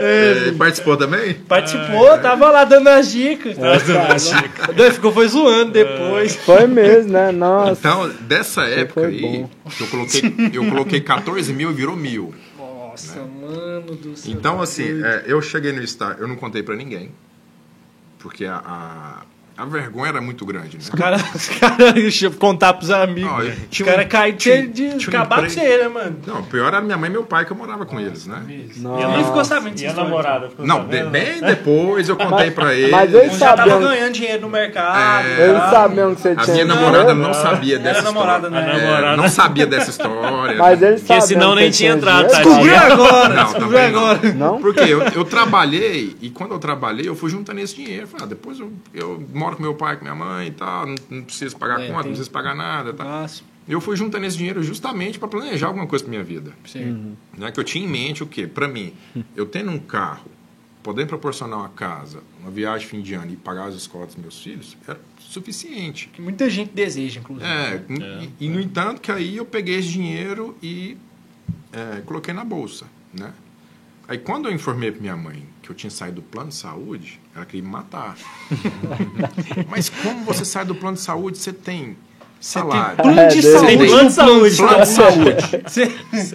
é, 0.00 0.52
participou 0.56 0.96
também? 0.96 1.34
Participou, 1.34 2.18
tava 2.18 2.50
lá 2.50 2.64
dando 2.64 2.88
as 2.88 3.10
dicas. 3.10 3.56
Daí 3.56 4.90
Ficou 4.92 5.12
foi 5.12 5.28
zoando 5.28 5.72
depois. 5.72 6.36
Foi 6.36 6.66
mesmo, 6.66 7.12
né? 7.12 7.32
Nossa. 7.32 7.72
Então, 7.72 8.10
dessa 8.20 8.62
época 8.62 9.06
aí, 9.06 9.20
bom. 9.20 9.50
eu 9.80 9.86
coloquei, 9.86 10.34
eu 10.52 10.66
coloquei 10.68 11.00
14 11.00 11.52
mil 11.52 11.70
e 11.70 11.74
virou 11.74 11.96
mil. 11.96 12.34
Nossa, 12.58 13.20
mano 13.20 13.94
do 13.94 14.16
céu. 14.16 14.32
Então, 14.32 14.60
assim, 14.60 15.02
é, 15.04 15.24
eu 15.26 15.40
cheguei 15.40 15.72
no 15.72 15.82
estágio, 15.82 16.22
eu 16.22 16.28
não 16.28 16.36
contei 16.36 16.62
pra 16.62 16.74
ninguém. 16.74 17.10
Porque 18.18 18.44
a, 18.44 18.56
a, 18.56 19.22
a 19.58 19.64
vergonha 19.64 20.08
era 20.10 20.20
muito 20.20 20.46
grande, 20.46 20.76
né? 20.76 20.82
Os 20.82 20.88
caras 20.90 21.22
cara, 21.60 21.92
deixa 21.92 22.26
eu 22.26 22.32
contar 22.32 22.74
pros 22.74 22.90
amigos. 22.90 23.30
Ó, 23.30 23.42
eu 23.42 23.48
Os 23.50 23.56
tinha 23.70 23.86
um- 23.86 23.90
caras 23.90 24.06
caíram 24.06 24.38
de, 24.38 24.66
de 24.68 25.08
acabar 25.08 25.42
com 25.42 25.48
você, 25.48 25.78
né, 25.78 25.88
mano? 25.88 26.16
Não, 26.26 26.42
pior 26.44 26.68
era 26.68 26.80
minha 26.80 26.96
mãe 26.96 27.08
e 27.10 27.12
meu 27.12 27.24
pai 27.24 27.44
que 27.44 27.50
eu 27.50 27.56
morava 27.56 27.84
com 27.84 27.98
eles, 27.98 28.26
né? 28.26 28.40
Nossa. 28.76 29.00
E 29.00 29.04
a, 29.04 29.08
Nem 29.08 29.24
ficou 29.24 29.44
sabendo 29.44 29.78
e 29.78 29.82
dessa 29.82 30.00
a 30.00 30.04
namorada 30.04 30.48
ficou 30.48 30.64
Não, 30.66 30.76
sabendo? 30.76 31.10
bem 31.10 31.40
depois 31.40 32.08
eu 32.08 32.16
contei 32.16 32.50
pra 32.50 32.72
eles. 32.74 32.90
Mas 32.90 33.12
eles 33.12 33.32
Eu 33.32 33.38
já 33.38 33.54
tava 33.54 33.78
ganhando 33.78 34.12
dinheiro 34.12 34.42
no 34.42 34.48
mercado. 34.48 35.26
É, 35.26 35.48
eles 35.48 35.58
tá? 35.60 35.70
sabiam 35.70 36.14
que 36.14 36.20
você 36.20 36.28
A 36.28 36.34
tinha 36.36 36.54
minha 36.54 36.66
dinheiro? 36.66 36.80
namorada 36.86 37.14
não 37.14 37.34
sabia 37.34 37.78
dessa 37.78 38.02
namorada, 38.02 38.46
história. 38.48 38.66
né? 38.66 38.72
A 38.72 38.76
É, 38.78 38.82
namorada. 38.90 39.16
não 39.16 39.28
sabia 39.28 39.66
dessa 39.66 39.90
história. 39.90 40.56
Mas 40.56 40.82
eles 40.82 41.00
Porque 41.00 41.20
sabiam 41.20 41.26
senão 41.40 41.54
que 41.56 41.60
nem 41.62 41.70
tinha 41.70 41.92
entrado. 41.92 42.26
Descobriu 42.28 42.76
agora, 42.76 43.34
Não, 43.34 43.44
descobriu 43.44 43.70
não. 43.70 43.86
agora. 43.88 44.32
Não? 44.34 44.60
Porque 44.60 44.80
eu, 44.80 45.24
trabalhei, 45.24 46.16
e 46.20 46.30
quando 46.30 46.52
eu 46.52 46.58
trabalhei, 46.58 47.08
eu 47.08 47.16
fui 47.16 47.30
juntando 47.30 47.60
esse 47.60 47.74
dinheiro. 47.74 48.06
Falei, 48.06 48.24
ah, 48.24 48.28
depois 48.28 48.60
eu, 48.60 48.72
eu 48.94 49.22
moro 49.48 49.56
com 49.56 49.62
meu 49.62 49.74
pai, 49.74 49.96
com 49.96 50.02
minha 50.04 50.14
mãe 50.14 50.48
e 50.48 50.50
tal, 50.50 50.86
não, 50.86 50.94
não 51.10 51.22
preciso 51.22 51.56
pagar 51.56 51.80
É, 51.80 51.86
conta, 51.86 51.86
tem- 51.88 51.94
não 51.96 52.02
preciso 52.10 52.30
pagar 52.30 52.54
nada. 52.54 52.92
Tá. 52.92 53.04
Nossa, 53.04 53.42
Eu 53.66 53.80
fui 53.80 53.96
juntando 53.96 54.24
esse 54.26 54.36
dinheiro 54.36 54.62
justamente 54.62 55.18
para 55.18 55.28
planejar 55.28 55.66
alguma 55.68 55.86
coisa 55.86 56.04
para 56.04 56.10
minha 56.10 56.24
vida. 56.24 56.52
sim. 56.66 57.16
Né? 57.36 57.50
Que 57.50 57.60
eu 57.60 57.64
tinha 57.64 57.84
em 57.84 57.88
mente 57.88 58.22
o 58.22 58.26
quê? 58.26 58.46
Para 58.46 58.66
mim, 58.68 58.92
eu 59.36 59.46
tendo 59.46 59.70
um 59.70 59.78
carro, 59.78 60.30
podendo 60.82 61.08
proporcionar 61.08 61.58
uma 61.58 61.68
casa, 61.68 62.22
uma 62.40 62.50
viagem 62.50 62.86
fim 62.86 63.00
de 63.02 63.12
ano 63.14 63.32
e 63.32 63.36
pagar 63.36 63.66
as 63.66 63.74
escolas 63.74 64.08
dos 64.14 64.16
meus 64.16 64.42
filhos, 64.42 64.76
era 64.86 64.98
suficiente. 65.20 66.08
Que 66.12 66.22
muita 66.22 66.48
gente 66.48 66.72
deseja, 66.72 67.20
inclusive. 67.20 67.46
É, 67.46 67.82
e, 68.40 68.46
e, 68.46 68.48
no 68.48 68.58
entanto 68.60 69.00
que 69.00 69.12
aí 69.12 69.36
eu 69.36 69.44
peguei 69.44 69.78
esse 69.78 69.88
dinheiro 69.88 70.56
e 70.62 70.96
é, 71.72 72.00
coloquei 72.06 72.32
na 72.32 72.44
bolsa, 72.44 72.86
né? 73.12 73.32
Aí 74.06 74.16
quando 74.16 74.48
eu 74.48 74.52
informei 74.54 74.90
para 74.90 75.00
minha 75.02 75.16
mãe 75.16 75.44
que 75.62 75.68
eu 75.70 75.76
tinha 75.76 75.90
saído 75.90 76.16
do 76.16 76.22
plano 76.22 76.48
de 76.48 76.54
saúde, 76.54 77.20
ela 77.38 77.46
queria 77.46 77.62
me 77.62 77.70
matar. 77.70 78.16
Mas 79.68 79.88
como 79.88 80.24
você 80.24 80.44
sai 80.44 80.64
do 80.64 80.74
plano 80.74 80.96
de 80.96 81.02
saúde, 81.02 81.38
você 81.38 81.52
tem 81.52 81.96
salário, 82.40 82.96
Plano 82.96 83.20
É, 83.20 83.26
de 83.28 83.40
dele. 83.42 83.52
saúde. 83.52 83.66
Tem 83.66 83.78
plano 83.88 84.08
de 84.08 84.14
saúde. 84.14 84.56
plano 84.56 84.80
de 84.80 84.88
saúde, 84.88 85.62
Você- 85.66 85.92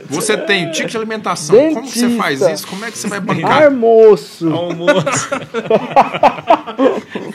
você 0.10 0.38
tem 0.38 0.72
ticket 0.72 0.92
de 0.92 0.98
alimentação. 0.98 1.74
Como 1.74 1.92
que 1.92 2.00
você 2.00 2.10
faz 2.18 2.40
Dentista. 2.40 2.54
isso? 2.54 2.68
Como 2.68 2.86
é 2.86 2.92
que 2.92 2.98
você 2.98 3.08
vai 3.08 3.20
bancar? 3.20 3.64
Almoço. 3.64 4.48
Almoço. 4.54 5.30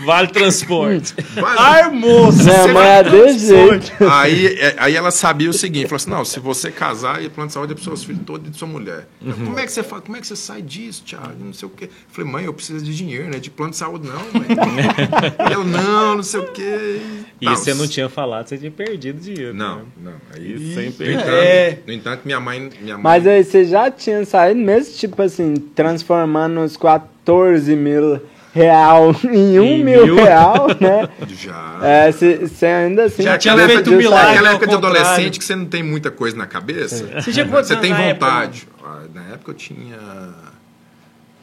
vale 0.05 0.28
transporte. 0.28 1.15
Vai- 1.35 1.82
Almoço. 1.82 2.45
Minha 2.45 2.62
Você 2.62 2.73
mãe 2.73 2.86
é 2.89 3.03
desse 3.05 3.47
jeito. 3.49 3.93
Aí, 4.11 4.47
é, 4.59 4.74
aí 4.78 4.97
ela 4.97 5.11
sabia 5.11 5.51
o 5.51 5.53
seguinte, 5.53 5.85
falou 5.86 5.97
assim, 5.97 6.11
não, 6.11 6.24
se 6.24 6.40
você 6.40 6.70
casar, 6.70 7.23
e 7.23 7.28
plano 7.28 7.49
de 7.49 7.55
saúde 7.55 7.73
é 7.73 7.74
para 7.74 7.85
seus 7.85 8.05
filhos 8.05 8.23
todos 8.27 8.49
e 8.49 8.51
de 8.51 8.59
sua 8.59 8.69
mulher. 8.69 9.07
Como 9.20 9.59
é 9.59 9.65
que 9.66 9.73
você 9.73 9.82
faz? 9.82 10.03
Como 10.03 10.16
é 10.16 10.20
que 10.20 10.27
você 10.27 10.36
sai 10.36 10.62
disso, 10.62 11.03
Thiago? 11.05 11.35
Não 11.40 11.53
sei 11.53 11.66
o 11.66 11.70
quê. 11.70 11.85
Eu 11.86 11.90
falei, 12.11 12.31
mãe, 12.31 12.45
eu 12.45 12.55
preciso 12.55 12.85
de 12.85 12.95
dinheiro, 12.95 13.28
né? 13.31 13.39
De 13.39 13.51
plano 13.51 13.70
de 13.70 13.77
saúde, 13.78 14.09
não, 14.09 14.40
mãe. 14.40 14.49
E 15.49 15.53
ela, 15.53 15.65
não, 15.65 16.16
não 16.16 16.23
sei 16.23 16.40
o 16.40 16.47
quê. 16.53 17.01
E 17.40 17.45
Tal. 17.45 17.57
você 17.57 17.74
não 17.74 17.86
tinha 17.86 18.09
falado, 18.09 18.49
você 18.49 18.57
tinha 18.59 18.70
perdido 18.70 19.20
dinheiro. 19.20 19.55
Não, 19.55 19.76
né? 19.78 19.85
não. 20.02 20.12
Aí, 20.35 20.55
entanto, 20.76 21.02
É. 21.35 21.78
no 21.86 21.93
entanto, 21.93 22.20
minha 22.24 22.40
mãe... 22.40 22.70
Minha 22.80 22.94
mãe 22.94 23.02
Mas 23.02 23.26
aí 23.26 23.43
você 23.44 23.64
já 23.64 23.90
tinha 23.90 24.24
saído, 24.24 24.60
mesmo 24.60 24.94
tipo 24.94 25.20
assim, 25.22 25.55
transformando 25.55 26.60
os 26.60 26.76
14 26.76 27.74
mil 27.76 28.20
real 28.55 29.14
em 29.24 29.59
um 29.60 29.64
Em 29.64 29.85
mil, 29.85 30.06
mil. 30.06 30.14
real, 30.16 30.66
né? 30.80 31.09
já... 31.28 31.78
É, 31.82 32.10
você 32.10 32.66
ainda 32.66 33.05
assim... 33.05 33.22
Já 33.22 33.39
tinha 33.39 33.56
feito 33.66 33.90
um 33.93 33.97
milagre. 33.97 34.47
época 34.47 34.66
de 34.66 34.74
adolescente 34.74 35.39
que 35.39 35.44
você 35.44 35.55
não 35.56 35.66
tem 35.66 35.82
muita 35.82 36.10
coisa 36.10 36.36
na 36.36 36.47
cabeça. 36.47 37.06
Você 37.22 37.32
tinha 37.32 37.47
quantos 37.47 37.68
Você 37.68 37.74
anos 37.74 37.82
tem 37.82 37.93
na 37.93 38.02
época, 38.02 38.26
vontade. 38.30 38.68
Ah, 38.85 39.02
Na 39.14 39.22
época 39.35 39.51
eu 39.51 39.55
tinha 39.55 39.98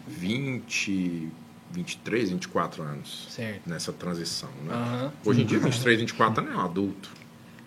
20, 0.07 1.29
23, 1.75 2.29
24 2.31 2.81
anos. 2.83 3.27
Certo. 3.29 3.61
Nessa 3.67 3.91
transição, 3.93 4.49
né? 4.65 4.73
Aham. 4.73 5.11
Hoje 5.25 5.41
em 5.41 5.45
dia, 5.45 5.59
23, 5.59 5.99
24 5.99 6.41
anos 6.43 6.55
é 6.55 6.57
um 6.57 6.61
adulto. 6.65 7.09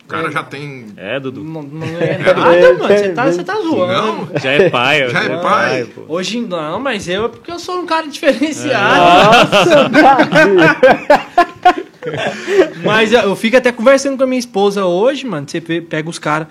O 0.04 0.08
cara 0.08 0.30
já 0.32 0.42
tem. 0.42 0.86
É, 0.96 1.20
Dudu. 1.20 1.44
Não, 1.44 1.62
não 1.62 1.86
é 1.86 2.16
nada, 2.24 2.34
mano. 2.40 2.78
Você 2.88 3.08
tá, 3.10 3.26
você 3.30 3.44
tá 3.44 3.54
zoando. 3.56 3.92
Não, 4.32 4.40
Já 4.40 4.50
é 4.52 4.70
pai. 4.70 5.08
Já 5.10 5.24
é 5.24 5.36
ó, 5.36 5.40
pai. 5.42 5.84
pô. 5.84 6.04
Hoje 6.08 6.40
não, 6.40 6.80
mas 6.80 7.06
eu 7.08 7.26
é 7.26 7.28
porque 7.28 7.50
eu 7.52 7.58
sou 7.58 7.78
um 7.80 7.86
cara 7.86 8.06
diferenciado. 8.08 8.96
Nossa, 9.44 9.88
Davi. 9.90 11.88
Mas 12.84 13.12
eu 13.12 13.36
fico 13.36 13.56
até 13.56 13.70
conversando 13.70 14.16
com 14.16 14.22
a 14.24 14.26
minha 14.26 14.38
esposa 14.38 14.86
hoje, 14.86 15.26
mano. 15.26 15.46
Você 15.48 15.60
pe- 15.60 15.82
pega 15.82 16.08
os 16.08 16.18
caras. 16.18 16.48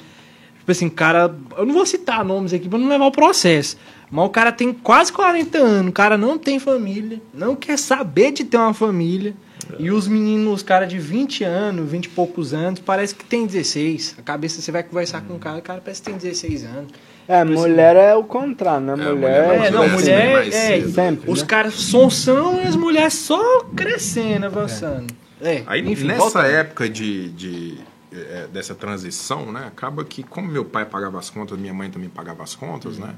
Tipo 0.67 0.73
assim, 0.73 0.89
cara. 0.89 1.33
Eu 1.57 1.65
não 1.65 1.73
vou 1.73 1.85
citar 1.85 2.25
nomes 2.25 2.53
aqui 2.53 2.67
pra 2.67 2.77
não 2.77 2.89
levar 2.89 3.05
o 3.05 3.11
processo. 3.11 3.77
Mas 4.11 4.25
o 4.25 4.29
cara 4.29 4.51
tem 4.51 4.73
quase 4.73 5.13
40 5.13 5.57
anos. 5.57 5.89
O 5.91 5.93
cara 5.93 6.17
não 6.17 6.37
tem 6.37 6.59
família. 6.59 7.21
Não 7.33 7.55
quer 7.55 7.79
saber 7.79 8.33
de 8.33 8.43
ter 8.43 8.57
uma 8.57 8.73
família. 8.73 9.33
E 9.79 9.89
os 9.89 10.09
meninos, 10.09 10.55
os 10.55 10.63
caras 10.63 10.89
de 10.89 10.99
20 10.99 11.45
anos, 11.45 11.89
20 11.89 12.05
e 12.05 12.09
poucos 12.09 12.53
anos, 12.53 12.81
parece 12.81 13.15
que 13.15 13.23
tem 13.23 13.45
16. 13.45 14.15
A 14.19 14.21
cabeça 14.21 14.61
você 14.61 14.69
vai 14.69 14.83
conversar 14.83 15.21
com 15.21 15.35
o 15.35 15.39
cara, 15.39 15.59
o 15.59 15.61
cara 15.61 15.81
parece 15.81 16.01
que 16.01 16.09
tem 16.09 16.17
16 16.17 16.65
anos. 16.65 16.91
É, 17.27 17.43
mulher 17.45 17.95
é 17.95 18.15
o 18.15 18.23
contrário, 18.25 18.85
né? 18.85 18.93
É, 18.93 18.95
mulher 18.95 19.15
mulher 19.15 19.65
É, 19.65 19.71
não, 19.71 19.87
Mulher 19.89 19.99
sempre 19.99 20.27
mulher 20.29 20.47
é. 20.47 20.51
cedo. 20.51 20.91
Sempre, 20.91 21.31
os 21.31 21.41
né? 21.41 21.47
caras 21.47 21.73
são 21.75 22.09
são 22.09 22.61
e 22.61 22.67
as 22.67 22.75
mulheres 22.75 23.13
só 23.13 23.63
crescendo, 23.75 24.45
avançando. 24.45 25.13
É. 25.41 25.63
Aí 25.65 25.81
enfim, 25.89 26.07
nessa 26.07 26.19
volta. 26.19 26.41
época 26.43 26.89
de, 26.89 27.29
de, 27.29 27.77
eh, 28.11 28.47
dessa 28.51 28.73
transição, 28.75 29.51
né? 29.51 29.65
Acaba 29.67 30.03
que, 30.03 30.23
como 30.23 30.47
meu 30.47 30.65
pai 30.65 30.85
pagava 30.85 31.19
as 31.19 31.29
contas, 31.29 31.57
minha 31.57 31.73
mãe 31.73 31.89
também 31.89 32.09
pagava 32.09 32.43
as 32.43 32.55
contas, 32.55 32.97
né? 32.97 33.15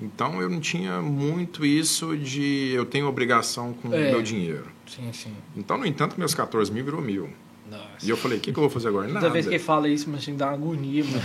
Então 0.00 0.40
eu 0.42 0.48
não 0.50 0.58
tinha 0.60 1.00
muito 1.00 1.64
isso 1.64 2.16
de 2.16 2.70
eu 2.74 2.84
tenho 2.84 3.06
obrigação 3.06 3.72
com 3.74 3.88
o 3.88 3.94
É. 3.94 4.10
meu 4.10 4.20
dinheiro. 4.22 4.66
Sim, 4.86 5.12
sim. 5.12 5.32
Então, 5.56 5.78
no 5.78 5.86
entanto, 5.86 6.18
meus 6.18 6.34
14 6.34 6.72
mil 6.72 6.84
virou 6.84 7.00
mil. 7.00 7.30
Nossa. 7.72 8.04
E 8.04 8.10
eu 8.10 8.16
falei, 8.16 8.38
o 8.38 8.40
que, 8.40 8.52
que 8.52 8.58
eu 8.58 8.62
vou 8.62 8.70
fazer 8.70 8.88
agora? 8.88 9.06
Toda 9.06 9.20
Nada. 9.20 9.30
vez 9.30 9.46
que 9.46 9.54
ele 9.54 9.62
fala 9.62 9.88
isso, 9.88 10.08
mas 10.10 10.20
assim, 10.20 10.36
dá 10.36 10.46
uma 10.46 10.54
agonia, 10.54 11.04
mano. 11.04 11.22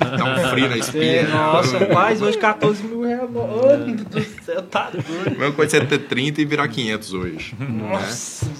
Dá 0.18 0.24
um 0.24 0.50
frio 0.50 0.68
na 0.68 0.76
espinha. 0.78 1.28
nossa, 1.28 1.88
mas 1.92 2.20
hoje 2.22 2.38
14 2.38 2.82
mil 2.84 3.02
reais. 3.02 3.28
Deus 4.10 4.26
do 4.26 4.42
céu, 4.44 4.62
tá 4.62 4.90
doido. 4.90 5.30
Mesma 5.38 5.52
coisa 5.52 5.76
é 5.78 5.84
ter 5.86 5.98
30 5.98 6.40
e 6.40 6.44
virar 6.44 6.68
500 6.68 7.12
hoje. 7.14 7.54
né? 7.58 7.66
Nossa, 7.66 8.46
Aí, 8.46 8.50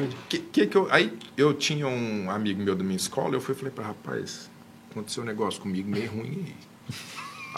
misericórdia. 0.00 0.08
que, 0.28 0.38
que 0.38 0.66
que 0.66 0.76
eu, 0.76 0.88
aí 0.90 1.12
eu 1.36 1.52
tinha 1.54 1.86
um 1.86 2.30
amigo 2.30 2.62
meu 2.62 2.74
da 2.74 2.84
minha 2.84 2.96
escola, 2.96 3.34
eu 3.34 3.40
fui 3.40 3.54
e 3.54 3.58
falei 3.58 3.72
para 3.72 3.86
rapaz, 3.86 4.50
aconteceu 4.90 5.22
um 5.22 5.26
negócio 5.26 5.60
comigo 5.60 5.88
meio 5.90 6.10
ruim 6.10 6.44
aí. 6.46 6.96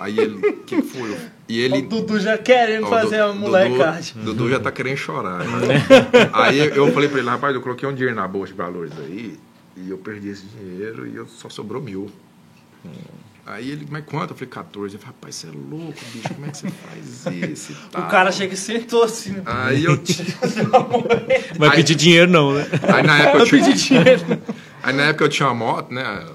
Aí 0.00 0.18
ele, 0.18 0.36
o 0.36 0.40
que, 0.62 0.80
que 0.80 0.82
foi? 0.82 1.16
E 1.48 1.58
ele, 1.60 1.78
O 1.78 1.82
Dudu 1.88 2.20
já 2.20 2.38
querendo 2.38 2.84
Ó, 2.86 2.88
fazer 2.88 3.22
uma 3.24 3.34
molecagem. 3.34 4.14
Dudu, 4.16 4.34
Dudu 4.34 4.50
já 4.50 4.60
tá 4.60 4.70
querendo 4.70 4.96
chorar. 4.96 5.38
né? 5.44 5.84
Aí 6.32 6.58
eu 6.58 6.92
falei 6.92 7.08
pra 7.08 7.18
ele, 7.18 7.28
rapaz, 7.28 7.54
eu 7.54 7.60
coloquei 7.60 7.88
um 7.88 7.92
dinheiro 7.94 8.14
na 8.14 8.28
bolsa 8.28 8.52
de 8.52 8.58
valores 8.58 8.92
aí 8.98 9.36
e 9.76 9.90
eu 9.90 9.98
perdi 9.98 10.28
esse 10.28 10.44
dinheiro 10.46 11.06
e 11.06 11.16
eu 11.16 11.26
só 11.26 11.48
sobrou 11.48 11.82
mil. 11.82 12.10
Aí 13.46 13.70
ele, 13.70 13.86
mas 13.90 14.04
quanto? 14.04 14.32
Eu 14.32 14.36
falei, 14.36 14.50
14. 14.50 14.94
Eu 14.94 15.00
falei, 15.00 15.14
rapaz, 15.16 15.34
você 15.36 15.46
é 15.46 15.50
louco, 15.50 15.98
bicho, 16.12 16.34
como 16.34 16.46
é 16.46 16.50
que 16.50 16.58
você 16.58 16.68
faz 16.68 17.26
isso? 17.50 17.72
O 17.96 18.02
cara 18.08 18.30
chega 18.30 18.52
e 18.52 18.56
sentou 18.56 19.02
assim. 19.04 19.32
né? 19.32 19.42
Aí 19.46 19.84
eu 19.84 19.98
Vai 21.58 21.74
pedir 21.76 21.94
dinheiro, 21.94 22.30
não, 22.30 22.52
né? 22.52 22.66
Aí 22.94 23.02
na 23.02 23.18
época 23.18 23.38
eu 23.38 23.40
Eu 23.40 23.46
tinha. 23.46 23.64
pedi 23.64 23.78
dinheiro. 23.84 24.42
Aí 24.82 24.94
na 24.94 25.02
época 25.04 25.24
eu 25.24 25.28
tinha 25.28 25.48
uma 25.48 25.54
moto, 25.54 25.92
né? 25.92 26.26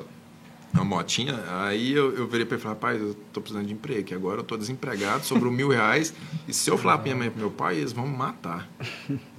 Uma 0.73 0.83
motinha. 0.83 1.39
Aí 1.61 1.93
eu, 1.93 2.15
eu 2.15 2.27
virei 2.27 2.45
pra 2.45 2.55
ele 2.55 2.61
e 2.61 2.63
falei, 2.63 2.75
rapaz, 2.75 3.01
eu 3.01 3.13
tô 3.31 3.39
precisando 3.39 3.67
de 3.67 3.73
emprego, 3.73 4.03
que 4.03 4.13
agora 4.13 4.39
eu 4.39 4.43
tô 4.43 4.57
desempregado, 4.57 5.23
sobrou 5.25 5.51
mil 5.51 5.69
reais. 5.69 6.13
E 6.47 6.53
se 6.53 6.69
eu 6.69 6.77
falar 6.77 6.97
pra 6.97 7.03
minha 7.03 7.15
mãe 7.15 7.29
pro 7.29 7.39
meu 7.39 7.51
pai, 7.51 7.77
eles 7.77 7.93
vão 7.93 8.07
me 8.07 8.17
matar. 8.17 8.67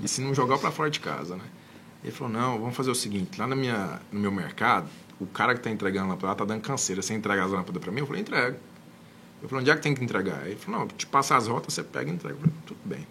E 0.01 0.07
se 0.07 0.21
não 0.21 0.33
jogar 0.33 0.59
pra 0.59 0.71
fora 0.71 0.89
de 0.89 1.01
casa, 1.01 1.37
né? 1.37 1.45
Ele 2.03 2.13
falou, 2.13 2.33
não, 2.33 2.61
vamos 2.61 2.77
fazer 2.77 2.91
o 2.91 2.95
seguinte, 2.95 3.41
lá 3.41 3.47
na 3.47 3.57
minha, 3.57 4.01
no 4.13 4.21
meu 4.21 4.31
mercado, 4.31 4.89
o 5.19 5.27
cara 5.27 5.55
que 5.55 5.61
tá 5.61 5.71
entregando 5.71 6.09
lâmpada 6.09 6.27
lá 6.29 6.35
tá 6.35 6.45
dando 6.45 6.61
canseira. 6.61 7.01
Você 7.03 7.15
entrega 7.15 7.45
as 7.45 7.51
lâmpadas 7.51 7.83
pra 7.83 7.91
mim? 7.91 8.01
Eu 8.01 8.07
falei, 8.07 8.23
entrego. 8.23 8.57
Eu 9.43 9.49
falei, 9.49 9.63
onde 9.63 9.71
é 9.71 9.77
que 9.77 9.83
tem 9.83 9.95
que 9.95 10.05
entregar? 10.05 10.47
Ele 10.47 10.57
falou, 10.57 10.81
não, 10.81 10.89
te 10.89 11.07
passar 11.07 11.37
as 11.37 11.49
rotas, 11.49 11.75
você 11.75 11.83
pega 11.83 12.11
e 12.11 12.15
entrega. 12.15 12.35
Eu 12.35 12.41
falei, 12.41 12.55
tudo 12.67 12.79
bem. 12.85 13.07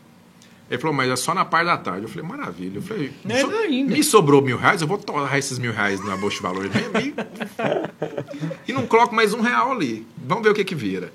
Ele 0.71 0.79
falou, 0.81 0.95
mas 0.95 1.09
é 1.09 1.15
só 1.15 1.33
na 1.33 1.45
parte 1.45 1.65
da 1.67 1.77
tarde. 1.77 2.03
Eu 2.03 2.09
falei, 2.09 2.27
maravilha. 2.27 2.77
Eu 2.77 2.81
falei, 2.81 3.11
Melhor 3.23 3.51
"So- 3.51 3.57
ainda." 3.57 3.93
me 3.93 4.03
sobrou 4.03 4.41
mil 4.41 4.57
reais, 4.57 4.81
eu 4.81 4.87
vou 4.87 4.97
torrar 4.97 5.37
esses 5.37 5.59
mil 5.59 5.71
reais 5.71 6.03
na 6.03 6.15
bolsa 6.17 6.37
de 6.37 6.41
valores 6.41 6.71
e, 8.67 8.73
não 8.73 8.87
coloco 8.87 9.13
mais 9.13 9.33
um 9.33 9.41
real 9.41 9.71
ali. 9.71 10.07
Vamos 10.17 10.43
ver 10.43 10.49
o 10.49 10.53
que 10.53 10.63
que 10.63 10.73
vira. 10.75 11.11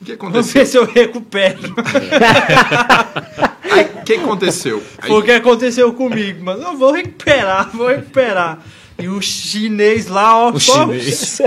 O 0.00 0.04
que 0.04 0.14
Vamos 0.16 0.34
aconteceu? 0.50 0.60
ver 0.62 0.66
se 0.66 0.76
eu 0.78 0.84
recupero. 0.84 1.58
Aí, 3.70 3.84
o 4.00 4.04
que 4.04 4.14
aconteceu? 4.14 4.82
Aí, 4.98 5.08
Foi 5.08 5.20
o 5.20 5.22
que 5.22 5.32
aconteceu 5.32 5.92
comigo, 5.92 6.42
mas 6.44 6.60
eu 6.60 6.76
vou 6.76 6.92
recuperar, 6.92 7.70
vou 7.76 7.88
recuperar. 7.88 8.60
E 8.98 9.08
o 9.08 9.20
chinês 9.20 10.06
lá, 10.06 10.38
ó, 10.38 10.50
O 10.52 10.58
só 10.58 10.86
chinês. 10.86 11.38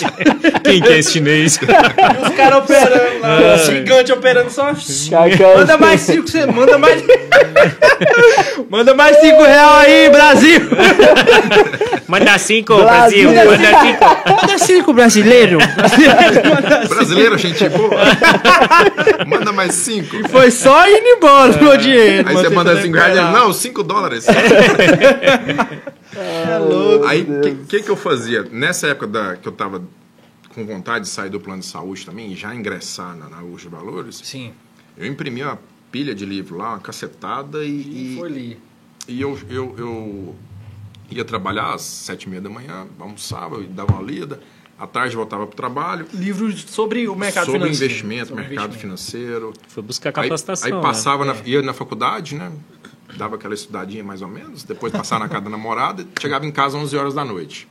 Quem 0.64 0.80
que 0.80 0.88
é 0.88 0.98
esse 0.98 1.12
chinês? 1.12 1.56
e 1.60 1.64
os 2.26 2.34
caras 2.34 2.60
operando 2.60 3.20
lá, 3.20 3.54
o 3.54 3.58
gigante 3.58 4.10
operando 4.12 4.50
só. 4.50 4.72
Manda 5.54 5.76
mais 5.76 6.00
cinco, 6.00 6.26
você 6.28 6.46
manda 6.46 6.78
mais. 6.78 7.02
manda 8.70 8.94
mais 8.94 9.18
cinco 9.20 9.42
real 9.42 9.74
aí, 9.74 10.08
Brasil! 10.08 10.60
Manda 12.06 12.38
cinco, 12.38 12.76
Brasil. 12.76 13.30
Brasil. 13.32 13.50
Manda 13.50 13.80
cinco. 13.80 14.04
Manda 14.30 14.58
cinco, 14.58 14.92
brasileiro! 14.94 15.58
brasileiro, 16.88 17.36
gente 17.36 17.68
boa. 17.68 18.00
Manda 19.26 19.52
mais 19.52 19.74
cinco. 19.74 20.26
Foi 20.30 20.50
só 20.50 20.88
indo 20.88 21.06
embora 21.06 21.52
o 21.52 21.62
meu 21.64 21.76
dinheiro. 21.76 22.26
Aí 22.26 22.34
você 22.34 22.48
manda 22.48 22.80
cinco 22.80 22.96
reais, 22.96 23.14
não, 23.14 23.52
cinco 23.52 23.82
dólares. 23.82 24.24
É 26.16 26.58
louco. 26.58 27.06
Aí, 27.06 27.22
o 27.22 27.40
que, 27.40 27.54
que, 27.66 27.82
que 27.82 27.90
eu 27.90 27.96
fazia? 27.96 28.42
Nessa 28.44 28.88
época 28.88 29.06
da, 29.06 29.36
que 29.36 29.46
eu 29.46 29.52
tava 29.52 29.82
com 30.54 30.66
vontade 30.66 31.04
de 31.04 31.10
sair 31.10 31.30
do 31.30 31.38
plano 31.38 31.60
de 31.60 31.66
saúde 31.66 32.04
também, 32.04 32.32
e 32.32 32.36
já 32.36 32.54
ingressar 32.54 33.16
na, 33.16 33.28
na 33.28 33.42
Urge 33.42 33.68
Valores, 33.68 34.20
Sim, 34.24 34.52
eu 34.96 35.06
imprimi 35.06 35.42
uma 35.42 35.58
pilha 35.92 36.14
de 36.14 36.24
livro 36.26 36.56
lá, 36.56 36.70
uma 36.70 36.80
cacetada, 36.80 37.64
e, 37.64 38.16
foi 38.18 38.28
e, 38.28 38.32
ali. 38.32 38.58
e 39.06 39.20
eu, 39.20 39.38
eu, 39.48 39.74
eu 39.78 40.36
ia 41.10 41.24
trabalhar 41.24 41.74
às 41.74 41.82
sete 41.82 42.24
e 42.24 42.28
meia 42.28 42.40
da 42.42 42.50
manhã, 42.50 42.86
almoçava, 42.98 43.56
eu 43.56 43.64
dava 43.68 43.92
uma 43.92 44.02
lida, 44.02 44.40
à 44.78 44.86
tarde 44.86 45.14
voltava 45.16 45.46
para 45.46 45.52
o 45.52 45.56
trabalho, 45.56 46.06
Livro 46.12 46.50
sobre 46.56 47.08
o 47.08 47.14
mercado 47.16 47.46
sobre 47.46 47.60
financeiro. 47.60 47.92
investimento, 47.92 48.28
Sobre 48.28 48.42
mercado 48.44 48.66
investimento. 48.70 48.98
financeiro. 49.00 49.52
Foi 49.68 49.82
buscar 49.82 50.08
Aí, 50.10 50.14
capacitação. 50.14 50.66
aí 50.66 50.72
né? 50.74 50.80
passava, 50.80 51.24
na, 51.24 51.34
ia 51.44 51.62
na 51.62 51.72
faculdade, 51.74 52.34
né? 52.36 52.52
Dava 53.16 53.36
aquela 53.36 53.54
estudadinha 53.54 54.04
mais 54.04 54.22
ou 54.22 54.28
menos, 54.28 54.62
depois 54.62 54.92
passava 54.92 55.24
na 55.24 55.28
casa 55.28 55.44
da 55.44 55.50
namorada, 55.50 56.06
chegava 56.20 56.44
em 56.46 56.52
casa 56.52 56.76
às 56.76 56.84
11 56.84 56.96
horas 56.96 57.14
da 57.14 57.24
noite. 57.24 57.68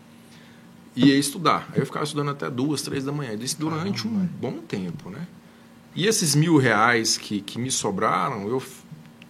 E 0.96 1.08
ia 1.08 1.18
estudar. 1.18 1.70
Aí 1.74 1.80
eu 1.80 1.86
ficava 1.86 2.04
estudando 2.04 2.32
até 2.32 2.50
duas, 2.50 2.82
três 2.82 3.06
da 3.06 3.12
manhã. 3.12 3.34
Isso 3.34 3.60
durante 3.60 4.08
um 4.08 4.26
bom 4.40 4.54
tempo, 4.54 5.12
né? 5.12 5.28
E 5.96 6.08
esses 6.08 6.36
mil 6.36 6.58
reais 6.58 7.18
que, 7.18 7.40
que 7.42 7.60
me 7.60 7.70
sobraram, 7.70 8.48
eu, 8.48 8.62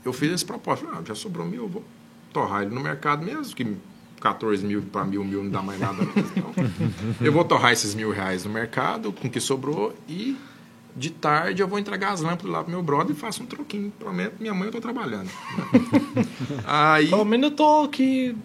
eu 0.03 0.13
fiz 0.13 0.31
esse 0.31 0.45
propósito. 0.45 0.87
Ah, 0.93 1.01
já 1.05 1.13
sobrou 1.13 1.45
mil, 1.45 1.63
eu 1.63 1.69
vou 1.69 1.83
torrar 2.31 2.63
ele 2.63 2.73
no 2.73 2.81
mercado 2.81 3.25
mesmo, 3.25 3.55
que 3.55 3.75
14 4.19 4.65
mil 4.65 4.81
para 4.81 5.05
mil, 5.05 5.23
mil 5.23 5.43
não 5.43 5.51
dá 5.51 5.61
mais 5.61 5.79
nada 5.79 6.03
mesmo. 6.03 6.31
Então, 6.35 6.53
eu 7.21 7.31
vou 7.31 7.43
torrar 7.43 7.71
esses 7.71 7.93
mil 7.93 8.11
reais 8.11 8.45
no 8.45 8.51
mercado, 8.51 9.11
com 9.11 9.27
o 9.27 9.31
que 9.31 9.39
sobrou, 9.39 9.95
e 10.07 10.37
de 10.95 11.09
tarde 11.11 11.61
eu 11.61 11.67
vou 11.67 11.77
entregar 11.77 12.11
as 12.11 12.21
lâmpadas 12.21 12.51
lá 12.51 12.63
pro 12.63 12.71
meu 12.71 12.81
brother 12.81 13.15
e 13.15 13.19
faço 13.19 13.43
um 13.43 13.45
troquinho. 13.45 13.91
Prometo, 13.99 14.35
minha 14.39 14.53
mãe 14.53 14.67
eu 14.67 14.71
tô 14.71 14.81
trabalhando. 14.81 15.29
Aí, 16.65 17.09
Pelo 17.09 17.25
menos 17.25 17.51
eu 17.51 17.55
tô 17.55 17.83
aqui. 17.83 18.35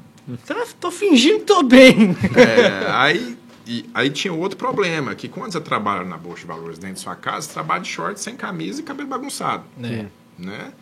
Tá- 0.47 0.67
Tô 0.81 0.91
fingindo 0.91 1.41
que 1.41 1.45
tô 1.47 1.63
bem. 1.63 2.17
é, 2.37 2.91
aí, 2.95 3.37
e, 3.67 3.85
aí 3.93 4.09
tinha 4.11 4.33
outro 4.33 4.57
problema, 4.57 5.15
que 5.17 5.29
quando 5.29 5.53
você 5.53 5.61
trabalha 5.61 6.05
na 6.05 6.17
Bolsa 6.17 6.41
de 6.43 6.47
Valores 6.47 6.79
dentro 6.79 6.95
de 6.97 7.01
sua 7.01 7.17
casa, 7.17 7.47
você 7.49 7.53
trabalha 7.53 7.83
de 7.83 7.89
short, 7.89 8.21
sem 8.21 8.37
camisa 8.37 8.81
e 8.81 8.85
cabelo 8.85 9.09
bagunçado. 9.09 9.65
É. 9.83 10.07
né? 10.39 10.73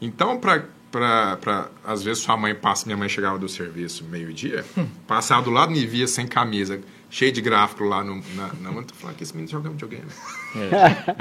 Então, 0.00 0.38
para 0.38 0.64
pra, 0.92 1.36
pra, 1.38 1.68
às 1.84 2.04
vezes 2.04 2.22
sua 2.22 2.36
mãe 2.36 2.54
passa, 2.54 2.86
minha 2.86 2.96
mãe 2.96 3.08
chegava 3.08 3.36
do 3.36 3.48
serviço 3.48 4.04
meio-dia, 4.04 4.64
passava 5.08 5.42
do 5.42 5.50
lado 5.50 5.72
e 5.72 5.84
via 5.84 6.06
sem 6.06 6.24
camisa, 6.24 6.80
cheio 7.14 7.30
de 7.30 7.40
gráfico 7.40 7.84
lá 7.84 8.02
no, 8.02 8.20
na, 8.34 8.52
na 8.60 8.72
mão, 8.72 8.82
tu 8.82 8.92
falava 8.92 9.16
que 9.16 9.22
esse 9.22 9.32
menino 9.32 9.48
joga 9.48 9.70
videogame. 9.70 10.10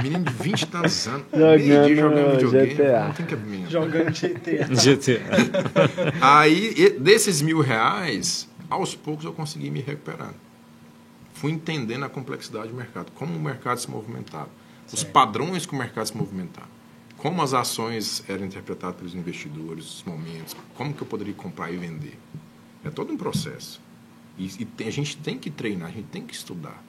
Menino 0.02 0.24
de 0.24 0.34
20 0.34 0.62
e 0.64 0.66
tantos 0.66 1.08
anos, 1.08 1.28
jogando 1.32 1.96
Jogando 1.96 2.32
videogame. 2.32 2.74
GTA. 2.74 3.06
Não 3.06 3.14
tem 3.14 3.26
cabimento. 3.28 3.70
Jogando 3.70 4.12
GTA. 4.12 4.66
GTA. 4.74 6.18
Aí, 6.20 6.98
desses 7.00 7.44
mil 7.44 7.62
reais, 7.62 8.50
aos 8.72 8.96
poucos 8.96 9.24
eu 9.24 9.34
consegui 9.34 9.70
me 9.70 9.82
recuperando. 9.82 10.34
Fui 11.36 11.52
entendendo 11.52 12.06
a 12.06 12.10
complexidade 12.10 12.70
do 12.70 12.74
mercado, 12.76 13.12
como 13.12 13.36
o 13.36 13.40
mercado 13.40 13.78
se 13.78 13.90
movimentava, 13.90 14.50
os 14.92 15.04
padrões 15.04 15.68
que 15.68 15.76
o 15.76 15.78
mercado 15.78 16.08
se 16.08 16.18
movimentava, 16.18 16.70
como 17.18 17.40
as 17.40 17.54
ações 17.54 18.24
eram 18.28 18.46
interpretadas 18.46 18.96
pelos 18.96 19.14
investidores, 19.14 19.86
os 19.86 20.04
momentos, 20.04 20.56
como 20.74 20.92
que 20.92 21.04
eu 21.04 21.08
poderia 21.08 21.36
comprar 21.36 21.72
e 21.72 21.78
vender. 21.78 22.18
É 22.84 22.90
todo 22.90 23.14
um 23.14 23.18
processo. 23.18 23.83
E, 24.38 24.46
e 24.46 24.66
tem- 24.66 24.88
a 24.88 24.92
gente 24.92 25.18
tem 25.18 25.38
que 25.38 25.50
treinar, 25.50 25.90
a 25.90 25.92
gente 25.92 26.08
tem 26.08 26.26
que 26.26 26.34
estudar. 26.34 26.84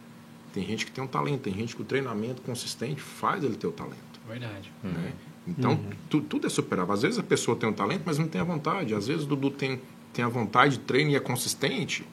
Tem 0.53 0.65
gente 0.65 0.87
que 0.87 0.93
tem 0.93 1.03
um 1.03 1.07
talento, 1.07 1.43
tem 1.43 1.53
gente 1.55 1.75
que 1.75 1.83
o 1.83 1.85
treinamento 1.85 2.41
consistente 2.43 3.01
faz 3.01 3.43
ele 3.45 3.57
ter 3.57 3.67
o 3.67 3.73
talento. 3.73 4.21
Verdade. 4.29 4.73
Né? 4.83 5.13
Então, 5.47 5.79
tu- 6.09 6.21
tudo 6.23 6.47
é 6.47 6.51
superável. 6.51 6.95
Às 6.95 7.03
vezes 7.03 7.19
a 7.19 7.23
pessoa 7.23 7.57
tem 7.57 7.69
um 7.69 7.73
talento, 7.73 8.03
mas 8.07 8.19
não 8.19 8.27
tem 8.29 8.41
a 8.41 8.45
vontade. 8.45 8.95
Às 8.95 9.09
vezes 9.09 9.25
o 9.25 9.27
Dudu 9.27 9.51
tem, 9.51 9.81
tem 10.13 10.25
a 10.25 10.29
vontade, 10.29 10.79
treina 10.79 11.11
e 11.11 11.17
é 11.17 11.21
consistente. 11.21 12.05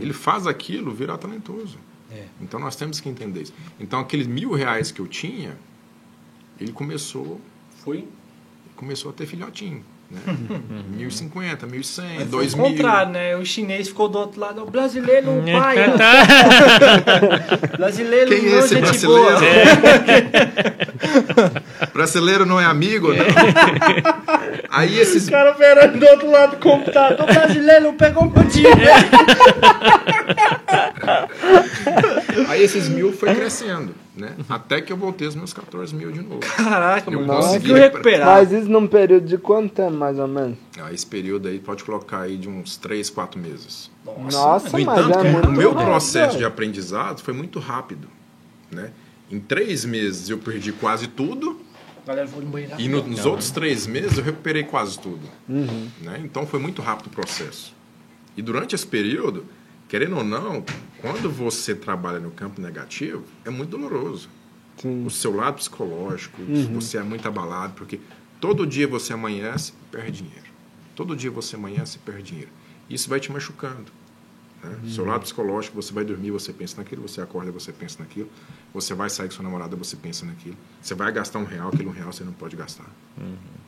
Ele 0.00 0.12
faz 0.12 0.46
aquilo, 0.46 0.90
vira 0.92 1.16
talentoso. 1.18 1.78
É. 2.10 2.26
Então 2.42 2.60
nós 2.60 2.76
temos 2.76 3.00
que 3.00 3.08
entender 3.08 3.42
isso. 3.42 3.54
Então 3.80 4.00
aqueles 4.00 4.26
mil 4.26 4.52
reais 4.52 4.90
que 4.92 5.00
eu 5.00 5.06
tinha, 5.06 5.56
ele 6.60 6.72
começou, 6.72 7.40
Foi. 7.82 8.06
começou 8.76 9.10
a 9.10 9.14
ter 9.14 9.26
filhotinho. 9.26 9.82
Né? 10.12 10.60
1.050, 10.98 11.66
1.100, 11.66 12.26
Foi 12.28 12.44
o 12.44 12.46
2.000. 12.46 12.56
contrário, 12.56 13.12
né? 13.12 13.36
O 13.36 13.44
chinês 13.44 13.88
ficou 13.88 14.08
do 14.08 14.18
outro 14.18 14.40
lado. 14.40 14.62
O 14.62 14.70
brasileiro, 14.70 15.42
pai. 15.52 15.76
brasileiro, 17.78 18.30
Quem 18.30 18.46
é 18.46 18.50
não, 18.50 18.58
esse 18.58 18.74
gente 18.74 18.82
brasileiro? 18.82 19.24
boa. 19.24 19.40
Brasileiro 21.92 22.46
não 22.46 22.60
é 22.60 22.64
amigo, 22.64 23.12
né? 23.12 23.18
Aí 24.70 24.98
esses 24.98 25.28
O 25.28 25.30
cara 25.30 25.50
operando 25.50 25.98
do 25.98 26.06
outro 26.06 26.30
lado 26.30 26.52
do 26.52 26.56
computador. 26.58 27.28
O 27.28 27.32
brasileiro 27.32 27.84
não 27.84 27.94
pegou 27.96 28.30
meu 28.30 28.44
dinheiro. 28.44 28.80
Aí 32.52 32.62
esses 32.62 32.88
mil 32.88 33.12
foi 33.12 33.34
crescendo, 33.34 33.94
né? 34.16 34.34
Até 34.48 34.80
que 34.80 34.92
eu 34.92 34.96
voltei 34.96 35.26
os 35.26 35.34
meus 35.34 35.52
14 35.52 35.94
mil 35.94 36.10
de 36.12 36.20
novo. 36.22 36.40
Caraca, 36.40 37.10
Eu 37.10 37.20
mano. 37.20 37.34
consegui 37.34 37.52
Conseguiu 37.54 37.76
recuperar. 37.76 38.26
Mas 38.26 38.52
isso 38.52 38.68
num 38.68 38.86
período 38.86 39.26
de 39.26 39.38
quanto 39.38 39.72
tempo, 39.72 39.92
mais 39.92 40.18
ou 40.18 40.28
menos? 40.28 40.58
Ah, 40.78 40.92
esse 40.92 41.06
período 41.06 41.48
aí 41.48 41.58
pode 41.58 41.82
colocar 41.84 42.20
aí 42.22 42.36
de 42.36 42.48
uns 42.48 42.76
3, 42.76 43.08
4 43.10 43.40
meses. 43.40 43.90
Nossa, 44.30 44.76
No 44.78 44.84
mas 44.84 44.98
entanto, 45.06 45.18
é 45.26 45.30
muito 45.32 45.48
o 45.48 45.52
meu 45.52 45.72
rápido, 45.72 45.86
processo 45.86 46.36
de 46.38 46.44
aprendizado 46.44 47.20
foi 47.22 47.32
muito 47.34 47.58
rápido, 47.58 48.08
né? 48.70 48.90
Em 49.30 49.40
três 49.40 49.84
meses 49.84 50.28
eu 50.28 50.36
perdi 50.38 50.72
quase 50.72 51.06
tudo 51.06 51.58
Galera, 52.06 52.26
vou 52.26 52.42
no 52.42 52.50
banheiro. 52.50 52.74
e 52.78 52.88
no- 52.88 53.02
nos 53.06 53.24
outros 53.24 53.50
três 53.50 53.86
meses 53.86 54.18
eu 54.18 54.24
recuperei 54.24 54.64
quase 54.64 54.98
tudo, 54.98 55.20
Uhum. 55.48 55.88
né? 56.02 56.20
Então 56.22 56.46
foi 56.46 56.58
muito 56.60 56.82
rápido 56.82 57.06
o 57.06 57.10
processo. 57.10 57.72
E 58.36 58.42
durante 58.42 58.74
esse 58.74 58.86
período, 58.86 59.46
querendo 59.88 60.16
ou 60.18 60.24
não, 60.24 60.62
quando 61.02 61.28
você 61.28 61.74
trabalha 61.74 62.20
no 62.20 62.30
campo 62.30 62.60
negativo, 62.60 63.24
é 63.44 63.50
muito 63.50 63.70
doloroso. 63.70 64.30
Sim. 64.78 65.04
O 65.04 65.10
seu 65.10 65.34
lado 65.34 65.56
psicológico, 65.56 66.40
você 66.72 66.96
é 66.96 67.02
muito 67.02 67.26
abalado, 67.26 67.74
porque 67.74 68.00
todo 68.40 68.66
dia 68.66 68.86
você 68.86 69.12
amanhece 69.12 69.72
e 69.72 69.90
perde 69.90 70.22
dinheiro. 70.22 70.46
Todo 70.94 71.16
dia 71.16 71.30
você 71.30 71.56
amanhece 71.56 71.96
e 71.96 72.00
perde 72.00 72.22
dinheiro. 72.22 72.50
Isso 72.88 73.08
vai 73.08 73.18
te 73.18 73.30
machucando. 73.30 73.92
Né? 74.62 74.78
Seu 74.88 75.04
lado 75.04 75.22
psicológico, 75.22 75.74
você 75.74 75.92
vai 75.92 76.04
dormir, 76.04 76.30
você 76.30 76.52
pensa 76.52 76.76
naquilo, 76.76 77.02
você 77.02 77.20
acorda, 77.20 77.50
você 77.50 77.72
pensa 77.72 77.96
naquilo, 77.98 78.30
você 78.72 78.94
vai 78.94 79.10
sair 79.10 79.26
com 79.26 79.34
sua 79.34 79.42
namorada, 79.42 79.74
você 79.74 79.96
pensa 79.96 80.24
naquilo. 80.24 80.56
Você 80.80 80.94
vai 80.94 81.10
gastar 81.10 81.40
um 81.40 81.44
real, 81.44 81.68
aquele 81.68 81.88
um 81.88 81.92
real 81.92 82.12
você 82.12 82.22
não 82.22 82.32
pode 82.32 82.54
gastar. 82.54 82.88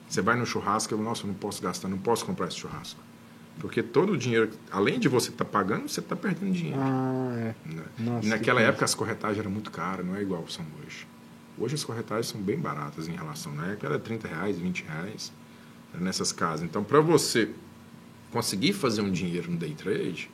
Você 0.09 0.23
vai 0.23 0.37
no 0.37 0.47
churrasco, 0.47 0.95
eu, 0.95 0.99
nossa, 0.99 1.25
eu 1.25 1.29
não 1.29 1.35
posso 1.35 1.61
gastar, 1.61 1.89
não 1.89 1.99
posso 1.99 2.25
comprar 2.25 2.47
esse 2.47 2.59
churrasco. 2.59 3.01
Porque 3.61 3.83
todo 3.83 4.13
o 4.13 4.17
dinheiro, 4.19 4.51
além 4.71 4.99
de 4.99 5.09
você 5.09 5.31
estar 5.31 5.45
pagando, 5.45 5.89
você 5.89 6.01
está 6.01 6.15
perdendo 6.17 6.53
dinheiro. 6.53 6.79
Ah, 6.81 7.35
é. 7.39 7.55
né? 7.73 7.83
Nossa, 7.99 8.27
e 8.27 8.29
naquela 8.31 8.61
que 8.61 8.67
época 8.67 8.85
as 8.85 8.95
corretagens 8.95 9.39
eram 9.39 9.51
muito 9.51 9.71
caras, 9.71 10.05
não 10.05 10.15
é 10.17 10.23
igual 10.23 10.47
são 10.49 10.65
hoje. 10.85 11.07
Hoje 11.57 11.75
as 11.77 11.85
corretagens 11.85 12.27
são 12.27 12.41
bem 12.41 12.59
baratas 12.59 13.07
em 13.09 13.13
relação. 13.13 13.53
Época 13.65 13.87
era 13.87 13.99
30 13.99 14.29
reais, 14.29 14.59
20 14.59 14.85
reais 14.85 15.33
né, 15.95 16.01
nessas 16.03 16.33
casas. 16.33 16.63
Então, 16.65 16.83
para 16.83 17.01
você 17.01 17.49
conseguir 18.33 18.73
fazer 18.73 19.01
um 19.03 19.11
dinheiro 19.11 19.51
no 19.51 19.57
day 19.57 19.73
trade, 19.73 20.29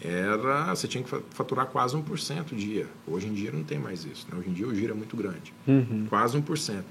era 0.00 0.74
você 0.74 0.86
tinha 0.88 1.02
que 1.02 1.10
fa- 1.10 1.20
faturar 1.30 1.66
quase 1.66 1.96
1% 1.96 2.54
dia. 2.54 2.86
Hoje 3.06 3.26
em 3.26 3.34
dia 3.34 3.50
não 3.52 3.62
tem 3.64 3.78
mais 3.78 4.04
isso. 4.04 4.26
Né? 4.30 4.38
Hoje 4.38 4.50
em 4.50 4.52
dia 4.52 4.66
o 4.66 4.74
giro 4.74 4.92
é 4.92 4.96
muito 4.96 5.16
grande. 5.16 5.52
Quase 6.08 6.38
1%. 6.40 6.82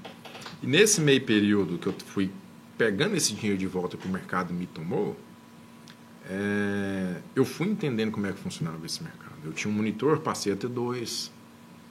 E 0.62 0.66
nesse 0.66 1.00
meio 1.00 1.20
período 1.22 1.78
que 1.78 1.86
eu 1.86 1.94
fui 2.06 2.30
pegando 2.78 3.16
esse 3.16 3.34
dinheiro 3.34 3.58
de 3.58 3.66
volta 3.66 3.96
que 3.96 4.06
o 4.06 4.10
mercado 4.10 4.52
me 4.54 4.66
tomou, 4.66 5.16
é, 6.28 7.16
eu 7.34 7.44
fui 7.44 7.68
entendendo 7.68 8.12
como 8.12 8.26
é 8.26 8.32
que 8.32 8.38
funcionava 8.38 8.84
esse 8.86 9.02
mercado. 9.02 9.32
Eu 9.44 9.52
tinha 9.52 9.72
um 9.72 9.76
monitor, 9.76 10.18
passei 10.20 10.52
a 10.52 10.56
ter 10.56 10.68
dois. 10.68 11.30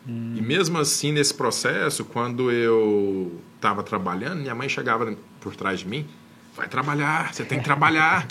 E 0.08 0.42
mesmo 0.42 0.80
assim, 0.80 1.12
nesse 1.12 1.34
processo, 1.34 2.04
quando 2.04 2.52
eu 2.52 3.40
estava 3.56 3.84
trabalhando, 3.84 4.40
minha 4.42 4.56
mãe 4.56 4.68
chegava 4.68 5.16
por 5.40 5.56
trás 5.56 5.82
de 5.82 5.88
mim, 5.88 6.08
vai 6.56 6.68
trabalhar, 6.68 7.32
você 7.34 7.44
tem 7.46 7.60
que 7.60 7.64
trabalhar, 7.64 8.26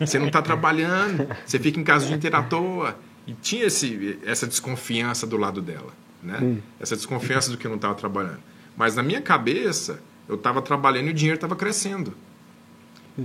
você 0.00 0.18
não 0.18 0.26
está 0.26 0.42
trabalhando, 0.42 1.28
você 1.46 1.60
fica 1.60 1.78
em 1.78 1.84
casa 1.84 2.04
o 2.04 2.08
dia 2.08 2.16
inteiro 2.16 2.36
à 2.36 2.42
toa. 2.42 2.98
E 3.24 3.34
tinha 3.34 3.66
esse, 3.66 4.18
essa 4.26 4.48
desconfiança 4.48 5.24
do 5.24 5.36
lado 5.36 5.62
dela, 5.62 5.92
né? 6.20 6.38
Essa 6.80 6.96
desconfiança 6.96 7.52
do 7.52 7.56
que 7.56 7.66
eu 7.66 7.70
não 7.70 7.76
estava 7.76 7.94
trabalhando. 7.94 8.40
Mas 8.76 8.96
na 8.96 9.02
minha 9.02 9.22
cabeça, 9.22 10.02
eu 10.28 10.34
estava 10.34 10.60
trabalhando 10.60 11.06
e 11.06 11.10
o 11.10 11.14
dinheiro 11.14 11.36
estava 11.36 11.54
crescendo. 11.54 12.14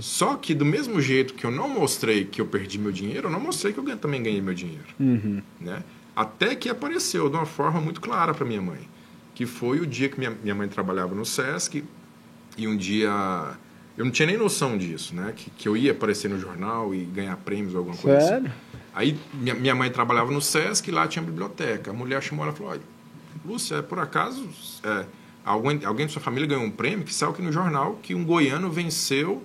Só 0.00 0.36
que 0.36 0.54
do 0.54 0.64
mesmo 0.64 1.00
jeito 1.00 1.34
que 1.34 1.44
eu 1.44 1.50
não 1.50 1.68
mostrei 1.68 2.24
que 2.24 2.40
eu 2.40 2.46
perdi 2.46 2.78
meu 2.78 2.92
dinheiro, 2.92 3.28
eu 3.28 3.32
não 3.32 3.40
mostrei 3.40 3.72
que 3.72 3.80
eu 3.80 3.96
também 3.96 4.22
ganhei 4.22 4.40
meu 4.40 4.54
dinheiro. 4.54 4.84
Né? 5.60 5.82
Até 6.14 6.54
que 6.54 6.68
apareceu 6.68 7.28
de 7.30 7.36
uma 7.36 7.46
forma 7.46 7.80
muito 7.80 8.00
clara 8.00 8.34
para 8.34 8.44
minha 8.44 8.60
mãe, 8.60 8.80
que 9.34 9.46
foi 9.46 9.80
o 9.80 9.86
dia 9.86 10.08
que 10.08 10.18
minha, 10.18 10.30
minha 10.30 10.54
mãe 10.54 10.68
trabalhava 10.68 11.14
no 11.14 11.24
SESC 11.24 11.84
e 12.56 12.68
um 12.68 12.76
dia 12.76 13.56
eu 13.96 14.04
não 14.04 14.12
tinha 14.12 14.26
nem 14.26 14.36
noção 14.36 14.76
disso, 14.76 15.14
né? 15.14 15.32
Que, 15.34 15.50
que 15.50 15.68
eu 15.68 15.76
ia 15.76 15.92
aparecer 15.92 16.28
no 16.28 16.38
jornal 16.38 16.94
e 16.94 17.04
ganhar 17.04 17.36
prêmios 17.38 17.74
ou 17.74 17.78
alguma 17.78 17.96
coisa 17.96 18.20
Sério? 18.20 18.46
assim. 18.46 18.54
Aí 18.94 19.18
minha, 19.34 19.54
minha 19.54 19.74
mãe 19.74 19.90
trabalhava 19.90 20.30
no 20.30 20.40
SESC 20.40 20.88
e 20.88 20.90
lá 20.90 21.06
tinha 21.08 21.22
biblioteca. 21.22 21.90
A 21.90 21.94
mulher 21.94 22.22
chamou 22.22 22.44
ela 22.44 22.54
e 22.54 22.56
falou: 22.56 22.72
Olha, 22.72 22.82
Lúcia, 23.44 23.82
por 23.82 23.98
acaso 23.98 24.48
é, 24.84 25.04
alguém, 25.44 25.84
alguém 25.84 26.06
da 26.06 26.12
sua 26.12 26.22
família 26.22 26.46
ganhou 26.46 26.64
um 26.64 26.70
prêmio 26.70 27.04
que 27.04 27.14
saiu 27.14 27.30
aqui 27.30 27.42
no 27.42 27.50
jornal 27.50 27.98
que 28.02 28.14
um 28.14 28.24
goiano 28.24 28.70
venceu 28.70 29.42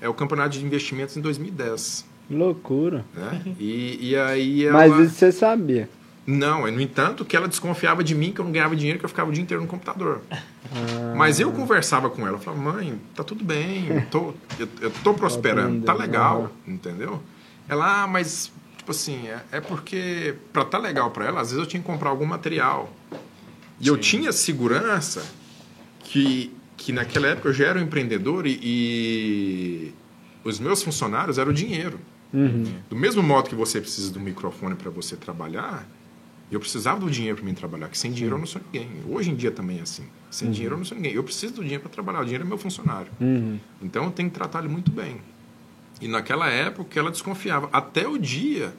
é, 0.00 0.08
o 0.08 0.14
campeonato 0.14 0.50
de 0.50 0.64
investimentos 0.64 1.16
em 1.16 1.20
2010. 1.20 2.04
Loucura. 2.30 3.04
Né? 3.14 3.42
E, 3.58 4.10
e 4.10 4.16
aí 4.16 4.64
ela... 4.64 4.88
Mas 4.88 5.06
isso 5.06 5.14
você 5.16 5.32
sabia. 5.32 5.88
Não, 6.26 6.66
é, 6.66 6.72
no 6.72 6.80
entanto, 6.80 7.24
que 7.24 7.36
ela 7.36 7.46
desconfiava 7.46 8.02
de 8.02 8.12
mim, 8.12 8.32
que 8.32 8.40
eu 8.40 8.44
não 8.44 8.50
ganhava 8.50 8.74
dinheiro, 8.74 8.98
que 8.98 9.04
eu 9.04 9.08
ficava 9.08 9.30
o 9.30 9.32
dia 9.32 9.42
inteiro 9.42 9.62
no 9.62 9.68
computador. 9.68 10.22
Mas 11.16 11.38
eu 11.38 11.52
conversava 11.52 12.10
com 12.10 12.26
ela, 12.26 12.36
eu 12.36 12.40
falava, 12.40 12.60
mãe, 12.60 13.00
tá 13.14 13.22
tudo 13.22 13.44
bem, 13.44 13.86
eu 13.88 14.06
tô, 14.10 14.34
eu, 14.58 14.68
eu 14.80 14.90
tô 15.04 15.14
prosperando, 15.14 15.84
tá 15.84 15.94
legal, 15.94 16.50
entendeu? 16.66 17.22
Ela, 17.68 18.02
ah, 18.02 18.06
mas, 18.08 18.50
tipo 18.76 18.90
assim, 18.90 19.28
é, 19.28 19.40
é 19.52 19.60
porque, 19.60 20.34
pra 20.52 20.64
tá 20.64 20.78
legal 20.78 21.12
pra 21.12 21.26
ela, 21.26 21.40
às 21.40 21.50
vezes 21.50 21.62
eu 21.62 21.68
tinha 21.68 21.80
que 21.80 21.86
comprar 21.86 22.10
algum 22.10 22.26
material. 22.26 22.92
E 23.80 23.86
eu 23.86 23.96
tinha 23.96 24.32
segurança 24.32 25.22
que, 26.00 26.52
que 26.76 26.92
naquela 26.92 27.28
época 27.28 27.48
eu 27.48 27.52
já 27.52 27.66
era 27.66 27.78
um 27.78 27.82
empreendedor 27.82 28.46
e, 28.46 28.58
e 28.62 29.94
os 30.44 30.60
meus 30.60 30.82
funcionários 30.82 31.38
eram 31.38 31.50
o 31.50 31.54
dinheiro. 31.54 31.98
Do 32.90 32.96
mesmo 32.96 33.22
modo 33.22 33.48
que 33.48 33.54
você 33.54 33.80
precisa 33.80 34.12
do 34.12 34.20
microfone 34.20 34.74
para 34.74 34.90
você 34.90 35.16
trabalhar, 35.16 35.88
eu 36.50 36.60
precisava 36.60 37.00
do 37.00 37.10
dinheiro 37.10 37.36
para 37.36 37.46
mim 37.46 37.54
trabalhar, 37.54 37.88
que 37.88 37.98
sem 37.98 38.12
dinheiro 38.12 38.36
eu 38.36 38.38
não 38.38 38.46
sou 38.46 38.60
ninguém. 38.64 38.88
Hoje 39.08 39.30
em 39.30 39.34
dia 39.34 39.50
também 39.50 39.78
é 39.78 39.82
assim. 39.82 40.04
Sem 40.30 40.50
dinheiro 40.50 40.74
eu 40.74 40.78
não 40.78 40.84
sou 40.84 40.96
ninguém. 40.96 41.12
Eu 41.12 41.24
preciso 41.24 41.54
do 41.54 41.62
dinheiro 41.62 41.82
para 41.82 41.90
trabalhar. 41.90 42.20
O 42.20 42.24
dinheiro 42.24 42.44
é 42.44 42.46
meu 42.46 42.58
funcionário. 42.58 43.10
Então 43.82 44.04
eu 44.04 44.10
tenho 44.10 44.28
que 44.28 44.34
tratar 44.34 44.60
ele 44.60 44.68
muito 44.68 44.90
bem. 44.90 45.20
E 46.00 46.06
naquela 46.06 46.48
época 46.48 46.98
ela 47.00 47.10
desconfiava. 47.10 47.68
Até 47.72 48.06
o 48.06 48.18
dia 48.18 48.74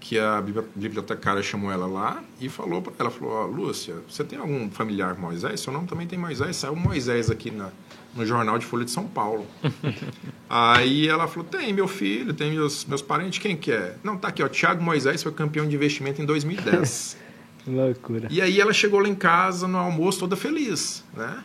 que 0.00 0.18
a 0.18 0.40
bibli- 0.40 0.64
bibliotecária 0.74 1.42
chamou 1.42 1.70
ela 1.70 1.86
lá 1.86 2.22
e 2.40 2.48
falou 2.48 2.80
para 2.80 2.92
ela, 2.98 3.10
falou, 3.10 3.34
ó, 3.34 3.44
Lúcia, 3.46 3.96
você 4.08 4.24
tem 4.24 4.38
algum 4.38 4.70
familiar 4.70 5.14
Moisés? 5.18 5.60
Seu 5.60 5.72
nome 5.72 5.86
também 5.86 6.06
tem 6.06 6.18
Moisés. 6.18 6.56
Saiu 6.56 6.74
Moisés 6.74 7.30
aqui 7.30 7.50
na, 7.50 7.68
no 8.16 8.24
jornal 8.24 8.58
de 8.58 8.64
Folha 8.64 8.84
de 8.84 8.90
São 8.90 9.06
Paulo. 9.06 9.46
Aí 10.48 11.06
ela 11.08 11.28
falou, 11.28 11.44
tem 11.44 11.72
meu 11.72 11.86
filho, 11.86 12.32
tem 12.34 12.50
meus, 12.52 12.84
meus 12.84 13.02
parentes, 13.02 13.38
quem 13.38 13.56
que 13.56 13.70
é? 13.72 13.94
Não, 14.02 14.16
tá 14.16 14.28
aqui, 14.28 14.42
ó, 14.42 14.48
Tiago 14.48 14.82
Moisés 14.82 15.22
foi 15.22 15.32
campeão 15.32 15.68
de 15.68 15.74
investimento 15.76 16.20
em 16.20 16.24
2010. 16.24 17.16
Loucura. 17.66 18.26
E 18.30 18.40
aí 18.40 18.58
ela 18.60 18.72
chegou 18.72 19.00
lá 19.00 19.08
em 19.08 19.14
casa 19.14 19.68
no 19.68 19.76
almoço 19.78 20.20
toda 20.20 20.34
feliz, 20.34 21.04
né? 21.14 21.44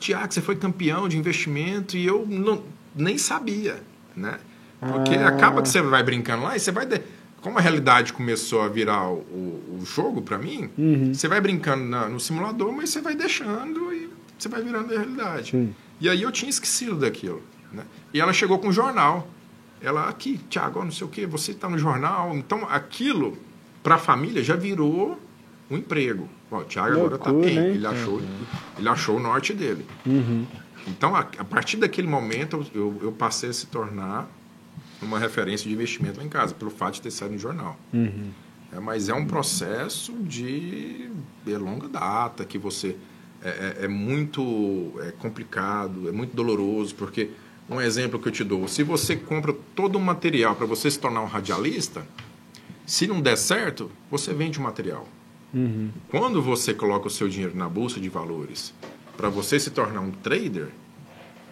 Tiago, 0.00 0.32
você 0.32 0.40
foi 0.40 0.56
campeão 0.56 1.06
de 1.08 1.18
investimento 1.18 1.96
e 1.96 2.06
eu 2.06 2.24
não, 2.26 2.62
nem 2.94 3.18
sabia, 3.18 3.82
né? 4.16 4.38
Porque 4.80 5.14
Ah. 5.16 5.28
acaba 5.28 5.60
que 5.60 5.68
você 5.68 5.82
vai 5.82 6.02
brincando 6.02 6.44
lá 6.44 6.56
e 6.56 6.60
você 6.60 6.72
vai... 6.72 6.86
de- 6.86 7.02
Como 7.40 7.56
a 7.58 7.60
realidade 7.60 8.12
começou 8.12 8.62
a 8.62 8.68
virar 8.68 9.08
o, 9.10 9.16
o 9.80 9.82
jogo 9.84 10.20
para 10.22 10.36
mim, 10.38 10.68
você 11.14 11.28
vai 11.28 11.40
brincando 11.40 11.84
na- 11.84 12.08
no 12.08 12.18
simulador, 12.18 12.72
mas 12.72 12.90
você 12.90 13.00
vai 13.00 13.14
deixando 13.14 13.92
e 13.92 14.08
você 14.36 14.48
vai 14.48 14.62
virando 14.62 14.92
a 14.92 14.96
realidade. 14.98 15.50
Sim. 15.52 15.74
E 16.00 16.08
aí 16.08 16.22
eu 16.22 16.32
tinha 16.32 16.50
esquecido 16.50 16.96
daquilo, 16.96 17.42
né? 17.72 17.84
E 18.12 18.20
ela 18.20 18.32
chegou 18.32 18.58
com 18.58 18.68
um 18.68 18.72
jornal. 18.72 19.28
Ela, 19.80 20.08
aqui, 20.08 20.40
Tiago, 20.50 20.82
não 20.82 20.90
sei 20.90 21.06
o 21.06 21.10
quê, 21.10 21.26
você 21.26 21.52
está 21.52 21.68
no 21.68 21.78
jornal. 21.78 22.34
Então, 22.36 22.66
aquilo, 22.68 23.38
para 23.82 23.94
a 23.94 23.98
família, 23.98 24.42
já 24.42 24.56
virou 24.56 25.16
um 25.70 25.76
emprego. 25.76 26.28
Ó, 26.50 26.58
o 26.60 26.64
Tiago 26.64 26.94
agora 26.96 27.14
está 27.16 27.32
bem. 27.32 27.56
hein? 27.58 27.64
Ele 27.76 27.86
achou, 27.86 28.20
ele 28.78 28.88
achou 28.88 29.16
o 29.16 29.20
norte 29.20 29.52
dele. 29.54 29.86
Então, 30.86 31.14
a, 31.14 31.20
a 31.20 31.44
partir 31.44 31.76
daquele 31.76 32.08
momento, 32.08 32.66
eu, 32.74 32.80
eu- 32.82 32.98
eu 33.02 33.12
passei 33.12 33.50
a 33.50 33.52
se 33.52 33.66
tornar 33.66 34.28
uma 35.00 35.18
referência 35.18 35.68
de 35.68 35.74
investimento 35.74 36.18
lá 36.18 36.24
em 36.24 36.28
casa, 36.28 36.54
pelo 36.54 36.70
fato 36.70 36.94
de 36.94 37.02
ter 37.02 37.10
saído 37.10 37.34
no 37.34 37.40
jornal. 37.40 37.78
É, 38.72 38.80
mas 38.80 39.08
é 39.08 39.14
um 39.14 39.24
processo 39.26 40.12
de, 40.22 41.10
de 41.44 41.56
longa 41.56 41.88
data, 41.88 42.44
que 42.44 42.58
você 42.58 42.96
é, 43.42 43.48
é- 43.80 43.84
é 43.84 43.88
muito 43.88 44.92
é 45.00 45.12
complicado, 45.12 46.08
é 46.08 46.12
muito 46.12 46.34
doloroso, 46.36 46.94
porque 46.94 47.30
um 47.70 47.80
exemplo 47.80 48.18
que 48.18 48.28
eu 48.28 48.32
te 48.32 48.42
dou, 48.44 48.66
se 48.68 48.82
você 48.82 49.14
compra 49.16 49.54
todo 49.74 49.96
o 49.96 50.00
material 50.00 50.54
para 50.56 50.66
você 50.66 50.90
se 50.90 50.98
tornar 50.98 51.22
um 51.22 51.26
radialista, 51.26 52.06
se 52.86 53.06
não 53.06 53.20
der 53.20 53.36
certo, 53.36 53.90
você 54.10 54.32
vende 54.34 54.58
o 54.58 54.62
material. 54.62 55.06
Quando 56.10 56.42
você 56.42 56.74
coloca 56.74 57.06
o 57.06 57.10
seu 57.10 57.28
dinheiro 57.28 57.56
na 57.56 57.68
bolsa 57.68 57.98
de 58.00 58.08
valores 58.08 58.74
para 59.16 59.28
você 59.30 59.58
se 59.58 59.70
tornar 59.70 60.00
um 60.00 60.10
trader, 60.10 60.68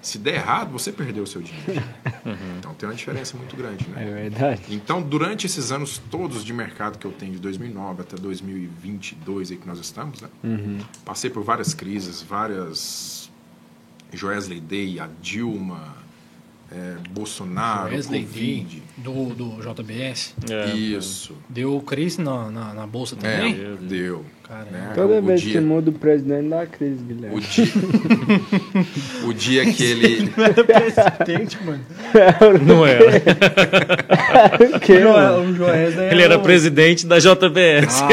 se 0.02 0.18
der 0.18 0.34
errado, 0.34 0.70
você 0.70 0.92
perdeu 0.92 1.24
o 1.24 1.26
seu 1.26 1.42
dinheiro. 1.42 1.84
Então 2.58 2.74
tem 2.74 2.88
uma 2.88 2.94
diferença 2.94 3.36
muito 3.36 3.56
grande, 3.56 3.88
né? 3.88 4.02
É 4.02 4.14
verdade. 4.28 4.62
Então, 4.70 5.00
durante 5.00 5.46
esses 5.46 5.70
anos 5.70 6.02
todos 6.10 6.44
de 6.44 6.52
mercado 6.52 6.98
que 6.98 7.06
eu 7.06 7.12
tenho, 7.12 7.32
de 7.32 7.38
2009 7.38 8.02
até 8.02 8.16
2022, 8.16 9.52
aí 9.52 9.56
que 9.56 9.66
nós 9.66 9.78
estamos, 9.78 10.20
né? 10.20 10.28
Passei 11.04 11.30
por 11.30 11.44
várias 11.44 11.72
crises, 11.72 12.20
várias. 12.22 13.30
Joesley 14.12 14.60
Day, 14.60 14.98
a 14.98 15.08
Dilma, 15.20 15.96
é, 16.70 16.96
Bolsonaro, 17.10 17.94
Wesley 17.94 18.24
Covid. 18.24 18.82
Do, 18.96 19.26
do 19.34 19.58
JBS. 19.60 20.34
É. 20.50 20.70
Isso. 20.74 21.34
Deu 21.48 21.80
crise 21.80 22.20
na, 22.20 22.50
na, 22.50 22.74
na 22.74 22.86
bolsa 22.86 23.16
É, 23.22 23.36
também? 23.36 23.56
deu. 23.82 24.24
Caramba. 24.46 24.70
né? 24.70 24.92
Toda 24.94 25.14
o 25.14 25.22
vez 25.22 25.40
dia, 25.40 25.54
que 25.54 25.60
muda 25.60 25.90
o 25.90 25.92
presidente 25.92 26.48
dá 26.48 26.64
crise, 26.66 27.02
Guilherme. 27.02 27.36
o 27.36 27.40
dia, 27.40 27.66
o 29.26 29.34
dia 29.34 29.72
que 29.72 29.82
ele. 29.82 30.30
Presidente, 30.64 31.58
mano. 31.64 31.80
Não 32.64 32.86
era. 32.86 33.20
Que, 34.80 35.00
mano? 35.00 35.50
O 35.50 35.54
Joés 35.56 35.98
é 35.98 36.12
Ele 36.12 36.22
era 36.22 36.36
o- 36.38 36.42
presidente 36.42 37.06
da 37.08 37.18
JBS. 37.18 38.04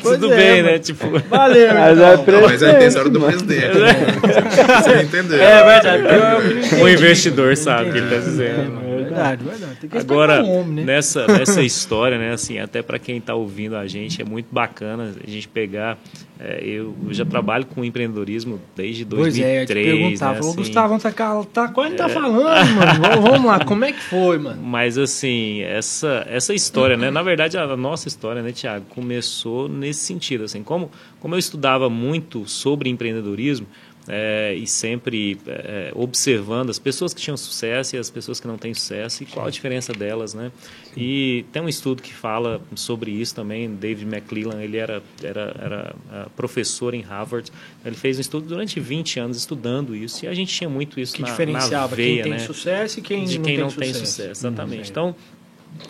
Pois 0.00 0.18
Tudo 0.20 0.32
é, 0.32 0.36
bem, 0.36 0.62
mano. 0.62 0.72
né? 0.74 0.78
Tipo. 0.78 1.06
Valeu, 1.28 1.74
Mas 1.74 1.98
então. 1.98 2.12
é 2.12 2.30
Não, 2.32 2.40
mas 2.42 2.62
a 2.62 2.70
intenção 2.70 3.00
era 3.00 3.10
do 3.10 3.20
presidente, 3.20 3.70
presidente. 3.70 4.26
né? 4.26 4.80
Você 4.82 5.02
entendeu? 5.02 5.42
É 5.42 5.80
verdade. 5.80 6.74
O 6.82 6.88
investidor 6.88 7.56
sabe 7.56 7.90
o 7.90 7.92
que 7.92 7.98
ele 7.98 8.06
está 8.14 8.18
dizendo. 8.24 8.93
Verdade, 9.04 9.44
verdade. 9.44 9.76
Tem 9.80 9.90
que 9.90 9.98
Agora, 9.98 10.42
homem, 10.42 10.84
né? 10.84 10.94
nessa, 10.94 11.26
nessa 11.26 11.62
história, 11.64 12.18
né, 12.18 12.32
assim, 12.32 12.58
até 12.58 12.82
para 12.82 12.98
quem 12.98 13.18
está 13.18 13.34
ouvindo 13.34 13.76
a 13.76 13.86
gente, 13.86 14.20
é 14.20 14.24
muito 14.24 14.46
bacana 14.52 15.14
a 15.26 15.30
gente 15.30 15.46
pegar. 15.48 15.98
é, 16.40 16.62
eu 16.64 16.94
já 17.10 17.24
trabalho 17.24 17.64
com 17.66 17.84
empreendedorismo 17.84 18.60
desde 18.76 19.04
Pois 19.04 19.38
é, 19.38 19.62
eu 19.62 19.66
te 19.66 19.74
2003. 19.74 19.86
perguntava. 19.86 20.32
né, 20.34 20.38
Falou, 20.38 20.50
assim, 20.50 20.60
É. 20.60 20.64
Gustavão 20.64 20.98
tá, 20.98 21.12
tá 21.52 21.68
quase 21.68 21.94
tá 21.94 22.08
falando, 22.08 22.42
mano. 22.42 23.00
Vamos, 23.00 23.30
vamos 23.30 23.46
lá, 23.46 23.64
como 23.64 23.84
é 23.84 23.92
que 23.92 24.00
foi, 24.00 24.38
mano? 24.38 24.60
Mas 24.62 24.98
assim, 24.98 25.60
essa, 25.62 26.26
essa 26.28 26.52
história, 26.52 26.96
né? 26.96 27.10
Na 27.10 27.22
verdade, 27.22 27.56
a 27.56 27.76
nossa 27.76 28.08
história, 28.08 28.42
né, 28.42 28.52
Tiago, 28.52 28.84
começou 28.88 29.68
nesse 29.68 30.00
sentido. 30.00 30.44
Assim, 30.44 30.62
como, 30.62 30.90
como 31.20 31.34
eu 31.34 31.38
estudava 31.38 31.88
muito 31.88 32.46
sobre 32.48 32.90
empreendedorismo 32.90 33.66
é, 34.06 34.54
e 34.54 34.66
sempre 34.66 35.38
é, 35.46 35.90
observando 35.94 36.70
as 36.70 36.78
pessoas 36.78 37.14
que 37.14 37.20
tinham 37.20 37.36
sucesso 37.36 37.96
e 37.96 37.98
as 37.98 38.10
pessoas 38.10 38.38
que 38.38 38.46
não 38.46 38.58
têm 38.58 38.74
sucesso 38.74 39.22
e 39.22 39.26
qual 39.26 39.46
a 39.46 39.50
diferença 39.50 39.92
delas, 39.92 40.34
né? 40.34 40.52
E 40.96 41.44
tem 41.52 41.62
um 41.62 41.68
estudo 41.68 42.02
que 42.02 42.12
fala 42.12 42.60
sobre 42.74 43.10
isso 43.10 43.34
também. 43.34 43.74
David 43.74 44.06
McClellan, 44.06 44.62
ele 44.62 44.76
era, 44.76 45.02
era, 45.22 45.56
era 45.58 45.96
ah, 46.10 46.28
professor 46.36 46.94
em 46.94 47.00
Harvard. 47.00 47.50
Ele 47.84 47.96
fez 47.96 48.18
um 48.18 48.20
estudo 48.20 48.46
durante 48.46 48.78
20 48.78 49.20
anos 49.20 49.36
estudando 49.36 49.96
isso 49.96 50.24
e 50.24 50.28
a 50.28 50.34
gente 50.34 50.54
tinha 50.54 50.68
muito 50.68 51.00
isso 51.00 51.14
Que 51.14 51.22
na, 51.22 51.28
diferenciava 51.28 51.88
na 51.88 51.96
veia, 51.96 52.14
quem 52.14 52.22
tem 52.22 52.32
né? 52.32 52.38
sucesso 52.38 52.98
e 52.98 53.02
quem, 53.02 53.24
de 53.24 53.38
não, 53.38 53.44
quem 53.44 53.54
tem 53.54 53.64
não 53.64 53.70
sucesso. 53.70 53.92
tem 53.92 54.04
sucesso, 54.04 54.46
exatamente. 54.46 54.88
Hum, 54.88 54.90
então, 54.90 55.16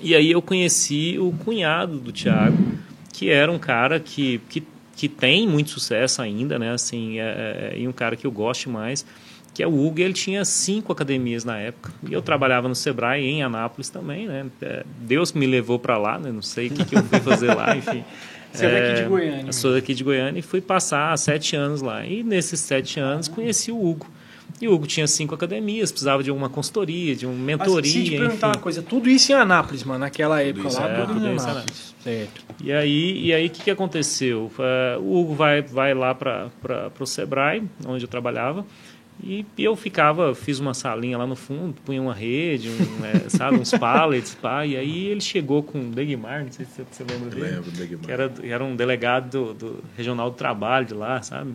e 0.01 0.15
aí 0.15 0.31
eu 0.31 0.41
conheci 0.41 1.19
o 1.19 1.33
cunhado 1.33 1.99
do 1.99 2.13
Thiago, 2.13 2.57
que 3.13 3.29
era 3.31 3.51
um 3.51 3.59
cara 3.59 4.01
que, 4.01 4.41
que, 4.49 4.63
que 4.95 5.09
tem 5.09 5.47
muito 5.49 5.71
sucesso 5.71 6.23
ainda, 6.23 6.59
né? 6.59 6.73
Assim, 6.73 7.19
é, 7.19 7.73
é, 7.75 7.79
e 7.79 7.89
um 7.89 7.93
cara 7.93 8.17
que 8.17 8.27
eu 8.27 8.31
gosto 8.31 8.71
mais, 8.71 9.05
que 9.53 9.63
é 9.63 9.67
o 9.67 9.87
Hugo. 9.87 10.01
Ele 10.01 10.13
tinha 10.13 10.45
cinco 10.45 10.93
academias 10.93 11.45
na 11.45 11.59
época. 11.59 11.93
E 12.09 12.13
eu 12.13 12.23
trabalhava 12.23 12.69
no 12.69 12.75
Sebrae 12.75 13.25
em 13.25 13.43
Anápolis 13.43 13.89
também, 13.89 14.27
né? 14.27 14.47
É, 14.63 14.85
Deus 15.01 15.33
me 15.33 15.47
levou 15.47 15.79
para 15.79 15.97
lá, 15.99 16.19
né? 16.19 16.31
Não 16.31 16.43
sei 16.43 16.69
o 16.69 16.71
que, 16.71 16.85
que 16.85 16.97
eu 16.97 17.03
fui 17.05 17.21
fazer 17.21 17.55
lá, 17.55 17.75
enfim. 17.77 18.05
Você 18.53 18.67
é 18.67 18.89
daqui 18.89 19.03
de 19.03 19.09
Goiânia, 19.09 19.47
Eu 19.49 19.53
sou 19.53 19.73
daqui 19.73 19.95
de 19.95 20.05
Goiânia 20.05 20.39
e 20.39 20.43
fui 20.43 20.61
passar 20.61 21.17
sete 21.19 21.57
anos 21.57 21.83
lá. 21.83 22.07
E 22.07 22.23
nesses 22.23 22.61
sete 22.61 23.01
anos 23.01 23.27
conheci 23.27 23.73
o 23.73 23.85
Hugo. 23.85 24.07
E 24.61 24.69
o 24.69 24.73
Hugo 24.73 24.87
tinha 24.87 25.07
cinco 25.07 25.35
academias, 25.35 25.91
precisava 25.91 26.23
de 26.23 26.31
uma 26.31 26.49
consultoria, 26.49 27.15
de 27.17 27.27
uma 27.27 27.35
Mas 27.35 27.45
mentoria. 27.45 27.91
se 27.91 28.05
te 28.05 28.11
perguntar 28.13 28.49
enfim. 28.49 28.57
uma 28.57 28.63
coisa, 28.63 28.83
tudo 28.83 29.11
isso 29.11 29.33
em 29.33 29.35
Anápolis, 29.35 29.83
mano, 29.83 30.01
naquela 30.01 30.41
época 30.43 30.69
isso 30.69 30.81
lá, 30.81 30.89
é, 30.89 31.01
tudo 31.01 31.15
tudo 31.15 31.27
em 31.27 31.35
isso 31.35 31.47
em 31.47 31.51
Anápolis. 31.51 31.95
Certo. 32.03 32.45
E 32.63 32.73
aí, 32.73 33.27
e 33.27 33.33
aí 33.35 33.47
o 33.47 33.51
que, 33.51 33.65
que 33.65 33.71
aconteceu? 33.71 34.51
Eh, 34.59 34.99
o 35.01 35.21
Hugo 35.21 35.35
vai, 35.35 35.61
vai 35.63 35.93
lá 35.93 36.15
para 36.15 36.51
o 36.99 37.07
Sebrae, 37.07 37.63
onde 37.87 38.05
eu 38.05 38.09
trabalhava, 38.09 38.65
e 39.23 39.45
eu 39.59 39.75
ficava, 39.77 40.35
fiz 40.35 40.59
uma 40.59 40.75
salinha 40.75 41.17
lá 41.17 41.27
no 41.27 41.37
fundo, 41.37 41.75
punha 41.85 42.01
uma 42.03 42.15
rede, 42.15 42.69
um, 42.69 43.05
eh, 43.05 43.29
sabe, 43.29 43.59
uns 43.59 43.71
pallets, 43.79 44.35
pá, 44.35 44.67
e 44.67 44.77
aí 44.77 45.07
ele 45.07 45.21
chegou 45.21 45.63
com 45.63 45.81
o 45.81 45.85
Degmar, 45.91 46.45
não 46.45 46.53
sei 46.53 46.67
se 46.67 46.83
você 46.91 47.05
lembra 47.05 47.31
dele, 47.31 47.57
Lembro, 47.57 47.71
Degmar. 47.71 48.05
que 48.05 48.13
era, 48.13 48.33
era 48.43 48.65
um 48.65 48.75
delegado 48.75 49.31
do, 49.31 49.55
do 49.55 49.85
Regional 49.97 50.31
do 50.31 50.37
Trabalho 50.37 50.87
de 50.87 50.95
lá, 50.95 51.23
sabe? 51.23 51.55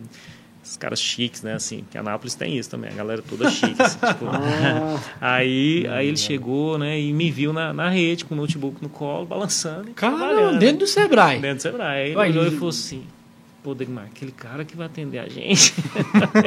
Os 0.70 0.76
caras 0.76 1.00
chiques, 1.00 1.42
né? 1.42 1.54
Assim, 1.54 1.84
que 1.90 1.98
Anápolis 1.98 2.36
tem 2.36 2.56
isso 2.56 2.70
também, 2.70 2.92
a 2.92 2.94
galera 2.94 3.20
toda 3.28 3.50
chique. 3.50 3.82
assim, 3.82 3.98
tipo, 4.06 4.26
aí, 5.20 5.84
aí 5.88 6.06
ele 6.06 6.16
chegou, 6.16 6.78
né, 6.78 6.98
e 7.00 7.12
me 7.12 7.28
viu 7.28 7.52
na, 7.52 7.72
na 7.72 7.90
rede 7.90 8.24
com 8.24 8.34
o 8.34 8.36
notebook 8.36 8.80
no 8.80 8.88
colo, 8.88 9.26
balançando. 9.26 9.90
trabalhando. 9.90 10.60
dentro 10.60 10.78
do 10.78 10.86
Sebrae. 10.86 11.40
Dentro 11.40 11.56
do 11.56 11.62
Sebrae. 11.62 12.14
Aí 12.16 12.30
ele 12.30 12.38
olhou 12.38 12.46
e 12.46 12.50
falou 12.52 12.68
assim: 12.68 13.02
Pô, 13.62 13.74
Degmar, 13.74 14.06
aquele 14.06 14.32
cara 14.32 14.64
que 14.64 14.74
vai 14.74 14.86
atender 14.86 15.18
a 15.18 15.28
gente. 15.28 15.74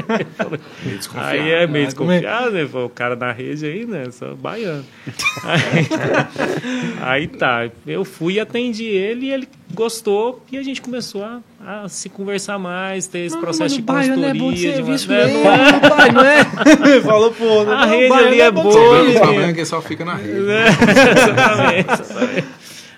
Aí 1.16 1.52
é 1.52 1.68
meio 1.68 1.84
Ah, 1.84 1.86
é- 1.86 1.86
desconfiado, 1.86 2.52
né? 2.52 2.68
Foi 2.68 2.84
O 2.86 2.90
cara 2.90 3.16
na 3.16 3.32
rede 3.32 3.66
aí, 3.68 3.86
né? 3.86 4.06
Só 4.12 4.34
baiano. 4.34 4.84
Aí, 5.44 5.88
aí 7.02 7.28
tá. 7.28 7.70
Eu 7.86 8.04
fui 8.04 8.34
e 8.36 8.40
atendi 8.40 8.86
ele 8.86 9.28
e 9.28 9.32
ele 9.32 9.48
gostou 9.76 10.44
e 10.52 10.58
a 10.58 10.64
gente 10.64 10.82
começou 10.82 11.24
a, 11.24 11.40
a 11.84 11.90
se 11.90 12.10
conversar 12.10 12.58
mais, 12.60 13.06
ter 13.08 13.20
esse 13.20 13.36
Não, 13.36 13.42
processo 13.42 13.64
mas 13.64 13.74
de 13.74 13.80
o 13.82 13.84
baiano 13.84 14.26
é 14.26 14.34
bom 14.34 14.52
de 14.54 14.68
consultoria. 14.68 14.76
serviço 14.76 15.08
uma- 15.12 15.18
né, 15.18 15.26
mesmo, 15.26 15.44
não 15.44 15.52
é? 15.54 15.90
pai, 15.90 16.12
não 16.14 16.24
é? 16.26 17.02
Falou, 17.02 17.32
pô. 17.32 17.60
A 17.62 17.66
não, 17.66 17.88
rede 17.90 18.10
baiano 18.10 18.28
ali 18.28 18.42
é 18.42 18.52
bom 18.52 18.70
de 18.70 18.76
boa. 18.76 19.02
O 19.10 19.14
problema 19.14 19.48
é 19.52 19.54
que 19.54 19.66
só 19.66 19.82
fica 19.82 20.04
na 20.04 20.16
rede. 20.16 20.40
Né? 20.42 20.66
exatamente, 20.68 22.02
exatamente. 22.02 22.48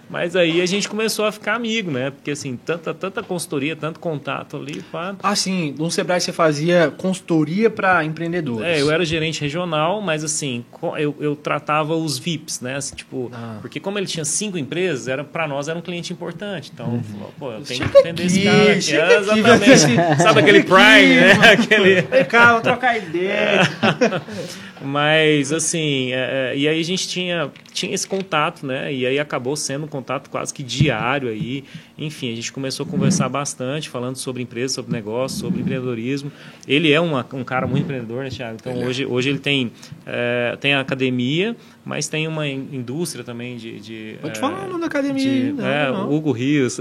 Mas 0.09 0.35
aí 0.35 0.61
a 0.61 0.65
gente 0.65 0.87
começou 0.87 1.25
a 1.25 1.31
ficar 1.31 1.55
amigo, 1.55 1.89
né? 1.91 2.11
Porque 2.11 2.31
assim, 2.31 2.55
tanta, 2.55 2.93
tanta 2.93 3.23
consultoria, 3.23 3.75
tanto 3.75 3.99
contato 3.99 4.57
ali, 4.57 4.81
pá. 4.91 5.15
Assim, 5.23 5.73
no 5.77 5.89
Sebrae 5.89 6.21
você 6.21 6.31
fazia 6.31 6.91
consultoria 6.97 7.69
para 7.69 8.03
empreendedores. 8.03 8.65
É, 8.65 8.81
eu 8.81 8.91
era 8.91 9.03
gerente 9.05 9.41
regional, 9.41 10.01
mas 10.01 10.23
assim, 10.23 10.63
eu, 10.97 11.15
eu 11.19 11.35
tratava 11.35 11.95
os 11.95 12.17
VIPs, 12.19 12.61
né? 12.61 12.75
Assim, 12.75 12.95
tipo, 12.95 13.31
Ah. 13.33 13.57
porque 13.61 13.79
como 13.79 13.97
ele 13.97 14.05
tinha 14.07 14.25
cinco 14.25 14.57
empresas, 14.57 15.07
era 15.07 15.23
para 15.23 15.47
nós 15.47 15.67
era 15.67 15.77
um 15.77 15.81
cliente 15.81 16.13
importante. 16.13 16.71
Então, 16.73 17.01
falou, 17.11 17.33
pô, 17.39 17.51
eu 17.51 17.61
tenho 17.61 17.81
que 17.81 17.85
Chega 17.97 17.99
entender 17.99 18.25
esse 18.25 18.47
aqui, 18.47 18.57
cara 18.57 18.71
aqui. 18.71 18.81
chega 18.81 19.01
É, 19.03 19.17
aqui, 19.17 19.39
exatamente. 19.39 20.21
Sabe 20.21 20.39
aquele 20.39 20.63
Prime, 20.63 21.15
né? 21.15 21.31
Aquele... 21.51 22.01
Vem 22.01 22.25
cá, 22.25 22.53
vou 22.53 22.61
trocar 22.61 22.97
ideia. 22.97 23.61
Mas, 24.81 25.53
assim, 25.53 26.11
é, 26.11 26.51
é, 26.53 26.57
e 26.57 26.67
aí 26.67 26.79
a 26.79 26.83
gente 26.83 27.07
tinha, 27.07 27.49
tinha 27.71 27.93
esse 27.93 28.05
contato, 28.05 28.65
né? 28.65 28.93
E 28.93 29.05
aí 29.05 29.17
acabou 29.17 29.55
sendo 29.55 29.85
um 29.85 29.87
contato 29.87 30.29
quase 30.29 30.53
que 30.53 30.61
diário 30.61 31.29
aí. 31.29 31.63
Enfim, 31.97 32.31
a 32.33 32.35
gente 32.35 32.51
começou 32.51 32.85
a 32.85 32.89
conversar 32.89 33.29
bastante, 33.29 33.89
falando 33.89 34.17
sobre 34.17 34.43
empresa, 34.43 34.73
sobre 34.73 34.91
negócio, 34.91 35.39
sobre 35.39 35.61
empreendedorismo. 35.61 36.31
Ele 36.67 36.91
é 36.91 36.99
uma, 36.99 37.25
um 37.33 37.43
cara 37.43 37.65
muito 37.65 37.83
empreendedor, 37.83 38.23
né, 38.23 38.29
Thiago? 38.29 38.57
Então, 38.59 38.83
hoje, 38.83 39.05
hoje 39.05 39.29
ele 39.29 39.39
tem, 39.39 39.71
é, 40.05 40.57
tem 40.59 40.73
a 40.73 40.81
academia, 40.81 41.55
mas 41.85 42.07
tem 42.07 42.27
uma 42.27 42.47
in- 42.47 42.67
indústria 42.73 43.23
também 43.23 43.55
de... 43.57 43.79
de 43.79 44.15
Pode 44.21 44.37
é, 44.37 44.41
falar 44.41 44.65
o 44.65 44.67
nome 44.69 44.81
da 44.81 44.87
academia 44.87 45.23
de- 45.23 45.51
não, 45.53 45.67
é, 45.67 45.91
não. 45.91 46.11
Hugo 46.11 46.31
Rios. 46.31 46.77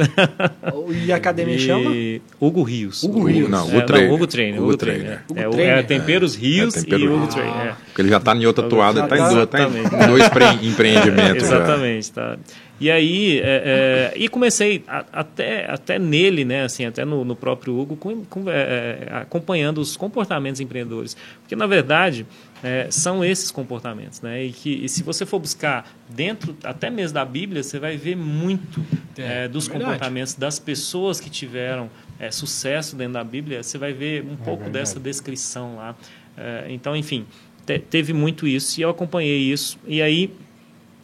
E 1.04 1.12
a 1.12 1.16
academia 1.16 1.58
chama? 1.60 1.90
E- 1.94 2.22
Hugo 2.40 2.62
Rios. 2.62 3.02
Hugo 3.02 3.24
Rios. 3.24 3.48
Não, 3.50 3.70
É, 3.70 3.76
Hugo 3.76 3.86
Trainer. 3.86 4.12
Hugo 4.12 4.26
Trainer. 4.26 4.58
Hugo 4.60 4.68
Hugo 4.68 4.76
Trainer. 4.78 5.20
Trainer. 5.26 5.48
Hugo 5.48 5.60
É, 5.60 5.78
é 5.80 5.82
Temperos 5.82 6.34
Rios 6.34 6.74
É, 6.76 6.80
Tempero 6.80 7.02
e 7.02 7.06
Hugo 7.08 7.18
Rios. 7.20 7.34
Trainer. 7.34 7.66
é. 7.66 7.74
Porque 7.86 8.02
ele 8.02 8.08
já 8.08 8.20
tá 8.20 8.34
em 8.34 8.46
outra 8.46 8.66
toada, 8.68 9.00
ele 9.00 9.08
tá 9.08 9.16
em 9.16 9.18
Já 9.18 9.28
dois, 9.30 9.46
tá 9.48 9.58
em 9.60 9.66
exatamente. 9.78 10.06
dois 10.08 10.24
empre- 10.26 10.66
empreendimentos. 10.68 11.42
Exatamente, 11.44 12.12
tá. 12.12 12.36
E 12.80 12.90
aí, 12.90 13.38
é, 13.38 14.12
é, 14.14 14.18
e 14.18 14.28
comecei 14.28 14.82
a- 14.88 15.04
até, 15.12 15.70
até 15.70 15.96
nele, 15.98 16.44
né, 16.44 16.64
assim, 16.64 16.84
até 16.84 17.04
no, 17.04 17.24
no 17.24 17.36
próprio 17.36 17.78
Hugo, 17.78 17.94
com- 17.96 18.24
com- 18.24 18.50
é, 18.50 19.06
é, 19.12 19.16
acompanhando 19.18 19.78
os 19.78 19.96
comportamentos 19.96 20.60
empreendedores. 20.60 21.16
Porque, 21.40 21.54
na 21.54 21.66
verdade, 21.68 22.26
é, 22.64 22.90
são 22.90 23.22
esses 23.24 23.50
comportamentos, 23.50 24.22
né? 24.22 24.42
E 24.44 24.50
que 24.52 24.70
e 24.84 24.88
se 24.88 25.02
você 25.02 25.26
for 25.26 25.38
buscar 25.38 25.86
dentro, 26.08 26.56
até 26.64 26.88
mesmo 26.88 27.14
da 27.14 27.24
Bíblia, 27.24 27.62
você 27.62 27.78
vai 27.78 27.96
ver 27.98 28.16
muito 28.16 28.82
É, 29.18 29.44
é, 29.44 29.48
dos 29.48 29.68
verdade. 29.68 29.84
comportamentos 29.84 30.32
das 30.34 30.58
pessoas 30.58 31.20
que 31.20 31.28
tiveram 31.28 31.90
é, 32.18 32.30
sucesso 32.30 32.96
dentro 32.96 33.12
da 33.12 33.22
Bíblia, 33.24 33.62
você 33.62 33.76
vai 33.76 33.92
ver 33.92 34.24
um 34.24 34.34
pouco 34.36 34.70
dessa 34.70 34.98
descrição 34.98 35.76
lá. 35.76 35.94
É, 36.36 36.66
então, 36.70 36.96
enfim, 36.96 37.26
te- 37.66 37.78
teve 37.78 38.12
muito 38.14 38.46
isso 38.46 38.80
e 38.80 38.82
eu 38.82 38.88
acompanhei 38.88 39.38
isso. 39.52 39.78
E 39.86 40.00
aí, 40.00 40.32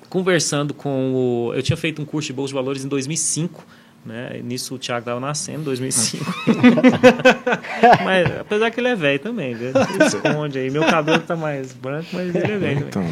conversando 0.09 0.73
com 0.74 1.12
o. 1.15 1.55
Eu 1.55 1.62
tinha 1.62 1.77
feito 1.77 2.01
um 2.01 2.05
curso 2.05 2.27
de 2.28 2.32
Bolsa 2.32 2.49
de 2.49 2.55
Valores 2.55 2.85
em 2.85 2.89
2005. 2.89 3.66
Né? 4.05 4.40
Nisso 4.43 4.74
o 4.74 4.78
Thiago 4.78 5.01
estava 5.01 5.20
nascendo 5.20 5.60
em 5.60 5.64
2005. 5.64 6.24
mas 8.02 8.40
apesar 8.40 8.70
que 8.70 8.81
ele 8.81 8.89
é 8.89 8.97
velho 8.97 9.18
também? 9.18 9.52
Ele 9.52 9.72
esconde 10.06 10.59
aí. 10.59 10.70
Meu 10.70 10.86
cabelo 10.86 11.20
tá 11.20 11.36
mais 11.36 11.74
branco, 11.74 12.09
mas 12.12 12.35
ele 12.35 12.52
é 12.52 12.56
velho. 12.56 12.86
Então? 12.89 13.06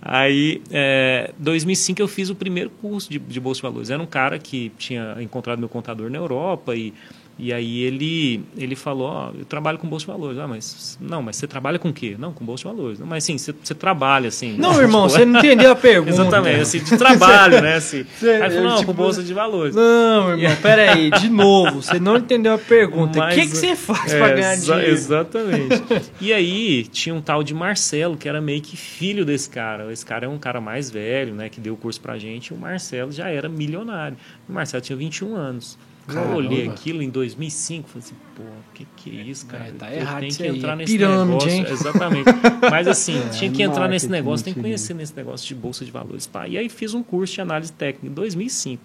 Aí, 0.00 0.62
é, 0.70 1.32
2005 1.38 2.00
eu 2.00 2.06
fiz 2.06 2.30
o 2.30 2.36
primeiro 2.36 2.70
curso 2.70 3.10
de, 3.10 3.18
de 3.18 3.40
Bolsa 3.40 3.58
de 3.58 3.62
Valores. 3.62 3.90
Era 3.90 4.00
um 4.00 4.06
cara 4.06 4.38
que 4.38 4.70
tinha 4.78 5.16
encontrado 5.20 5.58
meu 5.58 5.68
contador 5.68 6.08
na 6.08 6.18
Europa 6.18 6.74
e, 6.76 6.94
e 7.38 7.52
aí 7.52 7.82
ele, 7.84 8.44
ele 8.56 8.74
falou, 8.74 9.08
ó, 9.08 9.30
eu 9.38 9.44
trabalho 9.44 9.78
com 9.78 9.86
Bolsa 9.86 10.06
de 10.06 10.10
Valores. 10.10 10.38
Ah, 10.38 10.48
mas, 10.48 10.98
não, 11.00 11.22
mas 11.22 11.36
você 11.36 11.46
trabalha 11.46 11.78
com 11.78 11.90
o 11.90 11.92
quê? 11.92 12.16
Não, 12.18 12.32
com 12.32 12.44
Bolsa 12.44 12.62
de 12.62 12.76
Valores. 12.76 12.98
Não, 12.98 13.06
mas 13.06 13.22
sim, 13.22 13.38
você, 13.38 13.54
você 13.62 13.76
trabalha 13.76 14.26
assim. 14.26 14.56
Não, 14.58 14.76
né? 14.76 14.82
irmão, 14.82 15.06
Tipo, 15.06 15.18
você 15.20 15.24
não 15.24 15.38
entendeu 15.38 15.70
a 15.70 15.76
pergunta. 15.76 16.10
Exatamente, 16.10 16.60
assim, 16.60 16.78
de 16.80 16.98
trabalho, 16.98 17.62
né? 17.62 17.76
Assim. 17.76 17.98
Aí 18.42 18.50
falou, 18.50 18.70
não, 18.70 18.76
tipo, 18.78 18.86
com 18.86 18.92
Bolsa 18.92 19.22
de 19.22 19.32
Valores. 19.32 19.72
Não, 19.72 20.36
irmão, 20.36 20.56
peraí, 20.60 21.10
de 21.12 21.28
novo, 21.28 21.80
você 21.80 22.00
não 22.00 22.16
entendeu 22.16 22.54
a 22.54 22.58
pergunta. 22.58 23.24
O 23.24 23.28
que, 23.28 23.42
que 23.42 23.56
você 23.56 23.76
faz 23.76 24.12
é, 24.12 24.18
pra 24.18 24.34
ganhar 24.34 24.56
dinheiro? 24.56 24.90
Exatamente. 24.90 25.82
e 26.20 26.32
aí 26.32 26.82
tinha 26.84 27.14
um 27.14 27.20
tal 27.20 27.44
de 27.44 27.54
Marcelo, 27.54 28.16
que 28.16 28.28
era 28.28 28.40
meio 28.40 28.60
que 28.60 28.76
filho 28.76 29.24
desse 29.24 29.48
cara. 29.48 29.92
Esse 29.92 30.04
cara 30.04 30.26
é 30.26 30.28
um 30.28 30.38
cara 30.38 30.60
mais 30.60 30.90
velho, 30.90 31.34
né, 31.34 31.48
que 31.48 31.60
deu 31.60 31.74
o 31.74 31.76
curso 31.76 32.00
pra 32.00 32.18
gente. 32.18 32.48
E 32.48 32.54
o 32.54 32.56
Marcelo 32.56 33.12
já 33.12 33.28
era 33.28 33.48
milionário. 33.48 34.16
O 34.48 34.52
Marcelo 34.52 34.82
tinha 34.82 34.96
21 34.96 35.36
anos. 35.36 35.78
Eu 36.08 36.14
Caramba. 36.14 36.36
olhei 36.36 36.66
aquilo 36.66 37.02
em 37.02 37.10
2005 37.10 37.88
falei 37.88 38.02
assim, 38.04 38.14
pô, 38.34 38.42
o 38.42 38.72
que, 38.72 38.86
que 38.96 39.18
é 39.18 39.22
isso, 39.22 39.46
cara? 39.46 39.66
É, 39.66 39.72
tá 39.72 39.92
eu 39.92 40.00
errado 40.00 40.24
isso 40.24 40.38
que 40.38 40.46
entrar 40.46 40.72
é 40.72 40.76
nesse 40.76 40.92
pirâmide, 40.96 41.26
negócio. 41.28 41.50
hein? 41.50 41.66
Exatamente. 41.68 42.30
Mas 42.70 42.88
assim, 42.88 43.20
tinha 43.30 43.50
que 43.50 43.62
entrar 43.62 43.88
nesse 43.88 44.08
negócio, 44.08 44.42
tem 44.44 44.54
que 44.54 44.58
mentira. 44.58 44.70
conhecer 44.74 44.94
nesse 44.94 45.14
negócio 45.14 45.46
de 45.46 45.54
bolsa 45.54 45.84
de 45.84 45.90
valores. 45.90 46.26
Pá. 46.26 46.48
E 46.48 46.56
aí 46.56 46.68
fiz 46.70 46.94
um 46.94 47.02
curso 47.02 47.34
de 47.34 47.40
análise 47.42 47.72
técnica 47.72 48.06
em 48.06 48.10
2005. 48.14 48.82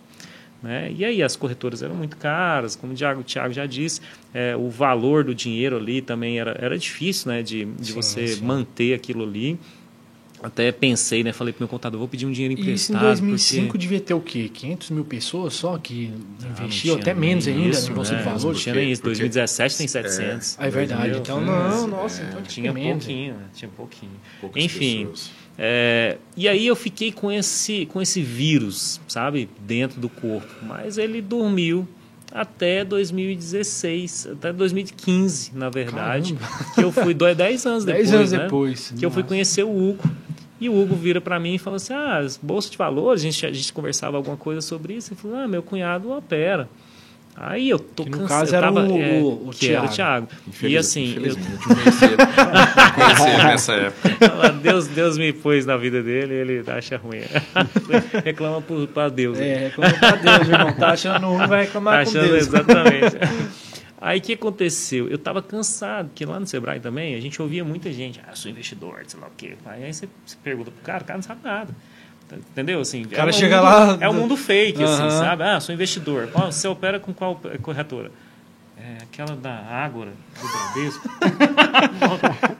Né? 0.62 0.94
E 0.96 1.04
aí 1.04 1.22
as 1.22 1.36
corretoras 1.36 1.82
eram 1.82 1.96
muito 1.96 2.16
caras, 2.16 2.76
como 2.76 2.94
o 2.94 2.96
Thiago, 2.96 3.20
o 3.22 3.24
Thiago 3.24 3.54
já 3.54 3.66
disse, 3.66 4.00
é, 4.34 4.56
o 4.56 4.70
valor 4.70 5.24
do 5.24 5.36
dinheiro 5.36 5.76
ali 5.78 6.02
também 6.02 6.40
era, 6.40 6.58
era 6.60 6.78
difícil 6.78 7.32
né? 7.32 7.42
de, 7.42 7.66
de 7.66 7.88
Sim, 7.88 7.94
você 7.94 8.28
sim. 8.30 8.44
manter 8.46 8.94
aquilo 8.94 9.24
ali. 9.24 9.60
Até 10.44 10.72
pensei, 10.72 11.24
né? 11.24 11.32
Falei 11.34 11.54
pro 11.54 11.62
meu 11.64 11.68
contador, 11.70 11.98
vou 11.98 12.08
pedir 12.08 12.26
um 12.26 12.32
dinheiro 12.32 12.54
E 12.54 12.58
isso 12.74 12.92
em 12.92 12.96
emprestado. 12.96 13.02
2005 13.02 13.66
porque... 13.68 13.78
devia 13.80 14.00
ter 14.02 14.14
o 14.14 14.20
quê? 14.22 14.50
500 14.54 14.90
mil 14.92 15.06
pessoas 15.06 15.54
só 15.54 15.78
que 15.78 16.12
Ah, 16.14 16.44
não 16.44 16.50
investiam, 16.52 16.96
tinha 16.98 17.02
até 17.02 17.14
menos 17.20 17.48
ainda 17.48 17.70
isso, 17.70 17.90
no 17.90 17.96
Bolsa 17.96 18.12
né? 18.12 18.20
de 18.20 18.26
Não 18.26 18.38
Valores. 18.38 18.62
tinha 18.62 18.76
nem 18.76 18.92
isso. 18.92 19.02
Porque- 19.02 19.18
2017 19.20 19.78
tem 19.78 19.88
700. 19.88 20.56
Ah, 20.60 20.68
é 20.68 20.70
verdade. 20.70 21.18
Então, 21.18 21.42
É, 21.42 21.46
não, 21.46 21.88
nossa, 21.88 22.22
então 22.24 22.42
tinha 22.44 22.72
pouquinho, 22.74 23.34
né? 23.36 23.40
tinha 23.56 23.72
pouquinho. 23.76 24.12
Poucas 24.42 24.64
Enfim, 24.64 25.08
é, 25.58 26.18
e 26.36 26.48
aí 26.48 26.68
eu 26.68 26.76
fiquei 26.76 27.12
com 27.12 27.32
esse, 27.32 27.86
com 27.86 28.02
esse 28.02 28.22
vírus, 28.22 29.00
sabe, 29.08 29.48
dentro 29.66 30.02
do 30.02 30.10
corpo. 30.10 30.48
Mas 30.64 30.98
ele 30.98 31.22
dormiu 31.22 31.88
até 32.32 32.84
2016, 32.84 34.28
até 34.32 34.52
2015, 34.52 35.52
na 35.54 35.70
verdade. 35.70 36.36
Que 36.76 36.84
eu 36.84 36.92
fui 36.92 37.14
dois- 37.14 37.38
10 37.38 37.66
anos 37.68 37.86
depois. 37.86 38.10
10 38.10 38.14
anos 38.20 38.32
né? 38.32 38.40
depois. 38.40 38.94
que 38.98 39.06
eu 39.06 39.12
fui 39.12 39.22
Nossa. 39.22 39.30
conhecer 39.30 39.64
o 39.64 39.70
Hugo. 39.70 40.04
E 40.64 40.70
o 40.70 40.82
Hugo 40.82 40.96
vira 40.96 41.20
para 41.20 41.40
mim 41.40 41.56
e 41.56 41.58
fala 41.60 41.76
assim: 41.76 41.94
Ah, 41.94 42.18
as 42.20 42.38
bolsas 42.38 42.72
de 42.72 42.78
valores, 42.78 43.22
a 43.22 43.26
gente, 43.26 43.46
a 43.46 43.52
gente 43.52 43.74
conversava 43.74 44.18
alguma 44.18 44.38
coisa 44.38 44.62
sobre 44.62 44.94
isso. 44.94 45.12
Ele 45.14 45.20
falou: 45.20 45.38
Ah, 45.38 45.48
meu 45.48 45.62
cunhado 45.62 46.12
opera. 46.12 46.70
Aí 47.36 47.68
eu 47.68 47.80
tô 47.80 48.04
Que 48.04 48.12
no 48.12 48.20
cansado. 48.20 48.40
caso 48.42 48.54
eu 48.54 48.58
era 48.60 48.68
tava, 48.68 48.82
o- 48.88 49.02
é, 49.02 49.20
o- 49.20 49.48
o 49.48 49.52
que 49.52 49.72
era 49.74 49.84
o 49.84 49.90
Thiago. 49.90 50.28
Thiago. 50.28 50.28
E 50.46 50.50
Infeliz- 50.52 50.80
assim, 50.80 51.02
eu, 51.06 51.10
Infelizmente, 51.10 51.50
eu 51.68 51.76
conheci 51.76 52.06
ele. 52.06 52.16
conheci 52.96 53.30
ele 53.34 53.44
nessa 53.44 53.74
época. 53.74 54.50
Deus, 54.62 54.88
Deus 54.88 55.18
me 55.18 55.34
pôs 55.34 55.66
na 55.66 55.76
vida 55.76 56.04
dele 56.04 56.34
ele 56.36 56.64
acha 56.70 56.96
ruim. 56.96 57.22
Reclama 58.24 58.64
para 58.94 59.10
Deus. 59.10 59.40
né? 59.40 59.48
É, 59.50 59.58
reclama 59.70 59.94
pra 59.96 60.12
Deus, 60.12 60.48
irmão. 60.48 60.74
Tá 60.74 60.90
achando 60.92 61.28
ruim, 61.28 61.48
vai 61.48 61.62
reclamar 61.64 61.94
Tá 61.98 62.04
com 62.12 62.18
achando 62.18 62.32
Deus. 62.32 62.48
exatamente. 62.48 63.18
Aí 64.06 64.20
o 64.20 64.22
que 64.22 64.34
aconteceu? 64.34 65.08
Eu 65.08 65.18
tava 65.18 65.42
cansado, 65.42 66.10
porque 66.10 66.26
lá 66.26 66.38
no 66.38 66.46
Sebrae 66.46 66.80
também 66.82 67.16
a 67.16 67.22
gente 67.22 67.42
ouvia 67.42 67.64
muita 67.64 67.90
gente, 67.94 68.20
ah, 68.28 68.36
sou 68.36 68.52
investidor, 68.52 69.02
sei 69.08 69.18
lá 69.18 69.28
o 69.28 69.32
quê. 69.38 69.54
Aí 69.66 69.94
você, 69.94 70.10
você 70.26 70.36
pergunta 70.44 70.72
pro 70.72 70.82
cara, 70.84 71.04
o 71.04 71.06
cara 71.06 71.18
não 71.18 71.24
sabe 71.24 71.40
nada. 71.42 71.74
Entendeu? 72.32 72.82
Assim, 72.82 73.04
o 73.04 73.08
cara 73.10 73.32
chega 73.32 73.62
lá- 73.62 73.98
É 74.02 74.10
um 74.10 74.14
mundo 74.14 74.36
fake, 74.36 74.84
assim, 74.84 75.04
Aham. 75.04 75.10
sabe? 75.10 75.44
Ah, 75.44 75.60
sou 75.60 75.74
investidor. 75.74 76.28
Você 76.28 76.68
opera 76.68 77.00
com 77.00 77.14
qual 77.14 77.40
corretora? 77.62 78.12
É 78.78 79.04
aquela 79.04 79.36
da 79.36 79.54
Ágora, 79.54 80.12
do 80.42 80.48
Bradesco. 80.48 81.10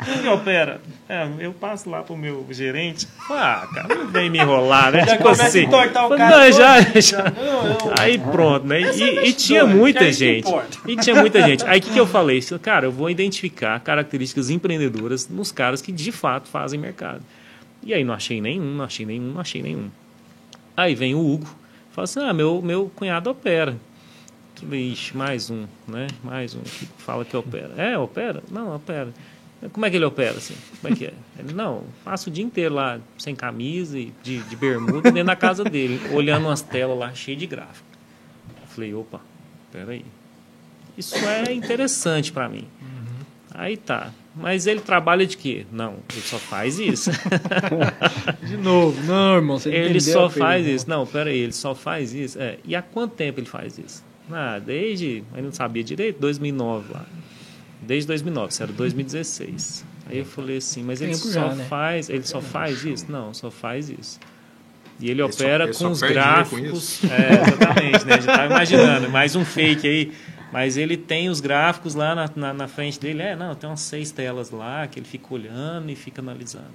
Onde 0.18 0.28
opera? 0.30 0.80
É, 1.10 1.28
eu 1.40 1.52
passo 1.54 1.90
lá 1.90 2.02
pro 2.02 2.16
meu 2.16 2.46
gerente. 2.52 3.08
Ah, 3.30 3.68
cara, 3.74 3.96
não 3.96 4.08
vem 4.08 4.30
me 4.30 4.40
enrolar, 4.40 4.92
né? 4.92 5.06
Já 5.06 5.18
tipo 5.18 5.28
assim. 5.28 5.64
entortar 5.64 6.06
o 6.06 6.10
Não, 6.10 6.18
cara 6.18 6.52
já, 6.52 6.86
todo. 6.86 7.02
já. 7.02 7.24
Não, 7.32 7.64
não. 7.70 7.78
Aí 8.00 8.18
pronto, 8.18 8.66
né? 8.66 8.82
É 8.82 8.96
E, 8.96 9.30
e 9.30 9.34
tinha 9.34 9.66
que 9.66 9.72
é 9.72 9.74
muita 9.76 10.06
isso 10.06 10.20
que 10.20 10.26
gente. 10.26 10.54
E 10.88 10.96
tinha 10.96 11.16
muita 11.16 11.42
gente. 11.48 11.66
Aí 11.66 11.80
o 11.80 11.82
que, 11.82 11.92
que 11.92 12.00
eu 12.00 12.08
falei? 12.08 12.40
Cara, 12.62 12.86
eu 12.86 12.92
vou 12.92 13.10
identificar 13.10 13.80
características 13.82 14.50
empreendedoras 14.50 15.28
nos 15.28 15.52
caras 15.52 15.82
que 15.82 15.92
de 15.92 16.12
fato 16.12 16.48
fazem 16.48 16.80
mercado. 16.80 17.22
E 17.82 17.94
aí 17.94 18.04
não 18.04 18.14
achei 18.14 18.40
nenhum, 18.40 18.76
não 18.76 18.86
achei 18.86 19.06
nenhum, 19.06 19.34
não 19.34 19.42
achei 19.42 19.62
nenhum. 19.62 19.90
Aí 20.78 20.96
vem 20.96 21.16
o 21.16 21.20
Hugo, 21.20 21.48
fala 21.92 22.06
assim: 22.06 22.20
ah, 22.22 22.34
meu, 22.34 22.62
meu 22.62 22.90
cunhado 22.96 23.30
opera. 23.30 23.76
Ixi, 24.62 25.18
mais 25.18 25.50
um, 25.50 25.66
né? 25.88 26.08
Mais 26.24 26.56
um 26.56 26.62
que 26.62 26.86
fala 26.98 27.26
que 27.26 27.36
opera. 27.36 27.74
É, 27.78 27.98
opera? 27.98 28.44
Não, 28.52 28.76
opera. 28.76 29.14
Como 29.72 29.86
é 29.86 29.90
que 29.90 29.96
ele 29.96 30.06
opera 30.06 30.38
assim? 30.38 30.56
Como 30.82 30.94
é 30.94 30.98
que 30.98 31.06
é? 31.06 31.14
Ele, 31.40 31.54
não, 31.54 31.84
passa 32.04 32.30
o 32.30 32.34
dia 32.34 32.44
inteiro 32.44 32.76
lá 32.76 33.00
sem 33.18 33.36
camisa 33.36 33.98
e 33.98 34.14
de, 34.22 34.44
de 34.44 34.56
bermuda 34.56 35.12
dentro 35.12 35.26
da 35.26 35.36
casa 35.36 35.64
dele, 35.64 36.00
olhando 36.14 36.48
umas 36.48 36.62
telas 36.62 36.98
lá 36.98 37.14
cheias 37.14 37.40
de 37.40 37.48
gráfico. 37.48 37.88
Eu 38.62 38.68
falei, 38.68 38.94
opa, 38.94 39.22
peraí. 39.72 40.06
Isso 40.98 41.16
é 41.16 41.54
interessante 41.54 42.32
para 42.32 42.50
mim. 42.50 42.68
Aí 43.54 43.78
tá. 43.78 44.12
Mas 44.36 44.66
ele 44.66 44.80
trabalha 44.80 45.28
de 45.28 45.38
quê? 45.38 45.66
Não, 45.72 45.98
ele 46.12 46.22
só 46.22 46.40
faz 46.40 46.80
isso. 46.80 47.12
De 48.42 48.58
novo. 48.58 49.00
Não, 49.04 49.36
irmão, 49.36 49.60
você 49.60 49.70
ele 49.70 50.00
entendeu 50.00 50.14
só 50.14 50.30
faz 50.30 50.66
isso. 50.66 50.90
Não, 50.90 51.06
peraí, 51.06 51.38
ele 51.38 51.54
só 51.54 51.76
faz 51.76 52.14
isso. 52.14 52.42
É. 52.42 52.58
E 52.66 52.76
há 52.76 52.82
quanto 52.82 53.14
tempo 53.14 53.40
ele 53.40 53.46
faz 53.46 53.78
isso? 53.78 54.04
Ah, 54.32 54.60
desde. 54.60 55.24
Eu 55.36 55.44
não 55.44 55.52
sabia 55.52 55.84
direito, 55.84 56.20
2009 56.20 56.94
lá. 56.94 57.06
Desde 57.82 58.08
2009, 58.08 58.54
isso 58.54 58.64
era 58.64 58.72
2016. 58.72 59.86
Aí 60.10 60.18
eu 60.20 60.26
falei 60.26 60.58
assim, 60.58 60.84
mas 60.84 61.02
ele 61.02 61.12
Tempo 61.14 61.26
só 61.26 61.32
já, 61.50 61.56
né? 61.56 61.66
faz. 61.66 62.10
Ele 62.10 62.24
só 62.24 62.42
faz 62.42 62.84
isso? 62.86 63.12
Não, 63.12 63.34
só 63.34 63.50
faz 63.52 63.90
isso. 63.90 64.20
E 65.00 65.10
ele 65.10 65.22
Ele 65.22 65.32
só- 65.32 65.44
opera 65.44 65.64
ele 65.66 65.74
com 65.74 65.80
só 65.80 65.92
os 65.92 66.00
perde 66.00 66.14
dinheiro 66.20 66.50
com 66.50 66.56
gráficos. 66.58 67.04
É, 67.04 67.42
exatamente, 67.52 68.06
né? 68.06 68.12
Já 68.14 68.18
estava 68.32 68.46
imaginando, 68.46 69.10
mais 69.10 69.36
um 69.36 69.44
fake 69.44 69.88
aí. 69.88 70.12
Mas 70.52 70.78
ele 70.78 70.96
tem 70.96 71.30
os 71.30 71.42
gráficos 71.42 71.96
lá 71.96 72.14
na, 72.14 72.30
na, 72.36 72.54
na 72.54 72.68
frente 72.68 73.00
dele. 73.00 73.22
É, 73.24 73.36
não, 73.36 73.56
tem 73.56 73.68
umas 73.70 73.82
seis 73.82 74.12
telas 74.12 74.52
lá 74.52 74.86
que 74.88 75.00
ele 75.00 75.06
fica 75.08 75.34
olhando 75.34 75.90
e 75.90 75.96
fica 75.96 76.22
analisando. 76.22 76.68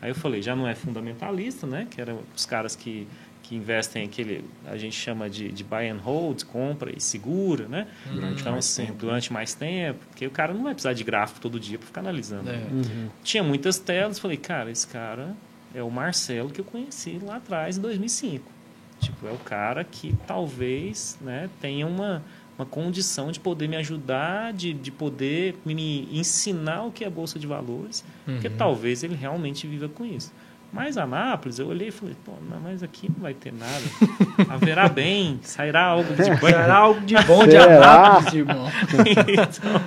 Aí 0.00 0.10
eu 0.10 0.14
falei, 0.14 0.40
já 0.40 0.54
não 0.54 0.68
é 0.68 0.74
fundamentalista, 0.74 1.66
né? 1.66 1.86
Que 1.90 2.00
eram 2.00 2.20
os 2.36 2.46
caras 2.46 2.76
que, 2.76 3.08
que 3.44 3.54
investem 3.54 4.04
aquele, 4.04 4.42
a 4.64 4.76
gente 4.78 4.96
chama 4.96 5.28
de, 5.28 5.52
de 5.52 5.62
buy 5.62 5.86
and 5.86 5.98
hold, 5.98 6.44
compra 6.44 6.90
e 6.96 7.00
segura, 7.00 7.68
né? 7.68 7.86
Durante 8.06 8.40
então, 8.40 8.52
mais 8.52 8.64
assim, 8.64 8.86
tempo. 8.86 8.98
durante 8.98 9.32
mais 9.32 9.54
tempo, 9.54 10.00
porque 10.08 10.26
o 10.26 10.30
cara 10.30 10.54
não 10.54 10.62
vai 10.62 10.72
precisar 10.72 10.94
de 10.94 11.04
gráfico 11.04 11.40
todo 11.40 11.60
dia 11.60 11.76
para 11.78 11.86
ficar 11.86 12.00
analisando. 12.00 12.48
É. 12.48 12.56
né? 12.56 13.10
Tinha 13.22 13.42
muitas 13.42 13.78
telas, 13.78 14.18
falei, 14.18 14.38
cara, 14.38 14.70
esse 14.70 14.88
cara 14.88 15.36
é 15.74 15.82
o 15.82 15.90
Marcelo 15.90 16.48
que 16.48 16.60
eu 16.60 16.64
conheci 16.64 17.20
lá 17.22 17.36
atrás, 17.36 17.76
em 17.76 17.82
2005. 17.82 18.50
Tipo, 18.98 19.26
é 19.26 19.32
o 19.32 19.38
cara 19.38 19.84
que 19.84 20.16
talvez 20.26 21.18
né, 21.20 21.50
tenha 21.60 21.86
uma, 21.86 22.22
uma 22.56 22.64
condição 22.64 23.30
de 23.30 23.38
poder 23.38 23.68
me 23.68 23.76
ajudar, 23.76 24.54
de, 24.54 24.72
de 24.72 24.90
poder 24.90 25.54
me 25.66 26.08
ensinar 26.10 26.84
o 26.84 26.90
que 26.90 27.04
é 27.04 27.10
Bolsa 27.10 27.38
de 27.38 27.46
Valores, 27.46 28.02
porque 28.24 28.48
talvez 28.48 29.02
ele 29.02 29.14
realmente 29.14 29.66
viva 29.66 29.86
com 29.86 30.02
isso. 30.02 30.32
Mas 30.74 30.98
Anápolis, 30.98 31.60
eu 31.60 31.68
olhei 31.68 31.86
e 31.86 31.90
falei, 31.92 32.16
pô, 32.24 32.32
não, 32.50 32.58
mas 32.58 32.82
aqui 32.82 33.08
não 33.08 33.22
vai 33.22 33.32
ter 33.32 33.52
nada. 33.52 34.52
Haverá 34.52 34.88
bem, 34.88 35.38
sairá 35.40 35.84
algo 35.84 36.12
de 36.16 36.24
bem. 36.34 36.36
Será 36.36 36.76
algo 36.76 37.00
de 37.02 37.14
bom 37.22 37.46
de? 37.46 37.56
Anápolis, 37.56 38.34
irmão. 38.34 38.66
então, 39.28 39.80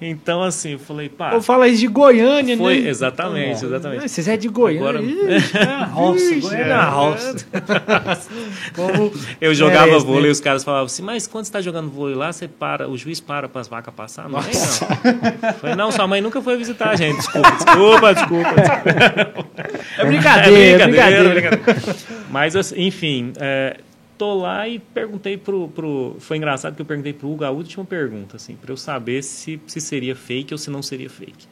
então, 0.00 0.42
assim, 0.42 0.72
eu 0.72 0.78
falei, 0.78 1.08
pá, 1.08 1.32
Ou 1.34 1.40
fala 1.42 1.68
isso 1.68 1.80
de 1.80 1.86
Goiânia, 1.86 2.56
foi 2.56 2.80
né? 2.80 2.88
exatamente, 2.88 3.64
exatamente. 3.64 4.04
Ah, 4.04 4.08
Vocês 4.08 4.28
é 4.28 4.36
de 4.36 4.48
Goiânia. 4.48 4.80
Agora- 4.88 5.02
Ixi, 5.02 5.56
é 5.58 5.62
a 5.64 5.84
roça, 5.84 6.34
Goiânia 6.40 6.64
é 6.64 6.70
é. 6.70 6.84
roça. 6.84 7.46
Como 8.74 9.12
Eu 9.40 9.54
jogava 9.54 9.86
merece, 9.86 10.04
vôlei 10.06 10.22
né? 10.22 10.28
e 10.28 10.32
os 10.32 10.40
caras 10.40 10.64
falavam 10.64 10.86
assim, 10.86 11.02
mas 11.02 11.26
quando 11.26 11.44
você 11.44 11.48
está 11.50 11.60
jogando 11.60 11.90
vôlei 11.90 12.14
lá, 12.14 12.32
você 12.32 12.46
para, 12.48 12.88
o 12.88 12.96
juiz 12.96 13.20
para 13.20 13.48
para 13.48 13.60
as 13.60 13.68
vacas 13.68 13.94
passar? 13.94 14.28
Não, 14.28 14.40
nem 14.40 14.52
não. 14.52 15.52
Falei, 15.54 15.76
não, 15.76 15.90
sua 15.92 16.06
mãe 16.06 16.20
nunca 16.20 16.40
foi 16.42 16.56
visitar 16.56 16.90
a 16.90 16.96
gente. 16.96 17.16
Desculpa, 17.16 17.50
desculpa, 17.52 18.14
desculpa. 18.14 19.44
É 19.96 20.04
brincadeira, 20.04 20.82
é 20.82 20.86
brincadeira. 20.88 21.30
brincadeira. 21.50 21.96
Mas, 22.30 22.56
assim, 22.56 22.74
enfim, 22.86 23.32
é, 23.36 23.76
tô 24.18 24.34
lá 24.34 24.68
e 24.68 24.78
perguntei 24.78 25.36
pro, 25.36 25.68
pro... 25.68 26.16
Foi 26.20 26.36
engraçado 26.36 26.74
que 26.76 26.82
eu 26.82 26.86
perguntei 26.86 27.12
pro 27.12 27.30
Hugo 27.30 27.44
a 27.44 27.50
última 27.50 27.84
pergunta, 27.84 28.36
assim, 28.36 28.54
para 28.56 28.72
eu 28.72 28.76
saber 28.76 29.22
se, 29.22 29.60
se 29.66 29.80
seria 29.80 30.14
fake 30.16 30.52
ou 30.54 30.58
se 30.58 30.70
não 30.70 30.82
seria 30.82 31.08
fake. 31.10 31.46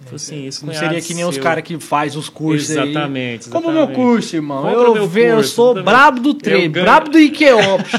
Falei 0.00 0.16
assim, 0.16 0.46
esse 0.46 0.60
Não 0.60 0.68
cunhado 0.74 0.86
seria 0.88 1.00
que 1.02 1.14
nem 1.14 1.24
os 1.24 1.34
seu- 1.36 1.42
caras 1.42 1.64
que 1.64 1.78
faz 1.80 2.16
os 2.16 2.28
cursos 2.28 2.76
aí. 2.76 2.90
Exatamente, 2.90 3.48
Como 3.48 3.68
o 3.68 3.72
meu 3.72 3.84
exatamente. 3.84 3.96
curso, 4.04 4.36
irmão. 4.36 4.62
Compra 4.62 4.78
eu, 4.78 4.92
meu 4.94 5.08
ve- 5.08 5.30
eu 5.30 5.34
curso, 5.36 5.54
sou 5.54 5.66
exatamente. 5.72 5.84
brabo 5.94 6.20
do 6.20 6.34
trade, 6.34 6.68
ganho- 6.68 6.84
brabo 6.84 7.10
do 7.10 7.18
IKEA 7.18 7.56
Option. 7.74 7.98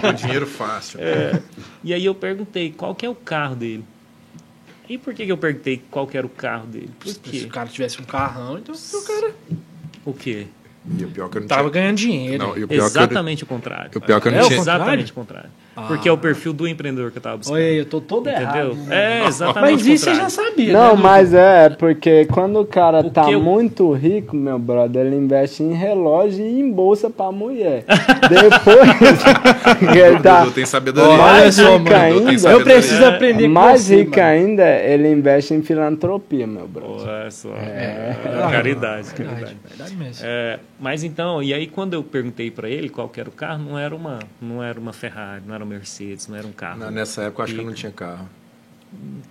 Com 0.00 0.12
dinheiro 0.12 0.46
fácil. 0.46 1.00
É. 1.02 1.42
E 1.82 1.92
aí 1.92 2.04
eu 2.04 2.14
perguntei 2.14 2.70
qual 2.70 2.94
que 2.94 3.04
é 3.04 3.08
o 3.08 3.16
carro 3.16 3.56
dele. 3.56 3.84
E 4.88 4.96
por 4.96 5.12
que, 5.12 5.26
que 5.26 5.32
eu 5.32 5.36
perguntei 5.36 5.82
qual 5.90 6.06
que 6.06 6.16
era 6.16 6.26
o 6.26 6.30
carro 6.30 6.66
dele? 6.68 6.90
Por 7.00 7.08
Se 7.08 7.18
quê? 7.18 7.42
o 7.46 7.48
cara 7.48 7.68
tivesse 7.68 8.00
um 8.00 8.04
carrão, 8.04 8.56
então 8.56 8.72
o 8.74 9.02
cara 9.04 9.34
O 10.04 10.12
quê? 10.14 10.46
E 10.98 11.04
o 11.04 11.08
pior 11.08 11.28
que 11.28 11.36
eu 11.38 11.40
não 11.42 11.48
tava 11.48 11.62
tinha... 11.62 11.72
ganhando 11.72 11.96
dinheiro. 11.96 12.38
Não, 12.46 12.56
e 12.56 12.64
o 12.64 12.68
pior 12.68 12.68
que 12.68 12.74
eu, 12.98 13.02
Exatamente 13.02 13.42
o 13.42 13.46
contrário. 13.46 13.90
o 13.94 14.00
pior 14.00 14.20
que 14.20 14.28
eu 14.28 14.32
não 14.32 14.38
É 14.38 14.42
tinha... 14.42 14.58
Exatamente 14.58 15.10
o 15.12 15.14
contrário. 15.14 15.50
Porque 15.86 16.08
é 16.08 16.12
o 16.12 16.18
perfil 16.18 16.52
do 16.52 16.66
empreendedor 16.66 17.12
que 17.12 17.18
eu 17.18 17.22
tava 17.22 17.36
buscando. 17.36 17.56
Aí, 17.56 17.76
eu 17.76 17.84
tô 17.86 18.00
todo 18.00 18.28
Entendeu? 18.28 18.72
errado. 18.72 18.78
É, 18.90 19.26
exatamente 19.28 19.72
Mas 19.74 19.86
isso 19.86 20.04
você 20.06 20.14
já 20.16 20.28
sabia, 20.28 20.72
Não, 20.72 20.96
né, 20.96 21.00
mas 21.02 21.32
é, 21.32 21.68
porque 21.70 22.24
quando 22.24 22.58
o 22.58 22.64
cara 22.66 23.00
Porque 23.04 23.14
tá 23.14 23.30
eu- 23.30 23.40
muito 23.40 23.92
rico, 23.92 24.34
meu 24.34 24.58
brother, 24.58 25.06
ele 25.06 25.14
investe 25.14 25.62
em 25.62 25.74
relógio 25.74 26.44
e 26.44 26.58
em 26.60 26.68
bolsa 26.72 27.08
pra 27.08 27.30
mulher. 27.30 27.84
Depois 28.28 28.88
ele 29.96 30.16
O 30.16 30.22
tá 30.22 30.40
Dudu 30.40 30.50
tem 30.52 30.66
sabedoria. 30.66 31.10
Olha 31.10 31.18
mais 31.22 31.54
só, 31.54 31.76
rico 31.76 31.90
mano, 31.90 31.96
ainda, 31.96 32.32
Eu 32.32 32.38
sabedoria. 32.40 32.64
preciso 32.74 33.04
aprender 33.04 33.42
com 33.46 33.48
mais 33.54 33.80
você, 33.82 33.96
rico 33.98 34.10
mano. 34.16 34.22
ainda, 34.28 34.68
ele 34.80 35.12
investe 35.12 35.54
em 35.54 35.62
filantropia, 35.62 36.46
meu 36.46 36.66
brother. 36.66 37.06
Olha 37.08 37.30
só. 37.30 37.50
É, 37.54 38.16
caridade, 38.50 39.14
caridade. 39.14 39.56
Verdade 39.68 39.96
mesmo. 39.96 40.26
É, 40.26 40.58
mas 40.80 41.02
então, 41.04 41.42
e 41.42 41.52
aí 41.52 41.66
quando 41.66 41.94
eu 41.94 42.02
perguntei 42.04 42.50
para 42.50 42.68
ele 42.68 42.88
qual 42.88 43.08
que 43.08 43.18
era 43.20 43.28
o 43.28 43.32
carro, 43.32 43.62
não 43.62 43.78
era 43.78 43.94
uma, 43.94 44.18
não 44.40 44.62
era 44.62 44.78
uma 44.78 44.92
Ferrari, 44.92 45.42
não 45.46 45.54
era 45.54 45.64
uma 45.64 45.74
Mercedes, 45.74 46.26
não 46.28 46.36
era 46.36 46.46
um 46.46 46.52
carro. 46.52 46.78
Na- 46.80 46.90
Nessa 46.90 47.22
época 47.22 47.40
eu 47.42 47.44
acho 47.44 47.54
que 47.54 47.60
eu 47.60 47.64
não 47.64 47.74
tinha 47.74 47.92
carro. 47.92 48.28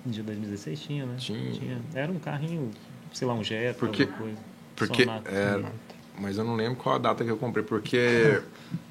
De 0.06 0.22
2016 0.22 0.80
tinha, 0.80 1.06
né? 1.06 1.15
Tinha. 1.18 1.82
Era 1.95 2.11
um 2.11 2.19
carrinho, 2.19 2.69
sei 3.14 3.28
lá, 3.28 3.34
um 3.34 3.44
Jetta, 3.44 3.80
Porque- 3.80 4.03
alguma 4.03 4.18
coisa. 4.19 4.38
Porque, 4.76 5.03
Sonata, 5.06 5.32
é, 5.32 5.64
mas 6.19 6.38
eu 6.38 6.44
não 6.44 6.56
lembro 6.56 6.76
qual 6.76 6.95
a 6.95 6.99
data 6.99 7.24
que 7.24 7.32
eu 7.32 7.38
comprei, 7.38 7.64
porque 7.65 8.40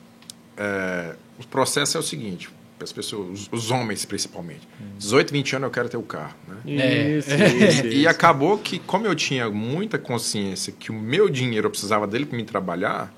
é, 0.57 1.15
o 1.39 1.47
processo 1.47 1.97
é 1.97 2.01
o 2.01 2.03
seguinte, 2.03 2.51
as 2.81 2.93
pessoas, 2.93 3.41
os, 3.41 3.49
os 3.51 3.71
homens 3.71 4.05
principalmente. 4.05 4.69
18, 4.99 5.33
20 5.33 5.57
anos 5.57 5.67
eu 5.67 5.71
quero 5.71 5.89
ter 5.89 5.97
o 5.97 6.03
carro. 6.03 6.35
Né? 6.65 7.17
Isso, 7.19 7.31
isso, 7.31 7.87
E 7.87 8.07
acabou 8.07 8.59
que, 8.59 8.79
como 8.79 9.07
eu 9.07 9.15
tinha 9.15 9.49
muita 9.51 9.99
consciência 9.99 10.73
que 10.79 10.91
o 10.91 10.95
meu 10.95 11.29
dinheiro 11.29 11.67
eu 11.67 11.71
precisava 11.71 12.07
dele 12.07 12.27
para 12.27 12.37
me 12.37 12.45
trabalhar, 12.45 13.13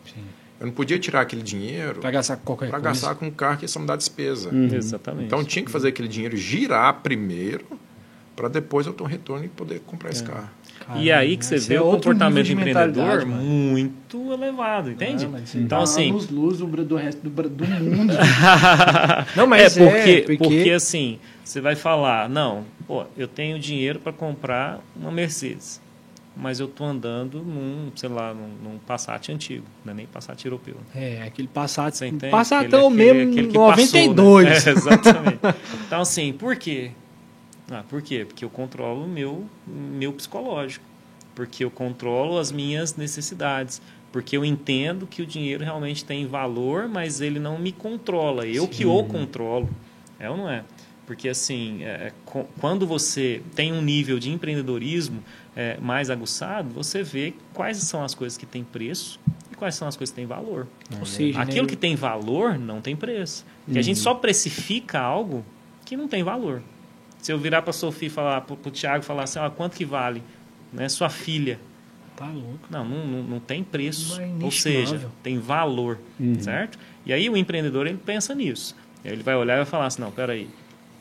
eu 0.60 0.66
não 0.66 0.72
podia 0.72 0.98
tirar 0.98 1.20
aquele 1.20 1.42
dinheiro 1.42 2.00
Pra 2.00 2.10
gastar 2.10 2.36
com 2.36 2.44
qualquer 2.44 2.68
para 2.70 2.80
coisa. 2.80 3.00
gastar 3.00 3.14
com 3.14 3.26
um 3.26 3.30
carro 3.30 3.58
que 3.58 3.64
ia 3.64 3.68
só 3.68 3.78
me 3.78 3.86
dar 3.86 3.96
despesa. 3.96 4.50
Exatamente. 4.74 5.26
Então 5.26 5.44
tinha 5.44 5.64
que 5.64 5.70
fazer 5.70 5.88
aquele 5.88 6.08
dinheiro 6.08 6.36
girar 6.36 6.94
primeiro 7.02 7.64
para 8.34 8.48
depois 8.48 8.86
eu 8.86 8.92
ter 8.92 9.02
um 9.02 9.06
retorno 9.06 9.44
e 9.44 9.48
poder 9.48 9.80
comprar 9.80 10.10
esse 10.10 10.22
carro. 10.22 10.48
E 10.96 11.12
aí 11.12 11.36
que 11.36 11.44
você 11.44 11.58
vê 11.58 11.74
é 11.74 11.80
o 11.80 11.90
comportamento 11.90 12.46
de 12.46 12.52
empreendedor 12.54 13.26
mano. 13.26 13.42
muito 13.42 14.32
elevado, 14.32 14.90
entende? 14.90 15.26
Ah, 15.26 15.28
mas 15.30 15.54
então, 15.54 15.78
tá 15.78 15.84
assim, 15.84 16.10
anos 16.10 16.30
luz 16.30 16.58
do, 16.58 16.66
do 16.66 16.96
resto 16.96 17.20
do, 17.28 17.48
do 17.48 17.66
mundo. 17.66 18.14
Não, 19.36 19.44
é 19.44 19.46
mas 19.46 19.76
porque, 19.76 20.26
é, 20.28 20.36
porque 20.36 20.70
assim, 20.70 21.18
você 21.44 21.60
vai 21.60 21.74
falar, 21.74 22.28
não, 22.28 22.64
pô, 22.86 23.04
eu 23.16 23.28
tenho 23.28 23.58
dinheiro 23.58 23.98
para 23.98 24.12
comprar 24.12 24.80
uma 24.96 25.10
Mercedes, 25.10 25.80
mas 26.36 26.60
eu 26.60 26.68
tô 26.68 26.84
andando 26.84 27.40
num, 27.40 27.90
sei 27.96 28.08
lá, 28.08 28.32
num, 28.32 28.48
num 28.62 28.78
Passat 28.78 29.30
antigo, 29.32 29.64
não 29.84 29.92
é 29.92 29.96
nem 29.96 30.06
Passat 30.06 30.42
europeu. 30.44 30.76
É, 30.94 31.22
aquele 31.26 31.48
Passat, 31.48 31.96
Você 31.96 32.06
entende? 32.06 32.30
Passatão 32.30 32.88
Aquele- 32.88 33.12
mesmo, 33.14 33.32
aquele 33.32 33.48
que 33.48 33.58
92. 33.58 34.48
Passou, 34.48 34.72
né? 34.72 34.78
É, 34.78 34.78
exatamente. 34.78 35.38
Então, 35.86 36.00
assim, 36.00 36.32
por 36.32 36.56
quê? 36.56 36.92
Ah, 37.70 37.84
por 37.88 38.00
quê? 38.02 38.24
Porque 38.24 38.44
eu 38.44 38.50
controlo 38.50 39.04
o 39.04 39.08
meu, 39.08 39.44
meu 39.66 40.12
psicológico. 40.12 40.84
Porque 41.34 41.64
eu 41.64 41.70
controlo 41.70 42.38
as 42.38 42.50
minhas 42.50 42.96
necessidades. 42.96 43.80
Porque 44.10 44.36
eu 44.36 44.44
entendo 44.44 45.06
que 45.06 45.20
o 45.20 45.26
dinheiro 45.26 45.62
realmente 45.62 46.04
tem 46.04 46.26
valor, 46.26 46.88
mas 46.88 47.20
ele 47.20 47.38
não 47.38 47.58
me 47.58 47.72
controla. 47.72 48.46
Eu 48.46 48.66
que 48.66 48.86
o 48.86 49.04
controlo. 49.04 49.68
É 50.18 50.28
ou 50.30 50.36
não 50.36 50.50
é? 50.50 50.64
Porque, 51.06 51.28
assim, 51.28 51.82
é, 51.84 52.12
co- 52.24 52.46
quando 52.60 52.86
você 52.86 53.42
tem 53.54 53.72
um 53.72 53.80
nível 53.80 54.18
de 54.18 54.30
empreendedorismo 54.30 55.22
é, 55.56 55.78
mais 55.80 56.10
aguçado, 56.10 56.68
você 56.70 57.02
vê 57.02 57.32
quais 57.54 57.78
são 57.78 58.02
as 58.02 58.14
coisas 58.14 58.36
que 58.36 58.44
têm 58.44 58.62
preço 58.64 59.18
e 59.50 59.54
quais 59.54 59.74
são 59.74 59.86
as 59.88 59.96
coisas 59.96 60.12
que 60.12 60.16
têm 60.16 60.26
valor. 60.26 60.66
Ou 60.98 61.06
seja, 61.06 61.40
Aquilo 61.40 61.64
né, 61.64 61.70
que 61.70 61.76
tem 61.76 61.94
valor 61.96 62.58
não 62.58 62.80
tem 62.80 62.94
preço. 62.96 63.44
Porque 63.64 63.78
a 63.78 63.82
gente 63.82 63.98
só 63.98 64.14
precifica 64.14 65.00
algo 65.00 65.44
que 65.84 65.96
não 65.96 66.08
tem 66.08 66.22
valor. 66.22 66.62
Se 67.20 67.32
eu 67.32 67.38
virar 67.38 67.62
para 67.62 67.70
a 67.70 67.74
Sofia 67.74 68.06
e 68.06 68.10
falar, 68.10 68.40
para 68.42 68.54
o 68.54 68.70
Tiago 68.70 69.04
falar 69.04 69.24
assim, 69.24 69.38
ó, 69.38 69.50
quanto 69.50 69.76
que 69.76 69.84
vale 69.84 70.22
né, 70.72 70.88
sua 70.88 71.10
filha? 71.10 71.58
Tá 72.16 72.26
louco. 72.26 72.66
Não, 72.70 72.84
não, 72.84 73.06
não, 73.06 73.22
não 73.22 73.40
tem 73.40 73.62
preço. 73.62 74.20
Não 74.20 74.42
é 74.42 74.44
Ou 74.44 74.50
seja, 74.50 75.08
tem 75.22 75.38
valor, 75.38 75.98
certo? 76.40 76.78
E 77.06 77.12
aí 77.12 77.30
o 77.30 77.36
empreendedor 77.36 77.86
ele 77.86 77.98
pensa 77.98 78.34
nisso. 78.34 78.76
Aí 79.04 79.12
Ele 79.12 79.22
vai 79.22 79.36
olhar 79.36 79.54
e 79.54 79.56
vai 79.58 79.66
falar 79.66 79.86
assim, 79.86 80.02
não, 80.02 80.10
peraí, 80.10 80.48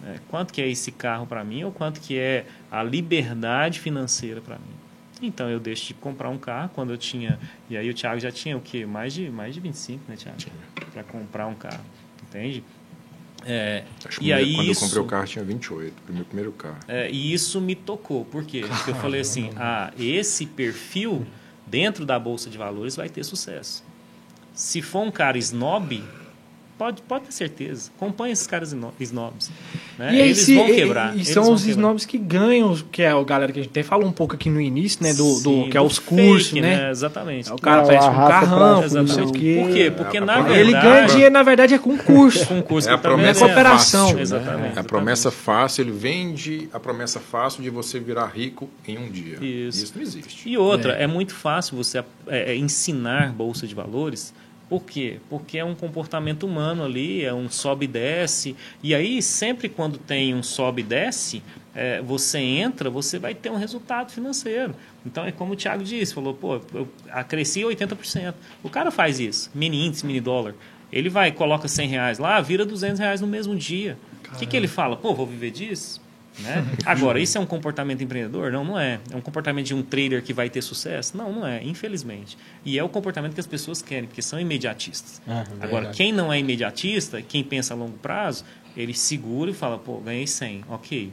é, 0.06 0.20
quanto 0.30 0.54
que 0.54 0.62
é 0.62 0.70
esse 0.70 0.92
carro 0.92 1.26
para 1.26 1.44
mim 1.44 1.64
ou 1.64 1.72
quanto 1.72 2.00
que 2.00 2.18
é 2.18 2.46
a 2.72 2.84
liberdade 2.84 3.80
financeira 3.80 4.42
para 4.42 4.56
mim? 4.56 4.76
Então 5.22 5.50
eu 5.50 5.60
deixo 5.60 5.88
de 5.88 5.94
comprar 5.96 6.30
um 6.30 6.38
carro 6.38 6.70
quando 6.76 6.92
eu 6.92 6.98
tinha. 6.98 7.40
E 7.70 7.76
aí 7.76 7.90
o 7.90 7.94
Thiago 7.94 8.20
já 8.20 8.32
tinha 8.32 8.56
o 8.56 8.62
quê? 8.62 8.86
Mais 8.86 9.14
de, 9.14 9.30
mais 9.32 9.56
de 9.56 9.60
25, 9.60 10.04
né, 10.08 10.16
Thiago? 10.16 10.38
Para 10.94 11.04
comprar 11.04 11.48
um 11.48 11.56
carro. 11.56 11.84
Entende? 12.22 12.64
É, 13.48 13.84
Acho 14.06 14.20
que 14.20 14.26
e 14.26 14.34
aí 14.34 14.54
quando 14.56 14.70
isso, 14.70 14.84
eu 14.84 14.88
comprei 14.88 15.04
o 15.04 15.06
carro 15.06 15.26
tinha 15.26 15.46
28, 15.46 15.94
o 16.10 16.14
meu 16.14 16.26
primeiro 16.26 16.52
carro. 16.52 16.80
é, 16.88 17.10
e 17.10 17.34
isso 17.34 17.62
me 17.62 17.76
tocou. 17.76 18.26
Por 18.26 18.44
quê? 18.44 18.66
Porque 18.68 18.92
eu 18.92 18.96
falei 18.96 19.22
assim: 19.22 19.52
ah, 19.56 19.92
esse 19.98 20.46
perfil 20.46 21.26
dentro 21.66 22.06
da 22.06 22.20
Bolsa 22.20 22.50
de 22.50 22.58
Valores 22.58 22.96
vai 22.96 23.08
ter 23.10 23.24
sucesso. 23.24 23.84
Se 24.54 24.82
for 24.82 25.02
um 25.02 25.12
cara 25.12 25.38
snob, 25.38 26.04
pode, 26.78 27.02
pode 27.02 27.26
ter 27.26 27.32
certeza. 27.32 27.90
Acompanha 27.96 28.32
esses 28.34 28.46
caras 28.48 28.70
sno- 28.72 28.94
snobs. 29.00 29.50
Né? 29.98 30.14
E, 30.16 30.20
Eles 30.22 30.40
esse- 30.40 30.56
vão 30.56 30.70
e- 30.70 30.76
quebrar. 30.76 31.12
E, 31.14 31.18
eles 31.18 31.30
são 31.30 31.52
os 31.52 31.62
quebrar. 31.62 31.72
snobs 31.72 32.06
que 32.06 32.18
ganham, 32.18 32.76
que 32.92 33.02
é 33.02 33.10
a 33.12 33.24
galera 33.24 33.52
que 33.52 33.60
a 33.60 33.64
gente 33.64 33.72
até 33.72 33.84
falou 33.84 34.08
um 34.08 34.12
pouco 34.12 34.36
aqui 34.36 34.50
no 34.50 34.62
início, 34.62 35.04
né? 35.04 35.14
Do, 35.14 35.24
do- 35.42 35.64
Sim, 35.64 35.70
que 35.72 35.78
é 35.78 35.82
os 35.82 35.98
fake, 35.98 36.10
cursos, 36.16 36.54
né? 36.54 36.90
Exatamente. 36.92 37.50
É 37.50 37.54
o 37.54 37.58
cara 37.58 37.82
com 37.84 37.94
um 37.94 38.28
carrão, 38.28 38.82
não 38.82 38.90
sei 38.90 39.00
o 39.00 39.04
Exatamente. 39.04 39.40
quê. 39.40 39.60
Por 39.64 39.72
quê? 39.74 39.92
Porque 39.92 40.18
É, 40.18 40.22
na 40.22 40.34
a- 40.36 40.42
verdade... 40.42 40.60
Ele 40.60 40.72
ganha 40.72 41.08
dinheiro, 41.08 41.34
na 41.34 41.44
verdade, 41.44 41.74
é 41.74 41.80
com 41.80 41.98
curso. 41.98 42.46
com 42.48 42.62
curso 42.62 42.90
É 42.90 42.94
a 42.94 42.98
promessa 42.98 43.40
ganho. 43.42 43.54
cooperação. 43.54 44.08
fácil. 44.10 44.20
Exatamente. 44.22 44.78
É 44.78 44.80
a 44.80 44.84
promessa 44.84 45.32
fácil, 45.32 45.82
ele 45.84 45.92
vende 45.92 46.70
a 46.72 46.80
promessa 46.80 47.20
fácil 47.20 47.64
de 47.64 47.70
você 47.70 48.00
virar 48.00 48.28
rico 48.28 48.70
em 48.88 48.98
um 48.98 49.10
dia. 49.10 49.38
Isso. 49.42 49.92
não 49.96 50.02
existe. 50.02 50.48
E 50.48 50.58
outra, 50.58 50.94
é, 50.94 51.08
muito 51.08 51.34
fácil 51.34 51.76
você 51.76 51.98
é, 52.00 52.04
é, 52.28 52.56
ensinar 52.56 53.32
bolsa 53.34 53.66
de 53.66 53.74
valores. 53.74 54.34
Por 54.70 54.84
quê? 54.84 55.20
Porque 55.30 55.58
é 55.58 55.64
um 55.64 55.74
comportamento 55.74 56.44
humano 56.44 56.84
ali, 56.84 57.24
é 57.24 57.34
um 57.34 57.50
sobe 57.50 57.86
e 57.86 57.88
desce. 57.88 58.56
E 58.84 58.94
aí, 58.94 59.22
sempre 59.22 59.70
quando 59.70 59.98
tem 59.98 60.36
um 60.36 60.44
sobe 60.44 60.82
e 60.82 60.86
desce, 60.86 61.42
é, 61.74 62.02
você 62.02 62.40
entra, 62.40 62.90
você 62.90 63.18
vai 63.18 63.34
ter 63.34 63.50
um 63.50 63.56
resultado 63.56 64.12
financeiro. 64.12 64.76
Então, 65.06 65.26
é 65.26 65.32
como 65.32 65.54
o 65.54 65.56
Thiago 65.56 65.84
disse, 65.84 66.14
falou, 66.14 66.34
pô, 66.34 66.60
eu 66.74 66.88
cresci 67.30 67.62
80%. 67.62 68.34
O 68.62 68.70
cara 68.70 68.92
faz 68.92 69.20
isso, 69.20 69.50
mini 69.56 69.86
índice, 69.86 70.06
mini 70.06 70.20
dólar. 70.20 70.54
Ele 70.92 71.10
vai, 71.10 71.32
coloca 71.32 71.68
100 71.68 71.88
reais 71.88 72.20
lá, 72.20 72.40
vira 72.42 72.66
200 72.66 73.00
reais 73.00 73.22
no 73.22 73.28
mesmo 73.28 73.56
dia. 73.56 73.98
O 74.34 74.38
que, 74.38 74.46
que 74.46 74.58
ele 74.58 74.68
fala? 74.68 74.98
Pô, 74.98 75.14
vou 75.14 75.26
viver 75.26 75.52
disso? 75.52 76.02
Né? 76.40 76.66
Agora, 76.86 77.20
isso 77.20 77.38
é 77.38 77.42
um 77.42 77.46
comportamento 77.46 78.04
empreendedor? 78.04 78.52
Não, 78.52 78.64
não 78.64 78.80
é. 78.80 79.00
É 79.12 79.16
um 79.16 79.22
comportamento 79.22 79.66
de 79.66 79.74
um 79.74 79.82
trader 79.82 80.22
que 80.22 80.34
vai 80.34 80.50
ter 80.50 80.62
sucesso? 80.62 81.18
Não, 81.18 81.32
não 81.32 81.48
é, 81.48 81.64
infelizmente. 81.64 82.38
E 82.64 82.78
é 82.78 82.84
o 82.84 82.90
comportamento 82.90 83.34
que 83.34 83.40
as 83.40 83.48
pessoas 83.48 83.82
querem, 83.82 84.08
porque 84.08 84.22
são 84.22 84.40
imediatistas. 84.40 85.22
Agora, 85.60 85.90
quem 85.92 86.12
não 86.12 86.32
é 86.32 86.40
imediatista, 86.40 87.22
quem 87.22 87.44
pensa 87.44 87.74
a 87.74 87.78
longo 87.78 87.98
prazo, 87.98 88.46
ele 88.76 88.94
segura 88.94 89.50
e 89.50 89.54
fala, 89.54 89.78
pô, 89.78 89.98
ganhei 89.98 90.28
100, 90.28 90.66
ok. 90.70 91.12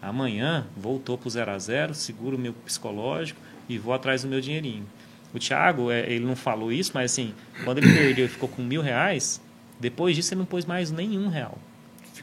Amanhã, 0.00 0.66
voltou 0.76 1.16
para 1.18 1.26
o 1.26 1.30
zero 1.30 1.50
a 1.50 1.58
zero, 1.58 1.94
seguro 1.94 2.36
o 2.36 2.38
meu 2.38 2.52
psicológico 2.52 3.40
e 3.68 3.78
vou 3.78 3.92
atrás 3.92 4.22
do 4.22 4.28
meu 4.28 4.40
dinheirinho. 4.40 4.86
O 5.34 5.38
Thiago, 5.38 5.90
é, 5.90 6.00
ele 6.10 6.24
não 6.24 6.36
falou 6.36 6.72
isso, 6.72 6.92
mas 6.94 7.12
assim, 7.12 7.34
quando 7.64 7.78
ele 7.78 7.92
perdeu 7.92 8.26
e 8.26 8.28
ficou 8.28 8.48
com 8.48 8.62
mil 8.62 8.80
reais, 8.80 9.40
depois 9.78 10.14
disso 10.16 10.32
ele 10.34 10.40
não 10.40 10.46
pôs 10.46 10.64
mais 10.64 10.90
nenhum 10.90 11.28
real. 11.28 11.58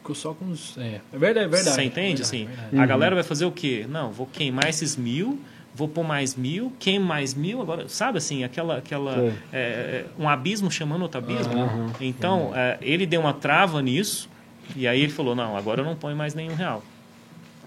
Ficou 0.05 0.15
só 0.15 0.35
com 0.35 0.51
os. 0.51 0.77
É, 0.77 1.01
é 1.11 1.17
verdade, 1.17 1.47
é 1.47 1.49
verdade. 1.49 1.75
Você 1.75 1.83
entende? 1.83 2.21
É 2.21 2.25
assim, 2.25 2.45
verdade, 2.45 2.61
verdade. 2.61 2.83
a 2.83 2.85
galera 2.85 3.15
vai 3.15 3.23
fazer 3.23 3.45
o 3.45 3.51
quê? 3.51 3.87
Não, 3.89 4.11
vou 4.11 4.27
queimar 4.27 4.69
esses 4.69 4.95
mil, 4.95 5.39
vou 5.73 5.87
pôr 5.87 6.03
mais 6.03 6.35
mil, 6.35 6.71
queimo 6.77 7.03
mais 7.03 7.33
mil, 7.33 7.59
agora, 7.59 7.89
sabe 7.89 8.19
assim, 8.19 8.43
aquela, 8.43 8.77
aquela 8.77 9.33
é, 9.51 9.57
é, 9.57 10.05
um 10.19 10.29
abismo 10.29 10.69
chamando 10.69 11.01
outro 11.01 11.17
abismo. 11.17 11.59
Aham. 11.59 11.91
Então, 11.99 12.51
é, 12.53 12.77
ele 12.81 13.07
deu 13.07 13.19
uma 13.19 13.33
trava 13.33 13.81
nisso, 13.81 14.29
e 14.75 14.87
aí 14.87 15.01
ele 15.01 15.11
falou, 15.11 15.33
não, 15.33 15.57
agora 15.57 15.81
eu 15.81 15.85
não 15.85 15.95
ponho 15.95 16.15
mais 16.15 16.35
nenhum 16.35 16.53
real. 16.53 16.83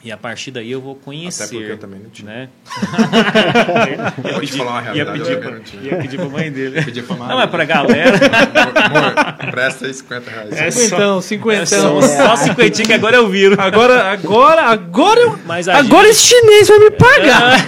E 0.04 0.12
a 0.12 0.16
partir 0.16 0.50
daí 0.52 0.70
eu 0.70 0.80
vou 0.80 0.94
conhecer. 0.94 1.42
Até 1.44 1.56
porque 1.56 1.72
eu 1.72 1.78
também 1.78 1.98
não 2.00 2.10
tinha. 2.10 2.30
Né? 2.30 2.48
Vou 4.32 4.40
te 4.40 4.52
falar 4.56 4.70
uma 4.70 4.80
ia 4.80 5.04
realidade, 5.04 5.18
pedir, 5.18 5.32
eu 5.32 5.38
pra, 5.38 5.48
também 5.48 5.58
não 5.58 5.64
tinha. 5.64 5.82
ia 5.92 5.96
pedir 5.98 6.16
pra 6.16 6.26
mãe 6.28 6.52
dele. 6.52 6.82
Pedir 6.82 7.02
pra 7.02 7.16
Não, 7.16 7.40
é 7.40 7.46
pra 7.46 7.64
galera. 7.64 8.16
Amor, 8.16 9.50
presta 9.50 9.86
aí 9.86 9.94
50 9.94 10.30
reais. 10.30 10.52
É 10.52 10.70
só- 10.70 11.20
Cinquentão, 11.20 11.62
É 11.62 11.66
só, 11.66 12.00
só 12.00 12.36
cinquentinho 12.36 12.86
que 12.86 12.94
agora 12.94 13.16
eu 13.16 13.28
viro. 13.28 13.60
Agora, 13.60 14.12
agora, 14.12 14.62
agora 14.62 15.20
eu. 15.20 15.38
Mas 15.46 15.68
a 15.68 15.78
Agora 15.78 16.08
esse 16.08 16.22
chinês 16.22 16.68
vai 16.68 16.78
me 16.78 16.90
pagar. 16.92 17.66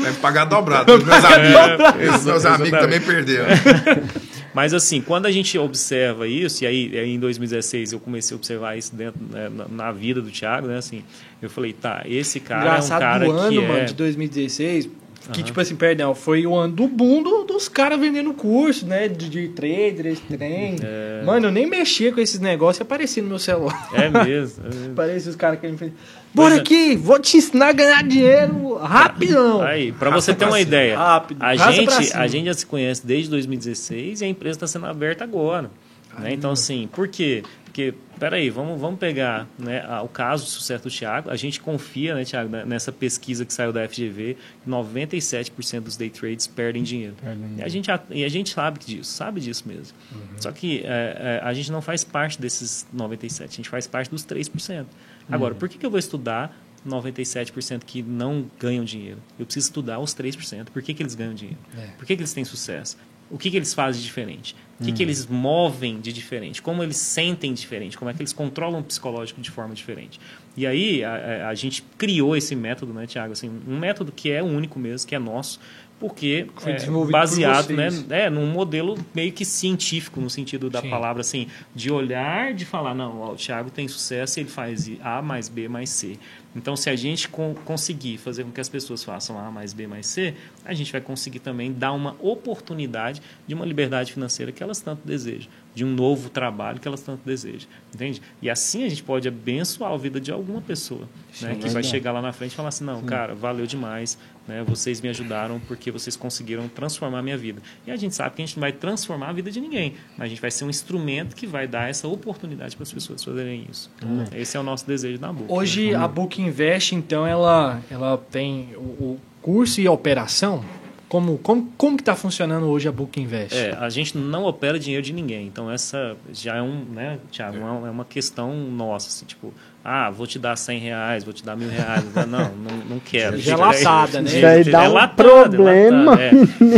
Vai 0.00 0.12
pagar 0.20 0.44
dobrado. 0.46 0.98
Meus 0.98 1.24
amigos, 1.24 2.16
os 2.16 2.24
meus 2.24 2.44
amigos 2.46 2.80
também 2.80 3.00
perderam. 3.00 3.46
Mas 4.54 4.74
assim, 4.74 5.00
quando 5.00 5.26
a 5.26 5.30
gente 5.30 5.56
observa 5.58 6.26
isso, 6.26 6.64
e 6.64 6.66
aí, 6.66 6.98
aí 6.98 7.14
em 7.14 7.18
2016 7.18 7.92
eu 7.92 8.00
comecei 8.00 8.34
a 8.34 8.36
observar 8.36 8.76
isso 8.76 8.94
dentro, 8.94 9.20
né, 9.30 9.48
na, 9.48 9.68
na 9.68 9.92
vida 9.92 10.20
do 10.20 10.30
Thiago, 10.30 10.66
né? 10.66 10.78
Assim, 10.78 11.04
eu 11.40 11.48
falei, 11.48 11.72
tá, 11.72 12.02
esse 12.06 12.40
cara 12.40 12.62
Engraçado 12.62 13.02
é 13.02 13.06
um 13.06 13.10
cara 13.10 13.24
do 13.24 13.30
ano, 13.32 13.60
que 13.60 13.66
mano, 13.66 13.80
é... 13.80 13.84
de 13.84 13.94
2016. 13.94 14.88
Que, 15.32 15.42
tipo 15.42 15.60
assim, 15.60 15.76
perdão, 15.76 16.14
foi 16.14 16.46
o 16.46 16.54
ano 16.54 16.72
do 16.74 16.86
boom 16.88 17.22
do- 17.22 17.44
dos 17.44 17.68
caras 17.68 17.98
vendendo 18.00 18.32
curso, 18.34 18.86
né? 18.86 19.08
De, 19.08 19.28
de 19.28 19.48
trader, 19.48 20.16
trem. 20.28 20.76
Mano, 21.24 21.46
eu 21.48 21.50
nem 21.52 21.66
mexia 21.66 22.12
com 22.12 22.20
esses 22.20 22.40
negócios 22.40 22.80
e 22.80 22.82
aparecia 22.82 23.22
no 23.22 23.28
meu 23.28 23.38
celular. 23.38 23.88
É 23.92 24.08
mesmo. 24.08 24.62
é 24.64 24.68
mesmo. 24.74 24.92
Aparecia 24.92 25.30
os 25.30 25.36
caras 25.36 25.60
querendo 25.60 25.78
fazer. 25.78 25.92
Bora 26.32 26.50
Pois 26.50 26.58
é. 26.58 26.60
aqui, 26.62 26.96
vou 26.96 27.18
te 27.18 27.36
ensinar 27.36 27.68
a 27.68 27.72
ganhar 27.72 28.02
dinheiro 28.04 28.74
rapidão. 28.76 29.62
Aí, 29.62 29.90
pra 29.92 30.10
você 30.10 30.32
ter 30.34 30.44
uma 30.44 30.60
ideia, 30.60 30.96
Rápido, 30.96 31.42
a 31.42 31.54
raça 31.54 31.72
gente, 31.72 32.04
cima. 32.04 32.20
a 32.22 32.26
gente 32.28 32.46
já 32.46 32.54
se 32.54 32.66
conhece 32.66 33.06
desde 33.06 33.30
2016 33.30 34.20
e 34.20 34.24
a 34.24 34.28
empresa 34.28 34.56
está 34.56 34.66
sendo 34.66 34.86
aberta 34.86 35.24
agora. 35.24 35.70
né? 36.18 36.32
Então, 36.32 36.52
assim, 36.52 36.88
por 36.92 37.08
quê? 37.08 37.42
Porque, 37.70 37.94
peraí, 38.18 38.50
vamos, 38.50 38.80
vamos 38.80 38.98
pegar 38.98 39.46
né, 39.56 39.80
o 40.02 40.08
caso 40.08 40.44
de 40.44 40.50
sucesso 40.50 40.82
do 40.82 40.90
Thiago. 40.90 41.30
A 41.30 41.36
gente 41.36 41.60
confia, 41.60 42.16
né, 42.16 42.24
Thiago, 42.24 42.50
né, 42.50 42.64
nessa 42.64 42.90
pesquisa 42.90 43.44
que 43.44 43.54
saiu 43.54 43.72
da 43.72 43.88
FGV, 43.88 44.36
que 44.64 44.68
97% 44.68 45.80
dos 45.80 45.96
day 45.96 46.10
trades 46.10 46.48
perdem 46.48 46.82
dinheiro. 46.82 47.14
E 47.56 47.62
a, 47.62 47.68
gente, 47.68 47.88
e 48.10 48.24
a 48.24 48.28
gente 48.28 48.50
sabe 48.50 48.80
disso, 48.80 49.12
sabe 49.12 49.40
disso 49.40 49.68
mesmo. 49.68 49.96
Só 50.38 50.50
que 50.50 50.80
é, 50.84 51.38
é, 51.40 51.40
a 51.44 51.54
gente 51.54 51.70
não 51.70 51.80
faz 51.80 52.02
parte 52.02 52.40
desses 52.40 52.84
97%, 52.94 53.44
a 53.44 53.46
gente 53.46 53.68
faz 53.68 53.86
parte 53.86 54.10
dos 54.10 54.26
3%. 54.26 54.86
Agora, 55.30 55.54
por 55.54 55.68
que, 55.68 55.78
que 55.78 55.86
eu 55.86 55.90
vou 55.90 55.98
estudar 56.00 56.52
97% 56.84 57.84
que 57.86 58.02
não 58.02 58.50
ganham 58.58 58.84
dinheiro? 58.84 59.20
Eu 59.38 59.44
preciso 59.44 59.68
estudar 59.68 60.00
os 60.00 60.12
3%. 60.12 60.70
Por 60.72 60.82
que, 60.82 60.92
que 60.92 61.04
eles 61.04 61.14
ganham 61.14 61.34
dinheiro? 61.34 61.60
Por 61.96 62.04
que, 62.04 62.16
que 62.16 62.22
eles 62.22 62.32
têm 62.32 62.44
sucesso? 62.44 62.96
O 63.30 63.38
que, 63.38 63.50
que 63.50 63.56
eles 63.56 63.72
fazem 63.72 64.00
de 64.00 64.06
diferente? 64.06 64.54
O 64.80 64.84
que, 64.84 64.92
que 64.92 65.02
eles 65.02 65.26
movem 65.26 66.00
de 66.00 66.10
diferente? 66.10 66.62
Como 66.62 66.82
eles 66.82 66.96
sentem 66.96 67.52
diferente? 67.52 67.98
Como 67.98 68.10
é 68.10 68.14
que 68.14 68.22
eles 68.22 68.32
controlam 68.32 68.80
o 68.80 68.82
psicológico 68.82 69.38
de 69.40 69.50
forma 69.50 69.74
diferente? 69.74 70.18
E 70.56 70.66
aí 70.66 71.04
a, 71.04 71.12
a- 71.14 71.48
a 71.50 71.54
gente 71.54 71.82
criou 71.98 72.34
esse 72.34 72.56
método, 72.56 72.92
né, 72.94 73.06
Tiago? 73.06 73.32
Assim, 73.34 73.50
um 73.68 73.78
método 73.78 74.10
que 74.10 74.30
é 74.30 74.42
único 74.42 74.78
mesmo, 74.78 75.06
que 75.06 75.14
é 75.14 75.18
nosso, 75.18 75.60
porque 76.00 76.46
Foi 76.56 76.72
é 76.72 76.76
desenvolvido 76.76 77.12
por 77.12 77.20
baseado 77.20 77.72
né, 77.74 77.88
é, 78.08 78.30
num 78.30 78.46
modelo 78.46 78.96
meio 79.14 79.30
que 79.30 79.44
científico, 79.44 80.18
no 80.18 80.30
sentido 80.30 80.70
da 80.70 80.80
Sim. 80.80 80.88
palavra, 80.88 81.20
assim, 81.20 81.46
de 81.74 81.92
olhar, 81.92 82.54
de 82.54 82.64
falar, 82.64 82.94
não, 82.94 83.20
ó, 83.20 83.32
o 83.32 83.36
Thiago 83.36 83.70
tem 83.70 83.86
sucesso, 83.86 84.40
ele 84.40 84.48
faz 84.48 84.90
A 85.02 85.20
mais 85.20 85.48
B 85.50 85.68
mais 85.68 85.90
C. 85.90 86.18
Então, 86.56 86.74
se 86.74 86.88
a 86.90 86.96
gente 86.96 87.28
con- 87.28 87.54
conseguir 87.64 88.16
fazer 88.18 88.42
com 88.44 88.50
que 88.50 88.60
as 88.60 88.68
pessoas 88.68 89.04
façam 89.04 89.38
A 89.38 89.50
mais 89.50 89.72
B 89.72 89.86
mais 89.86 90.06
C, 90.06 90.34
a 90.64 90.72
gente 90.74 90.90
vai 90.90 91.00
conseguir 91.00 91.38
também 91.38 91.70
dar 91.72 91.92
uma 91.92 92.16
oportunidade 92.18 93.20
de 93.46 93.54
uma 93.54 93.64
liberdade 93.66 94.12
financeira 94.12 94.50
que 94.50 94.62
elas 94.62 94.80
tanto 94.80 95.02
desejam, 95.04 95.48
de 95.74 95.84
um 95.84 95.90
novo 95.90 96.28
trabalho 96.28 96.80
que 96.80 96.88
elas 96.88 97.00
tanto 97.00 97.20
desejam, 97.24 97.68
entende? 97.94 98.20
E 98.42 98.50
assim 98.50 98.84
a 98.84 98.88
gente 98.88 99.02
pode 99.02 99.28
abençoar 99.28 99.92
a 99.92 99.96
vida 99.96 100.20
de 100.20 100.32
alguma 100.32 100.60
pessoa, 100.60 101.08
né, 101.40 101.54
que 101.54 101.68
vai 101.68 101.82
chegar 101.82 102.12
lá 102.12 102.20
na 102.20 102.32
frente 102.32 102.52
e 102.52 102.54
falar 102.56 102.70
assim, 102.70 102.84
não, 102.84 103.02
cara, 103.02 103.34
valeu 103.34 103.66
demais, 103.66 104.18
né, 104.48 104.64
vocês 104.66 105.00
me 105.00 105.08
ajudaram 105.08 105.60
porque 105.60 105.90
vocês 105.90 106.16
conseguiram 106.16 106.68
transformar 106.68 107.20
a 107.20 107.22
minha 107.22 107.38
vida. 107.38 107.62
E 107.86 107.90
a 107.90 107.96
gente 107.96 108.14
sabe 108.14 108.34
que 108.34 108.42
a 108.42 108.46
gente 108.46 108.56
não 108.56 108.62
vai 108.62 108.72
transformar 108.72 109.28
a 109.28 109.32
vida 109.32 109.50
de 109.50 109.60
ninguém, 109.60 109.94
mas 110.16 110.26
a 110.26 110.28
gente 110.28 110.40
vai 110.40 110.50
ser 110.50 110.64
um 110.64 110.70
instrumento 110.70 111.36
que 111.36 111.46
vai 111.46 111.68
dar 111.68 111.88
essa 111.88 112.08
oportunidade 112.08 112.74
para 112.74 112.82
as 112.82 112.92
pessoas 112.92 113.22
fazerem 113.22 113.66
isso. 113.70 113.90
Esse 114.34 114.56
é 114.56 114.60
o 114.60 114.62
nosso 114.62 114.86
desejo 114.86 115.18
da 115.18 115.32
Book. 115.32 115.52
Hoje 115.52 115.94
a 115.94 116.08
Book 116.08 116.42
Invest, 116.42 116.94
então, 116.94 117.26
ela, 117.26 117.80
ela 117.90 118.18
tem 118.18 118.70
o, 118.76 118.80
o 118.80 119.20
curso 119.40 119.80
e 119.80 119.86
a 119.86 119.92
operação. 119.92 120.64
Como, 121.10 121.38
como, 121.38 121.68
como 121.76 121.96
que 121.96 122.02
está 122.02 122.14
funcionando 122.14 122.66
hoje 122.68 122.86
a 122.88 122.92
Book 122.92 123.20
Invest? 123.20 123.54
É, 123.56 123.76
a 123.80 123.88
gente 123.90 124.16
não 124.16 124.44
opera 124.44 124.78
dinheiro 124.78 125.04
de 125.04 125.12
ninguém. 125.12 125.44
Então, 125.48 125.68
essa 125.68 126.16
já 126.32 126.56
é 126.58 126.62
um, 126.62 126.84
né, 126.84 127.18
Thiago, 127.32 127.56
é 127.58 127.60
uma- 127.60 127.88
é 127.88 127.90
uma 127.90 128.04
questão 128.04 128.54
nossa, 128.54 129.08
assim, 129.08 129.26
tipo, 129.26 129.52
ah, 129.84 130.08
vou 130.08 130.24
te 130.24 130.38
dar 130.38 130.54
100 130.54 130.78
reais, 130.78 131.24
vou 131.24 131.32
te 131.32 131.44
dar 131.44 131.56
mil 131.56 131.68
reais. 131.68 132.04
Não, 132.14 132.26
não, 132.28 132.76
não 132.90 132.98
quero. 133.04 133.38
Já 133.38 133.54
é 133.54 133.56
latada, 133.56 134.20
né? 134.22 134.28
Isso 134.36 134.46
aí 134.46 134.62
dá 134.64 134.88
um 134.88 134.92
latada, 134.92 135.14
problema. 135.24 136.10
latada, 136.12 136.22
é. 136.22 136.30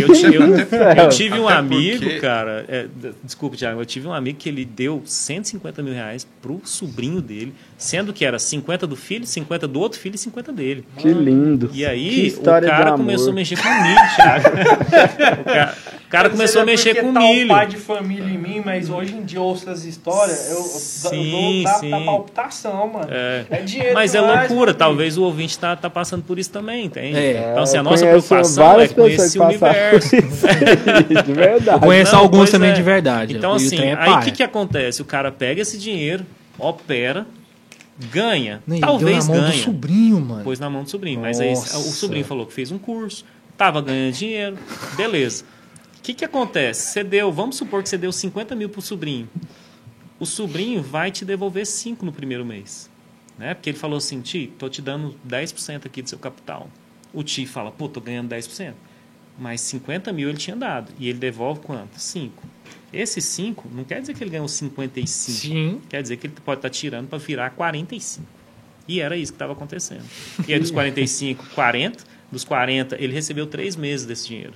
Eu, 0.02 0.12
ti- 0.14 0.34
eu- 0.34 1.02
eu 1.04 1.08
tive 1.10 1.38
um 1.38 1.46
amigo, 1.48 1.98
porque- 2.02 2.20
cara, 2.20 2.64
é, 2.68 2.86
desculpa, 3.22 3.54
Thiago, 3.54 3.82
eu 3.82 3.84
tive 3.84 4.08
um 4.08 4.14
amigo 4.14 4.38
que 4.38 4.48
ele 4.48 4.64
deu 4.64 5.02
150 5.04 5.82
mil 5.82 5.92
reais 5.92 6.26
pro 6.40 6.58
sobrinho 6.64 7.20
dele, 7.20 7.52
sendo 7.82 8.12
que 8.12 8.24
era 8.24 8.38
50 8.38 8.86
do 8.86 8.94
filho, 8.94 9.26
50 9.26 9.66
do 9.66 9.80
outro 9.80 9.98
filho 9.98 10.14
e 10.14 10.18
50 10.18 10.52
dele. 10.52 10.84
Que 10.96 11.08
lindo. 11.08 11.70
E 11.74 11.84
aí, 11.84 12.32
o 12.38 12.42
cara 12.42 12.92
começou 12.92 13.30
a 13.30 13.34
mexer 13.34 13.60
com 13.60 13.68
milho, 13.68 14.00
Thiago. 14.14 14.48
o 15.42 15.44
cara, 15.44 15.74
o 16.06 16.08
cara 16.08 16.30
começou 16.30 16.62
a 16.62 16.64
mexer 16.64 16.94
com 16.94 17.12
tá 17.12 17.20
milho. 17.20 17.46
um 17.46 17.48
pai 17.48 17.66
de 17.66 17.76
família 17.76 18.24
em 18.30 18.38
mim, 18.38 18.62
mas 18.64 18.88
hoje 18.88 19.14
em 19.14 19.24
dia 19.24 19.38
eu 19.38 19.42
ouço 19.42 19.68
as 19.68 19.84
histórias, 19.84 20.50
eu, 20.50 20.62
Sim, 20.62 21.64
eu 21.64 21.64
dou 21.64 21.90
da, 21.90 22.00
palpitação, 22.04 22.86
mano. 22.86 23.08
É. 23.10 23.44
É 23.50 23.62
dinheiro 23.62 23.94
Mas 23.94 24.14
é 24.14 24.20
loucura, 24.20 24.72
talvez 24.72 25.18
o 25.18 25.24
ouvinte 25.24 25.58
tá, 25.58 25.74
tá 25.74 25.90
passando 25.90 26.22
por 26.22 26.38
isso 26.38 26.50
também, 26.50 26.86
entende? 26.86 27.18
É. 27.18 27.48
Então, 27.50 27.64
assim, 27.64 27.78
a 27.78 27.82
nossa 27.82 28.06
preocupação 28.06 28.80
é 28.80 28.86
passaram 28.86 29.34
por 29.34 29.46
universo. 29.46 30.16
de 31.26 31.32
verdade. 31.32 31.76
Eu 31.76 31.80
conheço 31.80 32.12
Não, 32.12 32.20
alguns 32.20 32.50
também 32.50 32.70
é. 32.70 32.74
de 32.74 32.82
verdade. 32.82 33.36
Então, 33.36 33.52
o 33.52 33.56
assim, 33.56 33.80
é 33.80 33.96
aí 33.98 34.28
o 34.28 34.32
que 34.32 34.42
acontece? 34.42 35.02
O 35.02 35.04
cara 35.04 35.32
pega 35.32 35.62
esse 35.62 35.76
dinheiro, 35.76 36.24
opera, 36.58 37.26
ganha, 38.10 38.62
Nem, 38.66 38.80
talvez 38.80 39.26
deu 39.26 39.34
na 39.34 39.40
mão 39.40 39.50
ganha. 39.50 39.60
do 39.60 39.64
sobrinho, 39.64 40.20
mano. 40.20 40.44
Pôs 40.44 40.58
na 40.58 40.70
mão 40.70 40.82
do 40.82 40.90
sobrinho. 40.90 41.20
Mas 41.20 41.40
aí 41.40 41.50
Nossa. 41.50 41.78
o 41.78 41.82
sobrinho 41.82 42.24
falou 42.24 42.46
que 42.46 42.52
fez 42.52 42.70
um 42.70 42.78
curso, 42.78 43.24
tava 43.56 43.80
ganhando 43.80 44.14
dinheiro, 44.14 44.58
beleza. 44.96 45.44
O 45.98 46.02
que, 46.02 46.14
que 46.14 46.24
acontece? 46.24 46.92
Você 46.92 47.04
deu, 47.04 47.30
vamos 47.30 47.56
supor 47.56 47.82
que 47.82 47.88
você 47.88 47.96
deu 47.96 48.10
50 48.10 48.54
mil 48.56 48.68
pro 48.68 48.82
sobrinho. 48.82 49.28
O 50.18 50.26
sobrinho 50.26 50.82
vai 50.82 51.10
te 51.10 51.24
devolver 51.24 51.66
5 51.66 52.04
no 52.04 52.12
primeiro 52.12 52.44
mês. 52.44 52.90
Né? 53.38 53.54
Porque 53.54 53.70
ele 53.70 53.78
falou 53.78 53.98
assim, 53.98 54.20
Ti, 54.20 54.52
tô 54.58 54.68
te 54.68 54.82
dando 54.82 55.16
10% 55.28 55.86
aqui 55.86 56.02
do 56.02 56.08
seu 56.08 56.18
capital. 56.18 56.68
O 57.12 57.22
Ti 57.22 57.46
fala, 57.46 57.70
pô, 57.70 57.88
tô 57.88 58.00
ganhando 58.00 58.34
10%. 58.34 58.72
Mas 59.38 59.60
50 59.62 60.12
mil 60.12 60.28
ele 60.28 60.38
tinha 60.38 60.56
dado. 60.56 60.92
E 60.98 61.08
ele 61.08 61.18
devolve 61.18 61.60
quanto? 61.60 61.98
5. 61.98 62.42
Esses 62.92 63.24
5 63.24 63.68
não 63.74 63.84
quer 63.84 64.00
dizer 64.00 64.14
que 64.14 64.22
ele 64.22 64.30
ganhou 64.30 64.48
55. 64.48 65.08
Sim. 65.08 65.80
Quer 65.88 66.02
dizer 66.02 66.16
que 66.16 66.26
ele 66.26 66.34
pode 66.44 66.58
estar 66.58 66.70
tirando 66.70 67.08
para 67.08 67.18
virar 67.18 67.50
45. 67.50 68.26
E 68.88 69.00
era 69.00 69.16
isso 69.16 69.32
que 69.32 69.36
estava 69.36 69.52
acontecendo. 69.52 70.04
E 70.46 70.52
aí 70.52 70.60
dos 70.60 70.70
45, 70.70 71.46
40. 71.54 72.04
Dos 72.30 72.44
40, 72.44 72.96
ele 72.98 73.12
recebeu 73.12 73.46
três 73.46 73.76
meses 73.76 74.06
desse 74.06 74.28
dinheiro. 74.28 74.54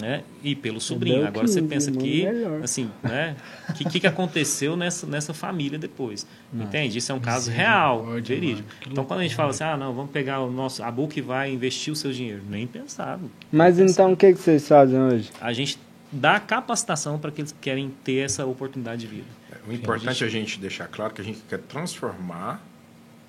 Né? 0.00 0.22
E 0.42 0.54
pelo 0.54 0.80
sobrinho. 0.80 1.26
Agora 1.26 1.48
você 1.48 1.60
15, 1.60 1.68
pensa 1.68 1.90
que, 1.90 2.24
melhor. 2.24 2.62
assim, 2.62 2.88
né? 3.02 3.34
O 3.68 3.72
que, 3.72 3.84
que, 3.84 4.00
que 4.00 4.06
aconteceu 4.06 4.76
nessa, 4.76 5.04
nessa 5.04 5.34
família 5.34 5.78
depois? 5.78 6.26
Entende? 6.54 6.98
Isso 6.98 7.10
é 7.10 7.14
um 7.14 7.18
caso 7.18 7.50
real, 7.50 7.98
Misericórdia, 7.98 8.36
verídico. 8.36 8.68
Que 8.80 8.88
Então, 8.90 9.04
quando 9.04 9.20
a 9.20 9.22
gente 9.24 9.34
fala 9.34 9.50
assim, 9.50 9.64
ah, 9.64 9.76
não, 9.76 9.92
vamos 9.92 10.12
pegar 10.12 10.40
o 10.40 10.50
nosso. 10.50 10.82
A 10.84 10.90
Book 10.92 11.20
vai 11.20 11.52
investir 11.52 11.92
o 11.92 11.96
seu 11.96 12.12
dinheiro. 12.12 12.40
Nem 12.48 12.68
pensado. 12.68 13.28
Mas 13.50 13.80
então 13.80 14.12
o 14.12 14.16
que, 14.16 14.32
que 14.32 14.38
vocês 14.38 14.68
fazem 14.68 15.00
hoje? 15.00 15.30
A 15.40 15.52
gente 15.52 15.76
dá 16.12 16.40
capacitação 16.40 17.18
para 17.18 17.30
aqueles 17.30 17.52
que 17.52 17.58
querem 17.58 17.90
ter 18.04 18.24
essa 18.24 18.44
oportunidade 18.46 19.02
de 19.02 19.06
vida. 19.06 19.26
O 19.66 19.72
importante 19.72 20.24
é 20.24 20.26
a 20.26 20.30
gente 20.30 20.58
deixar 20.58 20.88
claro 20.88 21.14
que 21.14 21.20
a 21.20 21.24
gente 21.24 21.40
quer 21.48 21.58
transformar 21.58 22.62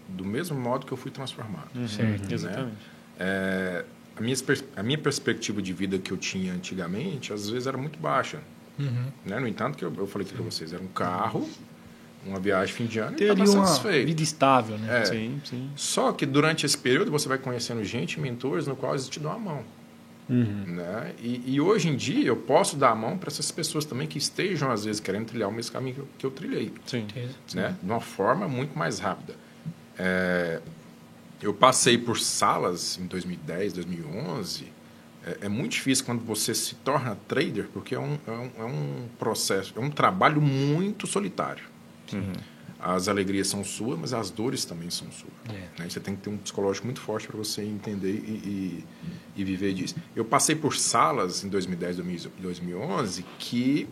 do 0.07 0.25
mesmo 0.25 0.59
modo 0.59 0.85
que 0.85 0.91
eu 0.91 0.97
fui 0.97 1.11
transformado. 1.11 1.69
Certo. 1.87 2.31
Exatamente. 2.31 2.75
É, 3.19 3.85
a, 4.17 4.21
minha, 4.21 4.35
a 4.75 4.83
minha 4.83 4.97
perspectiva 4.97 5.61
de 5.61 5.73
vida 5.73 5.97
que 5.99 6.11
eu 6.11 6.17
tinha 6.17 6.53
antigamente, 6.53 7.31
às 7.31 7.49
vezes, 7.49 7.67
era 7.67 7.77
muito 7.77 7.99
baixa. 7.99 8.39
Uhum. 8.79 9.05
Né? 9.25 9.39
No 9.39 9.47
entanto, 9.47 9.77
que 9.77 9.85
eu, 9.85 9.93
eu 9.95 10.07
falei 10.07 10.27
aqui 10.27 10.35
para 10.35 10.43
vocês, 10.43 10.73
era 10.73 10.81
um 10.81 10.87
carro, 10.87 11.47
uma 12.25 12.39
viagem 12.39 12.73
fim 12.73 12.85
de 12.85 12.99
ano 12.99 13.13
e 13.13 13.15
Ter 13.15 13.31
ali 13.31 13.41
estava 13.41 13.59
uma 13.59 13.67
satisfeito. 13.67 14.05
vida 14.07 14.23
estável, 14.23 14.77
né? 14.77 15.01
É. 15.01 15.05
Sim, 15.05 15.41
sim. 15.43 15.69
Só 15.75 16.11
que 16.11 16.25
durante 16.25 16.65
esse 16.65 16.77
período 16.77 17.11
você 17.11 17.27
vai 17.27 17.37
conhecendo 17.37 17.83
gente, 17.83 18.19
mentores, 18.19 18.67
no 18.67 18.75
qual 18.75 18.93
eles 18.93 19.07
te 19.07 19.19
dão 19.19 19.31
a 19.31 19.39
mão. 19.39 19.63
Né? 20.33 21.13
E, 21.19 21.55
e 21.55 21.61
hoje 21.61 21.89
em 21.89 21.95
dia 21.95 22.25
eu 22.25 22.37
posso 22.37 22.77
dar 22.77 22.91
a 22.91 22.95
mão 22.95 23.17
para 23.17 23.29
essas 23.29 23.51
pessoas 23.51 23.83
também 23.85 24.07
que 24.07 24.17
estejam, 24.17 24.71
às 24.71 24.85
vezes, 24.85 25.01
querendo 25.01 25.25
trilhar 25.25 25.49
o 25.49 25.51
mesmo 25.51 25.71
caminho 25.71 25.95
que 25.95 26.01
eu, 26.01 26.07
que 26.19 26.25
eu 26.25 26.31
trilhei. 26.31 26.73
Sim. 26.85 27.05
Né? 27.53 27.75
De 27.81 27.89
uma 27.89 27.99
forma 27.99 28.47
muito 28.47 28.77
mais 28.77 28.99
rápida. 28.99 29.35
É, 29.97 30.61
eu 31.41 31.53
passei 31.53 31.97
por 31.97 32.19
salas 32.19 32.97
em 32.97 33.05
2010, 33.07 33.73
2011. 33.73 34.65
É, 35.25 35.37
é 35.41 35.49
muito 35.49 35.73
difícil 35.73 36.05
quando 36.05 36.23
você 36.23 36.55
se 36.55 36.75
torna 36.75 37.17
trader, 37.27 37.67
porque 37.73 37.95
é 37.95 37.99
um, 37.99 38.17
é 38.25 38.31
um, 38.31 38.51
é 38.59 38.63
um 38.63 39.07
processo, 39.19 39.73
é 39.75 39.79
um 39.79 39.89
trabalho 39.89 40.41
muito 40.41 41.07
solitário. 41.07 41.63
As 42.81 43.07
alegrias 43.07 43.47
são 43.47 43.63
suas, 43.63 43.99
mas 43.99 44.11
as 44.11 44.31
dores 44.31 44.65
também 44.65 44.89
são 44.89 45.07
suas. 45.11 45.31
É. 45.49 45.81
Né? 45.81 45.89
Você 45.89 45.99
tem 45.99 46.15
que 46.15 46.23
ter 46.23 46.29
um 46.29 46.37
psicológico 46.37 46.87
muito 46.87 46.99
forte 46.99 47.27
para 47.27 47.37
você 47.37 47.61
entender 47.61 48.11
e, 48.11 48.31
e, 48.31 48.85
e 49.37 49.43
viver 49.43 49.73
disso. 49.73 49.95
Eu 50.15 50.25
passei 50.25 50.55
por 50.55 50.75
salas 50.75 51.43
em 51.43 51.49
2010, 51.49 51.97
2011 52.39 53.23
que 53.37 53.87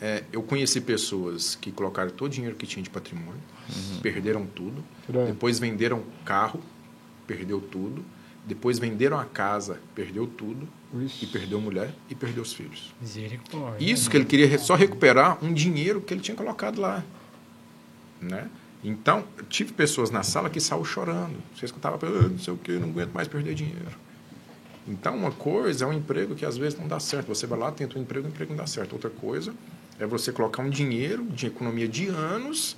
é, 0.00 0.24
eu 0.32 0.42
conheci 0.42 0.80
pessoas 0.80 1.54
que 1.54 1.70
colocaram 1.70 2.10
todo 2.10 2.26
o 2.26 2.34
dinheiro 2.34 2.56
que 2.56 2.66
tinha 2.66 2.82
de 2.82 2.90
patrimônio, 2.90 3.40
perderam 4.02 4.46
tudo, 4.46 4.82
Pronto. 5.06 5.26
depois 5.26 5.58
venderam 5.58 6.02
carro, 6.24 6.60
perdeu 7.26 7.60
tudo, 7.60 8.04
depois 8.46 8.78
venderam 8.78 9.18
a 9.20 9.24
casa, 9.24 9.78
perdeu 9.94 10.26
tudo, 10.26 10.66
e 11.22 11.26
perdeu 11.26 11.60
mulher 11.60 11.94
e 12.08 12.14
perdeu 12.14 12.42
os 12.42 12.52
filhos. 12.52 12.92
Misericórdia. 13.00 13.92
Isso 13.92 14.10
que 14.10 14.16
ele 14.16 14.24
queria 14.24 14.58
só 14.58 14.74
recuperar 14.74 15.38
um 15.44 15.52
dinheiro 15.52 16.00
que 16.00 16.12
ele 16.12 16.20
tinha 16.20 16.36
colocado 16.36 16.80
lá. 16.80 17.04
Né? 18.20 18.48
Então, 18.82 19.24
tive 19.48 19.72
pessoas 19.72 20.10
na 20.10 20.22
sala 20.22 20.48
que 20.48 20.60
saíram 20.60 20.84
chorando. 20.84 21.36
Você 21.54 21.66
escutava, 21.66 21.98
"Ah, 22.06 22.28
não 22.28 22.38
sei 22.38 22.52
o 22.54 22.56
que, 22.56 22.72
não 22.72 22.88
aguento 22.88 23.12
mais 23.12 23.28
perder 23.28 23.54
dinheiro. 23.54 23.98
Então, 24.88 25.16
uma 25.16 25.30
coisa 25.30 25.84
é 25.84 25.88
um 25.88 25.92
emprego 25.92 26.34
que 26.34 26.44
às 26.44 26.56
vezes 26.56 26.78
não 26.78 26.88
dá 26.88 26.98
certo. 26.98 27.28
Você 27.28 27.46
vai 27.46 27.58
lá, 27.58 27.70
tenta 27.70 27.98
um 27.98 28.02
emprego, 28.02 28.26
o 28.26 28.30
emprego 28.30 28.52
não 28.52 28.58
dá 28.58 28.66
certo. 28.66 28.94
Outra 28.94 29.10
coisa 29.10 29.54
é 29.98 30.06
você 30.06 30.32
colocar 30.32 30.62
um 30.62 30.70
dinheiro 30.70 31.24
de 31.24 31.46
economia 31.46 31.86
de 31.86 32.08
anos 32.08 32.76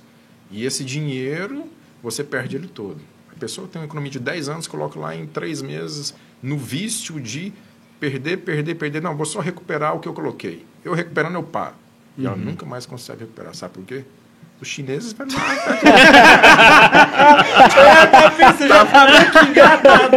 e 0.51 0.65
esse 0.65 0.83
dinheiro 0.83 1.65
você 2.01 2.23
perde 2.23 2.57
ele 2.57 2.67
todo. 2.67 2.99
A 3.31 3.39
pessoa 3.39 3.67
tem 3.67 3.81
uma 3.81 3.85
economia 3.85 4.11
de 4.11 4.19
10 4.19 4.49
anos, 4.49 4.67
coloca 4.67 4.99
lá 4.99 5.15
em 5.15 5.25
3 5.25 5.61
meses 5.61 6.13
no 6.41 6.57
vício 6.57 7.19
de 7.19 7.53
perder, 7.99 8.37
perder, 8.37 8.75
perder. 8.75 9.01
Não, 9.01 9.15
vou 9.15 9.25
só 9.25 9.39
recuperar 9.39 9.95
o 9.95 9.99
que 9.99 10.07
eu 10.07 10.13
coloquei. 10.13 10.65
Eu 10.83 10.93
recuperando, 10.93 11.35
eu 11.35 11.43
paro. 11.43 11.75
E 12.17 12.25
ela 12.25 12.35
nunca 12.35 12.65
mais 12.65 12.85
consegue 12.85 13.21
recuperar. 13.21 13.55
Sabe 13.55 13.73
por 13.73 13.85
quê? 13.85 14.03
Os 14.63 14.69
chineses 14.69 15.11
vai 15.11 15.27
lá. 15.27 15.33
Você 18.53 18.65
já 18.69 18.85
tá 18.85 19.05
vendo 19.07 19.31
que 19.31 19.45
engatado. 19.49 20.15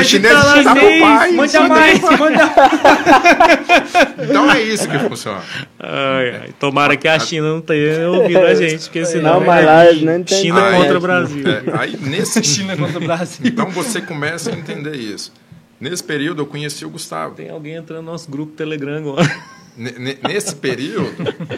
Os 0.00 0.06
chineses 0.06 0.38
tá 0.38 0.44
lá, 0.44 0.62
tá 0.62 0.74
"Sim, 0.74 0.78
pro 0.78 1.00
pai, 1.00 1.32
Manda 1.32 1.60
mais, 1.68 2.00
manda 2.00 2.50
Então 4.22 4.50
é 4.52 4.62
isso 4.62 4.88
que 4.88 4.98
funciona. 5.00 5.42
Ai, 5.80 6.30
ai. 6.42 6.50
Tomara 6.60 6.96
que 6.96 7.08
a 7.08 7.18
China 7.18 7.48
não 7.54 7.60
tenha 7.60 8.08
ouvido 8.08 8.38
a 8.38 8.54
gente, 8.54 8.84
porque 8.84 9.04
senão. 9.04 9.40
Não, 9.40 9.46
mas 9.46 9.66
lá 9.66 9.86
eles 9.86 10.02
nem 10.02 10.22
tem 10.22 10.38
China 10.42 10.64
Aí- 10.68 10.76
contra 10.76 10.94
o 10.94 10.98
internet, 10.98 11.02
Brasil. 11.02 11.44
É, 11.74 11.82
aí 11.82 11.96
nesse 12.00 12.44
China 12.46 12.76
contra 12.76 12.98
o 12.98 13.00
Brasil. 13.00 13.40
Então 13.44 13.68
você 13.70 14.00
começa 14.00 14.50
a 14.50 14.52
entender 14.54 14.94
isso. 14.94 15.32
Nesse 15.80 16.04
período 16.04 16.42
eu 16.42 16.46
conheci 16.46 16.84
o 16.84 16.90
Gustavo. 16.90 17.34
Tem 17.34 17.50
alguém 17.50 17.74
entrando 17.74 18.04
no 18.04 18.12
nosso 18.12 18.30
grupo 18.30 18.52
Telegram 18.52 18.96
agora. 18.98 19.28
Nesse 19.76 20.54
período, 20.56 21.14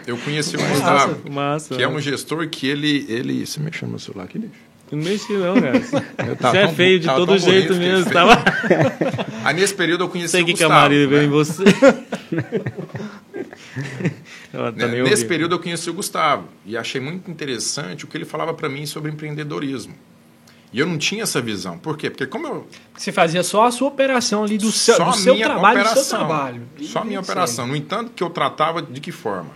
eu 0.07 0.17
conheci 0.19 0.57
o 0.57 0.61
Gustavo, 0.61 1.31
massa, 1.31 1.75
que 1.75 1.83
é 1.83 1.89
um 1.89 2.01
gestor 2.01 2.49
que 2.49 2.67
ele. 2.69 3.07
ele 3.09 3.47
você 3.47 3.59
me 3.59 3.73
chama 3.73 3.97
o 3.97 3.99
celular 3.99 4.25
aqui, 4.25 4.39
bicho? 4.39 4.53
Não 4.93 4.99
mexi 4.99 5.33
não, 5.33 5.55
cara. 5.59 5.81
Você 5.81 6.59
é 6.59 6.69
feio 6.69 7.01
de 7.01 7.07
todo 7.07 7.39
jeito 7.39 7.75
mesmo. 7.75 8.13
Tava... 8.13 8.45
Aí 9.43 9.55
nesse 9.55 9.75
período 9.75 10.05
eu 10.05 10.09
conheci 10.09 10.33
Sei 10.33 10.43
o 10.43 10.45
que 10.45 10.53
Gustavo. 10.53 10.71
que 10.71 10.77
a 10.77 10.83
Maria 10.83 11.07
né? 11.07 11.25
em 11.25 11.29
você. 11.29 11.65
Tá 14.53 14.71
nem 14.71 15.03
Nesse 15.03 15.13
ouvindo. 15.13 15.29
período 15.29 15.55
eu 15.55 15.59
conheci 15.59 15.89
o 15.89 15.95
Gustavo 15.95 16.47
e 16.67 16.77
achei 16.77 17.01
muito 17.01 17.31
interessante 17.31 18.05
o 18.05 18.09
que 18.09 18.17
ele 18.19 18.27
falava 18.27 18.53
para 18.53 18.69
mim 18.69 18.85
sobre 18.85 19.11
empreendedorismo. 19.11 19.95
E 20.73 20.79
eu 20.79 20.87
não 20.87 20.97
tinha 20.97 21.23
essa 21.23 21.41
visão. 21.41 21.77
Por 21.79 21.99
quê? 21.99 22.09
Porque 22.09 22.27
como 22.27 22.47
eu 22.47 22.67
Você 22.97 23.13
fazia 23.13 23.43
só 23.43 23.67
a 23.67 23.71
sua 23.71 23.89
operação 23.89 24.43
ali 24.43 24.57
do 24.57 24.73
seu, 24.73 25.05
do 25.05 25.13
seu 25.13 25.37
trabalho, 25.39 25.83
do 25.83 25.89
seu 25.91 26.05
trabalho. 26.09 26.63
Só 26.83 27.01
a 27.01 27.05
minha 27.05 27.21
operação. 27.21 27.67
No 27.67 27.77
entanto, 27.77 28.13
que 28.15 28.23
eu 28.23 28.31
tratava 28.31 28.81
de 28.81 29.01
que 29.01 29.13
forma? 29.13 29.51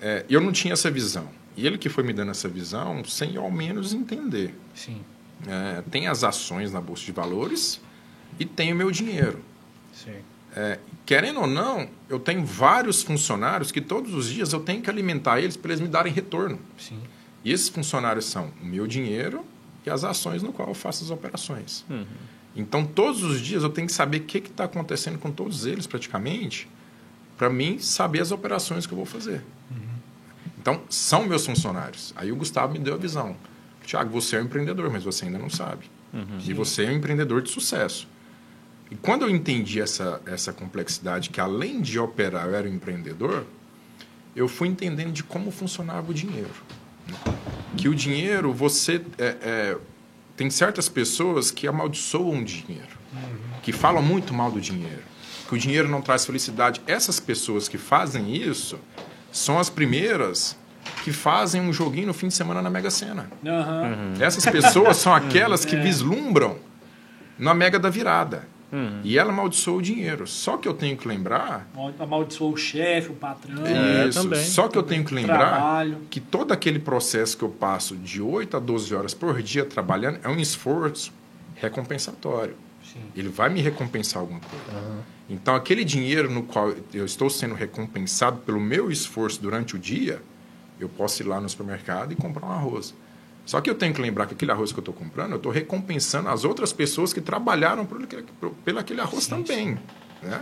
É, 0.00 0.24
eu 0.28 0.40
não 0.40 0.50
tinha 0.50 0.72
essa 0.72 0.90
visão. 0.90 1.28
E 1.56 1.66
ele 1.66 1.76
que 1.78 1.88
foi 1.88 2.02
me 2.02 2.12
dando 2.12 2.30
essa 2.30 2.48
visão 2.48 3.04
sem 3.04 3.36
ao 3.36 3.50
menos 3.50 3.92
entender. 3.92 4.54
Sim, 4.74 5.02
É, 5.46 5.82
tem 5.90 6.08
as 6.08 6.24
ações 6.24 6.72
na 6.72 6.80
Bolsa 6.80 7.04
de 7.04 7.12
Valores 7.12 7.80
e 8.38 8.44
tem 8.46 8.72
o 8.72 8.76
meu 8.76 8.90
dinheiro. 8.90 9.40
sim. 9.92 10.16
É, 10.56 10.78
querendo 11.04 11.40
ou 11.40 11.48
não, 11.48 11.88
eu 12.08 12.20
tenho 12.20 12.44
vários 12.46 13.02
funcionários 13.02 13.72
que 13.72 13.80
todos 13.80 14.14
os 14.14 14.28
dias 14.30 14.52
eu 14.52 14.60
tenho 14.60 14.80
que 14.80 14.88
alimentar 14.88 15.40
eles 15.40 15.56
para 15.56 15.72
eles 15.72 15.80
me 15.80 15.88
darem 15.88 16.12
retorno. 16.12 16.60
Sim. 16.78 17.00
E 17.44 17.50
esses 17.52 17.68
funcionários 17.68 18.26
são 18.26 18.52
o 18.62 18.64
meu 18.64 18.86
dinheiro 18.86 19.44
e 19.84 19.90
as 19.90 20.04
ações 20.04 20.42
no 20.42 20.52
qual 20.52 20.68
eu 20.68 20.74
faço 20.74 21.04
as 21.04 21.10
operações. 21.10 21.84
Então, 22.56 22.84
todos 22.84 23.22
os 23.22 23.40
dias 23.40 23.62
eu 23.62 23.70
tenho 23.70 23.86
que 23.86 23.92
saber 23.92 24.18
o 24.18 24.24
que 24.24 24.38
está 24.38 24.64
acontecendo 24.64 25.18
com 25.18 25.30
todos 25.30 25.66
eles, 25.66 25.86
praticamente, 25.86 26.68
para 27.36 27.50
mim 27.50 27.78
saber 27.78 28.20
as 28.20 28.30
operações 28.30 28.86
que 28.86 28.92
eu 28.92 28.96
vou 28.96 29.06
fazer. 29.06 29.42
Então, 30.58 30.80
são 30.88 31.26
meus 31.26 31.44
funcionários. 31.44 32.14
Aí 32.16 32.32
o 32.32 32.36
Gustavo 32.36 32.72
me 32.72 32.78
deu 32.78 32.94
a 32.94 32.96
visão. 32.96 33.36
Tiago, 33.84 34.10
você 34.10 34.36
é 34.36 34.40
um 34.40 34.44
empreendedor, 34.44 34.90
mas 34.90 35.04
você 35.04 35.26
ainda 35.26 35.38
não 35.38 35.50
sabe. 35.50 35.90
E 36.48 36.54
você 36.54 36.84
é 36.84 36.90
um 36.90 36.92
empreendedor 36.92 37.42
de 37.42 37.50
sucesso. 37.50 38.08
E 38.90 38.94
quando 38.94 39.22
eu 39.22 39.30
entendi 39.30 39.80
essa, 39.80 40.22
essa 40.24 40.52
complexidade, 40.52 41.30
que 41.30 41.40
além 41.40 41.80
de 41.82 41.98
operar 41.98 42.46
eu 42.46 42.54
era 42.54 42.68
um 42.68 42.72
empreendedor, 42.72 43.44
eu 44.36 44.46
fui 44.48 44.68
entendendo 44.68 45.12
de 45.12 45.24
como 45.24 45.50
funcionava 45.50 46.10
o 46.10 46.14
dinheiro. 46.14 46.50
Que 47.76 47.88
o 47.88 47.94
dinheiro, 47.94 48.52
você. 48.52 49.00
é, 49.18 49.36
é, 49.42 49.76
tem 50.36 50.50
certas 50.50 50.88
pessoas 50.88 51.50
que 51.50 51.66
amaldiçoam 51.66 52.40
o 52.40 52.44
dinheiro, 52.44 52.98
que 53.62 53.72
falam 53.72 54.02
muito 54.02 54.34
mal 54.34 54.50
do 54.50 54.60
dinheiro, 54.60 55.02
que 55.48 55.54
o 55.54 55.58
dinheiro 55.58 55.88
não 55.88 56.02
traz 56.02 56.26
felicidade. 56.26 56.80
Essas 56.86 57.20
pessoas 57.20 57.68
que 57.68 57.78
fazem 57.78 58.34
isso 58.34 58.78
são 59.30 59.58
as 59.58 59.70
primeiras 59.70 60.56
que 61.02 61.12
fazem 61.12 61.60
um 61.60 61.72
joguinho 61.72 62.08
no 62.08 62.14
fim 62.14 62.28
de 62.28 62.34
semana 62.34 62.60
na 62.60 62.68
Mega 62.68 62.90
Sena. 62.90 63.30
Aham. 63.46 64.14
Essas 64.20 64.44
pessoas 64.44 64.96
são 64.96 65.14
aquelas 65.14 65.64
que 65.64 65.76
vislumbram 65.76 66.58
na 67.38 67.54
Mega 67.54 67.78
da 67.78 67.90
Virada. 67.90 68.46
E 69.04 69.18
ela 69.18 69.32
amaldiçoa 69.32 69.78
o 69.78 69.82
dinheiro. 69.82 70.26
Só 70.26 70.56
que 70.56 70.66
eu 70.66 70.74
tenho 70.74 70.96
que 70.96 71.06
lembrar. 71.06 71.68
Amaldiçoou 71.98 72.52
o 72.52 72.56
chefe, 72.56 73.10
o 73.10 73.14
patrão. 73.14 73.64
É, 73.66 74.08
isso. 74.08 74.22
também. 74.22 74.42
Só 74.42 74.68
que 74.68 74.76
eu 74.76 74.82
tenho 74.82 75.04
que 75.04 75.14
lembrar 75.14 75.38
Trabalho. 75.38 75.98
que 76.10 76.20
todo 76.20 76.52
aquele 76.52 76.78
processo 76.78 77.36
que 77.36 77.44
eu 77.44 77.48
passo 77.48 77.96
de 77.96 78.20
8 78.20 78.56
a 78.56 78.60
12 78.60 78.94
horas 78.94 79.14
por 79.14 79.40
dia 79.42 79.64
trabalhando 79.64 80.18
é 80.22 80.28
um 80.28 80.38
esforço 80.38 81.12
recompensatório. 81.54 82.56
Sim. 82.82 83.00
Ele 83.16 83.28
vai 83.28 83.48
me 83.48 83.60
recompensar 83.60 84.20
alguma 84.20 84.40
coisa. 84.40 84.64
Então, 85.28 85.54
aquele 85.54 85.84
dinheiro 85.84 86.30
no 86.30 86.42
qual 86.42 86.74
eu 86.92 87.04
estou 87.04 87.30
sendo 87.30 87.54
recompensado 87.54 88.38
pelo 88.38 88.60
meu 88.60 88.90
esforço 88.90 89.40
durante 89.40 89.74
o 89.74 89.78
dia, 89.78 90.22
eu 90.78 90.88
posso 90.88 91.22
ir 91.22 91.26
lá 91.26 91.40
no 91.40 91.48
supermercado 91.48 92.12
e 92.12 92.16
comprar 92.16 92.46
um 92.46 92.52
arroz. 92.52 92.94
Só 93.46 93.60
que 93.60 93.68
eu 93.68 93.74
tenho 93.74 93.92
que 93.92 94.00
lembrar 94.00 94.26
que 94.26 94.34
aquele 94.34 94.50
arroz 94.50 94.72
que 94.72 94.78
eu 94.78 94.82
estou 94.82 94.94
comprando, 94.94 95.32
eu 95.32 95.36
estou 95.36 95.52
recompensando 95.52 96.28
as 96.28 96.44
outras 96.44 96.72
pessoas 96.72 97.12
que 97.12 97.20
trabalharam 97.20 97.84
por 97.84 97.98
por- 98.40 98.50
pelo 98.64 98.78
aquele 98.78 99.00
arroz 99.00 99.26
também. 99.26 99.78
Né? 100.22 100.40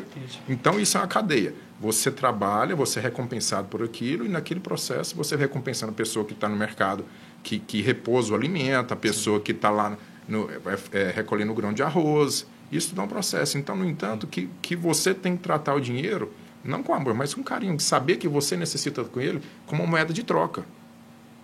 Então, 0.49 0.79
isso 0.79 0.97
é 0.97 1.01
uma 1.01 1.09
cadeia. 1.09 1.53
Você 1.81 2.11
trabalha, 2.13 2.77
você 2.77 3.01
é 3.01 3.03
recompensado 3.03 3.67
por 3.67 3.83
aquilo, 3.83 4.25
e 4.25 4.29
naquele 4.29 4.61
processo 4.61 5.17
você 5.17 5.35
é 5.35 5.39
recompensando 5.39 5.91
a 5.91 5.95
pessoa 5.95 6.25
que 6.25 6.33
está 6.33 6.49
no 6.49 6.55
mercado, 6.57 7.05
que, 7.43 7.59
que 7.59 7.83
repousa 7.83 8.33
o 8.33 8.37
alimento, 8.37 8.93
a 8.95 8.97
pessoa 8.97 9.41
que 9.41 9.51
está 9.51 9.69
lá 9.71 9.99
no, 10.29 10.49
é, 10.49 10.79
é, 10.93 11.11
recolhendo 11.11 11.51
o 11.51 11.55
grão 11.57 11.73
de 11.73 11.83
arroz. 11.83 12.47
Isso 12.71 12.95
dá 12.95 13.03
um 13.03 13.09
processo. 13.09 13.59
Então, 13.59 13.75
no 13.75 13.85
entanto, 13.85 14.29
que, 14.29 14.49
que 14.63 14.77
você 14.77 15.13
tem 15.13 15.37
que 15.37 15.43
tratar 15.43 15.75
o 15.75 15.81
dinheiro, 15.81 16.33
não 16.65 16.85
com 16.85 16.95
amor, 16.95 17.15
mas 17.15 17.35
com 17.35 17.43
carinho, 17.43 17.77
de 17.77 17.83
saber 17.83 18.17
que 18.19 18.29
você 18.29 18.57
necessita 18.57 19.03
com 19.03 19.21
ele 19.21 19.43
como 19.67 19.83
uma 19.83 19.91
moeda 19.91 20.13
de 20.13 20.23
troca. 20.23 20.65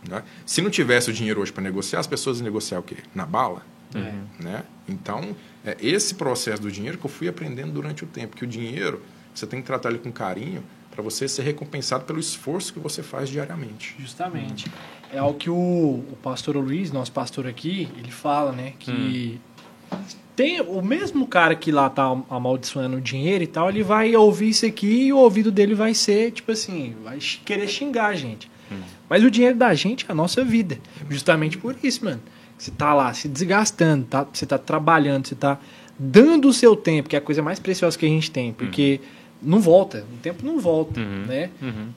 Né? 0.06 0.22
Se 0.44 0.60
não 0.60 0.70
tivesse 0.70 1.10
o 1.10 1.12
dinheiro 1.12 1.40
hoje 1.40 1.52
para 1.52 1.62
negociar, 1.62 2.00
as 2.00 2.06
pessoas 2.06 2.38
iam 2.38 2.44
negociar 2.44 2.78
o 2.78 2.82
quê? 2.82 2.96
Na 3.14 3.24
bala? 3.24 3.62
Né? 4.38 4.64
Então, 4.88 5.34
é 5.64 5.76
esse 5.80 6.14
processo 6.14 6.62
do 6.62 6.70
dinheiro 6.70 6.98
que 6.98 7.06
eu 7.06 7.10
fui 7.10 7.28
aprendendo 7.28 7.72
durante 7.72 8.04
o 8.04 8.06
tempo, 8.06 8.36
que 8.36 8.44
o 8.44 8.46
dinheiro, 8.46 9.02
você 9.34 9.46
tem 9.46 9.60
que 9.60 9.66
tratar 9.66 9.90
ele 9.90 9.98
com 9.98 10.12
carinho 10.12 10.62
para 10.90 11.02
você 11.02 11.28
ser 11.28 11.42
recompensado 11.42 12.04
pelo 12.04 12.18
esforço 12.18 12.72
que 12.72 12.78
você 12.78 13.02
faz 13.02 13.28
diariamente. 13.28 13.94
Justamente. 13.98 14.70
É 15.12 15.22
o 15.22 15.32
que 15.32 15.48
o, 15.48 15.54
o 15.54 16.18
pastor 16.22 16.56
Luiz, 16.56 16.90
nosso 16.90 17.12
pastor 17.12 17.46
aqui, 17.46 17.88
ele 17.96 18.10
fala, 18.10 18.52
né? 18.52 18.74
Que 18.78 19.40
tem 20.34 20.60
o 20.60 20.82
mesmo 20.82 21.26
cara 21.26 21.54
que 21.54 21.72
lá 21.72 21.88
tá 21.88 22.04
amaldiçoando 22.28 22.98
o 22.98 23.00
dinheiro 23.00 23.42
e 23.42 23.46
tal, 23.46 23.68
ele 23.68 23.82
vai 23.82 24.14
ouvir 24.14 24.50
isso 24.50 24.66
aqui 24.66 25.06
e 25.06 25.12
o 25.12 25.18
ouvido 25.18 25.50
dele 25.50 25.74
vai 25.74 25.94
ser, 25.94 26.30
tipo 26.32 26.52
assim, 26.52 26.94
vai 27.02 27.18
querer 27.44 27.68
xingar 27.68 28.06
a 28.06 28.14
gente. 28.14 28.50
Mas 29.08 29.24
o 29.24 29.30
dinheiro 29.30 29.56
da 29.56 29.74
gente 29.74 30.04
é 30.08 30.12
a 30.12 30.14
nossa 30.14 30.44
vida. 30.44 30.78
Justamente 31.08 31.56
por 31.58 31.74
isso, 31.82 32.04
mano. 32.04 32.20
Você 32.58 32.70
tá 32.70 32.92
lá 32.92 33.12
se 33.14 33.28
desgastando, 33.28 34.04
tá? 34.06 34.26
você 34.32 34.44
tá 34.44 34.58
trabalhando, 34.58 35.26
você 35.28 35.34
tá 35.34 35.58
dando 35.98 36.48
o 36.48 36.52
seu 36.52 36.74
tempo, 36.76 37.08
que 37.08 37.14
é 37.16 37.18
a 37.18 37.22
coisa 37.22 37.40
mais 37.42 37.58
preciosa 37.60 37.96
que 37.96 38.04
a 38.04 38.08
gente 38.08 38.30
tem, 38.30 38.52
porque 38.52 39.00
não 39.40 39.60
volta, 39.60 40.04
o 40.12 40.16
tempo 40.18 40.44
não 40.44 40.58
volta, 40.58 41.00
né? 41.00 41.50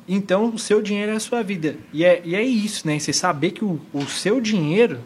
Então, 0.07 0.53
o 0.53 0.59
seu 0.59 0.79
dinheiro 0.81 1.11
é 1.11 1.15
a 1.15 1.19
sua 1.19 1.41
vida. 1.41 1.75
E 1.91 2.05
é, 2.05 2.21
e 2.23 2.35
é 2.35 2.43
isso, 2.43 2.85
né? 2.85 2.99
Você 2.99 3.11
saber 3.11 3.51
que 3.51 3.65
o, 3.65 3.81
o 3.91 4.05
seu 4.05 4.39
dinheiro, 4.39 4.99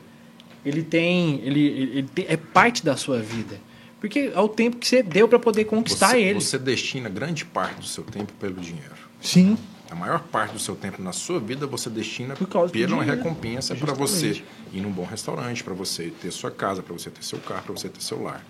ele 0.65 0.83
tem, 0.83 1.39
ele, 1.43 1.61
ele 1.65 2.03
tem- 2.13 2.25
é 2.27 2.35
parte 2.35 2.83
da 2.83 2.97
sua 2.97 3.19
vida. 3.21 3.57
Porque 4.01 4.31
é 4.35 4.39
o 4.39 4.49
tempo 4.49 4.75
que 4.77 4.87
você 4.87 5.01
deu 5.01 5.27
para 5.27 5.39
poder 5.39 5.63
conquistar 5.65 6.09
Você, 6.09 6.19
ele. 6.21 6.41
você 6.41 6.59
destina 6.59 7.07
grande 7.09 7.45
parte 7.45 7.79
do 7.79 7.85
seu 7.85 8.03
tempo 8.03 8.33
pelo 8.33 8.55
dinheiro. 8.55 8.93
Sim. 9.21 9.57
A 9.89 9.95
maior 9.95 10.19
parte 10.23 10.53
do 10.53 10.59
seu 10.59 10.75
tempo 10.75 11.01
na 11.01 11.11
sua 11.11 11.39
vida 11.39 11.67
você 11.67 11.89
destina 11.89 12.35
Por 12.35 12.47
causa 12.47 12.67
do 12.67 12.73
pela 12.73 12.87
dinheiro. 12.87 13.11
recompensa 13.17 13.75
para 13.75 13.93
você 13.93 14.41
ir 14.73 14.81
num 14.81 14.91
bom 14.91 15.05
restaurante, 15.05 15.63
para 15.63 15.73
você 15.73 16.11
ter 16.21 16.31
sua 16.31 16.49
casa, 16.51 16.81
para 16.81 16.93
você 16.93 17.09
ter 17.09 17.23
seu 17.23 17.37
carro, 17.39 17.63
para 17.63 17.73
você 17.73 17.87
ter 17.89 18.01
seu 18.01 18.21
lar. 18.21 18.43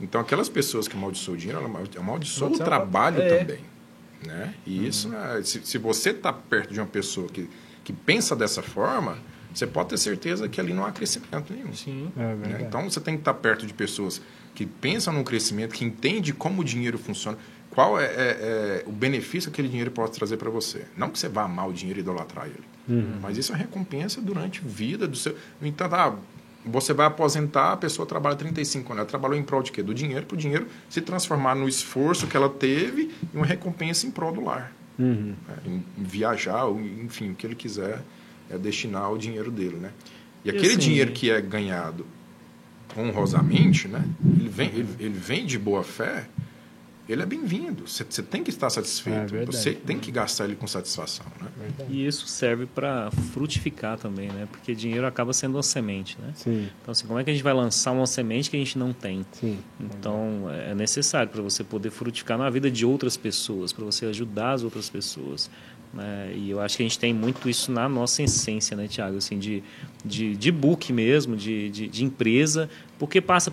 Então, 0.00 0.20
aquelas 0.20 0.48
pessoas 0.48 0.86
que 0.86 0.96
amaldiçoam 0.96 1.34
o 1.34 1.38
dinheiro, 1.38 1.58
ela 1.60 1.68
amaldi- 1.68 1.98
amaldiçoam 1.98 2.52
o 2.52 2.58
trabalho 2.58 3.20
é. 3.20 3.38
também. 3.38 3.60
Né? 4.24 4.54
E 4.66 4.86
isso, 4.86 5.08
né, 5.08 5.40
se, 5.44 5.60
se 5.64 5.78
você 5.78 6.10
está 6.10 6.32
perto 6.32 6.72
de 6.74 6.80
uma 6.80 6.86
pessoa 6.86 7.28
que, 7.28 7.48
que 7.84 7.92
pensa 7.92 8.34
dessa 8.34 8.62
forma, 8.62 9.18
você 9.54 9.66
pode 9.66 9.90
ter 9.90 9.96
certeza 9.98 10.48
que 10.48 10.60
ali 10.60 10.72
não 10.72 10.84
há 10.84 10.92
crescimento 10.92 11.52
nenhum. 11.52 11.72
Sim. 11.72 12.12
É 12.16 12.34
né? 12.34 12.64
Então 12.66 12.88
você 12.88 13.00
tem 13.00 13.14
que 13.14 13.20
estar 13.20 13.34
perto 13.34 13.66
de 13.66 13.72
pessoas 13.72 14.20
que 14.54 14.66
pensam 14.66 15.12
no 15.14 15.22
crescimento, 15.24 15.72
que 15.74 15.84
entendem 15.84 16.32
como 16.34 16.62
o 16.62 16.64
dinheiro 16.64 16.98
funciona, 16.98 17.38
qual 17.78 18.00
é, 18.00 18.06
é- 18.06 18.08
é 18.10 18.84
o 18.88 18.90
benefício 18.90 19.52
que 19.52 19.54
aquele 19.54 19.68
dinheiro 19.68 19.92
pode 19.92 20.10
trazer 20.10 20.36
para 20.36 20.50
você. 20.50 20.84
Não 20.96 21.10
que 21.10 21.16
você 21.16 21.28
vá 21.28 21.44
amar 21.44 21.68
o 21.68 21.72
dinheiro 21.72 22.00
e 22.00 22.02
idolatrar 22.02 22.46
ele, 22.46 22.64
mas 23.22 23.38
isso 23.38 23.52
é 23.52 23.56
recompensa 23.56 24.20
durante 24.20 24.60
a 24.64 24.68
vida 24.68 25.06
do 25.06 25.16
seu. 25.16 25.36
No 25.60 25.66
entanto, 25.68 25.94
ah, 25.94 26.16
você 26.66 26.92
vai 26.92 27.06
aposentar, 27.06 27.74
a 27.74 27.76
pessoa 27.76 28.04
trabalha 28.04 28.34
35 28.34 28.92
anos, 28.92 29.02
ela 29.02 29.08
trabalhou 29.08 29.38
em 29.38 29.44
prol 29.44 29.62
de 29.62 29.70
quê? 29.70 29.80
Do 29.80 29.94
dinheiro, 29.94 30.26
para 30.26 30.34
o 30.34 30.36
dinheiro 30.36 30.66
se 30.90 31.00
transformar 31.00 31.54
no 31.54 31.68
esforço 31.68 32.26
que 32.26 32.36
ela 32.36 32.48
teve 32.48 33.12
e 33.32 33.36
uma 33.36 33.46
recompensa 33.46 34.08
em 34.08 34.10
prol 34.10 34.32
do 34.32 34.40
lar. 34.42 34.72
Uhum. 34.98 35.36
né? 35.46 35.54
em, 35.64 35.84
em 36.00 36.02
viajar, 36.02 36.64
ou, 36.64 36.80
enfim, 36.80 37.30
o 37.30 37.34
que 37.36 37.46
ele 37.46 37.54
quiser 37.54 38.02
é 38.50 38.58
destinar 38.58 39.12
o 39.12 39.16
dinheiro 39.16 39.52
dele, 39.52 39.76
né? 39.76 39.92
E 40.44 40.50
aquele 40.50 40.66
assim- 40.70 40.78
dinheiro 40.78 41.12
que 41.12 41.30
é 41.30 41.40
ganhado 41.40 42.04
honrosamente, 42.96 43.86
né? 43.88 44.04
Ele 44.24 44.48
vem, 44.48 44.68
ele, 44.70 44.88
ele 44.98 45.14
vem 45.18 45.46
de 45.46 45.58
boa 45.58 45.84
fé, 45.84 46.26
ele 47.08 47.22
é 47.22 47.26
bem-vindo. 47.26 47.84
Você 47.86 48.22
tem 48.22 48.42
que 48.44 48.50
estar 48.50 48.66
É 48.66 48.70
satisfeito. 48.70 49.32
verdade. 49.32 49.56
você 49.56 49.72
tem 49.72 49.98
que 49.98 50.10
gastar 50.10 50.44
ele 50.44 50.54
com 50.56 50.66
satisfação, 50.66 51.24
né? 51.40 51.48
E 51.88 52.06
isso 52.06 52.26
serve 52.26 52.66
para 52.66 53.10
frutificar 53.32 53.96
também, 53.98 54.28
né? 54.28 54.46
Porque 54.50 54.74
dinheiro 54.74 55.06
acaba 55.06 55.32
sendo 55.32 55.56
uma 55.56 55.62
semente, 55.62 56.16
né? 56.20 56.32
Sim, 56.34 56.68
Então, 56.82 56.92
assim, 56.92 57.06
como 57.06 57.18
é 57.18 57.24
que 57.24 57.30
a 57.30 57.32
gente 57.32 57.42
vai 57.42 57.54
lançar 57.54 57.92
uma 57.92 58.06
semente 58.06 58.50
que 58.50 58.56
a 58.56 58.58
gente 58.60 58.78
não 58.78 58.92
tem? 58.92 59.24
sim. 59.32 59.58
Então, 59.80 60.48
é 60.50 60.74
necessário 60.74 61.30
para 61.30 61.40
você 61.42 61.64
poder 61.64 61.90
frutificar 61.90 62.36
na 62.38 62.50
vida 62.50 62.70
de 62.70 62.84
outras 62.84 63.16
pessoas, 63.16 63.72
para 63.72 63.84
você 63.84 64.06
ajudar 64.06 64.52
as 64.52 64.62
outras 64.62 64.88
pessoas. 64.90 65.50
Né? 65.94 66.32
E 66.36 66.50
eu 66.50 66.60
acho 66.60 66.76
que 66.76 66.82
a 66.82 66.86
gente 66.86 66.98
tem 66.98 67.14
muito 67.14 67.48
isso 67.48 67.72
na 67.72 67.88
nossa 67.88 68.22
essência, 68.22 68.76
né, 68.76 68.86
Tiago? 68.86 69.16
Assim, 69.16 69.38
de, 69.38 69.62
de, 70.04 70.36
de 70.36 70.52
book 70.52 70.92
mesmo, 70.92 71.34
de, 71.34 71.70
de, 71.70 71.88
de 71.88 72.04
empresa, 72.04 72.68
porque 72.98 73.22
passa 73.22 73.50